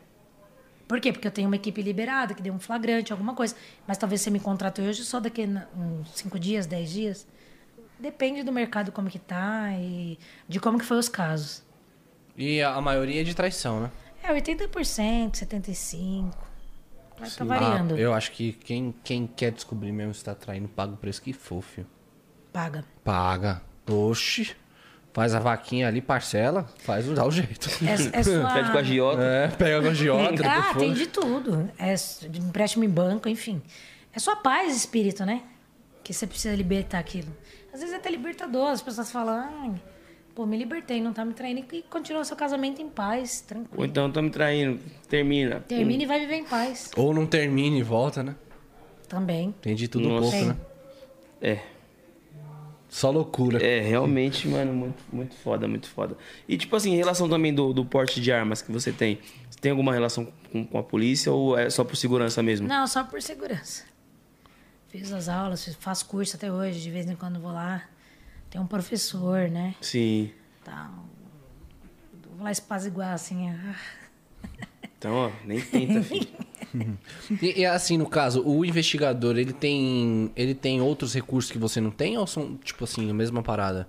Por 0.89 1.01
quê? 1.01 1.13
Porque 1.13 1.29
eu 1.29 1.31
tenho 1.31 1.47
uma 1.47 1.55
equipe 1.55 1.81
liberada, 1.83 2.35
que 2.35 2.43
deu 2.43 2.53
um 2.53 2.59
flagrante, 2.59 3.13
alguma 3.13 3.33
coisa. 3.33 3.55
Mas 3.87 3.97
talvez 3.97 4.23
você 4.23 4.31
me 4.31 4.41
contrate 4.41 4.81
hoje 4.81 5.05
só 5.05 5.21
daqui 5.21 5.45
a 5.45 5.69
uns 5.79 6.11
5 6.17 6.37
dias, 6.37 6.67
10 6.67 6.91
dias. 6.91 7.27
Depende 7.97 8.43
do 8.43 8.51
mercado 8.51 8.91
como 8.91 9.09
que 9.09 9.21
tá 9.21 9.71
e 9.79 10.19
de 10.49 10.59
como 10.59 10.81
que 10.81 10.85
foi 10.85 10.99
os 10.99 11.09
casos. 11.09 11.63
E 12.37 12.61
a, 12.61 12.75
a 12.75 12.81
maioria 12.81 13.21
é 13.21 13.25
de 13.25 13.37
traição, 13.37 13.83
né? 13.83 13.91
É 14.31 14.41
80%, 14.41 15.33
75%. 15.33 16.33
Mas 17.19 17.37
tá 17.37 17.45
Ah, 17.45 17.47
variando. 17.47 17.99
eu 17.99 18.15
acho 18.15 18.33
que 18.33 18.53
quem, 18.53 18.95
quem 19.05 19.27
quer 19.27 19.53
descobrir 19.53 19.93
mesmo 19.93 20.15
se 20.15 20.25
tá 20.25 20.35
traindo, 20.35 20.69
paga 20.69 20.95
o 20.95 20.97
preço 20.97 21.21
que 21.21 21.33
for, 21.33 21.61
filho. 21.63 21.87
Paga. 22.53 22.85
Paga. 23.05 23.63
Oxi. 23.89 24.57
Faz 25.13 25.35
a 25.35 25.41
vaquinha 25.41 25.89
ali, 25.89 26.01
parcela, 26.01 26.65
faz 26.79 27.05
dá 27.09 27.27
o 27.27 27.31
jeito. 27.33 27.69
É, 27.85 28.21
é 28.21 28.23
sua... 28.23 28.49
Pede 28.55 28.71
com 28.71 28.79
a 28.79 28.83
Giota. 28.83 29.21
É, 29.23 29.49
pega 29.49 29.89
a 29.89 29.91
agiota. 29.91 30.43
Ah, 30.47 30.75
tem 30.75 30.95
de 30.95 31.09
tudo. 31.09 31.69
É 31.77 31.95
empréstimo 32.39 32.85
em 32.85 32.89
banco, 32.89 33.29
enfim. 33.29 33.61
É 34.15 34.19
sua 34.21 34.37
paz 34.37 34.75
espírito, 34.77 35.25
né? 35.27 35.43
Que 36.05 36.15
você 36.15 36.27
precisa 36.29 36.55
libertar 36.55 37.01
aquilo. 37.01 37.37
Às 37.73 37.81
vezes 37.81 37.93
é 37.93 37.99
até 37.99 38.09
libertador. 38.09 38.69
As 38.69 38.81
pessoas 38.81 39.11
falam, 39.11 39.35
ai, 39.35 39.83
pô, 40.35 40.47
me 40.47 40.57
libertei, 40.57 41.01
não 41.01 41.13
tá 41.13 41.25
me 41.25 41.35
traindo. 41.35 41.65
E 41.73 41.83
continua 41.83 42.25
seu 42.25 42.37
casamento 42.37 42.81
em 42.81 42.89
paz, 42.89 43.41
Ou 43.43 43.49
tranquilo. 43.49 43.85
então 43.85 44.11
tô 44.11 44.23
me 44.23 44.31
traindo. 44.31 44.81
Termina. 45.09 45.61
Termina 45.61 46.03
e 46.03 46.07
vai 46.07 46.21
viver 46.21 46.37
em 46.37 46.45
paz. 46.45 46.91
Ou 46.97 47.13
não 47.13 47.27
termina 47.27 47.77
e 47.77 47.83
volta, 47.83 48.23
né? 48.23 48.35
Também. 49.09 49.55
Tem 49.61 49.75
de 49.75 49.89
tudo 49.89 50.09
um 50.09 50.13
Nossa. 50.21 50.31
pouco, 50.31 50.37
Tem. 50.37 50.47
né? 50.49 50.57
É. 51.41 51.61
Só 52.89 53.09
loucura. 53.11 53.65
É, 53.65 53.81
realmente, 53.81 54.49
mano, 54.49 54.73
muito, 54.73 55.03
muito 55.13 55.35
foda, 55.37 55.69
muito 55.69 55.89
foda. 55.89 56.17
E, 56.49 56.57
tipo 56.59 56.75
assim, 56.75 56.93
em 56.93 56.97
relação 56.97 57.29
também 57.29 57.55
do, 57.55 57.73
do 57.73 57.85
porte 57.85 58.21
de 58.21 58.33
armas 58.33 58.61
que 58.63 58.73
você 58.73 58.91
tem, 58.91 59.21
você 59.49 59.61
tem 59.61 59.71
alguma 59.71 59.93
relação 59.93 60.27
com, 60.51 60.67
com 60.67 60.77
a 60.79 60.83
polícia 60.83 61.31
ou 61.31 61.57
é 61.57 61.71
só 61.71 61.85
por 61.85 61.97
segurança 61.97 62.43
mesmo? 62.43 62.67
Não, 62.67 62.85
só 62.89 63.05
por 63.05 63.23
segurança. 63.23 63.85
Fiz 64.89 65.13
as 65.13 65.29
aulas, 65.29 65.73
faço 65.79 66.05
curso 66.07 66.35
até 66.35 66.51
hoje, 66.51 66.81
de 66.81 66.91
vez 66.91 67.09
em 67.09 67.15
quando 67.15 67.39
vou 67.39 67.53
lá. 67.53 67.85
Tem 68.51 68.61
um 68.61 68.67
professor, 68.67 69.49
né? 69.49 69.75
Sim. 69.81 70.33
Tal. 70.65 70.91
Vou 72.35 72.45
lá 72.45 72.51
espaziguar 72.51 73.15
assim. 73.15 73.55
Então, 74.99 75.15
ó, 75.15 75.31
nem 75.47 75.59
tenta, 75.63 76.03
filho. 76.03 76.29
E, 77.43 77.61
e 77.61 77.67
assim, 77.67 77.97
no 77.97 78.07
caso, 78.07 78.47
o 78.47 78.65
investigador, 78.65 79.37
ele 79.39 79.53
tem. 79.53 80.31
Ele 80.37 80.55
tem 80.55 80.81
outros 80.81 81.15
recursos 81.15 81.51
que 81.51 81.59
você 81.59 81.81
não 81.81 81.91
tem 81.91 82.19
ou 82.19 82.27
são, 82.27 82.57
tipo 82.59 82.85
assim, 82.85 83.11
a 83.11 83.15
mesma 83.15 83.43
parada? 83.43 83.89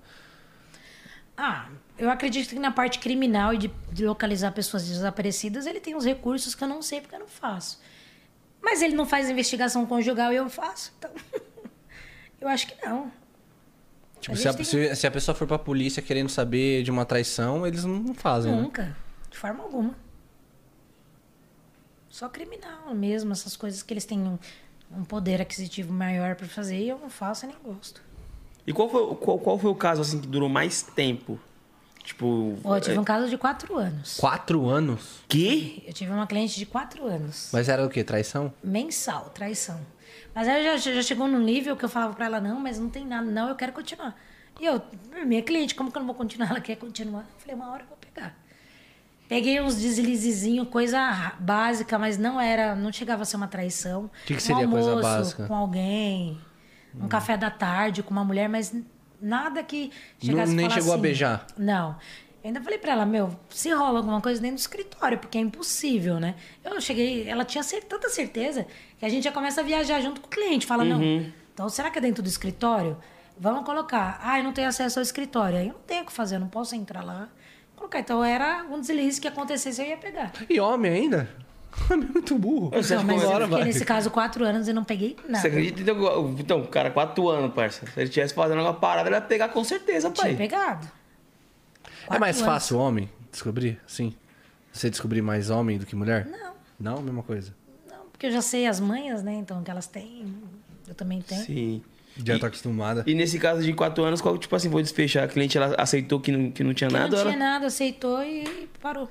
Ah, 1.37 1.67
eu 1.97 2.09
acredito 2.09 2.49
que 2.49 2.59
na 2.59 2.71
parte 2.71 2.97
criminal 2.97 3.53
e 3.53 3.57
de, 3.57 3.71
de 3.91 4.05
localizar 4.05 4.51
pessoas 4.51 4.87
desaparecidas, 4.87 5.65
ele 5.65 5.79
tem 5.79 5.95
uns 5.95 6.05
recursos 6.05 6.55
que 6.55 6.63
eu 6.63 6.67
não 6.67 6.81
sei 6.81 7.01
porque 7.01 7.13
eu 7.13 7.19
não 7.19 7.27
faço. 7.27 7.79
Mas 8.61 8.81
ele 8.81 8.95
não 8.95 9.05
faz 9.05 9.29
investigação 9.29 9.85
conjugal 9.85 10.31
e 10.31 10.37
eu 10.37 10.49
faço, 10.49 10.93
então. 10.97 11.11
eu 12.39 12.47
acho 12.47 12.67
que 12.67 12.85
não. 12.85 13.11
Tipo, 14.21 14.33
A 14.35 14.37
se 14.37 14.47
a, 14.47 14.53
tem- 14.53 14.63
se, 14.63 14.95
se 14.95 15.07
a 15.07 15.11
pessoa 15.11 15.33
for 15.35 15.47
pra 15.47 15.57
polícia 15.57 16.01
querendo 16.01 16.29
saber 16.29 16.83
de 16.83 16.91
uma 16.91 17.03
traição, 17.05 17.65
eles 17.65 17.83
não 17.83 18.13
fazem, 18.13 18.51
né? 18.55 18.61
Nunca. 18.61 18.95
De 19.29 19.37
forma 19.37 19.63
alguma. 19.63 19.95
Só 22.09 22.29
criminal 22.29 22.93
mesmo, 22.93 23.31
essas 23.31 23.55
coisas 23.55 23.81
que 23.81 23.93
eles 23.93 24.05
têm 24.05 24.19
um, 24.19 24.37
um 24.95 25.03
poder 25.03 25.41
aquisitivo 25.41 25.91
maior 25.91 26.35
pra 26.35 26.47
fazer 26.47 26.77
e 26.77 26.89
eu 26.89 26.99
não 26.99 27.09
faço 27.09 27.45
e 27.45 27.47
nem 27.47 27.57
gosto. 27.63 28.01
E 28.67 28.71
qual 28.73 28.89
foi, 28.89 29.15
qual, 29.15 29.39
qual 29.39 29.57
foi 29.57 29.71
o 29.71 29.75
caso, 29.75 30.01
assim, 30.01 30.19
que 30.21 30.27
durou 30.27 30.47
mais 30.49 30.83
tempo? 30.83 31.39
Tipo... 32.03 32.57
Ó, 32.63 32.75
eu 32.77 32.81
tive 32.81 32.95
é- 32.95 32.99
um 32.99 33.03
caso 33.03 33.29
de 33.29 33.37
quatro 33.37 33.77
anos. 33.77 34.17
Quatro 34.17 34.67
anos? 34.67 35.19
Que? 35.27 35.83
Eu 35.87 35.93
tive 35.93 36.11
uma 36.11 36.27
cliente 36.27 36.59
de 36.59 36.65
quatro 36.65 37.07
anos. 37.07 37.49
Mas 37.53 37.69
era 37.69 37.85
o 37.85 37.89
quê? 37.89 38.03
Traição? 38.03 38.53
Mensal, 38.63 39.29
traição. 39.33 39.79
Mas 40.33 40.47
aí 40.47 40.63
já, 40.63 40.77
já 40.93 41.01
chegou 41.01 41.27
num 41.27 41.39
nível 41.39 41.75
que 41.75 41.83
eu 41.83 41.89
falava 41.89 42.13
pra 42.13 42.25
ela, 42.25 42.39
não, 42.41 42.59
mas 42.59 42.79
não 42.79 42.89
tem 42.89 43.05
nada, 43.05 43.29
não, 43.29 43.49
eu 43.49 43.55
quero 43.55 43.73
continuar. 43.73 44.15
E 44.59 44.65
eu, 44.65 44.81
minha 45.25 45.41
cliente, 45.41 45.75
como 45.75 45.91
que 45.91 45.97
eu 45.97 46.01
não 46.01 46.07
vou 46.07 46.15
continuar? 46.15 46.49
Ela 46.51 46.61
quer 46.61 46.75
continuar. 46.75 47.21
Eu 47.21 47.39
falei, 47.39 47.55
uma 47.55 47.69
hora 47.71 47.83
eu 47.83 47.87
vou 47.87 47.97
pegar. 47.97 48.35
Peguei 49.27 49.61
uns 49.61 49.79
deslizezinhos, 49.79 50.67
coisa 50.67 51.33
básica, 51.39 51.97
mas 51.97 52.17
não 52.17 52.39
era, 52.39 52.75
não 52.75 52.91
chegava 52.91 53.23
a 53.23 53.25
ser 53.25 53.37
uma 53.37 53.47
traição. 53.47 54.09
Que 54.25 54.33
que 54.33 54.37
um 54.37 54.39
seria 54.39 54.67
coisa 54.67 54.89
almoço 54.89 55.07
básica? 55.09 55.47
Com 55.47 55.55
alguém, 55.55 56.39
um 56.99 57.07
café 57.07 57.37
da 57.37 57.49
tarde 57.49 58.03
com 58.03 58.11
uma 58.11 58.25
mulher, 58.25 58.49
mas 58.49 58.75
nada 59.21 59.63
que 59.63 59.91
Não- 60.21 60.29
chegasse 60.31 60.53
nem 60.53 60.65
a 60.65 60.69
falar 60.69 60.81
chegou 60.81 60.91
a 60.91 60.95
assim, 60.95 61.01
beijar? 61.01 61.47
Não. 61.57 61.95
Eu 62.43 62.47
ainda 62.47 62.61
falei 62.61 62.79
pra 62.79 62.93
ela, 62.93 63.05
meu, 63.05 63.29
se 63.49 63.69
rola 63.71 63.99
alguma 63.99 64.19
coisa 64.19 64.41
dentro 64.41 64.55
do 64.55 64.59
escritório, 64.59 65.19
porque 65.19 65.37
é 65.37 65.41
impossível, 65.41 66.19
né? 66.19 66.33
Eu 66.63 66.81
cheguei, 66.81 67.29
ela 67.29 67.45
tinha 67.45 67.63
tanta 67.87 68.09
certeza 68.09 68.65
que 68.97 69.05
a 69.05 69.09
gente 69.09 69.23
já 69.23 69.31
começa 69.31 69.61
a 69.61 69.63
viajar 69.63 70.01
junto 70.01 70.21
com 70.21 70.27
o 70.27 70.29
cliente. 70.29 70.65
Fala, 70.65 70.83
não, 70.83 70.99
então 71.53 71.69
será 71.69 71.91
que 71.91 71.99
é 71.99 72.01
dentro 72.01 72.23
do 72.23 72.29
escritório? 72.29 72.97
Vamos 73.37 73.63
colocar. 73.63 74.19
Ah, 74.23 74.39
eu 74.39 74.43
não 74.43 74.53
tenho 74.53 74.67
acesso 74.67 74.99
ao 74.99 75.03
escritório. 75.03 75.57
Aí 75.59 75.67
eu 75.67 75.73
não 75.73 75.81
tenho 75.81 76.03
o 76.03 76.05
que 76.05 76.11
fazer, 76.11 76.35
eu 76.35 76.39
não 76.39 76.47
posso 76.47 76.75
entrar 76.75 77.03
lá. 77.03 77.29
Colocar. 77.75 77.99
Então 77.99 78.23
era 78.23 78.65
um 78.69 78.79
deslize 78.79 79.21
que 79.21 79.27
acontecesse, 79.27 79.81
eu 79.81 79.87
ia 79.87 79.97
pegar. 79.97 80.31
E 80.49 80.59
homem 80.59 80.91
ainda? 80.91 81.29
Homem 81.89 82.07
é 82.09 82.11
muito 82.11 82.37
burro. 82.37 82.69
Você 82.71 82.95
Não, 82.95 83.03
mas 83.03 83.21
eu 83.21 83.31
fiquei 83.31 83.47
vai. 83.47 83.63
nesse 83.63 83.85
caso 83.85 84.09
quatro 84.11 84.43
anos 84.43 84.67
e 84.67 84.73
não 84.73 84.83
peguei 84.83 85.15
nada. 85.27 85.41
Você 85.41 85.47
acredita? 85.47 85.81
Então, 85.81 86.35
então, 86.37 86.65
cara, 86.65 86.91
quatro 86.91 87.29
anos, 87.29 87.53
parça. 87.53 87.85
Se 87.85 87.99
ele 87.99 88.09
tivesse 88.09 88.33
fazendo 88.33 88.61
uma 88.61 88.73
parada, 88.73 89.09
ele 89.09 89.15
ia 89.15 89.21
pegar 89.21 89.49
com 89.49 89.63
certeza, 89.63 90.09
Tinha 90.11 90.25
pai. 90.25 90.35
Pegado. 92.01 92.05
É 92.05 92.07
Quatro 92.07 92.19
mais 92.21 92.35
anos. 92.37 92.45
fácil 92.47 92.77
homem 92.77 93.09
descobrir? 93.31 93.79
Sim. 93.87 94.13
Você 94.71 94.89
descobrir 94.89 95.21
mais 95.21 95.49
homem 95.49 95.77
do 95.77 95.85
que 95.85 95.95
mulher? 95.95 96.25
Não. 96.27 96.51
Não, 96.95 97.01
mesma 97.01 97.23
coisa. 97.23 97.53
Não, 97.89 98.05
porque 98.11 98.25
eu 98.27 98.31
já 98.31 98.41
sei 98.41 98.65
as 98.67 98.79
manhas, 98.79 99.21
né? 99.23 99.33
Então, 99.33 99.61
que 99.63 99.69
elas 99.69 99.87
têm, 99.87 100.33
eu 100.87 100.95
também 100.95 101.21
tenho. 101.21 101.43
Sim. 101.45 101.83
Já 102.25 102.37
tá 102.37 102.47
acostumada. 102.47 103.03
E 103.07 103.13
nesse 103.13 103.39
caso 103.39 103.61
de 103.63 103.71
quatro 103.73 104.03
anos, 104.03 104.19
qual, 104.21 104.37
tipo 104.37 104.53
assim, 104.55 104.69
foi 104.69 104.81
desfechar? 104.81 105.23
A 105.23 105.27
cliente, 105.27 105.57
ela 105.57 105.75
aceitou 105.77 106.19
que 106.19 106.31
não, 106.31 106.51
que 106.51 106.63
não 106.63 106.73
tinha 106.73 106.89
Que 106.89 106.93
nada? 106.93 107.15
não 107.15 107.23
tinha 107.23 107.33
ela... 107.35 107.39
nada, 107.53 107.67
aceitou 107.67 108.21
e 108.23 108.67
parou. 108.81 109.09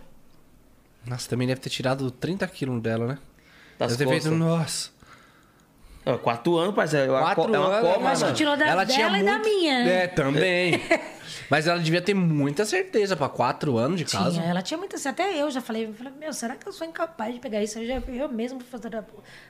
Nossa, 1.07 1.28
também 1.28 1.49
deve 1.49 1.61
ter 1.61 1.70
tirado 1.70 2.11
30 2.11 2.47
quilos 2.49 2.82
dela, 2.82 3.07
né? 3.07 3.18
Das 3.78 3.97
deve 3.97 4.05
ter 4.11 4.16
costas. 4.16 4.22
feito, 4.30 4.36
nossa. 4.38 4.91
Ó, 6.14 6.18
quatro 6.18 6.56
anos, 6.56 6.74
parceiro. 6.74 7.14
É 7.14 7.20
Quatro 7.20 7.54
é 7.54 7.58
uma 7.58 7.68
anos, 7.68 7.88
cobra, 7.88 8.00
Mas 8.04 8.20
mano. 8.20 8.32
que 8.32 8.38
tirou 8.38 8.56
da 8.56 8.84
dela 8.84 9.18
e 9.18 9.24
da 9.24 9.38
minha. 9.38 9.78
É, 9.88 10.06
também. 10.06 10.80
Mas 11.50 11.66
ela 11.66 11.78
devia 11.80 12.00
ter 12.00 12.14
muita 12.14 12.64
certeza 12.64 13.16
pra 13.16 13.28
quatro 13.28 13.76
anos 13.76 13.98
de 13.98 14.04
casa. 14.04 14.32
Tinha, 14.32 14.44
ela 14.44 14.62
tinha 14.62 14.78
muita. 14.78 14.96
Até 15.08 15.40
eu 15.40 15.50
já 15.50 15.61
falei, 15.61 15.86
eu 15.88 15.94
falei, 15.94 16.12
meu, 16.18 16.32
será 16.32 16.54
que 16.56 16.66
eu 16.66 16.72
sou 16.72 16.86
incapaz 16.86 17.34
de 17.34 17.40
pegar 17.40 17.62
isso? 17.62 17.78
Eu, 17.78 17.86
já, 17.86 17.94
eu 18.12 18.28
mesmo 18.28 18.61
fazer 18.61 18.88
tra- 18.90 19.04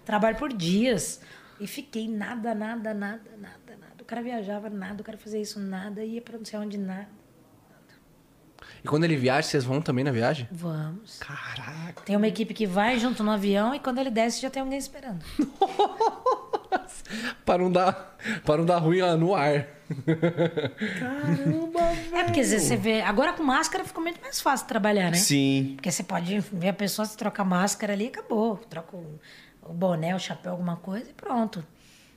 trabalho 0.05 0.37
por 0.37 0.53
dias. 0.53 1.21
E 1.61 1.67
fiquei 1.67 2.09
nada, 2.09 2.55
nada, 2.55 2.95
nada, 2.95 3.21
nada, 3.37 3.77
nada. 3.79 3.93
O 4.01 4.05
cara 4.05 4.23
viajava, 4.23 4.71
nada, 4.71 5.03
o 5.03 5.05
cara 5.05 5.19
fazia 5.19 5.41
isso, 5.41 5.61
nada, 5.61 6.03
ia 6.03 6.23
pra 6.23 6.39
não 6.39 6.45
sei 6.45 6.59
onde, 6.59 6.79
nada. 6.79 7.09
E 8.83 8.89
quando 8.89 9.05
ele 9.05 9.15
viaja, 9.17 9.43
vocês 9.47 9.63
vão 9.63 9.83
também 9.83 10.03
na 10.03 10.11
viagem? 10.11 10.49
Vamos. 10.51 11.19
Caraca. 11.19 12.01
Tem 12.07 12.17
uma 12.17 12.27
equipe 12.27 12.55
que 12.55 12.67
vai 12.67 12.99
junto 12.99 13.23
no 13.23 13.31
avião 13.31 13.75
e 13.75 13.79
quando 13.79 13.99
ele 13.99 14.11
desce 14.11 14.41
já 14.41 14.49
tem 14.49 14.63
alguém 14.63 14.79
esperando. 14.79 15.23
Para 17.45 17.63
não 17.63 17.73
dar, 17.73 18.17
para 18.45 18.59
não 18.59 18.65
dar 18.65 18.79
ruim 18.79 19.01
lá 19.01 19.17
no 19.17 19.35
ar. 19.35 19.67
É 22.13 22.25
porque 22.25 22.41
às 22.41 22.51
vezes 22.51 22.69
você 22.69 22.77
vê. 22.77 23.01
Agora 23.01 23.33
com 23.33 23.43
máscara 23.43 23.85
fica 23.85 24.01
muito 24.01 24.21
mais 24.21 24.41
fácil 24.41 24.67
trabalhar, 24.67 25.11
né? 25.11 25.17
Sim. 25.17 25.73
Porque 25.77 25.91
você 25.91 26.03
pode 26.03 26.39
ver 26.53 26.69
a 26.69 26.73
pessoa, 26.73 27.07
se 27.07 27.17
troca 27.17 27.43
a 27.43 27.45
máscara 27.45 27.93
ali, 27.93 28.07
acabou. 28.07 28.57
Troca 28.57 28.97
o, 28.97 29.73
boné, 29.73 30.15
o 30.15 30.19
chapéu, 30.19 30.53
alguma 30.53 30.77
coisa 30.77 31.11
e 31.11 31.13
pronto. 31.13 31.65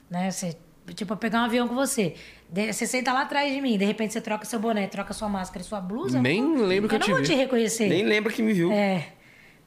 Né? 0.10 0.30
Você, 0.30 0.56
tipo, 0.94 1.14
eu 1.14 1.18
pegar 1.18 1.42
um 1.42 1.46
avião 1.46 1.68
com 1.68 1.76
você. 1.76 2.16
você 2.52 2.86
senta 2.86 3.12
lá 3.14 3.22
atrás 3.24 3.52
de 3.54 3.62
mim, 3.62 3.78
de 3.78 3.86
repente 3.86 4.14
você 4.14 4.22
troca 4.22 4.46
seu 4.46 4.60
boné, 4.60 4.88
troca 4.88 5.14
sua 5.14 5.30
máscara 5.30 5.64
e 5.64 5.68
sua 5.68 5.82
blusa. 5.82 6.22
Nem 6.22 6.42
eu, 6.42 6.66
lembro 6.66 6.90
que 6.90 6.96
eu 6.96 7.00
não 7.00 7.06
te 7.06 7.12
vou 7.12 7.22
vi. 7.22 7.28
te 7.28 7.34
reconhecer. 7.34 7.90
Nem 7.90 8.04
lembra 8.04 8.32
que 8.32 8.42
me 8.42 8.54
viu. 8.54 8.72
É. 8.72 9.08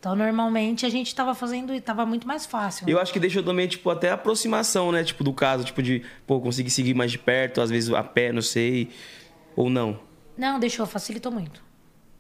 Então, 0.07 0.15
normalmente, 0.15 0.87
a 0.87 0.89
gente 0.89 1.13
tava 1.13 1.35
fazendo 1.35 1.75
e 1.75 1.81
tava 1.81 2.07
muito 2.07 2.29
mais 2.29 2.47
fácil. 2.47 2.89
Eu 2.89 3.01
acho 3.01 3.13
que 3.13 3.19
deixou 3.19 3.43
também, 3.43 3.67
tipo, 3.67 3.91
até 3.91 4.13
aproximação, 4.13 4.93
né? 4.93 5.03
Tipo, 5.03 5.25
do 5.25 5.33
caso, 5.33 5.65
tipo, 5.65 5.83
de, 5.83 6.01
pô, 6.25 6.41
conseguir 6.41 6.71
seguir 6.71 6.95
mais 6.95 7.11
de 7.11 7.19
perto, 7.19 7.61
às 7.61 7.71
vezes 7.71 7.93
a 7.93 8.05
pé, 8.05 8.31
não 8.31 8.41
sei. 8.41 8.89
Ou 9.57 9.69
não. 9.69 9.99
Não, 10.39 10.61
deixou, 10.61 10.87
facilitou 10.87 11.33
muito. 11.33 11.61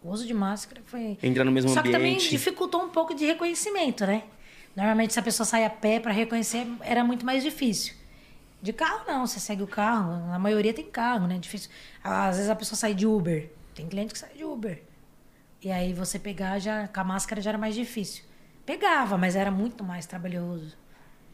O 0.02 0.10
uso 0.10 0.26
de 0.26 0.34
máscara 0.34 0.82
foi. 0.84 1.16
Entrar 1.22 1.44
no 1.44 1.52
mesmo 1.52 1.70
Só 1.70 1.80
que 1.80 1.92
também 1.92 2.14
ambiente. 2.14 2.28
dificultou 2.28 2.82
um 2.82 2.88
pouco 2.88 3.14
de 3.14 3.24
reconhecimento, 3.24 4.04
né? 4.04 4.24
Normalmente, 4.74 5.12
se 5.12 5.20
a 5.20 5.22
pessoa 5.22 5.46
sai 5.46 5.64
a 5.64 5.70
pé 5.70 6.00
para 6.00 6.10
reconhecer, 6.10 6.66
era 6.80 7.04
muito 7.04 7.24
mais 7.24 7.44
difícil. 7.44 7.94
De 8.60 8.72
carro, 8.72 9.04
não, 9.06 9.28
você 9.28 9.38
segue 9.38 9.62
o 9.62 9.66
carro. 9.68 10.32
A 10.32 10.40
maioria 10.40 10.74
tem 10.74 10.86
carro, 10.86 11.28
né? 11.28 11.38
Difícil. 11.38 11.70
Às 12.02 12.34
vezes 12.34 12.50
a 12.50 12.56
pessoa 12.56 12.76
sai 12.76 12.94
de 12.94 13.06
Uber. 13.06 13.48
Tem 13.76 13.86
cliente 13.86 14.12
que 14.12 14.18
sai 14.18 14.30
de 14.36 14.42
Uber. 14.42 14.82
E 15.66 15.72
aí 15.72 15.92
você 15.92 16.16
pegar 16.16 16.60
já 16.60 16.86
com 16.86 17.00
a 17.00 17.02
máscara 17.02 17.40
já 17.40 17.50
era 17.50 17.58
mais 17.58 17.74
difícil. 17.74 18.22
Pegava, 18.64 19.18
mas 19.18 19.34
era 19.34 19.50
muito 19.50 19.82
mais 19.82 20.06
trabalhoso. 20.06 20.76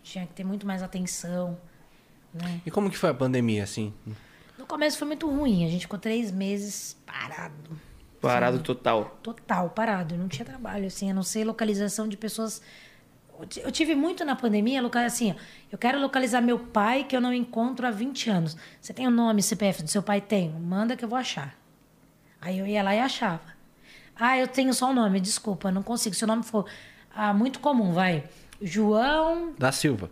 Tinha 0.03 0.27
que 0.27 0.33
ter 0.33 0.43
muito 0.43 0.67
mais 0.67 0.83
atenção. 0.83 1.59
Né? 2.33 2.63
E 2.65 2.71
como 2.71 2.89
que 2.91 2.97
foi 2.97 3.11
a 3.11 3.15
pandemia, 3.15 3.63
assim? 3.63 3.93
No 4.57 4.65
começo 4.65 4.97
foi 4.97 5.07
muito 5.07 5.29
ruim. 5.29 5.67
A 5.67 5.69
gente 5.69 5.83
ficou 5.83 5.99
três 5.99 6.33
meses 6.33 6.97
parado. 7.05 7.79
Parado 8.23 8.59
total. 8.61 9.19
Total, 9.23 9.69
parado. 9.69 10.17
Não 10.17 10.29
tinha 10.29 10.47
trabalho, 10.47 10.87
assim, 10.87 11.11
a 11.11 11.15
não 11.15 11.23
ser 11.23 11.45
localização 11.45 12.09
de 12.09 12.17
pessoas. 12.17 12.63
Eu 13.39 13.45
ti- 13.47 13.61
Eu 13.61 13.71
tive 13.71 13.95
muito 13.95 14.25
na 14.25 14.35
pandemia, 14.35 14.81
assim, 15.05 15.35
eu 15.71 15.77
quero 15.77 16.01
localizar 16.01 16.41
meu 16.41 16.59
pai 16.59 17.05
que 17.05 17.15
eu 17.15 17.21
não 17.21 17.35
encontro 17.35 17.87
há 17.87 17.91
20 17.91 18.31
anos. 18.31 18.57
Você 18.81 18.95
tem 18.95 19.07
o 19.07 19.11
nome, 19.11 19.43
CPF 19.43 19.83
do 19.83 19.91
seu 19.91 20.03
pai? 20.03 20.23
Tenho. 20.23 20.59
Manda 20.59 20.97
que 20.97 21.05
eu 21.05 21.09
vou 21.11 21.19
achar. 21.19 21.55
Aí 22.41 22.59
eu 22.59 22.67
ia 22.67 22.83
lá 22.83 22.95
e 22.95 22.99
achava. 22.99 23.52
Ah, 24.25 24.39
eu 24.39 24.47
tenho 24.47 24.73
só 24.73 24.91
o 24.91 24.95
nome, 24.95 25.19
desculpa, 25.21 25.73
não 25.73 25.83
consigo. 25.83 26.15
Se 26.15 26.23
o 26.23 26.29
nome 26.29 26.45
for 26.45 26.65
ah, 27.13 27.35
muito 27.35 27.59
comum, 27.59 27.93
vai. 27.93 28.23
João 28.61 29.53
Da 29.59 29.73
Silva. 29.73 30.09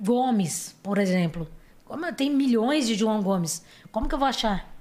Gomes, 0.00 0.74
por 0.82 0.96
exemplo. 0.96 1.46
Como 1.84 2.06
eu- 2.06 2.14
tem 2.14 2.30
milhões 2.30 2.86
de 2.86 2.94
João 2.94 3.22
Gomes. 3.22 3.62
Como 3.90 4.08
que 4.08 4.14
eu 4.14 4.18
vou 4.18 4.26
achar? 4.26 4.74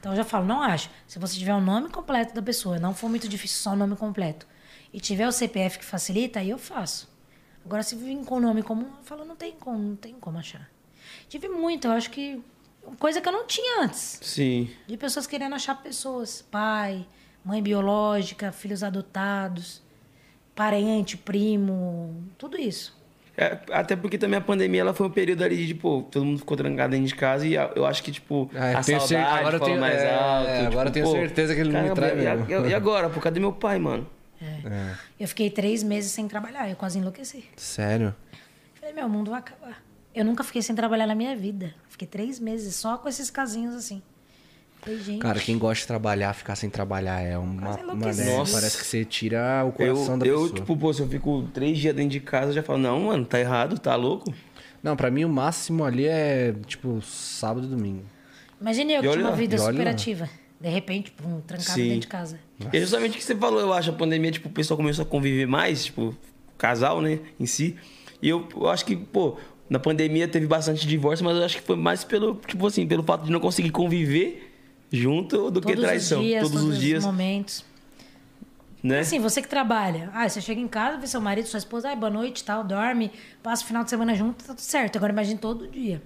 Então 0.00 0.12
eu 0.12 0.16
já 0.16 0.24
falo, 0.24 0.46
não 0.46 0.62
acho. 0.62 0.88
Se 1.06 1.18
você 1.18 1.38
tiver 1.38 1.54
o 1.54 1.60
nome 1.60 1.90
completo 1.90 2.34
da 2.34 2.40
pessoa, 2.40 2.78
não 2.78 2.94
for 2.94 3.10
muito 3.10 3.28
difícil 3.28 3.58
só 3.58 3.72
o 3.72 3.76
nome 3.76 3.94
completo, 3.94 4.46
e 4.90 4.98
tiver 5.00 5.28
o 5.28 5.32
CPF 5.32 5.78
que 5.80 5.84
facilita, 5.84 6.40
aí 6.40 6.48
eu 6.48 6.56
faço. 6.58 7.06
Agora, 7.62 7.82
se 7.82 7.94
vir 7.94 8.16
com 8.24 8.36
o 8.36 8.40
nome 8.40 8.62
comum, 8.62 8.86
eu 8.86 9.04
falo, 9.04 9.26
não 9.26 9.36
tem 9.36 9.52
como, 9.52 9.78
não 9.78 9.96
tem 9.96 10.14
como 10.14 10.38
achar. 10.38 10.70
Tive 11.28 11.48
muito, 11.48 11.86
eu 11.88 11.92
acho 11.92 12.10
que. 12.10 12.42
Coisa 12.98 13.20
que 13.20 13.28
eu 13.28 13.32
não 13.32 13.46
tinha 13.46 13.82
antes. 13.82 14.18
Sim. 14.22 14.70
De 14.86 14.96
pessoas 14.96 15.26
querendo 15.26 15.54
achar 15.54 15.74
pessoas. 15.82 16.42
Pai, 16.50 17.06
mãe 17.44 17.62
biológica, 17.62 18.50
filhos 18.52 18.82
adotados, 18.82 19.82
parente, 20.54 21.16
primo, 21.16 22.24
tudo 22.38 22.56
isso. 22.58 22.96
É, 23.36 23.58
até 23.72 23.96
porque 23.96 24.16
também 24.16 24.38
a 24.38 24.40
pandemia 24.40 24.80
ela 24.80 24.94
foi 24.94 25.08
um 25.08 25.10
período 25.10 25.42
ali 25.42 25.56
de, 25.56 25.66
tipo, 25.68 26.06
todo 26.08 26.24
mundo 26.24 26.38
ficou 26.38 26.56
trancado 26.56 26.92
dentro 26.92 27.08
de 27.08 27.14
casa 27.16 27.44
e 27.44 27.58
a- 27.58 27.72
eu 27.74 27.84
acho 27.84 28.00
que, 28.00 28.12
tipo, 28.12 28.48
Ah, 28.54 28.78
a 28.78 28.82
cer- 28.82 29.00
saudade 29.00 29.38
agora 29.40 29.56
eu 29.56 29.58
falou 29.58 29.66
tenho- 29.74 29.80
mais 29.80 30.00
é, 30.00 30.14
alto. 30.14 30.66
agora 30.72 30.88
eu 30.88 30.92
tenho 30.92 31.06
pô, 31.06 31.12
certeza 31.12 31.52
que 31.54 31.60
ele 31.60 31.72
não 31.72 31.82
me 31.82 31.88
caramba, 31.88 32.06
trai 32.14 32.24
e 32.24 32.26
a- 32.28 32.36
mesmo. 32.36 32.66
E 32.68 32.74
agora? 32.74 33.10
Pô, 33.10 33.20
cadê 33.20 33.40
meu 33.40 33.52
pai, 33.52 33.78
mano? 33.80 34.06
É. 34.40 34.94
Eu 35.18 35.26
fiquei 35.26 35.50
três 35.50 35.82
meses 35.82 36.12
sem 36.12 36.28
trabalhar, 36.28 36.70
eu 36.70 36.76
quase 36.76 36.98
enlouqueci. 36.98 37.44
Sério? 37.56 38.14
Falei, 38.74 38.94
meu, 38.94 39.06
o 39.06 39.10
mundo 39.10 39.30
vai 39.32 39.40
acabar. 39.40 39.82
Eu 40.14 40.24
nunca 40.24 40.44
fiquei 40.44 40.62
sem 40.62 40.76
trabalhar 40.76 41.06
na 41.08 41.14
minha 41.16 41.34
vida. 41.34 41.74
Fiquei 41.88 42.06
três 42.06 42.38
meses 42.38 42.76
só 42.76 42.96
com 42.98 43.08
esses 43.08 43.30
casinhos 43.30 43.74
assim. 43.74 44.00
Cara, 45.20 45.40
quem 45.40 45.56
gosta 45.58 45.82
de 45.82 45.86
trabalhar, 45.86 46.32
ficar 46.34 46.56
sem 46.56 46.68
trabalhar 46.70 47.20
é 47.20 47.36
uma. 47.38 47.62
Quase 47.62 47.78
Mano, 47.82 47.92
enlouqueci. 47.94 48.20
é, 48.22 48.36
Nossa. 48.36 48.52
parece 48.52 48.78
que 48.78 48.84
você 48.86 49.04
tira 49.04 49.64
o 49.66 49.72
coração 49.72 50.14
Eu, 50.14 50.18
da 50.18 50.26
eu 50.26 50.40
pessoa. 50.42 50.54
tipo, 50.60 50.76
pô, 50.76 50.92
se 50.92 51.00
eu 51.02 51.08
fico 51.08 51.48
três 51.54 51.78
dias 51.78 51.94
dentro 51.94 52.10
de 52.10 52.20
casa, 52.20 52.50
eu 52.50 52.54
já 52.54 52.62
falo, 52.62 52.78
não, 52.78 53.00
mano, 53.00 53.24
tá 53.24 53.38
errado, 53.40 53.78
tá 53.78 53.94
louco? 53.96 54.32
Não, 54.82 54.94
pra 54.96 55.10
mim 55.10 55.24
o 55.24 55.28
máximo 55.28 55.84
ali 55.84 56.06
é, 56.06 56.54
tipo, 56.66 57.00
sábado 57.02 57.66
e 57.66 57.70
domingo. 57.70 58.02
Imagine 58.60 58.94
eu 58.94 59.02
que 59.02 59.08
tinha 59.10 59.24
uma 59.26 59.36
vida 59.36 59.56
e 59.56 59.60
olha- 59.60 59.72
super 59.72 59.88
ativa. 59.88 60.28
De 60.60 60.68
repente, 60.68 61.10
pum, 61.10 61.40
trancado 61.40 61.70
Sim. 61.72 61.84
dentro 61.88 62.00
de 62.00 62.06
casa. 62.06 62.38
É 62.72 62.78
justamente 62.80 63.12
o 63.12 63.18
que 63.18 63.24
você 63.24 63.34
falou, 63.34 63.60
eu 63.60 63.72
acho, 63.72 63.90
a 63.90 63.92
pandemia, 63.92 64.30
tipo, 64.30 64.48
o 64.48 64.52
pessoal 64.52 64.76
começou 64.76 65.02
a 65.02 65.06
conviver 65.06 65.46
mais, 65.46 65.86
tipo, 65.86 66.14
casal, 66.56 67.00
né, 67.02 67.18
em 67.40 67.46
si. 67.46 67.76
E 68.22 68.28
eu, 68.28 68.46
eu 68.54 68.68
acho 68.68 68.84
que, 68.86 68.94
pô, 68.96 69.36
na 69.68 69.78
pandemia 69.78 70.28
teve 70.28 70.46
bastante 70.46 70.86
divórcio, 70.86 71.24
mas 71.24 71.36
eu 71.36 71.44
acho 71.44 71.56
que 71.56 71.62
foi 71.62 71.76
mais 71.76 72.04
pelo, 72.04 72.36
tipo 72.46 72.66
assim, 72.66 72.86
pelo 72.86 73.02
fato 73.02 73.24
de 73.24 73.30
não 73.32 73.40
conseguir 73.40 73.70
conviver 73.70 74.43
junto 74.94 75.50
do 75.50 75.60
que 75.60 75.68
Todos 75.68 75.82
traição. 75.84 76.20
os 76.20 76.26
dias, 76.26 76.42
todos, 76.48 76.62
os 76.62 76.78
dias, 76.78 77.04
momentos. 77.04 77.64
né? 78.82 79.00
Assim, 79.00 79.18
você 79.18 79.42
que 79.42 79.48
trabalha. 79.48 80.10
Ah, 80.12 80.28
você 80.28 80.40
chega 80.40 80.60
em 80.60 80.68
casa, 80.68 80.98
vê 80.98 81.06
seu 81.06 81.20
marido, 81.20 81.46
sua 81.46 81.58
esposa, 81.58 81.88
ai, 81.88 81.96
boa 81.96 82.10
noite 82.10 82.44
tal, 82.44 82.62
dorme, 82.64 83.10
passa 83.42 83.64
o 83.64 83.66
final 83.66 83.82
de 83.84 83.90
semana 83.90 84.14
junto, 84.14 84.42
tá 84.44 84.48
tudo 84.54 84.60
certo. 84.60 84.96
Agora 84.96 85.12
imagine 85.12 85.38
todo 85.38 85.66
dia. 85.68 86.02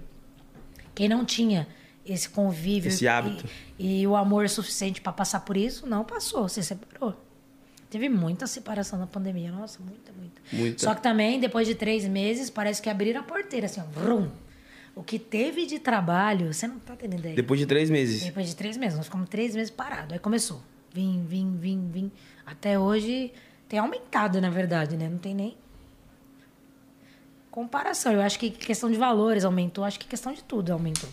Quem 0.95 1.07
não 1.07 1.23
tinha 1.23 1.67
esse 2.05 2.27
convívio 2.29 2.89
Esse 2.89 3.07
hábito. 3.07 3.45
E, 3.77 4.01
e 4.01 4.07
o 4.07 4.15
amor 4.15 4.49
suficiente 4.49 4.99
pra 5.01 5.11
passar 5.13 5.41
por 5.41 5.55
isso, 5.55 5.85
não 5.85 6.03
passou, 6.03 6.49
se 6.49 6.63
separou. 6.63 7.15
Teve 7.89 8.07
muita 8.09 8.45
separação 8.47 8.99
na 8.99 9.07
pandemia, 9.07 9.51
nossa, 9.51 9.79
muita, 9.81 10.11
muita. 10.13 10.41
Muita. 10.51 10.79
Só 10.83 10.93
que 10.93 11.01
também, 11.01 11.39
depois 11.39 11.67
de 11.67 11.73
três 11.75 12.05
meses, 12.07 12.49
parece 12.49 12.81
que 12.81 12.89
abriram 12.89 13.21
a 13.21 13.23
porteira, 13.23 13.65
assim, 13.65 13.81
ó, 13.81 13.83
vrum. 13.99 14.29
O 14.95 15.03
que 15.03 15.17
teve 15.17 15.65
de 15.65 15.79
trabalho, 15.79 16.53
você 16.53 16.67
não 16.67 16.79
tá 16.79 16.95
tendo 16.95 17.15
ideia. 17.15 17.35
Depois 17.35 17.59
de 17.59 17.65
três 17.65 17.89
meses. 17.89 18.23
Depois 18.23 18.47
de 18.47 18.55
três 18.55 18.75
meses, 18.75 18.97
nós 18.97 19.05
ficamos 19.05 19.29
três 19.29 19.55
meses 19.55 19.71
parados. 19.71 20.13
Aí 20.13 20.19
começou. 20.19 20.61
Vim, 20.93 21.23
vim, 21.27 21.55
vim, 21.57 21.89
vim. 21.89 22.11
Até 22.45 22.77
hoje 22.77 23.31
tem 23.67 23.79
aumentado, 23.79 24.41
na 24.41 24.49
verdade, 24.49 24.97
né? 24.97 25.07
Não 25.07 25.19
tem 25.19 25.33
nem 25.33 25.55
comparação. 27.51 28.13
Eu 28.13 28.21
acho 28.21 28.39
que 28.39 28.49
questão 28.49 28.91
de 28.91 28.97
valores 28.97 29.45
aumentou, 29.45 29.83
acho 29.83 29.99
que 29.99 30.07
questão 30.07 30.33
de 30.33 30.43
tudo 30.43 30.71
aumentou. 30.71 31.09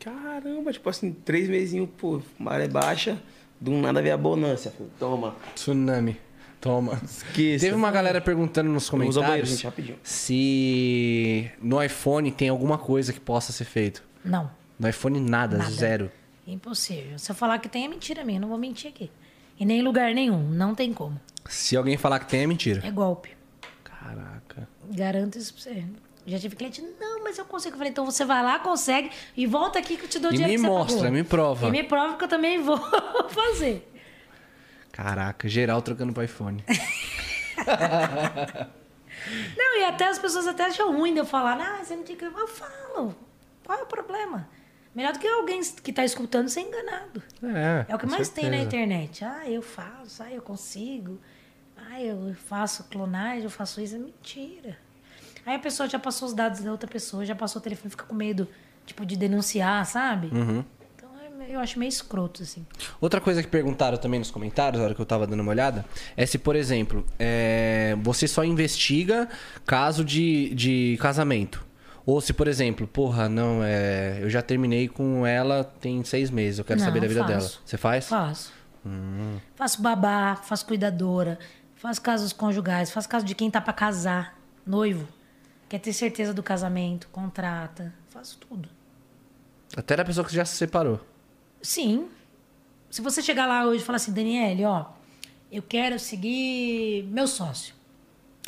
Caramba, 0.00 0.72
tipo 0.72 0.88
assim, 0.90 1.12
três 1.12 1.48
mesinhos, 1.48 1.88
pô, 1.96 2.20
maré 2.38 2.66
baixa, 2.66 3.22
do 3.60 3.70
nada 3.72 4.02
veio 4.02 4.14
a 4.14 4.18
bonança. 4.18 4.74
Toma, 4.98 5.36
Tsunami. 5.54 6.16
Toma. 6.62 6.98
esqueça. 7.04 7.64
Teve 7.66 7.76
uma 7.76 7.90
galera 7.90 8.20
perguntando 8.20 8.70
nos 8.70 8.88
o 8.88 8.92
banheiro, 8.96 9.12
comentários 9.14 9.48
gente, 9.50 9.64
rapidinho. 9.64 9.98
se 10.02 11.50
no 11.60 11.82
iPhone 11.82 12.30
tem 12.32 12.48
alguma 12.48 12.78
coisa 12.78 13.12
que 13.12 13.20
possa 13.20 13.52
ser 13.52 13.64
feito. 13.64 14.02
Não, 14.24 14.50
No 14.78 14.88
iPhone 14.88 15.20
nada, 15.20 15.58
Nada. 15.58 15.70
zero. 15.70 16.10
impossível. 16.46 17.18
Se 17.18 17.30
eu 17.30 17.34
falar 17.34 17.58
que 17.58 17.68
tem, 17.68 17.84
é 17.84 17.88
mentira 17.88 18.24
minha. 18.24 18.38
Eu 18.38 18.42
não 18.42 18.48
vou 18.48 18.56
mentir 18.58 18.88
aqui. 18.90 19.10
E 19.58 19.64
nem 19.66 19.80
em 19.80 19.82
lugar 19.82 20.14
nenhum. 20.14 20.48
Não 20.50 20.74
tem 20.74 20.92
como. 20.94 21.20
Se 21.48 21.76
alguém 21.76 21.96
falar 21.96 22.18
que 22.20 22.26
tem, 22.28 22.42
é 22.42 22.46
mentira. 22.46 22.80
É 22.86 22.90
golpe. 22.90 23.30
Caraca. 23.84 24.68
Garanto 24.90 25.36
isso 25.38 25.52
pra 25.54 25.62
você. 25.62 25.84
Já 26.24 26.38
tive 26.38 26.54
cliente, 26.54 26.80
não, 27.00 27.24
mas 27.24 27.36
eu 27.38 27.44
consigo. 27.44 27.74
Eu 27.74 27.78
falei, 27.78 27.90
então 27.90 28.04
você 28.04 28.24
vai 28.24 28.42
lá, 28.42 28.58
consegue 28.60 29.10
e 29.36 29.44
volta 29.46 29.78
aqui 29.80 29.96
que 29.96 30.04
eu 30.04 30.08
te 30.08 30.18
dou 30.20 30.30
E 30.32 30.36
dinheiro 30.36 30.52
me 30.52 30.68
que 30.68 30.72
você 30.72 30.78
mostra, 30.78 30.96
pagou. 30.98 31.12
me 31.12 31.24
prova. 31.24 31.66
E 31.68 31.70
me 31.72 31.82
prova 31.82 32.16
que 32.16 32.24
eu 32.24 32.28
também 32.28 32.62
vou 32.62 32.78
fazer. 33.30 33.88
Caraca, 34.92 35.48
geral 35.48 35.80
trocando 35.82 36.12
pro 36.12 36.22
iPhone. 36.22 36.62
Não, 39.56 39.78
e 39.78 39.84
até 39.84 40.08
as 40.08 40.18
pessoas 40.18 40.46
até 40.46 40.66
acham 40.66 40.92
ruim 40.96 41.12
de 41.12 41.20
eu 41.20 41.24
falar, 41.24 41.58
ah, 41.60 41.82
você 41.82 41.94
não 41.94 42.02
tinha 42.02 42.18
que. 42.18 42.24
Eu 42.24 42.48
falo. 42.48 43.14
Qual 43.64 43.78
é 43.78 43.82
o 43.82 43.86
problema? 43.86 44.48
Melhor 44.94 45.12
do 45.12 45.18
que 45.18 45.26
alguém 45.26 45.60
que 45.62 45.92
tá 45.92 46.04
escutando 46.04 46.48
ser 46.48 46.60
enganado. 46.60 47.22
É. 47.42 47.86
É 47.88 47.94
o 47.94 47.98
que 47.98 48.06
mais 48.06 48.28
tem 48.28 48.44
na 48.44 48.58
certeza. 48.58 48.66
internet. 48.66 49.24
Ah, 49.24 49.48
eu 49.48 49.62
faço, 49.62 50.22
ah, 50.22 50.30
eu 50.30 50.42
consigo. 50.42 51.18
Ah, 51.76 52.02
eu 52.02 52.34
faço 52.34 52.84
clonagem, 52.84 53.44
eu 53.44 53.50
faço 53.50 53.80
isso. 53.80 53.94
É 53.94 53.98
mentira. 53.98 54.76
Aí 55.46 55.56
a 55.56 55.58
pessoa 55.58 55.88
já 55.88 55.98
passou 55.98 56.28
os 56.28 56.34
dados 56.34 56.60
da 56.60 56.70
outra 56.70 56.88
pessoa, 56.88 57.24
já 57.24 57.34
passou 57.34 57.60
o 57.60 57.62
telefone, 57.62 57.90
fica 57.90 58.04
com 58.04 58.14
medo, 58.14 58.46
tipo, 58.84 59.04
de 59.06 59.16
denunciar, 59.16 59.84
sabe? 59.86 60.28
Uhum. 60.28 60.64
Eu 61.52 61.60
acho 61.60 61.78
meio 61.78 61.90
escroto, 61.90 62.42
assim. 62.42 62.64
Outra 62.98 63.20
coisa 63.20 63.42
que 63.42 63.48
perguntaram 63.48 63.98
também 63.98 64.18
nos 64.18 64.30
comentários, 64.30 64.78
na 64.78 64.86
hora 64.86 64.94
que 64.94 65.00
eu 65.00 65.04
tava 65.04 65.26
dando 65.26 65.40
uma 65.40 65.50
olhada, 65.50 65.84
é 66.16 66.24
se, 66.24 66.38
por 66.38 66.56
exemplo, 66.56 67.04
é, 67.18 67.94
você 68.02 68.26
só 68.26 68.42
investiga 68.42 69.28
caso 69.66 70.02
de, 70.02 70.54
de 70.54 70.96
casamento. 70.98 71.62
Ou 72.06 72.22
se, 72.22 72.32
por 72.32 72.48
exemplo, 72.48 72.86
porra, 72.86 73.28
não, 73.28 73.62
é, 73.62 74.18
eu 74.22 74.30
já 74.30 74.40
terminei 74.40 74.88
com 74.88 75.26
ela 75.26 75.62
tem 75.62 76.02
seis 76.04 76.30
meses, 76.30 76.58
eu 76.58 76.64
quero 76.64 76.80
Não, 76.80 76.86
saber 76.86 77.00
da 77.00 77.06
vida 77.06 77.20
faço. 77.20 77.32
dela. 77.32 77.50
Você 77.66 77.76
faz? 77.76 78.08
Faço. 78.08 78.52
Faço 79.54 79.82
babá, 79.82 80.34
faço 80.36 80.64
cuidadora, 80.66 81.38
faço 81.76 82.00
casos 82.00 82.32
conjugais, 82.32 82.90
faço 82.90 83.08
caso 83.08 83.26
de 83.26 83.34
quem 83.34 83.50
tá 83.50 83.60
pra 83.60 83.74
casar, 83.74 84.38
noivo. 84.66 85.06
Quer 85.68 85.78
ter 85.78 85.92
certeza 85.92 86.32
do 86.32 86.42
casamento, 86.42 87.08
contrata. 87.12 87.92
Faço 88.08 88.38
tudo. 88.38 88.68
Até 89.76 89.96
da 89.96 90.04
pessoa 90.04 90.26
que 90.26 90.34
já 90.34 90.44
se 90.44 90.56
separou. 90.56 91.00
Sim. 91.62 92.10
Se 92.90 93.00
você 93.00 93.22
chegar 93.22 93.46
lá 93.46 93.64
hoje 93.64 93.82
e 93.82 93.86
falar 93.86 93.96
assim, 93.96 94.12
Daniele, 94.12 94.64
ó, 94.64 94.86
eu 95.50 95.62
quero 95.62 95.98
seguir 95.98 97.04
meu 97.04 97.26
sócio. 97.26 97.74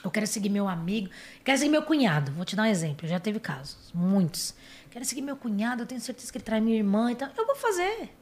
Eu 0.03 0.11
quero 0.11 0.27
seguir 0.27 0.51
meu 0.51 0.69
amigo. 0.69 1.09
Quero 1.43 1.57
seguir 1.57 1.71
meu 1.71 1.83
cunhado. 1.83 2.31
Vou 2.33 2.45
te 2.45 2.55
dar 2.55 2.65
um 2.65 2.67
exemplo. 2.67 3.09
Já 3.09 3.19
teve 3.19 3.41
casos. 3.41 3.91
Muitos. 3.95 4.55
Quero 4.91 5.05
seguir 5.05 5.23
meu 5.23 5.37
cunhado. 5.37 5.83
Eu 5.83 5.87
tenho 5.87 6.01
certeza 6.01 6.31
que 6.31 6.37
ele 6.37 6.45
trai 6.45 6.61
minha 6.61 6.77
irmã 6.77 7.11
e 7.11 7.15
tal. 7.15 7.31
Eu 7.35 7.47
vou 7.47 7.57
fazer. 7.57 8.15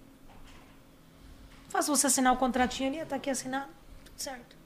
Faço 1.68 1.94
você 1.94 2.06
assinar 2.06 2.32
o 2.32 2.36
contratinho 2.36 2.90
ali. 2.90 3.04
Tá 3.04 3.16
aqui 3.16 3.30
assinado. 3.30 3.68
Tudo 4.04 4.18
certo. 4.18 4.61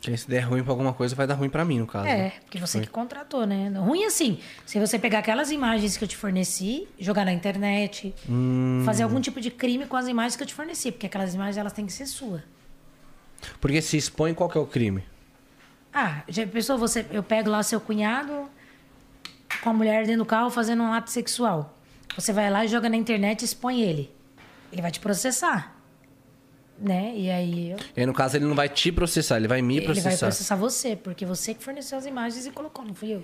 Porque 0.00 0.16
se 0.16 0.28
der 0.28 0.40
ruim 0.40 0.62
pra 0.62 0.72
alguma 0.72 0.94
coisa, 0.94 1.14
vai 1.14 1.26
dar 1.26 1.34
ruim 1.34 1.50
pra 1.50 1.62
mim, 1.62 1.78
no 1.78 1.86
caso. 1.86 2.06
É, 2.06 2.16
né? 2.16 2.32
porque 2.42 2.58
você 2.58 2.80
que 2.80 2.86
contratou, 2.86 3.46
né? 3.46 3.68
Ruim 3.76 4.04
assim, 4.04 4.38
se 4.64 4.80
você 4.80 4.98
pegar 4.98 5.18
aquelas 5.18 5.50
imagens 5.50 5.96
que 5.98 6.02
eu 6.04 6.08
te 6.08 6.16
forneci, 6.16 6.88
jogar 6.98 7.26
na 7.26 7.32
internet, 7.32 8.14
Hum. 8.28 8.82
fazer 8.86 9.02
algum 9.02 9.20
tipo 9.20 9.40
de 9.42 9.50
crime 9.50 9.84
com 9.84 9.96
as 9.96 10.08
imagens 10.08 10.36
que 10.36 10.42
eu 10.42 10.46
te 10.46 10.54
forneci, 10.54 10.90
porque 10.90 11.06
aquelas 11.06 11.34
imagens 11.34 11.58
elas 11.58 11.72
têm 11.74 11.84
que 11.84 11.92
ser 11.92 12.06
sua. 12.06 12.42
Porque 13.60 13.82
se 13.82 13.96
expõe, 13.98 14.32
qual 14.32 14.48
que 14.48 14.56
é 14.56 14.60
o 14.60 14.66
crime? 14.66 15.04
Ah, 15.92 16.22
já 16.28 16.46
pensou 16.46 16.78
você, 16.78 17.04
eu 17.10 17.22
pego 17.22 17.50
lá 17.50 17.62
seu 17.62 17.80
cunhado 17.80 18.48
com 19.62 19.70
a 19.70 19.72
mulher 19.72 20.06
dentro 20.06 20.20
do 20.22 20.26
carro 20.26 20.48
fazendo 20.50 20.82
um 20.82 20.92
ato 20.92 21.10
sexual. 21.10 21.76
Você 22.16 22.32
vai 22.32 22.50
lá 22.50 22.64
e 22.64 22.68
joga 22.68 22.88
na 22.88 22.96
internet 22.96 23.42
e 23.42 23.44
expõe 23.44 23.82
ele. 23.82 24.10
Ele 24.72 24.80
vai 24.80 24.90
te 24.90 25.00
processar. 25.00 25.76
Né? 26.80 27.12
E 27.14 27.30
aí 27.30 27.70
eu- 27.72 27.76
E 27.96 28.00
aí, 28.00 28.06
no 28.06 28.14
caso, 28.14 28.36
ele 28.38 28.46
não 28.46 28.54
vai 28.54 28.68
te 28.68 28.90
processar, 28.90 29.36
ele 29.36 29.46
vai 29.48 29.60
me 29.60 29.76
ele 29.76 29.86
vai 29.86 29.94
processar. 29.94 30.26
processar 30.26 30.56
você, 30.56 30.96
porque 30.96 31.26
você 31.26 31.52
que 31.52 31.62
forneceu 31.62 31.98
as 31.98 32.06
imagens 32.06 32.46
e 32.46 32.50
colocou, 32.50 32.84
não 32.84 32.94
fui 32.94 33.10
eu. 33.12 33.22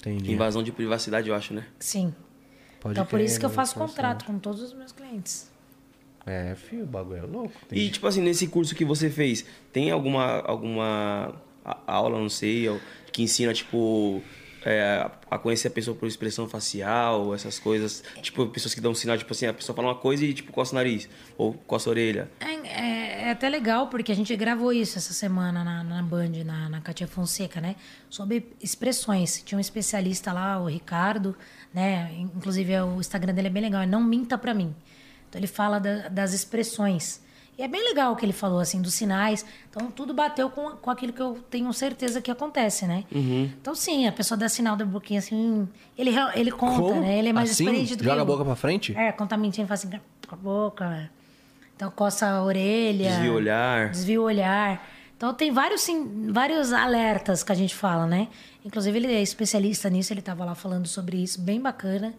Entendi. 0.00 0.32
Invasão 0.32 0.62
de 0.62 0.72
privacidade, 0.72 1.28
eu 1.28 1.34
acho, 1.34 1.52
né? 1.52 1.66
Sim. 1.78 2.14
Pode 2.80 2.92
então 2.94 3.04
por 3.04 3.20
isso 3.20 3.38
que 3.38 3.44
eu 3.44 3.50
né? 3.50 3.54
faço 3.54 3.74
contrato 3.74 4.24
com 4.24 4.38
todos 4.38 4.62
os 4.62 4.72
meus 4.72 4.92
clientes. 4.92 5.50
É, 6.24 6.54
filho, 6.54 6.84
o 6.84 6.86
bagulho 6.86 7.18
é 7.18 7.22
louco. 7.22 7.52
E, 7.70 7.90
tipo 7.90 8.06
assim, 8.06 8.20
nesse 8.22 8.46
curso 8.48 8.74
que 8.74 8.84
você 8.84 9.10
fez, 9.10 9.44
tem 9.72 9.90
alguma, 9.90 10.40
alguma 10.40 11.34
aula, 11.86 12.18
não 12.18 12.28
sei, 12.28 12.66
que 13.12 13.22
ensina, 13.22 13.52
tipo, 13.52 14.22
é, 14.64 15.08
a 15.30 15.38
conhecer 15.38 15.68
a 15.68 15.70
pessoa 15.70 15.96
por 15.96 16.06
expressão 16.08 16.48
facial, 16.48 17.34
essas 17.34 17.58
coisas? 17.58 18.02
Tipo, 18.22 18.46
pessoas 18.48 18.74
que 18.74 18.80
dão 18.80 18.94
sinal, 18.94 19.16
tipo 19.18 19.32
assim, 19.32 19.46
a 19.46 19.52
pessoa 19.54 19.74
fala 19.76 19.88
uma 19.88 19.94
coisa 19.94 20.24
e, 20.24 20.32
tipo, 20.34 20.52
coça 20.52 20.72
o 20.72 20.74
nariz, 20.74 21.08
ou 21.36 21.52
coça 21.52 21.88
a 21.88 21.90
orelha. 21.90 22.30
É, 22.40 22.52
é- 22.66 23.06
é 23.26 23.30
até 23.30 23.48
legal, 23.48 23.88
porque 23.88 24.12
a 24.12 24.14
gente 24.14 24.34
gravou 24.36 24.72
isso 24.72 24.98
essa 24.98 25.12
semana 25.12 25.64
na, 25.64 25.82
na 25.82 26.02
Band, 26.02 26.30
na, 26.44 26.68
na 26.68 26.80
Katia 26.80 27.06
Fonseca, 27.08 27.60
né? 27.60 27.74
Sobre 28.08 28.52
expressões. 28.62 29.42
Tinha 29.44 29.56
um 29.58 29.60
especialista 29.60 30.32
lá, 30.32 30.60
o 30.60 30.66
Ricardo, 30.66 31.36
né? 31.74 32.12
Inclusive 32.18 32.78
o 32.80 33.00
Instagram 33.00 33.34
dele 33.34 33.48
é 33.48 33.50
bem 33.50 33.62
legal, 33.62 33.82
é 33.82 33.86
Não 33.86 34.02
Minta 34.02 34.38
Pra 34.38 34.54
Mim. 34.54 34.74
Então 35.28 35.40
ele 35.40 35.48
fala 35.48 35.78
da- 35.80 36.08
das 36.08 36.32
expressões. 36.32 37.20
E 37.58 37.62
é 37.62 37.68
bem 37.68 37.82
legal 37.84 38.12
o 38.12 38.16
que 38.16 38.24
ele 38.24 38.34
falou, 38.34 38.60
assim, 38.60 38.82
dos 38.82 38.92
sinais. 38.92 39.44
Então 39.70 39.90
tudo 39.90 40.12
bateu 40.12 40.50
com, 40.50 40.72
com 40.72 40.90
aquilo 40.90 41.12
que 41.12 41.20
eu 41.22 41.38
tenho 41.48 41.72
certeza 41.72 42.20
que 42.20 42.30
acontece, 42.30 42.86
né? 42.86 43.04
Uhum. 43.10 43.50
Então 43.60 43.74
sim, 43.74 44.06
a 44.06 44.12
pessoa 44.12 44.36
dá 44.36 44.48
sinal 44.48 44.76
da 44.76 44.84
boquinha 44.84 45.18
assim. 45.20 45.66
Ele, 45.96 46.10
real- 46.10 46.32
ele 46.34 46.50
conta, 46.52 47.00
né? 47.00 47.18
Ele 47.18 47.28
é 47.30 47.32
mais 47.32 47.50
assim? 47.50 47.64
experiente 47.64 47.96
do 47.96 48.04
Joga 48.04 48.16
que 48.16 48.20
a 48.20 48.22
eu. 48.22 48.26
boca 48.26 48.44
pra 48.44 48.54
frente? 48.56 48.94
É, 48.96 49.10
quando 49.12 49.30
tá 49.30 49.36
mentindo, 49.38 49.66
faz 49.68 49.80
assim 49.86 49.98
com 50.28 50.34
a 50.34 50.38
boca. 50.38 51.10
Então 51.74 51.90
coça 51.90 52.26
a 52.28 52.42
orelha. 52.42 53.08
Desvia 53.10 53.32
o 53.32 53.34
olhar. 53.36 53.88
Desvia 53.90 54.20
o 54.20 54.24
olhar. 54.24 54.86
Então 55.16 55.32
tem 55.32 55.50
vários, 55.50 55.80
sim, 55.80 56.30
vários 56.30 56.74
alertas 56.74 57.42
que 57.42 57.50
a 57.50 57.54
gente 57.54 57.74
fala, 57.74 58.06
né? 58.06 58.28
Inclusive 58.64 58.98
ele 58.98 59.06
é 59.14 59.22
especialista 59.22 59.88
nisso, 59.88 60.12
ele 60.12 60.20
estava 60.20 60.44
lá 60.44 60.54
falando 60.54 60.86
sobre 60.86 61.16
isso, 61.22 61.40
bem 61.40 61.58
bacana. 61.58 62.12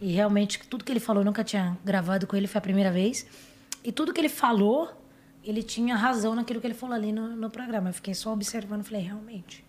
E 0.00 0.12
realmente 0.12 0.60
tudo 0.68 0.84
que 0.84 0.92
ele 0.92 1.00
falou, 1.00 1.22
eu 1.22 1.24
nunca 1.26 1.42
tinha 1.42 1.76
gravado 1.84 2.24
com 2.26 2.36
ele, 2.36 2.46
foi 2.46 2.58
a 2.60 2.62
primeira 2.62 2.90
vez. 2.92 3.26
E 3.86 3.92
tudo 3.92 4.12
que 4.12 4.20
ele 4.20 4.28
falou, 4.28 4.90
ele 5.44 5.62
tinha 5.62 5.94
razão 5.94 6.34
naquilo 6.34 6.60
que 6.60 6.66
ele 6.66 6.74
falou 6.74 6.94
ali 6.96 7.12
no, 7.12 7.36
no 7.36 7.48
programa. 7.48 7.90
Eu 7.90 7.94
fiquei 7.94 8.12
só 8.14 8.32
observando, 8.32 8.82
falei, 8.82 9.02
realmente. 9.02 9.64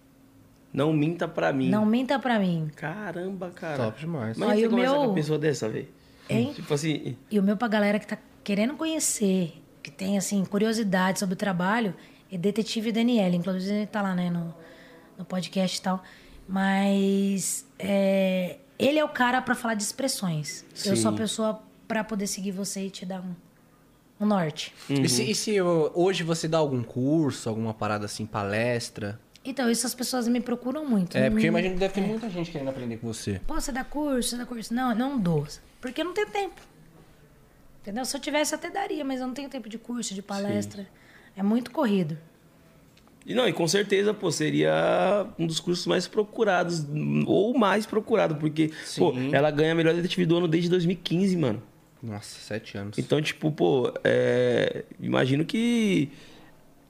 Não 0.74 0.92
minta 0.92 1.28
pra 1.28 1.54
mim. 1.54 1.70
Não 1.70 1.86
minta 1.86 2.18
pra 2.18 2.40
mim. 2.40 2.70
Caramba, 2.76 3.52
cara. 3.52 3.86
Top 3.86 4.00
demais. 4.00 4.36
Mas 4.38 4.50
Aí 4.50 4.62
você 4.62 4.68
o 4.68 4.72
meu- 4.76 4.94
com 4.96 5.06
uma 5.06 5.14
pessoa 5.14 5.38
dessa, 5.38 5.70
velho? 5.70 5.88
Hein? 6.30 6.52
Tipo 6.54 6.74
assim, 6.74 7.16
E 7.32 7.40
o 7.40 7.44
meu 7.44 7.56
pra 7.56 7.68
galera 7.68 8.00
que 8.00 8.08
tá 8.08 8.18
querendo 8.44 8.74
conhecer, 8.76 9.62
que 9.84 9.92
tem, 9.92 10.18
assim, 10.18 10.44
curiosidade 10.44 11.20
sobre 11.20 11.34
o 11.34 11.38
trabalho, 11.38 11.94
é 12.32 12.38
Detetive 12.38 12.92
Daniele. 12.92 13.38
Inclusive, 13.38 13.74
ele 13.76 13.86
tá 13.88 14.02
lá, 14.02 14.14
né, 14.16 14.30
no, 14.30 14.54
no 15.18 15.24
podcast 15.26 15.78
e 15.78 15.82
tal. 15.82 16.04
Mas 16.48 17.66
é, 17.80 18.58
ele 18.80 18.98
é 19.00 19.06
o 19.06 19.10
cara 19.10 19.42
pra 19.42 19.54
falar 19.56 19.76
de 19.76 19.84
expressões. 19.84 20.66
Eu 20.86 20.96
sou 20.96 21.10
a 21.10 21.12
Sim. 21.14 21.18
pessoa 21.18 21.62
pra 21.88 22.04
poder 22.04 22.28
seguir 22.28 22.52
você 22.52 22.88
e 22.88 22.90
te 22.90 23.06
dar 23.06 23.22
um, 23.22 23.34
um 24.20 24.26
norte. 24.26 24.74
E 24.90 25.08
se, 25.08 25.24
e 25.30 25.36
se 25.36 25.54
eu- 25.56 25.92
hoje 25.94 26.24
você 26.24 26.48
dá 26.48 26.58
algum 26.58 26.84
curso, 26.84 27.48
alguma 27.50 27.74
parada 27.74 28.06
assim, 28.06 28.26
palestra? 28.26 29.20
Então, 29.46 29.70
isso 29.72 29.88
as 29.88 29.94
pessoas 29.96 30.28
me 30.28 30.42
procuram 30.42 30.86
muito. 30.86 31.18
É, 31.18 31.30
porque 31.30 31.46
eu 31.46 31.50
Hum, 31.50 31.54
imagino 31.54 31.74
que 31.76 31.80
deve 31.80 31.94
ter 31.94 32.02
muita 32.02 32.30
gente 32.30 32.52
querendo 32.52 32.68
aprender 32.70 32.98
com 32.98 33.08
você. 33.08 33.40
Pô, 33.48 33.54
você 33.60 33.72
dá 33.72 33.84
curso, 33.84 34.32
você 34.32 34.38
dá 34.38 34.46
curso. 34.46 34.74
Não, 34.74 34.90
eu 34.92 34.96
não 34.96 35.18
dou. 35.20 35.48
Porque 35.80 36.02
eu 36.02 36.06
não 36.06 36.14
tenho 36.14 36.30
tempo. 36.30 36.60
Entendeu? 37.82 38.04
Se 38.04 38.18
eu 38.18 38.20
tivesse, 38.20 38.54
até 38.54 38.70
daria, 38.70 39.06
mas 39.06 39.22
eu 39.22 39.28
não 39.28 39.34
tenho 39.34 39.48
tempo 39.50 39.70
de 39.70 39.78
curso, 39.78 40.14
de 40.14 40.22
palestra. 40.22 40.86
É 41.36 41.42
muito 41.42 41.72
corrido. 41.72 42.18
E 43.26 43.34
não, 43.34 43.48
e 43.48 43.54
com 43.54 43.68
certeza, 43.68 44.14
pô, 44.14 44.32
seria 44.32 45.26
um 45.38 45.46
dos 45.48 45.60
cursos 45.60 45.86
mais 45.86 46.08
procurados, 46.08 46.86
ou 47.26 47.58
mais 47.58 47.86
procurado, 47.86 48.36
porque, 48.36 48.72
pô, 48.98 49.14
Sim. 49.14 49.34
ela 49.36 49.52
ganha 49.52 49.74
a 49.74 49.76
melhor 49.76 49.94
detetive 49.94 50.26
do 50.26 50.38
ano 50.38 50.48
desde 50.48 50.70
2015, 50.70 51.36
mano. 51.38 51.62
Nossa, 52.02 52.40
sete 52.40 52.78
anos. 52.78 52.98
Então, 52.98 53.22
tipo, 53.22 53.52
pô, 53.52 53.92
é, 54.04 54.86
imagino 55.00 55.44
que 55.46 56.12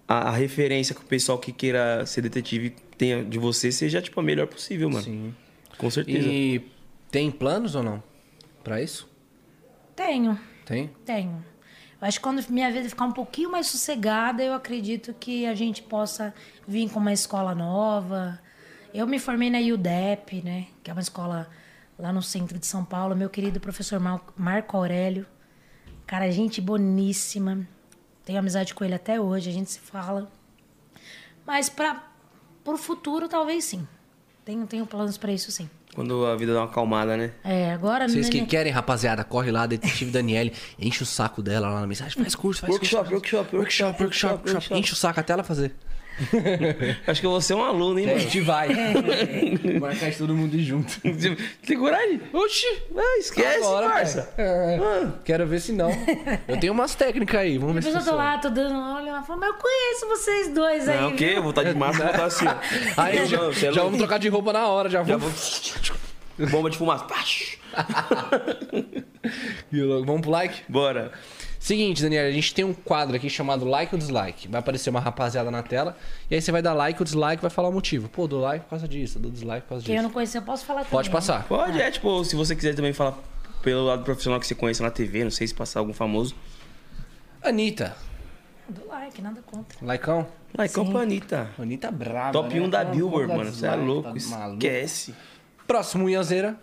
a, 0.08 0.30
a 0.30 0.32
referência 0.32 0.94
que 0.94 1.02
o 1.02 1.06
pessoal 1.06 1.38
que 1.38 1.52
queira 1.52 2.06
ser 2.06 2.22
detetive 2.22 2.72
tenha 2.98 3.24
de 3.24 3.38
você 3.38 3.72
seja, 3.72 4.02
tipo, 4.02 4.20
a 4.20 4.24
melhor 4.24 4.48
possível, 4.48 4.90
mano. 4.90 5.04
Sim. 5.04 5.36
Com 5.78 5.90
certeza. 5.90 6.28
E 6.28 6.62
tem 7.12 7.30
planos 7.32 7.76
ou 7.76 7.84
não? 7.84 8.04
Pra 8.64 8.82
isso? 8.82 9.10
Tenho, 9.96 10.40
Tem? 10.66 10.90
tenho. 11.06 11.44
Eu 12.00 12.08
acho 12.08 12.20
que 12.20 12.24
quando 12.24 12.44
minha 12.50 12.72
vida 12.72 12.88
ficar 12.88 13.06
um 13.06 13.12
pouquinho 13.12 13.52
mais 13.52 13.68
sossegada, 13.68 14.44
eu 14.44 14.54
acredito 14.54 15.16
que 15.20 15.46
a 15.48 15.56
gente 15.56 15.82
possa 15.82 16.34
vir 16.68 16.90
com 16.90 17.00
uma 17.00 17.14
escola 17.14 17.56
nova. 17.56 18.40
Eu 18.94 19.08
me 19.08 19.18
formei 19.18 19.50
na 19.50 19.60
IUDEP, 19.60 20.44
né? 20.44 20.68
Que 20.84 20.92
é 20.92 20.94
uma 20.94 21.02
escola 21.02 21.50
lá 21.98 22.12
no 22.14 22.22
centro 22.22 22.58
de 22.60 22.66
São 22.66 22.84
Paulo. 22.86 23.16
Meu 23.16 23.30
querido 23.30 23.60
professor 23.60 24.00
Mar- 24.00 24.22
Marco 24.36 24.78
Aurélio. 24.78 25.26
Cara, 26.06 26.32
gente 26.32 26.62
boníssima. 26.62 27.68
Tenho 28.24 28.40
amizade 28.40 28.74
com 28.74 28.84
ele 28.84 28.96
até 28.96 29.20
hoje, 29.20 29.50
a 29.50 29.54
gente 29.54 29.72
se 29.72 29.80
fala. 29.80 30.30
Mas 31.46 31.70
para 31.70 32.04
o 32.66 32.78
futuro, 32.78 33.28
talvez 33.28 33.64
sim. 33.64 33.88
Tenho, 34.44 34.66
tenho 34.68 34.86
planos 34.86 35.18
para 35.18 35.32
isso 35.32 35.52
sim. 35.52 35.70
Quando 35.96 36.26
a 36.26 36.36
vida 36.36 36.54
dá 36.54 36.60
uma 36.60 36.66
acalmada, 36.68 37.18
né? 37.18 37.32
É, 37.44 37.72
agora... 37.72 38.08
Vocês 38.08 38.30
que 38.30 38.40
né, 38.40 38.46
querem, 38.46 38.72
rapaziada, 38.72 39.24
corre 39.24 39.50
lá, 39.50 39.66
Detetive 39.66 40.12
Daniele, 40.12 40.54
enche 40.78 41.02
o 41.02 41.06
saco 41.06 41.42
dela 41.42 41.70
lá 41.70 41.82
na 41.82 41.88
mensagem, 41.88 42.22
faz 42.22 42.36
curso, 42.36 42.62
faz 42.62 42.72
Workshop, 42.74 43.10
curso. 43.10 43.14
workshop, 43.16 43.56
workshop, 43.56 44.04
workshop, 44.04 44.50
workshop. 44.52 44.80
Enche 44.80 44.94
o 44.94 44.96
saco 44.96 45.20
até 45.20 45.34
ela 45.34 45.44
fazer. 45.44 45.74
Acho 47.08 47.22
que 47.22 47.28
eu 47.28 47.32
vou 47.32 47.42
ser 47.42 47.54
um 47.54 47.64
aluno, 47.64 48.00
hein, 48.00 48.06
A 48.06 48.10
mano? 48.10 48.20
gente 48.20 48.42
vai. 48.42 48.70
Marcar 49.80 50.10
de 50.10 50.18
todo 50.18 50.34
mundo 50.36 50.56
ir 50.56 50.64
junto. 50.64 50.94
Tem 51.66 51.78
coragem? 51.78 52.22
Oxi! 52.34 52.66
Ah, 52.96 53.18
esquece, 53.20 53.58
Agora, 53.58 53.90
parça. 53.90 54.34
É. 54.38 54.78
Quero 55.24 55.46
ver 55.46 55.60
se 55.60 55.72
não. 55.72 55.90
Eu 56.48 56.60
tenho 56.60 56.74
umas 56.74 56.96
técnicas 56.96 57.40
aí, 57.40 57.58
vamos 57.58 57.76
ver 57.76 57.84
se 57.84 57.90
eu 57.90 58.04
tô 58.04 58.16
lá, 58.16 58.38
tô 58.40 58.50
dando 58.50 58.74
olho 58.96 59.12
lá, 59.12 59.22
falo, 59.24 59.40
mas 59.40 59.50
eu 59.50 59.56
conheço 59.56 60.08
vocês 60.08 60.54
dois 60.54 60.88
aí. 60.90 61.00
Não, 61.02 61.10
o 61.10 61.16
quê? 61.16 61.34
Eu 61.36 61.42
vou 61.42 61.52
estar 61.52 61.64
de 61.64 61.74
máscara 61.76 62.12
e 62.14 62.18
vou 62.18 62.26
estar 62.28 62.46
assim, 62.46 62.46
ó. 62.48 62.58
Aí 63.02 63.26
já, 63.26 63.38
não, 63.38 63.50
é 63.50 63.54
já 63.54 63.72
vamos 63.84 63.98
trocar 63.98 64.18
de 64.18 64.28
roupa 64.30 64.52
na 64.54 64.68
hora, 64.68 64.90
já 64.90 65.04
Já 65.04 65.18
vamos. 65.18 65.80
vou... 66.38 66.48
Bomba 66.50 66.70
de 66.70 66.78
fumaça. 66.78 67.06
E 69.72 69.82
logo, 69.82 70.06
Vamos 70.06 70.22
pro 70.22 70.32
like? 70.32 70.62
Bora. 70.70 71.12
Seguinte, 71.68 72.02
Daniel, 72.02 72.28
a 72.28 72.32
gente 72.32 72.54
tem 72.54 72.64
um 72.64 72.74
quadro 72.74 73.18
aqui 73.18 73.30
chamado 73.30 73.66
like 73.66 73.94
ou 73.94 74.00
dislike. 74.00 74.48
Vai 74.48 74.62
aparecer 74.62 74.90
uma 74.90 75.02
rapaziada 75.02 75.52
na 75.52 75.62
tela 75.62 75.98
e 76.32 76.36
aí 76.36 76.42
você 76.42 76.50
vai 76.50 76.62
dar 76.62 76.74
like 76.74 76.98
ou 76.98 77.04
dislike, 77.04 77.42
vai 77.42 77.52
falar 77.52 77.68
o 77.68 77.74
motivo. 77.74 78.08
Pô, 78.08 78.26
dou 78.26 78.40
like 78.40 78.64
por 78.64 78.70
causa 78.70 78.88
disso, 78.88 79.20
dou 79.20 79.30
dislike 79.30 79.64
por 79.64 79.72
causa 79.72 79.84
Quem 79.86 79.96
eu 79.96 80.00
disso. 80.00 80.08
não 80.08 80.14
conhecia, 80.14 80.40
eu 80.40 80.46
posso 80.46 80.64
falar 80.64 80.80
também. 80.80 80.92
Pode 80.92 81.10
passar. 81.10 81.44
Pode, 81.44 81.82
é, 81.82 81.92
tipo, 81.92 82.24
se 82.24 82.38
você 82.38 82.56
quiser 82.56 82.74
também 82.74 82.94
falar 82.94 83.18
pelo 83.62 83.84
lado 83.84 84.06
profissional 84.06 84.40
que 84.40 84.48
você 84.48 84.56
conhece 84.56 84.82
na 84.82 84.90
TV, 84.90 85.26
não 85.26 85.30
sei 85.30 85.46
se 85.46 85.54
passar 85.54 85.82
algum 85.82 85.92
famoso. 85.92 86.34
Anitta. 87.44 87.98
Do 88.70 88.88
like, 88.88 89.22
nada 89.22 89.42
contra. 89.46 89.78
Likeão? 89.86 90.26
Like 90.58 90.74
Sim. 90.74 90.98
Anitta. 90.98 91.50
Anitta 91.60 91.92
brava. 91.92 92.32
Top 92.32 92.56
né? 92.58 92.66
1 92.66 92.70
da 92.70 92.86
Billboard, 92.86 93.28
mano. 93.28 93.52
Você 93.52 93.66
é 93.66 93.72
dislike, 93.72 93.86
louco. 93.86 94.04
tá 94.04 94.38
maluco. 94.38 94.66
Esquece. 94.66 95.14
Próximo, 95.68 96.10
Ianzeira. 96.10 96.58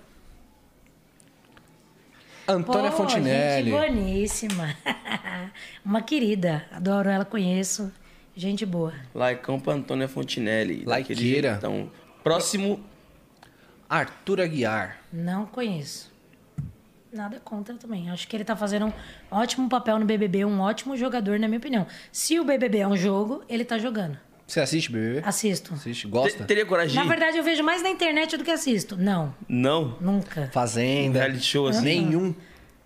Antônia 2.47 2.91
Pô, 2.91 2.99
Fontinelli. 2.99 3.71
Gente 3.71 3.81
boníssima. 3.81 4.77
Uma 5.85 6.03
querida. 6.03 6.65
Adoro 6.71 7.09
ela, 7.09 7.25
conheço. 7.25 7.93
Gente 8.37 8.67
boa. 8.67 8.93
Laicão 9.15 9.59
pra 9.59 9.75
Antônia 9.75 10.09
Fontinelli. 10.09 10.85
daquele 10.85 11.21
Likeira. 11.21 11.51
jeitão. 11.53 11.91
Próximo. 12.23 12.81
Arthur 13.89 14.41
Aguiar. 14.41 14.99
Não 15.13 15.47
conheço. 15.47 16.13
Nada 17.13 17.39
contra 17.39 17.75
também. 17.77 18.11
Acho 18.11 18.27
que 18.27 18.37
ele 18.37 18.45
tá 18.45 18.57
fazendo 18.57 18.87
um 18.87 18.93
ótimo 19.31 19.69
papel 19.69 19.99
no 20.01 20.05
BBB, 20.05 20.45
um 20.45 20.61
ótimo 20.61 20.97
jogador, 20.97 21.39
na 21.39 21.47
minha 21.47 21.59
opinião. 21.59 21.87
Se 22.11 22.41
o 22.41 22.45
BBB 22.45 22.79
é 22.79 22.89
um 22.89 22.97
jogo, 22.97 23.45
ele 23.49 23.65
tá 23.65 23.79
jogando. 23.79 24.19
Você 24.47 24.61
assiste 24.61 24.93
BBB? 24.93 25.23
Assisto. 25.27 25.73
Assiste? 25.75 26.03
Te- 26.03 26.09
Gosta? 26.09 26.45
Teria 26.45 26.67
coragem 26.67 26.91
de 26.91 26.97
Na 26.99 27.05
ir? 27.05 27.09
verdade, 27.09 27.39
eu 27.39 27.43
vejo 27.45 27.63
mais 27.63 27.83
na 27.83 27.89
internet 27.91 28.37
do 28.37 28.45
que 28.45 28.51
assisto. 28.51 28.97
Não, 28.97 29.35
Não. 29.49 29.97
nunca. 30.01 30.51
Fazenda. 30.53 31.19
Reality 31.21 31.45
show 31.45 31.67
assim. 31.67 31.83
Nenhum. 31.83 32.35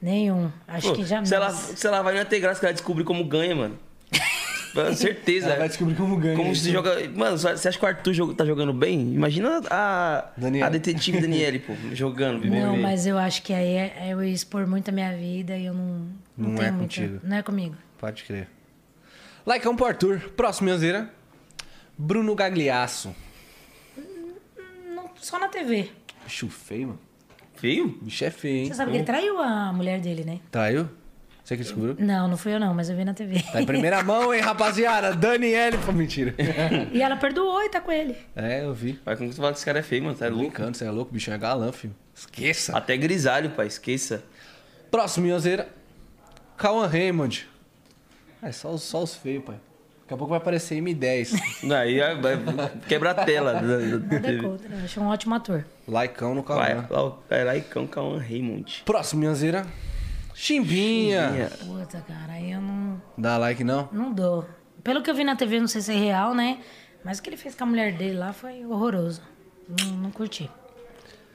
Nenhum. 0.01 0.51
Acho 0.69 0.89
Pô, 0.91 0.95
que 0.95 1.05
já 1.05 1.25
se, 1.25 1.35
ela, 1.35 1.51
se 1.51 1.85
ela 1.87 2.01
vai, 2.03 2.13
não 2.15 2.21
ia 2.21 2.25
ter 2.25 2.39
graça 2.39 2.61
que 2.61 2.67
ela 2.67 2.73
descobrir 2.73 3.03
como 3.03 3.25
ganha, 3.25 3.57
mano. 3.57 3.77
Com 4.73 4.95
certeza. 4.95 5.47
Ela 5.49 5.57
vai 5.59 5.69
descobrir 5.69 5.97
como 5.97 6.17
ganha. 6.17 6.37
Como 6.37 6.55
se 6.55 6.71
joga. 6.71 6.95
Mano, 7.13 7.37
você 7.37 7.69
acha 7.69 7.77
que 7.77 7.85
o 7.85 7.89
Arthur 7.89 8.13
joga- 8.15 8.35
tá 8.35 8.45
jogando 8.45 8.73
bem? 8.73 9.13
Imagina 9.13 9.61
a, 9.69 10.31
Daniele. 10.37 10.65
a 10.65 10.69
detetive 10.69 11.21
Daniele, 11.21 11.59
pô, 11.59 11.73
jogando. 11.93 12.39
BBB. 12.41 12.61
Não, 12.61 12.77
mas 12.77 13.05
eu 13.05 13.19
acho 13.19 13.43
que 13.43 13.53
aí 13.53 13.75
é, 13.75 13.97
é 14.03 14.09
eu 14.13 14.23
expor 14.23 14.65
muito 14.69 14.91
a 14.91 14.93
minha 14.93 15.13
vida 15.17 15.57
e 15.57 15.67
eu 15.67 15.75
não. 15.75 16.07
Não, 16.37 16.51
Não 16.51 16.55
tenho 16.55 16.69
é 16.69 16.71
muita- 16.71 16.83
contigo. 16.85 17.21
Não 17.25 17.37
é 17.37 17.43
comigo. 17.43 17.75
Pode 17.99 18.23
crer. 18.23 18.47
Likeão 19.45 19.75
pro 19.75 19.87
Arthur. 19.87 20.21
Próximo, 20.37 20.69
Ianzeira. 20.69 21.11
Bruno 21.99 22.35
Gagliasso. 22.35 23.15
Não, 24.95 25.11
só 25.17 25.39
na 25.39 25.49
TV. 25.49 25.91
Bicho 26.25 26.49
feio, 26.49 26.89
mano. 26.89 27.01
Feio? 27.57 27.89
Bicho 28.03 28.25
é 28.25 28.31
feio, 28.31 28.57
hein? 28.59 28.67
Você 28.69 28.75
sabe 28.75 28.93
que 28.93 28.97
ele 28.99 29.05
traiu 29.05 29.41
a 29.41 29.73
mulher 29.73 30.01
dele, 30.01 30.23
né? 30.25 30.41
Traiu? 30.51 30.89
Você 31.43 31.57
que 31.57 31.63
descobriu? 31.63 31.97
Não, 31.99 32.29
não 32.29 32.37
fui 32.37 32.53
eu 32.55 32.61
não, 32.61 32.75
mas 32.75 32.91
eu 32.91 32.97
vi 32.97 33.05
na 33.07 33.15
TV. 33.15 33.43
Tá 33.51 33.61
em 33.63 33.65
primeira 33.67 34.03
mão, 34.05 34.33
hein, 34.35 34.41
rapaziada? 34.41 35.15
Daniele. 35.17 35.79
Pô, 35.79 35.93
mentira. 35.93 36.35
e 36.93 37.01
ela 37.03 37.17
perdoou 37.17 37.63
e 37.63 37.71
tá 37.71 37.81
com 37.81 37.91
ele. 37.91 38.15
É, 38.37 38.63
eu 38.65 38.75
vi. 38.75 39.01
Vai 39.05 39.17
como 39.17 39.33
você 39.33 39.39
fala 39.41 39.53
que 39.53 39.57
esse 39.59 39.65
cara 39.65 39.79
é 39.79 39.83
feio, 39.83 40.05
mano. 40.05 40.15
Tá 40.17 40.27
Tô 40.27 40.33
louco. 40.35 40.51
brincando, 40.51 40.77
você 40.77 40.85
é 40.85 40.91
louco, 40.91 41.11
bicho 41.13 41.31
é 41.31 41.39
galã, 41.39 41.73
filho. 41.73 41.97
Esqueça. 42.15 42.77
Até 42.77 42.97
grisalho, 42.99 43.51
pai, 43.51 43.67
esqueça. 43.67 44.23
Próximo, 44.91 45.27
Ianzeira. 45.27 45.69
Cauã 46.57 46.87
Raymond. 46.87 47.49
É 48.43 48.53
só, 48.53 48.71
os- 48.73 48.83
só 48.83 49.03
os 49.03 49.15
feios, 49.15 49.43
pai. 49.43 49.57
Daqui 50.09 50.15
a 50.15 50.17
pouco 50.17 50.31
vai 50.31 50.39
aparecer 50.39 50.81
M10. 50.83 51.35
Aí 51.71 51.99
vai- 52.19 52.37
vai- 52.37 52.71
quebra 52.89 53.11
a 53.11 53.15
tela. 53.15 53.53
da- 53.53 53.61
da- 53.61 53.77
da 53.77 53.99
Nada 53.99 54.21
TV. 54.21 54.43
contra. 54.43 54.75
Eu 54.75 54.85
acho 54.85 55.01
um 55.03 55.07
ótimo 55.09 55.35
ator. 55.35 55.67
Likeão 55.87 56.35
no 56.35 56.43
Cauã. 56.43 56.87
lá, 56.89 57.05
o- 57.05 57.19
vai 57.29 57.45
lá 57.45 57.55
e 57.55 57.61
cão 57.61 57.87
Cauã 57.87 58.19
Raymond. 58.19 58.83
Próximo, 58.87 59.25
Ianzeira. 59.25 59.67
Chimbinha. 60.35 61.29
Minha- 61.31 61.51
Puta, 61.51 62.01
cara, 62.01 62.33
aí 62.33 62.53
eu 62.53 62.61
não, 62.63 63.03
Dá 63.19 63.37
like 63.37 63.63
não? 63.63 63.87
não 63.93 64.11
dou. 64.11 64.49
Pelo 64.83 65.03
que 65.03 65.11
eu 65.11 65.15
vi 65.15 65.25
na 65.25 65.37
TV, 65.37 65.61
não 65.61 65.67
sei 65.69 65.83
se 65.83 65.93
é 65.93 65.97
real, 65.97 66.35
né? 66.35 66.59
Mas 67.05 67.19
o 67.19 67.23
que 67.23 67.29
ele 67.29 67.37
fez 67.37 67.55
com 67.55 67.65
a 67.65 67.67
mulher 67.67 67.93
dele 67.93 68.17
lá 68.17 68.33
foi 68.33 68.65
horroroso. 68.65 69.21
Não, 69.69 69.93
não 69.95 70.11
curti. 70.11 70.51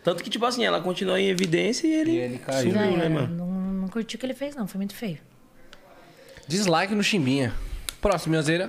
Tanto 0.03 0.23
que, 0.23 0.31
tipo 0.31 0.45
assim, 0.47 0.65
ela 0.65 0.81
continua 0.81 1.19
em 1.21 1.27
evidência 1.29 1.85
e 1.85 1.93
ele, 1.93 2.11
E 2.11 2.17
ele 2.17 2.37
caiu. 2.39 2.71
Sumiu, 2.71 2.97
né, 2.97 3.05
era, 3.05 3.09
mano? 3.09 3.35
não, 3.35 3.47
não 3.81 3.87
curti 3.87 4.15
o 4.15 4.19
que 4.19 4.25
ele 4.25 4.33
fez, 4.33 4.55
não. 4.55 4.65
Foi 4.67 4.79
muito 4.79 4.95
feio. 4.95 5.19
Dislike 6.47 6.95
no 6.95 7.03
Chimbinha. 7.03 7.53
Próximo, 8.03 8.31
Minhozeira. 8.31 8.67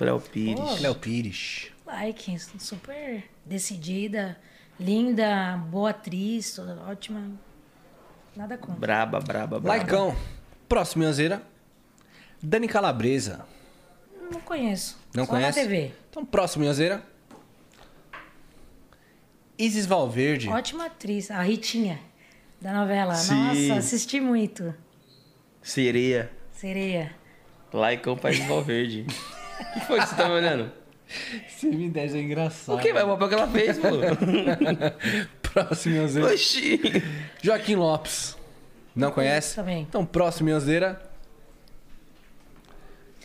Léo 0.00 0.20
Pires. 0.20 0.80
Léo 0.80 0.94
Pires. 0.94 1.72
Like, 1.84 2.38
super 2.60 3.24
decidida, 3.44 4.38
linda, 4.78 5.56
boa 5.68 5.90
atriz, 5.90 6.54
toda 6.54 6.80
ótima. 6.88 7.32
Nada 8.36 8.56
contra. 8.56 8.76
Braba, 8.78 9.18
braba, 9.18 9.58
braba. 9.58 9.68
Laicão. 9.68 10.16
Próximo, 10.68 11.02
Minhozeira. 11.02 11.42
Dani 12.40 12.68
Calabresa. 12.68 13.44
Não 14.30 14.40
conheço. 14.40 14.96
Não 15.12 15.24
Só 15.24 15.32
conhece? 15.32 15.58
na 15.58 15.64
TV. 15.64 15.92
Então, 16.08 16.24
próximo, 16.24 16.62
Minhozeira. 16.62 17.02
Isis 19.58 19.84
Valverde. 19.84 20.48
Ótima 20.48 20.86
atriz. 20.86 21.28
A 21.28 21.42
Ritinha, 21.42 21.98
da 22.60 22.72
novela. 22.72 23.16
Sim. 23.16 23.68
Nossa, 23.68 23.80
assisti 23.80 24.20
muito. 24.20 24.72
Sereia. 25.60 26.30
Sereia. 26.52 27.20
Laicão 27.72 28.16
País 28.16 28.38
Valverde. 28.46 29.06
O 29.06 29.72
que 29.74 29.86
foi 29.86 30.00
que 30.00 30.06
você 30.06 30.16
tá 30.16 30.28
me 30.28 30.34
olhando? 30.34 30.72
Esse 31.46 31.68
M10 31.68 32.14
é 32.14 32.20
engraçado. 32.20 32.76
O 32.76 32.80
que? 32.80 32.92
Vai 32.92 33.02
o 33.02 33.08
papel 33.08 33.28
que 33.28 33.34
ela 33.34 33.48
fez, 33.48 33.78
pô. 33.78 33.88
Próximo. 35.52 36.02
Oxi. 36.26 36.80
Joaquim 37.42 37.76
Lopes. 37.76 38.36
Não 38.94 39.10
conhece? 39.10 39.56
também. 39.56 39.82
Então, 39.82 40.04
próximo, 40.04 40.46
Minhozeira. 40.46 41.11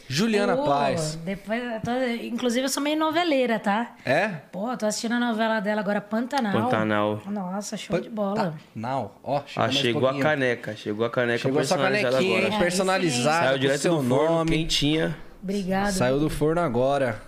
Juliana 0.08 0.56
Pô, 0.56 0.64
Paz. 0.66 1.16
Depois, 1.24 1.62
eu 1.62 1.82
tô- 1.82 2.26
inclusive, 2.26 2.66
eu 2.66 2.70
sou 2.70 2.82
meio 2.82 2.98
noveleira, 2.98 3.60
tá? 3.60 3.96
É? 4.06 4.28
Pô, 4.52 4.76
tô 4.78 4.86
assistindo 4.86 5.14
a 5.16 5.20
novela 5.20 5.60
dela 5.60 5.82
agora, 5.82 6.00
Pantanal. 6.00 6.54
Pantanal. 6.54 7.22
Nossa, 7.28 7.76
show 7.76 8.00
de 8.00 8.10
bola. 8.10 8.54
Não, 8.74 9.12
ó, 9.24 9.42
chegou, 9.46 9.64
Ah, 9.66 9.72
chegou 9.72 10.08
a 10.10 10.20
caneca. 10.20 10.76
Chegou 10.76 11.06
a 11.06 11.10
caneca 11.10 11.40
Chegou 11.40 11.58
personalizada 11.58 12.16
canequinha, 12.18 12.38
agora. 12.40 12.56
É, 12.56 12.60
Personalizada 12.60 13.46
Saiu 13.48 13.60
direto 13.60 13.82
seu 13.82 13.96
do 13.98 14.04
forno, 14.04 14.36
nome. 14.36 14.52
quentinha. 14.52 15.18
Obrigado. 15.44 15.92
Saiu 15.92 16.20
do 16.20 16.30
forno 16.30 16.62
agora. 16.62 17.22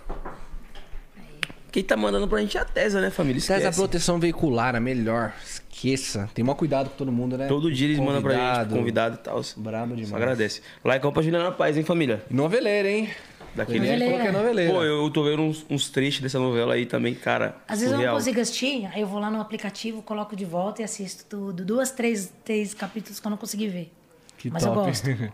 Quem 1.70 1.84
tá 1.84 1.96
mandando 1.96 2.26
pra 2.26 2.40
gente 2.40 2.56
é 2.56 2.60
a 2.60 2.64
Tesa, 2.64 3.00
né, 3.00 3.10
família? 3.10 3.38
Esquece. 3.38 3.60
Tesa 3.60 3.76
Proteção 3.76 4.18
Veicular, 4.18 4.74
a 4.74 4.80
melhor. 4.80 5.32
Esqueça. 5.44 6.28
Tem 6.34 6.44
maior 6.44 6.56
cuidado 6.56 6.90
com 6.90 6.96
todo 6.96 7.12
mundo, 7.12 7.38
né? 7.38 7.46
Todo 7.46 7.72
dia 7.72 7.86
eles 7.86 7.98
mandam 7.98 8.20
pra 8.20 8.32
gente, 8.32 8.42
Convidado. 8.42 8.74
convidado 8.76 9.14
e 9.14 9.18
tal. 9.18 9.42
Brabo 9.56 9.94
demais. 9.94 10.08
Só 10.08 10.16
agradece. 10.16 10.62
Laicão 10.84 11.12
pra 11.12 11.22
Juliana 11.22 11.52
Paz, 11.52 11.76
hein, 11.76 11.84
família? 11.84 12.22
Noveleira, 12.30 12.88
hein? 12.90 13.08
Daquele... 13.54 13.88
Ele 13.88 14.04
falou 14.04 14.20
que 14.20 14.26
é 14.26 14.32
noveleira. 14.32 14.72
Pô, 14.72 14.82
eu 14.82 15.10
tô 15.10 15.24
vendo 15.24 15.42
uns, 15.42 15.66
uns 15.68 15.90
trechos 15.90 16.20
dessa 16.20 16.38
novela 16.38 16.74
aí 16.74 16.86
também, 16.86 17.14
cara. 17.14 17.56
Às 17.66 17.80
vezes 17.80 17.86
eu 17.86 17.90
não 17.92 17.98
surreal. 17.98 18.16
consigo 18.16 18.40
assistir, 18.40 18.86
aí 18.92 19.00
eu 19.00 19.06
vou 19.06 19.18
lá 19.18 19.30
no 19.30 19.40
aplicativo, 19.40 20.02
coloco 20.02 20.36
de 20.36 20.44
volta 20.44 20.82
e 20.82 20.84
assisto 20.84 21.24
tudo. 21.24 21.64
Duas, 21.64 21.90
três, 21.90 22.32
três 22.44 22.74
capítulos 22.74 23.18
que 23.18 23.26
eu 23.26 23.30
não 23.30 23.36
consegui 23.38 23.68
ver. 23.68 23.92
Que 24.38 24.50
Mas 24.50 24.62
top. 24.62 24.76
eu 24.76 24.84
gosto. 24.84 25.06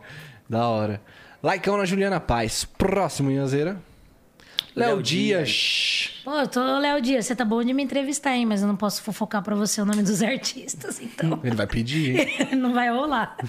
da 0.49 0.69
hora. 0.69 1.01
Laicão 1.43 1.77
na 1.77 1.85
Juliana 1.85 2.19
Paz. 2.19 2.65
Próximo, 2.65 3.31
Inhazeira. 3.31 3.77
Léo 4.77 5.03
Dias. 5.03 6.11
Pô, 6.23 6.33
eu 6.39 6.47
tô, 6.47 6.61
Léo 6.79 7.01
Dias, 7.01 7.25
você 7.27 7.35
tá 7.35 7.45
bom 7.45 7.65
de 7.65 7.73
me 7.73 7.83
entrevistar, 7.83 8.37
hein? 8.37 8.45
Mas 8.45 8.61
eu 8.63 8.69
não 8.69 8.77
posso 8.77 9.03
fofocar 9.03 9.43
pra 9.43 9.55
você 9.57 9.81
o 9.81 9.85
nome 9.87 10.03
dos 10.03 10.21
artistas, 10.23 11.01
então 11.01 11.41
Ele 11.43 11.57
vai 11.57 11.67
pedir, 11.67 12.21
hein? 12.21 12.29
não 12.57 12.73
vai 12.75 12.91
rolar. 12.91 13.37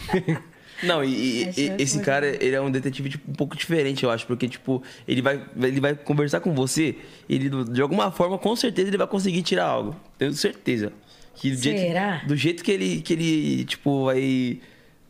Não, 0.83 1.03
e, 1.03 1.45
e- 1.57 1.73
esse 1.79 1.99
cara, 2.01 2.27
ele 2.27 2.55
é 2.55 2.61
um 2.61 2.69
detetive 2.69 3.09
tipo, 3.09 3.31
um 3.31 3.33
pouco 3.33 3.57
diferente, 3.57 4.03
eu 4.03 4.11
acho. 4.11 4.27
Porque, 4.27 4.47
tipo, 4.47 4.83
ele 5.07 5.23
vai, 5.23 5.43
ele 5.59 5.79
vai 5.79 5.95
conversar 5.95 6.39
com 6.39 6.53
você, 6.53 6.95
ele, 7.27 7.49
de 7.65 7.81
alguma 7.81 8.11
forma, 8.11 8.37
com 8.37 8.55
certeza, 8.55 8.87
ele 8.89 8.97
vai 8.97 9.07
conseguir 9.07 9.41
tirar 9.41 9.65
algo. 9.65 9.95
Tenho 10.19 10.31
certeza. 10.33 10.93
Que 11.33 11.49
do 11.49 11.57
Será? 11.57 12.11
Jeito, 12.17 12.27
do 12.27 12.35
jeito 12.35 12.63
que 12.63 12.71
ele, 12.71 13.01
que 13.01 13.13
ele 13.13 13.65
tipo, 13.65 14.05
vai... 14.05 14.59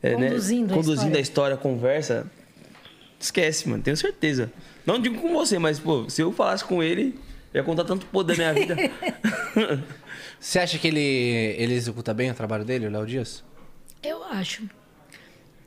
é, 0.02 0.16
né, 0.16 0.30
Conduzindo 0.30 0.72
a 0.72 0.76
conduzindo 0.78 1.02
a 1.18 1.20
história. 1.20 1.22
história, 1.22 1.56
a 1.56 1.58
conversa, 1.58 2.32
esquece, 3.20 3.68
mano. 3.70 3.84
Tenho 3.84 3.98
certeza. 3.98 4.52
Não 4.86 5.00
digo 5.00 5.20
com 5.22 5.34
você, 5.34 5.58
mas, 5.60 5.80
pô, 5.80 6.10
se 6.10 6.22
eu 6.22 6.32
falasse 6.32 6.64
com 6.64 6.82
ele, 6.82 7.20
eu 7.54 7.60
ia 7.60 7.64
contar 7.64 7.84
tanto 7.84 8.06
poder 8.08 8.38
da 8.38 8.52
minha 8.52 8.54
vida. 8.54 8.76
Você 10.40 10.60
acha 10.60 10.78
que 10.78 10.88
ele, 10.88 11.00
ele 11.00 11.74
executa 11.74 12.14
bem 12.14 12.30
o 12.30 12.34
trabalho 12.34 12.64
dele, 12.64 12.86
o 12.88 12.92
Léo 12.92 13.06
Dias? 13.08 13.44
Eu 14.04 14.24
acho. 14.24 14.64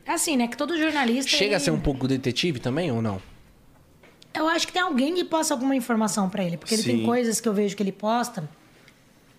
É 0.07 0.13
assim, 0.13 0.37
né? 0.37 0.47
Que 0.47 0.57
todo 0.57 0.79
jornalista. 0.79 1.29
Chega 1.31 1.57
a 1.57 1.57
ele- 1.57 1.65
ser 1.65 1.71
um 1.73 1.81
pouco 1.81 2.07
detetive 2.07 2.61
também 2.61 2.91
ou 2.93 3.03
não? 3.03 3.21
Eu 4.33 4.47
acho 4.49 4.67
que 4.67 4.73
tem 4.73 4.81
alguém 4.81 5.13
que 5.15 5.25
posta 5.25 5.53
alguma 5.53 5.75
informação 5.75 6.31
pra 6.31 6.45
ele. 6.45 6.57
Porque 6.57 6.75
ele 6.75 6.85
tem 6.85 6.99
Sim. 6.99 7.05
coisas 7.05 7.41
que 7.41 7.49
eu 7.49 7.53
vejo 7.53 7.77
que 7.77 7.83
ele 7.83 7.91
posta 7.93 8.49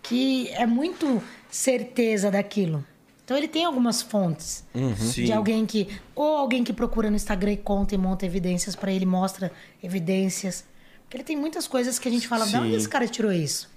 que 0.04 0.50
é 0.50 0.66
muito 0.66 1.24
certeza 1.50 2.30
daquilo. 2.30 2.86
Então 3.24 3.38
ele 3.38 3.48
tem 3.48 3.64
algumas 3.66 4.02
fontes 4.02 4.66
Sim. 4.98 5.26
de 5.26 5.32
alguém 5.32 5.66
que. 5.66 5.88
Ou 6.16 6.38
alguém 6.38 6.64
que 6.64 6.74
procura 6.74 7.10
no 7.10 7.16
Instagram 7.16 7.54
e 7.54 7.58
conta 7.58 7.96
e 7.96 7.98
monta 7.98 8.26
evidências 8.26 8.76
pra 8.76 8.92
ele, 8.92 9.06
mostra 9.06 9.52
evidências. 9.82 10.66
Porque 11.04 11.18
ele 11.18 11.24
tem 11.24 11.38
muitas 11.38 11.68
coisas 11.68 11.98
que 12.00 12.08
a 12.08 12.12
gente 12.12 12.28
fala, 12.28 12.46
de 12.46 12.56
onde 12.58 12.70
Sim. 12.72 12.76
esse 12.78 12.90
cara 12.90 13.08
tirou 13.08 13.32
isso? 13.32 13.70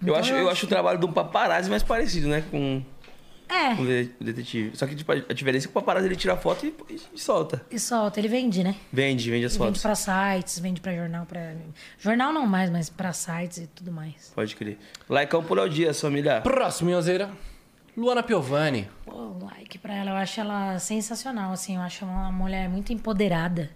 Eu, 0.00 0.08
Então, 0.08 0.14
acho, 0.16 0.32
eu 0.32 0.48
acho 0.50 0.66
o 0.66 0.68
trabalho 0.68 0.98
de 0.98 1.06
um 1.06 1.12
paparazzi 1.12 1.70
mais 1.70 1.82
parecido, 1.82 2.28
né? 2.28 2.44
Com, 2.50 2.82
É, 3.48 3.74
com 3.76 3.82
o 3.82 3.86
de- 3.86 4.10
o 4.20 4.24
detetive. 4.24 4.76
Só 4.76 4.86
que, 4.86 4.94
tipo, 4.94 5.10
a 5.12 5.16
diferença 5.32 5.66
é 5.66 5.68
que 5.68 5.70
o 5.70 5.80
paparazzi 5.80 6.06
ele 6.08 6.16
tira 6.16 6.34
a 6.34 6.36
foto 6.36 6.66
e, 6.66 6.74
e 7.14 7.18
solta. 7.18 7.64
e 7.70 7.78
solta, 7.78 8.18
ele 8.20 8.28
vende, 8.28 8.62
né? 8.64 8.74
Vende, 8.92 9.30
vende 9.30 9.46
as 9.46 9.52
Ele 9.54 9.64
vende 9.64 9.78
fotos. 9.78 9.82
pra 9.82 9.94
sites, 9.94 10.58
vende 10.58 10.80
pra 10.80 10.94
jornal, 10.94 11.24
pra. 11.26 11.54
Jornal 11.98 12.32
não 12.32 12.46
mais, 12.46 12.68
mas 12.70 12.90
pra 12.90 13.12
sites 13.12 13.58
e 13.58 13.66
tudo 13.68 13.90
mais. 13.92 14.32
Pode 14.34 14.54
crer. 14.56 14.78
Laicão 15.08 15.42
por 15.42 15.58
ao 15.58 15.68
dia, 15.68 15.92
família. 15.94 16.40
Próximo, 16.42 16.90
Inhazeira. 16.90 17.30
Luana 17.96 18.22
Piovani. 18.22 18.88
Pô, 19.04 19.36
like 19.42 19.78
pra 19.78 19.94
ela, 19.94 20.10
eu 20.10 20.16
acho 20.16 20.40
ela 20.40 20.78
sensacional, 20.78 21.52
assim, 21.52 21.76
eu 21.76 21.82
acho 21.82 22.04
uma 22.04 22.32
mulher 22.32 22.68
muito 22.68 22.92
empoderada, 22.92 23.70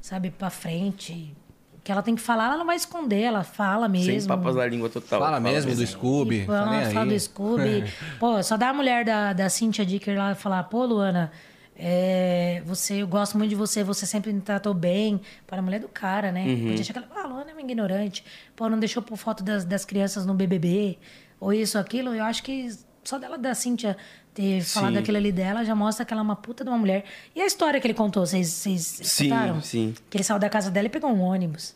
sabe, 0.00 0.30
pra 0.30 0.48
frente. 0.50 1.34
O 1.76 1.80
que 1.84 1.90
ela 1.90 2.02
tem 2.02 2.14
que 2.14 2.22
falar, 2.22 2.46
ela 2.46 2.56
não 2.56 2.66
vai 2.66 2.76
esconder, 2.76 3.22
ela 3.22 3.42
fala 3.42 3.88
mesmo. 3.88 4.20
Sem 4.20 4.26
papas 4.26 4.56
na 4.56 4.66
língua 4.66 4.88
total. 4.88 5.20
Fala 5.20 5.40
mesmo 5.40 5.74
do 5.74 5.86
Scooby. 5.86 6.40
Tipo, 6.40 6.52
tá 6.52 6.58
ela 6.58 6.70
nem 6.70 6.90
fala 6.92 7.04
aí. 7.04 7.08
do 7.10 7.20
Scooby. 7.20 7.84
Pô, 8.18 8.42
só 8.42 8.56
dá 8.56 8.70
a 8.70 8.72
mulher 8.72 9.04
da, 9.04 9.32
da 9.32 9.48
Cynthia 9.50 9.84
Dicker 9.84 10.16
lá 10.16 10.34
falar, 10.34 10.62
pô, 10.64 10.86
Luana, 10.86 11.30
é, 11.76 12.62
você, 12.64 13.02
eu 13.02 13.08
gosto 13.08 13.36
muito 13.36 13.50
de 13.50 13.56
você, 13.56 13.82
você 13.82 14.06
sempre 14.06 14.32
me 14.32 14.40
tratou 14.40 14.72
bem. 14.72 15.20
Para 15.46 15.58
a 15.58 15.62
mulher 15.62 15.80
do 15.80 15.88
cara, 15.88 16.30
né? 16.30 16.44
Uhum. 16.46 16.68
Podia 16.68 16.80
achar 16.80 16.92
que 16.92 16.98
ela, 17.00 17.08
ah, 17.16 17.26
Luana 17.26 17.50
é 17.50 17.52
uma 17.52 17.60
ignorante. 17.60 18.24
Pô, 18.54 18.68
não 18.68 18.78
deixou 18.78 19.02
pôr 19.02 19.16
foto 19.16 19.42
das, 19.42 19.64
das 19.64 19.84
crianças 19.84 20.24
no 20.24 20.32
BBB, 20.34 20.98
ou 21.40 21.52
isso, 21.52 21.76
aquilo. 21.78 22.14
Eu 22.14 22.24
acho 22.24 22.42
que 22.42 22.70
só 23.04 23.18
dela, 23.18 23.36
da 23.38 23.54
Cynthia, 23.54 23.96
ter 24.32 24.62
falado 24.62 24.94
Sim. 24.94 24.98
aquilo 24.98 25.16
ali 25.16 25.30
dela, 25.30 25.64
já 25.64 25.74
mostra 25.74 26.04
que 26.04 26.12
ela 26.12 26.22
é 26.22 26.24
uma 26.24 26.36
puta 26.36 26.64
de 26.64 26.70
uma 26.70 26.78
mulher. 26.78 27.04
E 27.36 27.40
a 27.40 27.46
história 27.46 27.80
que 27.80 27.86
ele 27.86 27.94
contou, 27.94 28.24
vocês, 28.26 28.48
vocês 28.48 28.80
Sim, 28.82 29.24
escutaram? 29.26 29.60
sim. 29.60 29.94
Que 30.10 30.16
ele 30.16 30.24
saiu 30.24 30.38
da 30.38 30.48
casa 30.48 30.70
dela 30.70 30.86
e 30.86 30.90
pegou 30.90 31.10
um 31.10 31.20
ônibus. 31.20 31.74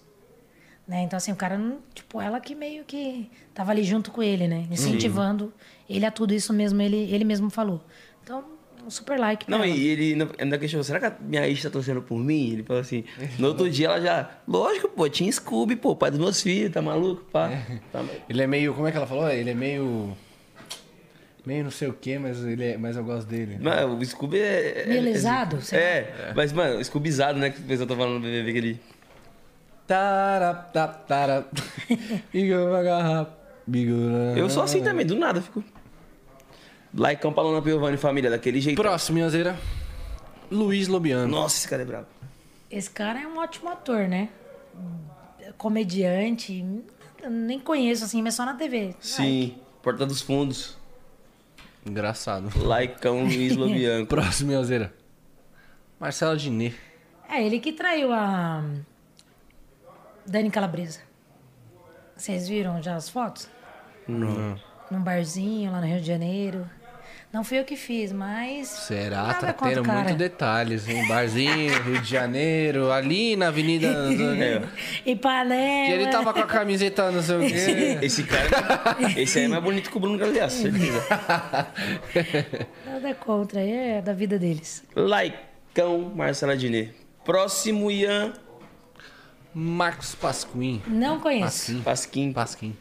Né? 0.87 1.03
Então, 1.03 1.17
assim, 1.19 1.31
o 1.33 1.37
cara, 1.37 1.59
não, 1.59 1.79
tipo, 1.95 2.19
ela 2.21 2.41
que 2.41 2.55
meio 2.55 2.83
que 2.85 3.31
tava 3.55 3.71
ali 3.73 3.85
junto 3.85 4.11
com 4.11 4.23
ele, 4.23 4.49
né? 4.49 4.67
Incentivando 4.71 5.53
ele 5.89 6.07
a 6.07 6.11
tudo 6.11 6.33
isso 6.33 6.51
mesmo, 6.53 6.81
ele, 6.81 6.97
ele 7.13 7.25
mesmo 7.25 7.51
falou. 7.51 7.83
Então, 8.25 8.43
um 8.87 8.91
super 8.91 9.21
like 9.21 9.45
pra 9.45 9.59
Não, 9.59 9.65
ela. 9.65 9.75
e 9.75 9.87
ele 9.87 10.23
ainda- 10.39 10.57
questionou, 10.59 10.83
será 10.83 10.99
que 10.99 11.05
a 11.05 11.15
minha 11.21 11.47
ex 11.47 11.61
tá 11.63 11.69
torcendo 11.69 12.01
por 12.01 12.17
mim? 12.19 12.53
Ele 12.53 12.63
falou 12.63 12.81
assim, 12.81 13.05
no 13.39 13.49
outro 13.49 13.69
dia 13.69 13.87
ela 13.89 14.01
já, 14.01 14.31
lógico, 14.49 14.89
pô, 14.89 15.07
tinha 15.11 15.31
Scooby, 15.31 15.77
pô, 15.77 15.95
pai 15.95 16.11
dos 16.11 16.19
meus 16.19 16.41
filhos, 16.41 16.73
tá 16.73 16.81
maluco, 16.81 17.23
pá. 17.31 17.51
Tá 17.93 18.03
maluco. 18.03 18.23
Ele 18.27 18.43
é 18.43 18.47
meio. 18.47 18.73
Como 18.73 18.87
é 18.87 18.91
que 18.91 18.97
ela 18.97 19.07
falou? 19.07 19.29
Ele 19.29 19.51
é 19.51 19.55
meio. 19.55 20.17
Meio 21.49 21.65
não 21.65 21.71
sei 21.71 21.89
o 21.89 21.95
que, 21.95 22.19
mas, 22.19 22.45
ele 22.45 22.63
é, 22.63 22.77
mas 22.77 22.95
eu 22.95 23.03
gosto 23.03 23.27
dele. 23.27 23.59
Mano, 23.59 23.97
o 23.97 24.05
Scooby 24.05 24.39
é... 24.39 24.83
é- 24.83 24.87
Melizado, 24.87 25.57
É, 25.57 25.61
sei 25.63 25.79
lá. 25.79 25.85
é, 25.87 26.33
mas, 26.37 26.53
mano, 26.53 26.85
Scoobyzado, 26.85 27.39
né, 27.39 27.49
que 27.49 27.59
o 27.59 27.63
pessoal 27.63 27.89
tá 27.89 27.97
falando 27.97 28.17
no 28.17 28.21
BBB, 28.21 28.53
que 28.53 28.59
ele... 28.59 28.81
Tara, 29.87 30.53
ta, 30.53 30.87
tara. 30.87 31.47
Bigo, 32.31 32.71
bagarra, 32.71 33.35
bigo, 33.67 33.95
Eu 34.37 34.51
sou 34.51 34.63
assim 34.63 34.83
também, 34.83 35.07
do 35.07 35.17
nada, 35.17 35.41
fico... 35.41 35.65
Laicão 36.95 37.33
pra 37.33 37.43
Lona 37.43 37.63
Piovani, 37.63 37.97
família, 37.97 38.29
daquele 38.29 38.61
jeito. 38.61 38.77
Próximo, 38.77 39.17
Inhazeira. 39.17 39.57
Luiz 40.51 40.87
Lobiano. 40.87 41.29
Nossa, 41.29 41.57
esse 41.57 41.69
cara 41.69 41.81
é 41.81 41.87
brabo. 41.87 42.07
Esse 42.71 42.91
cara 42.91 43.23
é 43.23 43.27
um 43.27 43.39
ótimo 43.39 43.71
ator, 43.71 44.07
né? 44.07 44.29
Comediante. 45.57 46.63
eu 47.23 47.31
Nem 47.31 47.59
conheço, 47.59 48.05
assim, 48.05 48.21
mas 48.21 48.35
só 48.35 48.45
na 48.45 48.53
TV. 48.53 48.95
Sim, 49.01 49.57
Porta 49.83 50.05
dos 50.05 50.21
Fundos. 50.21 50.78
Engraçado. 51.89 52.51
Laicão 52.63 53.23
Luiz 53.25 53.57
Lobianco. 53.57 54.09
Próximo, 54.15 54.53
Inhazeira. 54.53 54.93
Marcelo 55.99 56.37
Diné. 56.37 56.75
É, 57.29 57.43
ele 57.45 57.59
que 57.59 57.73
traiu 57.73 58.13
a 58.13 58.63
Dani 60.27 60.51
Calabresa. 60.51 61.01
Vocês 62.17 62.49
viram 62.49 62.83
já 62.83 62.97
as 62.97 63.09
fotos? 63.09 63.49
Não. 64.07 64.59
Num 64.91 65.03
barzinho 65.03 65.71
lá 65.71 65.81
no 65.81 65.87
Rio 65.87 66.01
de 66.01 66.07
Janeiro. 66.07 66.69
Não 67.31 67.45
fui 67.45 67.59
eu 67.59 67.65
que 67.65 67.77
fiz, 67.77 68.11
mas. 68.11 68.69
Será? 68.69 69.35
Tá 69.35 69.53
tendo 69.53 69.81
o 69.81 69.85
cara. 69.85 70.05
muito 70.05 70.17
detalhes, 70.17 70.89
hein? 70.89 71.07
Barzinho, 71.07 71.83
Rio 71.83 72.01
de 72.01 72.09
Janeiro, 72.09 72.91
ali 72.91 73.37
na 73.37 73.49
Avenida. 73.49 73.89
É. 74.39 74.63
Ipanema. 75.11 75.87
Que 75.87 75.93
ele 75.93 76.07
tava 76.09 76.33
com 76.33 76.41
a 76.41 76.47
camiseta, 76.47 77.11
não 77.11 77.23
sei 77.23 77.37
o 77.37 77.41
quê. 77.41 77.99
Esse 78.03 78.23
cara, 78.23 78.47
esse 79.17 79.39
aí 79.39 79.45
é 79.45 79.49
mais 79.49 79.63
bonito 79.63 79.91
que 79.91 79.97
o 79.97 80.01
Bruno 80.01 80.17
Galeasso, 80.17 80.63
certeza. 80.63 81.05
Nada 82.87 83.15
contra, 83.15 83.61
é 83.61 84.01
da 84.01 84.13
vida 84.13 84.39
deles. 84.39 84.85
Laicão, 84.95 86.13
Marcela 86.15 86.57
Diné. 86.57 86.91
Próximo, 87.25 87.91
Ian 87.91 88.33
Marcos 89.55 90.15
Pasquim. 90.15 90.83
Não 90.87 91.19
conheço. 91.21 91.73
Pasquim. 91.73 91.83
Pasquim. 91.83 92.33
Pasquim. 92.33 92.77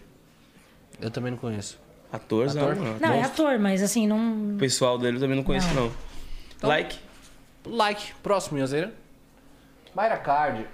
Eu 1.01 1.09
também 1.09 1.31
não 1.31 1.37
conheço. 1.37 1.79
Ator, 2.11 2.49
Ator? 2.49 2.75
não. 2.75 2.99
Não, 2.99 3.13
é 3.13 3.21
ator, 3.23 3.59
mas 3.59 3.81
assim, 3.83 4.07
não. 4.07 4.55
O 4.55 4.57
pessoal 4.57 4.97
dele 4.97 5.17
eu 5.17 5.21
também 5.21 5.35
não 5.35 5.43
conheço, 5.43 5.73
não. 5.73 5.91
Então- 6.55 6.69
Like. 6.69 6.97
Like. 7.65 8.13
Próximo, 8.23 8.55
Minhozeira. 8.55 8.93
Mayra 9.93 10.17
Card. 10.17 10.65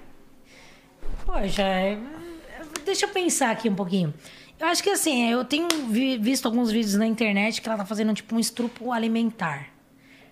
Poxa, 1.26 1.62
é- 1.64 1.98
deixa 2.86 3.06
eu 3.06 3.10
pensar 3.10 3.52
aqui 3.52 3.70
um 3.70 3.76
pouquinho. 3.76 4.14
Eu 4.60 4.68
acho 4.68 4.84
que 4.84 4.90
assim, 4.90 5.30
eu 5.30 5.44
tenho 5.44 5.68
vi- 5.90 6.18
visto 6.18 6.46
alguns 6.46 6.72
vídeos 6.72 6.96
na 6.96 7.06
internet 7.08 7.62
que 7.62 7.68
ela 7.68 7.78
tá 7.78 7.86
fazendo 7.86 8.14
tipo 8.14 8.36
um 8.36 8.40
estrupo 8.40 8.92
alimentar. 8.92 9.70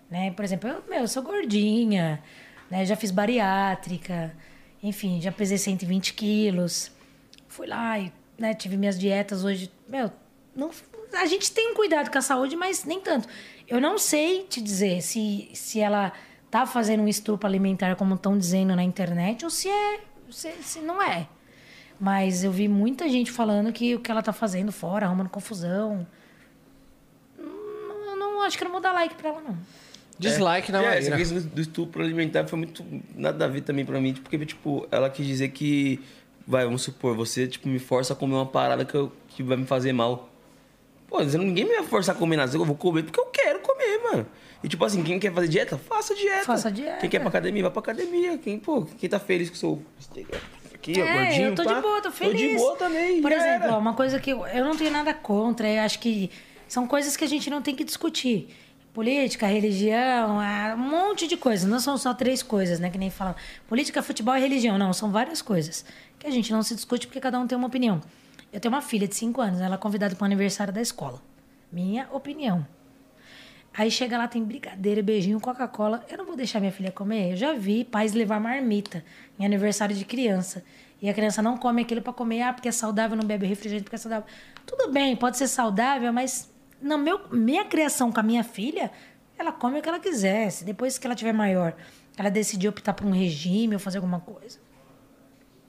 Né? 0.10 0.32
Por 0.32 0.44
exemplo, 0.46 0.70
eu, 0.70 0.84
meu, 0.90 1.00
eu 1.02 1.08
sou 1.08 1.24
gordinha, 1.24 2.22
né? 2.70 2.86
Já 2.86 2.96
fiz 2.96 3.12
bariátrica, 3.12 4.36
enfim, 4.84 5.20
já 5.22 5.32
pesei 5.32 5.58
120 5.58 6.14
quilos. 6.14 6.92
Fui 7.48 7.66
lá 7.68 7.98
e 8.00 8.12
né, 8.38 8.54
tive 8.54 8.78
minhas 8.78 9.00
dietas 9.00 9.44
hoje. 9.44 9.72
Meu, 9.88 10.12
não, 10.56 10.70
a 11.14 11.26
gente 11.26 11.52
tem 11.52 11.74
cuidado 11.74 12.12
com 12.12 12.18
a 12.18 12.22
saúde, 12.22 12.56
mas 12.56 12.86
nem 12.86 13.00
tanto. 13.00 13.28
Eu 13.68 13.80
não 13.80 13.98
sei 13.98 14.44
te 14.44 14.62
dizer 14.62 15.02
se, 15.02 15.50
se 15.54 15.80
ela 15.80 16.12
tá 16.50 16.66
fazendo 16.66 17.04
um 17.04 17.08
estrupo 17.08 17.48
alimentar 17.48 17.96
como 17.96 18.16
estão 18.16 18.38
dizendo 18.38 18.76
na 18.76 18.84
internet 18.84 19.46
ou 19.46 19.50
se 19.50 19.70
é 19.70 20.00
se, 20.30 20.52
se 20.62 20.80
não 20.80 21.02
é. 21.02 21.28
Mas 22.00 22.44
eu 22.44 22.52
vi 22.52 22.68
muita 22.68 23.08
gente 23.08 23.32
falando 23.32 23.72
que 23.72 23.96
o 23.96 24.00
que 24.00 24.10
ela 24.10 24.24
tá 24.24 24.34
fazendo 24.34 24.72
fora, 24.72 25.06
arrumando 25.06 25.30
confusão. 25.30 26.08
Eu 27.38 28.16
não 28.18 28.42
acho 28.42 28.58
que 28.58 28.64
eu 28.64 28.66
não 28.66 28.72
vou 28.72 28.82
dar 28.82 28.92
like 28.92 29.14
pra 29.16 29.30
ela, 29.30 29.42
não. 29.42 29.58
Dislike 30.18 30.72
na 30.72 30.84
É, 30.84 31.00
essa 31.00 31.16
questão 31.16 31.40
do, 31.40 31.48
do 31.48 31.62
estupro 31.62 32.04
alimentar 32.04 32.46
foi 32.48 32.58
muito 32.58 32.84
nada 33.16 33.46
a 33.46 33.48
ver 33.48 33.62
também 33.62 33.86
pra 33.86 34.00
mim, 34.00 34.14
porque, 34.14 34.44
tipo, 34.46 34.88
ela 34.92 35.10
quis 35.10 35.26
dizer 35.26 35.50
que, 35.50 36.00
vai, 36.46 36.64
vamos 36.66 36.84
supor, 36.84 37.16
você, 37.16 37.48
tipo, 37.48 37.68
me 37.68 37.80
força 37.80 38.14
a 38.14 38.16
comer 38.16 38.36
uma 38.36 38.46
parada 38.46 38.86
que, 38.86 38.94
eu, 38.94 39.12
que 39.30 39.42
vai 39.42 39.58
me 39.58 39.66
fazer 39.66 39.94
mal. 39.94 40.31
Pô, 41.12 41.20
ninguém 41.22 41.66
me 41.66 41.76
vai 41.76 41.84
forçar 41.84 42.16
a 42.16 42.18
comer 42.18 42.38
nada, 42.38 42.56
eu 42.56 42.64
vou 42.64 42.74
comer 42.74 43.04
porque 43.04 43.20
eu 43.20 43.26
quero 43.26 43.60
comer, 43.60 44.00
mano. 44.02 44.26
E, 44.64 44.70
tipo 44.70 44.86
assim, 44.86 45.04
quem 45.04 45.20
quer 45.20 45.34
fazer 45.34 45.50
dieta, 45.50 45.78
faça 45.78 46.16
dieta. 46.16 46.46
Faça 46.46 46.72
dieta. 46.72 47.00
Quem 47.00 47.10
quer 47.10 47.18
ir 47.18 47.20
pra 47.20 47.28
academia, 47.28 47.64
vai 47.64 47.72
pra 47.72 47.82
academia. 47.82 48.38
Quem, 48.38 48.58
pô, 48.58 48.84
quem 48.98 49.10
tá 49.10 49.20
feliz 49.20 49.50
com 49.50 49.56
o 49.56 49.60
seu... 49.60 49.86
Aqui, 50.74 50.94
ó, 51.02 51.04
É, 51.04 51.26
gordinho, 51.26 51.48
eu 51.50 51.56
tô 51.56 51.64
pá. 51.66 51.74
de 51.74 51.82
boa, 51.82 52.02
tô 52.02 52.12
feliz. 52.12 52.42
Tô 52.42 52.48
de 52.48 52.56
boa 52.56 52.76
também, 52.78 53.22
Por 53.22 53.32
exemplo, 53.32 53.64
era. 53.66 53.76
ó, 53.76 53.78
uma 53.80 53.94
coisa 53.94 54.20
que 54.22 54.30
eu, 54.32 54.48
eu 54.48 54.64
não 54.64 54.76
tenho 54.78 54.90
nada 54.90 55.14
contra, 55.14 55.70
eu 55.70 55.82
acho 55.82 56.00
que 56.00 56.32
são 56.66 56.88
coisas 56.88 57.18
que 57.18 57.26
a 57.26 57.28
gente 57.28 57.50
não 57.50 57.62
tem 57.62 57.76
que 57.76 57.84
discutir. 57.84 58.48
Política, 58.94 59.46
religião, 59.48 60.40
ah, 60.40 60.76
um 60.78 60.80
monte 60.90 61.28
de 61.28 61.36
coisas. 61.36 61.70
Não 61.70 61.80
são 61.80 61.98
só 61.98 62.14
três 62.14 62.42
coisas, 62.42 62.80
né? 62.80 62.90
Que 62.90 62.98
nem 62.98 63.10
falam. 63.10 63.36
Política, 63.68 64.02
futebol 64.02 64.36
e 64.36 64.40
religião. 64.40 64.78
Não, 64.78 64.92
são 64.94 65.12
várias 65.12 65.42
coisas. 65.42 65.84
Que 66.20 66.28
a 66.28 66.32
gente 66.32 66.52
não 66.52 66.62
se 66.64 66.74
discute 66.76 67.08
porque 67.08 67.20
cada 67.20 67.38
um 67.40 67.48
tem 67.48 67.58
uma 67.58 67.68
opinião. 67.68 68.02
Eu 68.52 68.60
tenho 68.60 68.74
uma 68.74 68.82
filha 68.82 69.08
de 69.08 69.16
5 69.16 69.40
anos, 69.42 69.62
ela 69.62 69.76
é 69.76 69.78
convidada 69.78 70.16
para 70.16 70.24
o 70.24 70.26
aniversário 70.26 70.74
da 70.74 70.82
escola. 70.82 71.22
Minha 71.72 72.08
opinião. 72.12 72.66
Aí 73.74 73.90
chega 73.90 74.18
lá, 74.18 74.28
tem 74.28 74.44
brigadeiro, 74.44 75.02
beijinho, 75.02 75.40
Coca-Cola. 75.40 76.06
Eu 76.10 76.18
não 76.18 76.26
vou 76.26 76.36
deixar 76.36 76.60
minha 76.60 76.74
filha 76.74 76.92
comer. 76.92 77.32
Eu 77.32 77.38
já 77.38 77.54
vi 77.54 77.86
pais 77.86 78.12
levar 78.14 78.40
marmita 78.40 79.04
em 79.40 79.46
aniversário 79.46 79.96
de 79.96 80.04
criança. 80.04 80.64
E 81.02 81.10
a 81.10 81.14
criança 81.14 81.42
não 81.42 81.58
come 81.58 81.82
aquilo 81.82 82.02
para 82.02 82.12
comer, 82.12 82.42
ah, 82.42 82.54
porque 82.54 82.68
é 82.68 82.72
saudável, 82.72 83.18
não 83.18 83.26
bebe 83.26 83.48
refrigerante 83.48 83.86
porque 83.86 83.96
é 83.96 84.00
saudável. 84.00 84.26
Tudo 84.66 84.92
bem, 84.92 85.16
pode 85.16 85.38
ser 85.38 85.48
saudável, 85.48 86.12
mas 86.12 86.52
na 86.82 86.98
meu, 86.98 87.22
minha 87.32 87.64
criação 87.66 88.12
com 88.12 88.20
a 88.20 88.24
minha 88.24 88.44
filha, 88.44 88.92
ela 89.38 89.52
come 89.52 89.80
o 89.80 89.82
que 89.82 89.88
ela 89.88 90.00
quiser. 90.00 90.52
Se 90.52 90.66
depois 90.66 90.98
que 90.98 91.08
ela 91.08 91.16
tiver 91.16 91.34
maior, 91.34 91.74
ela 92.18 92.30
decidir 92.30 92.68
optar 92.68 92.94
por 92.94 93.08
um 93.08 93.12
regime 93.12 93.74
ou 93.74 93.80
fazer 93.80 93.98
alguma 93.98 94.20
coisa. 94.20 94.60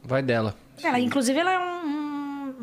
Vai 0.03 0.23
dela. 0.23 0.57
Ela, 0.83 0.99
inclusive, 0.99 1.39
ela 1.39 1.53
é 1.53 1.59
um, 1.59 1.87
um 1.87 2.12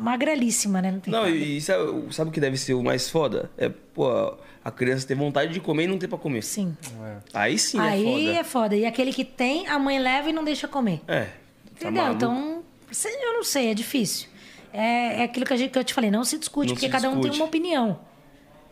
magrelíssima, 0.00 0.80
né? 0.82 0.90
Não 0.92 1.00
tem 1.00 1.12
Não, 1.12 1.22
nada. 1.22 1.30
e, 1.34 1.60
sabe, 1.60 2.14
sabe 2.14 2.30
o 2.30 2.32
que 2.32 2.40
deve 2.40 2.56
ser 2.56 2.74
o 2.74 2.82
mais 2.82 3.08
foda? 3.10 3.50
É, 3.56 3.68
pô, 3.68 4.08
a 4.64 4.70
criança 4.70 5.06
ter 5.06 5.14
vontade 5.14 5.52
de 5.52 5.60
comer 5.60 5.84
e 5.84 5.86
não 5.86 5.98
ter 5.98 6.08
pra 6.08 6.18
comer. 6.18 6.42
Sim. 6.42 6.76
Aí 7.32 7.58
sim 7.58 7.78
Aí 7.78 8.02
é 8.02 8.04
foda. 8.04 8.40
é 8.40 8.44
foda. 8.44 8.76
E 8.76 8.86
aquele 8.86 9.12
que 9.12 9.24
tem, 9.24 9.66
a 9.68 9.78
mãe 9.78 9.98
leva 9.98 10.28
e 10.30 10.32
não 10.32 10.44
deixa 10.44 10.66
comer. 10.68 11.00
É. 11.06 11.24
tá 11.24 11.30
Entendeu? 11.88 12.02
maluco. 12.02 12.16
então, 12.16 12.62
eu 13.22 13.32
não 13.34 13.44
sei, 13.44 13.70
é 13.70 13.74
difícil. 13.74 14.28
É, 14.72 15.20
é 15.20 15.24
aquilo 15.24 15.44
que, 15.46 15.52
a 15.52 15.56
gente, 15.56 15.70
que 15.70 15.78
eu 15.78 15.84
te 15.84 15.92
falei, 15.94 16.10
não 16.10 16.24
se 16.24 16.38
discute, 16.38 16.68
Não 16.68 16.74
porque 16.74 16.86
se 16.86 16.92
cada 16.92 17.08
um 17.08 17.12
tem 17.14 17.22
discute. 17.22 17.40
uma 17.40 17.46
opinião. 17.46 17.98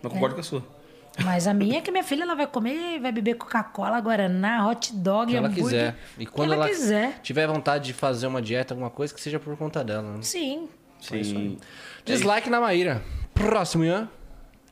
Não 0.02 0.10
concordo 0.10 0.34
com 0.36 0.40
a 0.40 0.44
sua. 0.44 0.78
Mas 1.24 1.48
a 1.48 1.54
minha 1.54 1.78
é 1.78 1.80
que 1.80 1.90
minha 1.90 2.04
filha 2.04 2.22
ela 2.22 2.36
vai 2.36 2.46
comer, 2.46 3.00
vai 3.00 3.10
beber 3.10 3.34
Coca-Cola, 3.34 3.98
Guaraná, 4.00 4.68
hot 4.68 4.94
dog, 4.94 5.32
que 5.32 5.36
ela 5.36 5.48
hambúrguer. 5.48 5.64
quiser. 5.64 5.96
E 6.16 6.24
quando 6.26 6.52
ela, 6.52 6.68
quiser. 6.68 7.18
tiver 7.22 7.48
vontade 7.48 7.86
de 7.86 7.92
fazer 7.92 8.28
uma 8.28 8.40
dieta, 8.40 8.72
alguma 8.74 8.88
coisa, 8.90 9.12
que 9.12 9.20
seja 9.20 9.40
por 9.40 9.56
conta 9.56 9.82
dela. 9.82 10.02
Né? 10.02 10.18
Sim. 10.22 10.68
Sim. 11.00 11.58
Dislike 12.04 12.48
na 12.50 12.60
Maíra. 12.60 13.02
Próximo, 13.34 13.84
Ian. 13.84 14.08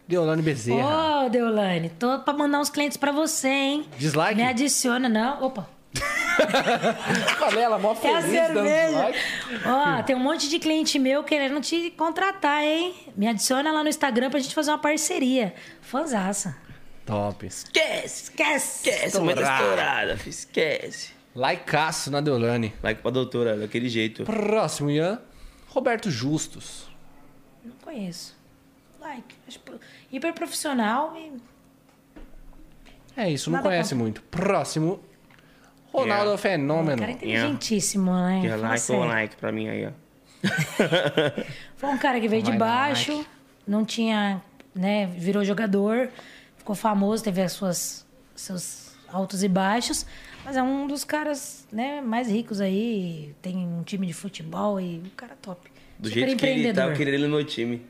Deolane 0.09 0.43
Bezerra. 0.43 1.24
Ô, 1.27 1.28
Deolane, 1.28 1.90
tô 1.90 2.20
pra 2.20 2.32
mandar 2.32 2.61
uns 2.61 2.70
clientes 2.70 2.97
pra 2.97 3.11
você, 3.11 3.48
hein? 3.48 3.85
Dislike? 3.98 4.36
Me 4.36 4.44
adiciona, 4.44 5.09
não. 5.09 5.43
Opa. 5.43 5.69
Falei, 7.39 7.65
ela 7.65 7.78
mó 7.78 7.93
É 8.03 8.15
a 8.15 8.23
feliz 8.23 8.32
dando 8.48 8.66
cerveja. 8.66 8.86
dislike. 9.11 9.19
Ó, 9.66 10.03
tem 10.03 10.15
um 10.16 10.20
monte 10.20 10.48
de 10.48 10.59
cliente 10.59 10.98
meu 10.98 11.24
querendo 11.24 11.61
te 11.61 11.90
contratar, 11.93 12.62
hein? 12.62 12.94
Me 13.16 13.27
adiciona 13.27 13.73
lá 13.73 13.82
no 13.82 13.89
Instagram 13.89 14.31
pra 14.31 14.39
gente 14.39 14.55
fazer 14.55 14.70
uma 14.70 14.78
parceria. 14.78 15.55
Fanzaça. 15.81 16.57
Top. 17.05 17.47
Esquece! 17.47 18.24
Esquece. 18.24 18.89
Esquece, 18.90 19.19
tá 19.20 19.53
Estourada. 19.55 20.19
Esquece. 20.27 21.11
Likeaço 21.35 22.11
na 22.11 22.20
Deolane. 22.20 22.73
Like 22.82 23.03
pra 23.03 23.11
doutora, 23.11 23.57
daquele 23.57 23.89
jeito. 23.89 24.24
Próximo, 24.24 24.90
Ian. 24.90 25.20
Roberto 25.77 26.11
Justus. 26.11 26.89
Não 27.62 27.74
conheço. 27.85 28.35
Like. 28.98 29.35
Hiper 30.11 30.32
profissional 30.32 31.15
e. 31.15 31.32
É 33.15 33.31
isso, 33.31 33.51
não 33.51 33.59
Nada 33.59 33.69
conhece 33.69 33.90
contra. 33.90 34.03
muito. 34.03 34.23
Próximo. 34.23 35.01
Ronaldo 35.93 36.24
Yeah. 36.31 36.39
Fenômeno. 36.39 36.98
Cara 36.98 37.12
inteligentíssimo, 37.12 38.11
né? 38.11 38.40
Que 38.40 38.48
Fala 38.48 38.69
like 38.69 38.81
sério. 38.81 39.03
ou 39.03 39.09
like 39.09 39.36
pra 39.36 39.53
mim 39.53 39.69
aí, 39.69 39.86
ó. 39.86 39.90
Foi 41.77 41.90
um 41.90 41.98
cara 41.98 42.19
que 42.20 42.27
veio 42.28 42.43
de 42.43 42.51
Vai 42.53 42.59
baixo, 42.59 43.12
like. 43.15 43.28
não 43.66 43.85
tinha, 43.85 44.40
né, 44.74 45.07
virou 45.07 45.44
jogador, 45.44 46.09
ficou 46.57 46.74
famoso, 46.74 47.23
teve 47.23 47.43
as 47.43 47.53
suas 47.53 48.07
seus 48.35 48.94
altos 49.09 49.43
e 49.43 49.48
baixos, 49.48 50.07
mas 50.47 50.56
é 50.56 50.62
um 50.62 50.86
dos 50.86 51.05
caras, 51.05 51.66
né, 51.73 52.01
mais 52.01 52.28
ricos 52.31 52.60
aí, 52.60 53.35
tem 53.43 53.56
um 53.66 53.82
time 53.82 54.06
de 54.06 54.12
futebol 54.14 54.81
e 54.81 55.02
um 55.05 55.10
cara 55.16 55.36
top. 55.43 55.70
Do 55.98 56.09
Super 56.09 56.20
jeito 56.20 56.36
que 56.39 56.47
ele 56.47 56.52
tá, 56.52 56.59
empreendedor. 56.60 56.90
eu 56.93 56.97
queria 56.97 57.14
ele 57.14 57.27
no 57.27 57.35
meu 57.36 57.44
time. 57.44 57.85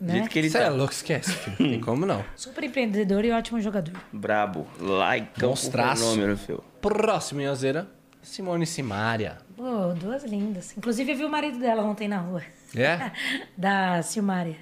Do 0.00 0.06
Né? 0.06 0.12
jeito 0.14 0.28
que 0.30 0.38
ele 0.38 0.50
Você 0.50 0.58
tá. 0.58 0.64
é 0.64 0.70
louco, 0.70 0.92
esquece, 0.92 1.30
filho. 1.32 1.56
Tem 1.56 1.80
como 1.80 2.04
não. 2.06 2.24
Super 2.34 2.64
empreendedor 2.64 3.24
e 3.24 3.30
ótimo 3.30 3.60
jogador. 3.60 3.94
Brabo. 4.12 4.66
Like 4.78 5.42
Monstraço. 5.44 6.02
fenômeno, 6.02 6.36
filho. 6.36 6.64
Próximo, 6.80 7.40
Ianzeira. 7.42 7.86
Simone 8.22 8.66
Simaria. 8.66 9.38
Pô, 9.56 9.92
duas 9.94 10.24
lindas. 10.24 10.76
Inclusive 10.76 11.12
eu 11.12 11.16
vi 11.16 11.24
o 11.24 11.28
marido 11.30 11.58
dela 11.58 11.82
ontem 11.82 12.08
na 12.08 12.18
rua. 12.18 12.42
É? 12.74 13.10
da 13.56 14.02
Silmária. 14.02 14.56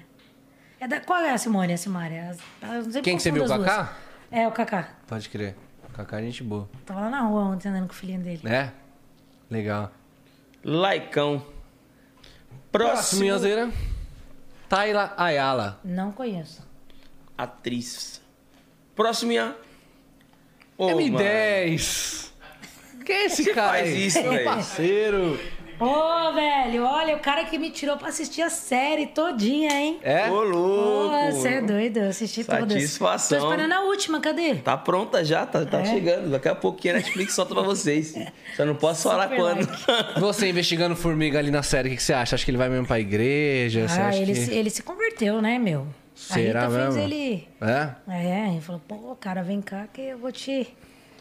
É 0.79 0.87
da, 0.87 0.99
qual 0.99 1.19
é 1.19 1.31
a 1.31 1.37
Simone, 1.37 1.73
a 1.73 1.77
eu 2.75 2.83
sempre 2.83 3.01
Quem 3.01 3.17
que 3.17 3.23
você 3.23 3.31
viu, 3.31 3.43
o. 3.43 3.47
Kaká? 3.47 3.97
É, 4.31 4.47
o 4.47 4.51
Kaká. 4.51 4.89
Pode 5.07 5.27
crer. 5.29 5.55
Kaká 5.99 6.21
é 6.21 6.23
gente 6.23 6.43
boa. 6.43 6.69
Tava 6.85 7.01
lá 7.01 7.09
na 7.09 7.21
rua 7.23 7.41
ontem 7.43 7.67
andando 7.67 7.87
com 7.87 7.91
o 7.91 7.95
filhinho 7.95 8.21
dele. 8.21 8.39
É? 8.45 8.71
Legal. 9.49 9.91
Likeão. 10.63 11.45
Próximo, 12.71 12.93
Próximo. 12.95 13.23
Ianzeira. 13.25 13.69
Tayla 14.69 15.13
Ayala. 15.17 15.77
Não 15.83 16.13
conheço. 16.13 16.65
Atriz. 17.37 18.21
Próximo, 18.95 19.33
Ian. 19.33 19.55
Ô, 20.77 20.87
mano. 20.91 21.01
M10. 21.01 22.29
Que 23.05 23.11
é 23.11 23.25
esse 23.25 23.43
Você 23.43 23.53
cara 23.53 23.69
faz 23.79 23.87
aí? 23.89 24.05
isso, 24.05 24.21
Meu 24.21 24.31
velho? 24.31 24.45
parceiro. 24.45 25.39
Ô, 25.79 26.33
velho, 26.33 26.83
olha, 26.83 27.15
o 27.15 27.19
cara 27.19 27.45
que 27.45 27.57
me 27.57 27.69
tirou 27.69 27.95
pra 27.95 28.09
assistir 28.09 28.41
a 28.41 28.49
série 28.49 29.07
todinha, 29.07 29.71
hein? 29.71 29.97
É? 30.03 30.29
Ô, 30.29 30.43
louco. 30.43 31.09
Pô, 31.09 31.31
você 31.31 31.47
é 31.47 31.61
doido, 31.61 31.97
eu 31.97 32.09
assisti 32.09 32.43
todas. 32.43 32.73
Satisfação. 32.73 33.39
Tô 33.39 33.45
esperando 33.49 33.71
a 33.71 33.81
última, 33.83 34.19
cadê? 34.19 34.55
Tá 34.55 34.75
pronta 34.75 35.23
já, 35.23 35.45
tá, 35.45 35.65
tá 35.65 35.79
É. 35.79 35.85
chegando. 35.85 36.31
Daqui 36.31 36.49
a 36.49 36.55
pouquinho 36.55 36.95
a 36.95 36.97
Netflix 36.97 37.33
solta 37.33 37.53
pra 37.55 37.63
vocês. 37.63 38.13
Só 38.57 38.65
não 38.65 38.75
posso 38.75 39.03
falar 39.03 39.29
Super 39.29 39.37
quando. 39.37 39.69
Você 40.19 40.49
investigando 40.49 40.95
formiga 40.97 41.39
ali 41.39 41.49
na 41.49 41.63
série, 41.63 41.87
o 41.87 41.91
que 41.91 41.97
que 41.97 42.03
você 42.03 42.11
acha? 42.13 42.35
Acha 42.35 42.43
que 42.43 42.51
ele 42.51 42.57
vai 42.57 42.67
mesmo 42.67 42.85
pra 42.85 42.99
igreja? 42.99 43.85
Ah, 43.89 44.07
acha 44.09 44.17
ele, 44.19 44.33
que... 44.33 44.39
se, 44.39 44.53
ele 44.53 44.69
se 44.69 44.83
converteu, 44.83 45.41
né, 45.41 45.57
meu? 45.57 45.87
Será 46.13 46.63
a 46.63 46.67
Rita 46.67 46.77
mesmo? 46.77 46.93
fez 46.93 47.05
ele. 47.05 47.47
É? 47.61 47.89
É, 48.09 48.49
ele 48.51 48.61
falou, 48.61 48.81
pô, 48.85 49.15
cara, 49.15 49.41
vem 49.41 49.61
cá 49.61 49.87
que 49.93 50.01
eu 50.01 50.17
vou 50.17 50.31
te. 50.31 50.67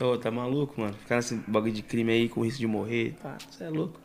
Ô, 0.01 0.17
tá 0.19 0.31
maluco, 0.31 0.81
mano? 0.81 0.95
Ficar 0.95 1.17
nesse 1.17 1.35
bagulho 1.47 1.73
de 1.73 1.83
crime 1.83 2.13
aí 2.13 2.29
com 2.29 2.41
risco 2.43 2.59
de 2.59 2.67
morrer, 2.67 3.15
tá? 3.23 3.37
Você 3.51 3.63
é 3.65 3.69
louco. 3.69 4.01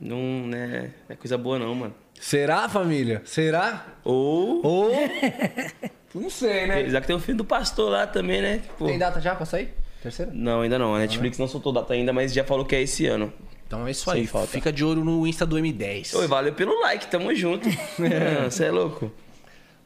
Não, 0.00 0.46
né? 0.46 0.90
Não 1.08 1.14
é 1.14 1.16
coisa 1.16 1.38
boa 1.38 1.58
não, 1.58 1.74
mano. 1.74 1.94
Será, 2.20 2.68
família? 2.68 3.22
Será? 3.24 3.86
Ou. 4.04 4.64
Ou. 4.64 4.92
Não 6.14 6.30
sei, 6.30 6.66
né? 6.66 6.88
Já 6.88 7.00
que 7.00 7.06
tem 7.06 7.14
o 7.14 7.20
filho 7.20 7.36
do 7.38 7.44
pastor 7.44 7.90
lá 7.90 8.06
também, 8.06 8.40
né? 8.40 8.62
Pô. 8.78 8.86
Tem 8.86 8.98
data 8.98 9.20
já 9.20 9.34
pra 9.34 9.44
sair? 9.44 9.74
Terceira? 10.02 10.32
Não, 10.34 10.62
ainda 10.62 10.78
não. 10.78 10.94
A 10.94 11.00
Netflix 11.00 11.38
não 11.38 11.46
soltou 11.46 11.70
data 11.70 11.92
ainda, 11.92 12.12
mas 12.12 12.32
já 12.32 12.42
falou 12.44 12.64
que 12.64 12.74
é 12.74 12.80
esse 12.80 13.06
ano. 13.06 13.32
Então 13.66 13.86
é 13.86 13.90
isso 13.90 14.10
Sem 14.10 14.20
aí. 14.22 14.26
falta. 14.26 14.48
Fica 14.48 14.72
de 14.72 14.82
olho 14.82 15.04
no 15.04 15.26
Insta 15.26 15.44
do 15.44 15.56
M10. 15.56 16.14
Oi, 16.16 16.26
valeu 16.26 16.54
pelo 16.54 16.80
like, 16.80 17.06
tamo 17.08 17.34
junto. 17.34 17.68
Você 18.48 18.64
é 18.64 18.70
louco. 18.70 19.12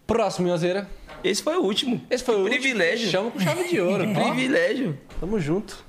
Próximo, 0.06 0.44
Minhozeira. 0.46 0.88
Esse 1.24 1.42
foi 1.42 1.56
o 1.56 1.62
último. 1.62 2.00
Esse 2.08 2.22
foi 2.22 2.36
o 2.36 2.38
último. 2.38 2.60
Privilégio. 2.60 3.10
Chama 3.10 3.30
com 3.32 3.40
chave 3.40 3.68
de 3.68 3.80
ouro. 3.80 4.04
Privilégio. 4.14 4.98
Tamo 5.18 5.40
junto. 5.40 5.84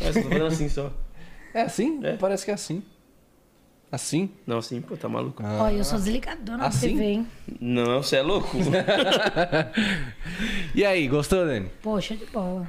Nossa, 0.00 0.20
tô 0.22 0.28
fazendo 0.28 0.46
assim 0.46 0.68
só. 0.68 0.92
É 1.56 1.62
assim? 1.62 2.00
É. 2.04 2.12
Parece 2.16 2.44
que 2.44 2.50
é 2.50 2.54
assim. 2.54 2.82
Assim? 3.90 4.28
Não, 4.46 4.58
assim, 4.58 4.80
pô, 4.80 4.96
tá 4.96 5.08
maluco. 5.08 5.42
Ó, 5.42 5.70
eu 5.70 5.82
sou 5.84 5.96
desligadona 5.98 6.58
da 6.58 6.66
Assim? 6.66 6.90
TV, 6.90 7.04
hein? 7.04 7.26
Não, 7.60 8.02
você 8.02 8.16
é 8.16 8.22
louco. 8.22 8.48
E 10.74 10.84
aí, 10.84 11.08
gostou, 11.08 11.46
Dani? 11.46 11.70
Poxa, 11.82 12.14
de 12.14 12.26
bola. 12.26 12.66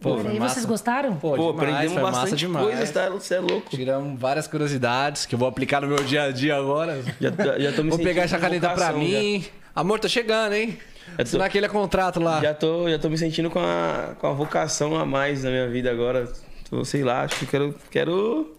Pô, 0.00 0.18
e 0.30 0.38
vocês 0.38 0.64
gostaram? 0.64 1.16
Pô, 1.16 1.34
Pô, 1.34 1.52
demais, 1.52 1.58
aprendemos 1.58 1.92
foi 1.94 2.02
massa 2.02 2.20
bastante 2.20 2.38
demais. 2.40 2.66
coisas, 2.66 2.90
tá? 2.90 3.08
Você 3.10 3.34
é 3.34 3.40
louco. 3.40 3.70
Tiramos 3.70 4.18
várias 4.20 4.46
curiosidades 4.46 5.26
que 5.26 5.34
eu 5.34 5.38
vou 5.38 5.48
aplicar 5.48 5.80
no 5.80 5.88
meu 5.88 6.02
dia 6.04 6.24
a 6.24 6.30
dia 6.30 6.56
agora. 6.56 7.02
Já, 7.20 7.58
já 7.58 7.72
tô 7.72 7.82
me 7.82 7.90
Vou 7.90 7.98
pegar 7.98 8.22
essa 8.22 8.38
caneta 8.38 8.70
pra 8.70 8.92
mim. 8.92 9.44
Amor, 9.74 9.98
tô 9.98 10.08
chegando, 10.08 10.54
hein? 10.54 10.78
Tô- 11.16 11.22
Assinar 11.22 11.46
aquele 11.46 11.68
contrato 11.68 12.20
lá. 12.20 12.36
Já, 12.36 12.48
já, 12.48 12.54
tô, 12.54 12.88
já 12.88 12.98
tô 12.98 13.08
me 13.10 13.16
sentindo 13.18 13.50
com 13.50 13.58
a, 13.58 14.14
com 14.18 14.26
a 14.26 14.32
vocação 14.32 14.96
a 14.96 15.04
mais 15.04 15.44
na 15.44 15.50
minha 15.50 15.68
vida 15.68 15.90
agora. 15.90 16.30
Tô, 16.68 16.84
sei 16.84 17.04
lá, 17.04 17.22
acho 17.22 17.38
que 17.38 17.46
quero, 17.46 17.74
quero 17.90 18.54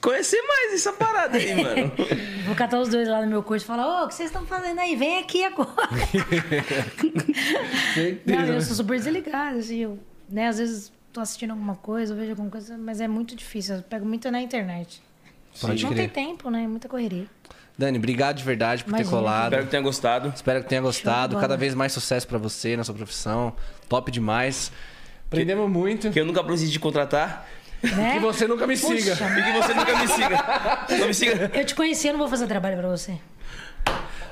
conhecer 0.00 0.40
mais 0.42 0.74
essa 0.74 0.92
parada 0.92 1.38
aí, 1.38 1.54
mano. 1.54 1.92
Vou 2.46 2.54
catar 2.54 2.80
os 2.80 2.88
dois 2.88 3.08
lá 3.08 3.22
no 3.22 3.28
meu 3.28 3.42
curso 3.42 3.64
e 3.64 3.66
falar, 3.66 4.02
ô, 4.02 4.04
o 4.04 4.08
que 4.08 4.14
vocês 4.14 4.28
estão 4.28 4.44
fazendo 4.46 4.80
aí? 4.80 4.96
Vem 4.96 5.18
aqui 5.18 5.44
agora. 5.44 5.70
Não, 8.26 8.46
eu 8.46 8.60
sou 8.60 8.74
super 8.74 8.98
desligada, 8.98 9.58
assim, 9.58 9.78
eu, 9.78 9.98
né, 10.28 10.48
às 10.48 10.58
vezes 10.58 10.92
tô 11.12 11.20
assistindo 11.20 11.50
alguma 11.50 11.76
coisa, 11.76 12.12
eu 12.12 12.16
vejo 12.16 12.30
alguma 12.30 12.50
coisa, 12.50 12.76
mas 12.76 13.00
é 13.00 13.08
muito 13.08 13.36
difícil, 13.36 13.76
eu 13.76 13.82
pego 13.82 14.06
muito 14.06 14.30
na 14.30 14.40
internet. 14.40 15.02
Pode 15.60 15.84
Não 15.84 15.94
tem 15.94 16.08
tempo, 16.08 16.50
né, 16.50 16.66
muita 16.66 16.88
correria. 16.88 17.26
Dani, 17.76 17.98
obrigado 17.98 18.36
de 18.36 18.44
verdade 18.44 18.84
por 18.84 18.90
ter 18.90 19.02
Imagina. 19.02 19.16
colado. 19.16 19.52
Espero 19.52 19.64
que 19.64 19.70
tenha 19.70 19.82
gostado. 19.82 20.32
Espero 20.34 20.62
que 20.62 20.68
tenha 20.68 20.82
gostado. 20.82 21.38
Cada 21.38 21.56
vez 21.56 21.74
mais 21.74 21.92
sucesso 21.92 22.28
pra 22.28 22.36
você 22.36 22.76
na 22.76 22.84
sua 22.84 22.94
profissão. 22.94 23.54
Top 23.88 24.10
demais. 24.10 24.70
Aprendemos 25.30 25.70
muito. 25.70 26.10
Que 26.10 26.18
eu 26.18 26.24
nunca 26.24 26.42
preciso 26.42 26.72
de 26.72 26.80
contratar. 26.80 27.46
Né? 27.82 28.14
Que 28.14 28.18
você 28.18 28.48
nunca 28.48 28.66
me 28.66 28.76
siga. 28.76 29.12
Puxa, 29.12 29.38
E 29.38 29.42
que 29.44 29.52
você 29.52 29.74
nunca 29.74 29.96
me 29.96 30.08
siga. 30.08 30.88
Não 30.98 31.06
me 31.06 31.14
siga. 31.14 31.50
eu 31.54 31.64
te 31.64 31.74
conheci, 31.74 32.08
eu 32.08 32.12
não 32.14 32.18
vou 32.18 32.28
fazer 32.28 32.46
trabalho 32.46 32.76
pra 32.76 32.88
você. 32.88 33.16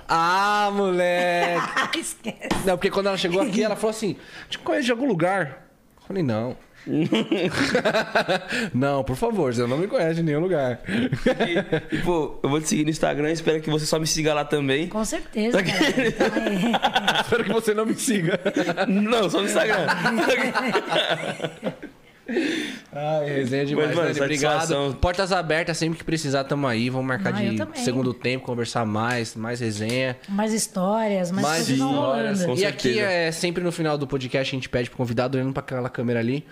Ah, 0.09 0.71
moleque. 0.73 1.99
Esquece. 2.01 2.67
Não, 2.67 2.77
porque 2.77 2.91
quando 2.91 3.07
ela 3.07 3.17
chegou 3.17 3.41
aqui, 3.41 3.63
ela 3.63 3.77
falou 3.77 3.91
assim: 3.91 4.17
te 4.49 4.59
conheço 4.59 4.87
de 4.87 4.91
algum 4.91 5.07
lugar. 5.07 5.67
Eu 6.01 6.07
falei, 6.09 6.23
não. 6.23 6.57
não, 8.73 9.05
por 9.05 9.17
favor, 9.17 9.53
você 9.55 9.67
não 9.67 9.77
me 9.79 9.87
conhece 9.87 10.17
de 10.17 10.23
nenhum 10.23 10.41
lugar. 10.41 10.81
E, 10.89 11.97
e, 11.97 11.99
pô, 12.01 12.39
eu 12.43 12.49
vou 12.49 12.61
te 12.61 12.69
seguir 12.69 12.85
no 12.85 12.91
Instagram. 12.91 13.31
Espero 13.31 13.61
que 13.61 13.71
você 13.71 13.87
só 13.87 13.99
me 13.99 14.07
siga 14.07 14.33
lá 14.35 14.45
também. 14.45 14.89
Com 14.89 15.05
certeza, 15.05 15.63
cara. 15.63 17.21
Espero 17.23 17.45
que 17.45 17.53
você 17.53 17.75
não 17.75 17.87
me 17.87 17.95
siga. 17.95 18.39
Não, 18.89 19.29
só 19.29 19.41
no 19.41 19.47
Instagram. 19.47 19.87
Ai, 22.93 23.27
resenha 23.27 23.65
demais, 23.65 23.89
Mas, 23.89 23.97
mano, 23.97 24.11
obrigado. 24.23 24.97
Portas 25.01 25.33
abertas, 25.33 25.79
sempre 25.79 25.99
que 25.99 26.05
precisar, 26.05 26.45
tamo 26.45 26.67
aí. 26.67 26.91
Vamos 26.91 27.07
marcar 27.07 27.35
Ah, 27.35 27.41
de 27.41 27.81
segundo 27.81 28.13
tempo, 28.13 28.45
conversar 28.45 28.85
mais, 28.85 29.35
mais 29.35 29.61
resenha. 29.61 30.15
Mais 30.29 30.53
histórias, 30.53 31.31
mais, 31.31 31.47
Mais 31.47 31.69
histórias. 31.71 32.41
e 32.59 32.67
aqui 32.67 32.95
certeza. 32.95 33.11
é 33.11 33.33
sempre 33.33 33.63
no 33.65 33.73
final 33.73 33.97
do 33.97 34.07
podcast 34.07 34.55
a 34.55 34.57
gente 34.57 34.69
pede 34.69 34.91
pro 34.91 34.99
convidado, 34.99 35.39
olhando 35.39 35.55
pra 35.55 35.61
aquela 35.63 35.89
câmera 35.89 36.21
ali, 36.21 36.45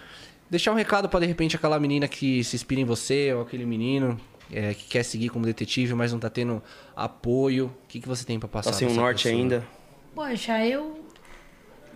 deixar 0.51 0.73
um 0.73 0.75
recado 0.75 1.09
pra 1.09 1.21
de 1.21 1.27
repente 1.27 1.57
aquela 1.57 1.79
menina 1.79 2.09
que 2.09 2.43
se 2.45 2.57
inspira 2.57 2.81
em 2.81 2.85
você, 2.85 3.33
ou 3.33 3.43
aquele 3.43 3.67
menino 3.67 4.21
é, 4.51 4.75
que 4.75 4.85
quer 4.85 5.03
seguir 5.03 5.29
como 5.29 5.45
detetive, 5.45 5.95
mas 5.95 6.13
não 6.13 6.19
tá 6.19 6.31
tendo 6.31 6.63
apoio. 6.95 7.67
O 7.85 7.87
que, 7.89 8.01
que 8.01 8.09
você 8.09 8.25
tem 8.25 8.39
pra 8.39 8.49
passar? 8.49 8.71
Tá 8.71 8.77
sem 8.77 8.89
um 8.89 8.95
norte 8.95 9.25
pessoa? 9.25 9.41
ainda. 9.41 9.67
Poxa, 10.15 10.65
eu 10.65 11.05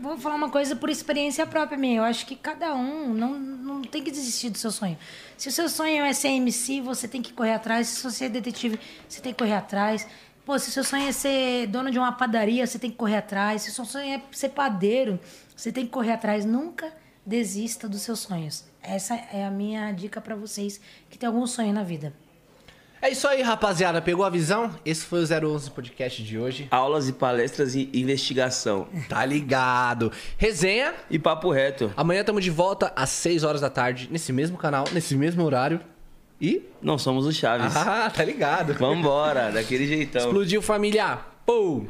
vou 0.01 0.17
falar 0.19 0.35
uma 0.35 0.51
coisa 0.51 0.75
por 0.75 0.91
experiência 0.91 1.47
própria 1.47 1.79
minha. 1.79 1.99
Eu 1.99 2.05
acho 2.05 2.27
que 2.27 2.35
cada 2.35 2.75
um 2.75 3.15
não, 3.15 3.39
não 3.39 3.83
tem 3.83 4.03
que 4.03 4.11
desistir 4.11 4.51
do 4.51 4.59
seu 4.59 4.71
sonho. 4.71 4.99
Se 5.37 5.49
o 5.49 5.53
seu 5.53 5.69
sonho 5.69 6.05
é 6.05 6.13
ser 6.13 6.29
MC, 6.29 6.81
você 6.81 7.07
tem 7.07 7.23
que 7.23 7.33
correr 7.33 7.55
atrás. 7.55 7.87
Se 7.87 8.03
você 8.03 8.25
é 8.25 8.29
detetive, 8.29 8.79
você 9.09 9.21
tem 9.21 9.33
que 9.33 9.39
correr 9.39 9.55
atrás. 9.55 10.07
Pô, 10.45 10.59
se 10.59 10.69
o 10.71 10.73
seu 10.73 10.83
sonho 10.83 11.09
é 11.09 11.13
ser 11.13 11.67
dono 11.69 11.91
de 11.91 11.99
uma 11.99 12.13
padaria, 12.13 12.67
você 12.67 12.79
tem 12.79 12.91
que 12.91 12.97
correr 12.97 13.19
atrás. 13.19 13.63
Se 13.63 13.71
o 13.71 13.73
seu 13.73 13.85
sonho 13.85 14.15
é 14.15 14.23
ser 14.33 14.51
padeiro, 14.51 15.21
você 15.55 15.71
tem 15.71 15.85
que 15.85 15.91
correr 15.93 16.13
atrás. 16.13 16.45
Nunca 16.45 16.93
desista 17.25 17.89
dos 17.89 18.03
seus 18.03 18.21
sonhos. 18.21 18.65
Essa 18.83 19.15
é 19.15 19.45
a 19.45 19.51
minha 19.51 19.93
dica 19.93 20.21
pra 20.21 20.35
vocês 20.35 20.81
que 21.09 21.19
tem 21.19 21.27
algum 21.27 21.47
sonho 21.47 21.73
na 21.73 21.83
vida. 21.83 22.13
É 23.03 23.09
isso 23.09 23.27
aí, 23.27 23.41
rapaziada. 23.41 24.03
Pegou 24.03 24.27
a 24.27 24.31
visão? 24.31 24.75
Esse 24.85 25.07
foi 25.07 25.25
o 25.25 25.47
011 25.49 25.71
Podcast 25.71 26.23
de 26.23 26.39
hoje. 26.39 26.69
Aulas 26.71 27.09
e 27.09 27.15
palestras 27.15 27.75
e 27.75 27.89
investigação. 27.95 28.89
Tá 29.09 29.25
ligado. 29.25 30.13
Resenha. 30.37 30.95
E 31.09 31.19
papo 31.19 31.51
reto. 31.51 31.91
Amanhã 31.97 32.21
estamos 32.21 32.45
de 32.45 32.51
volta 32.51 32.93
às 32.95 33.09
6 33.09 33.43
horas 33.43 33.63
da 33.63 33.71
tarde, 33.71 34.07
nesse 34.11 34.35
mesmo 34.35 34.59
canal, 34.59 34.85
nesse 34.93 35.17
mesmo 35.17 35.43
horário. 35.43 35.81
E. 36.39 36.63
Não 36.83 36.99
somos 36.99 37.25
os 37.25 37.35
Chaves. 37.35 37.75
Ah, 37.75 38.11
tá 38.15 38.23
ligado. 38.23 38.75
Vambora, 38.75 39.51
daquele 39.51 39.87
jeitão. 39.87 40.27
Explodiu 40.27 40.61
família. 40.61 41.21
Pô! 41.47 41.87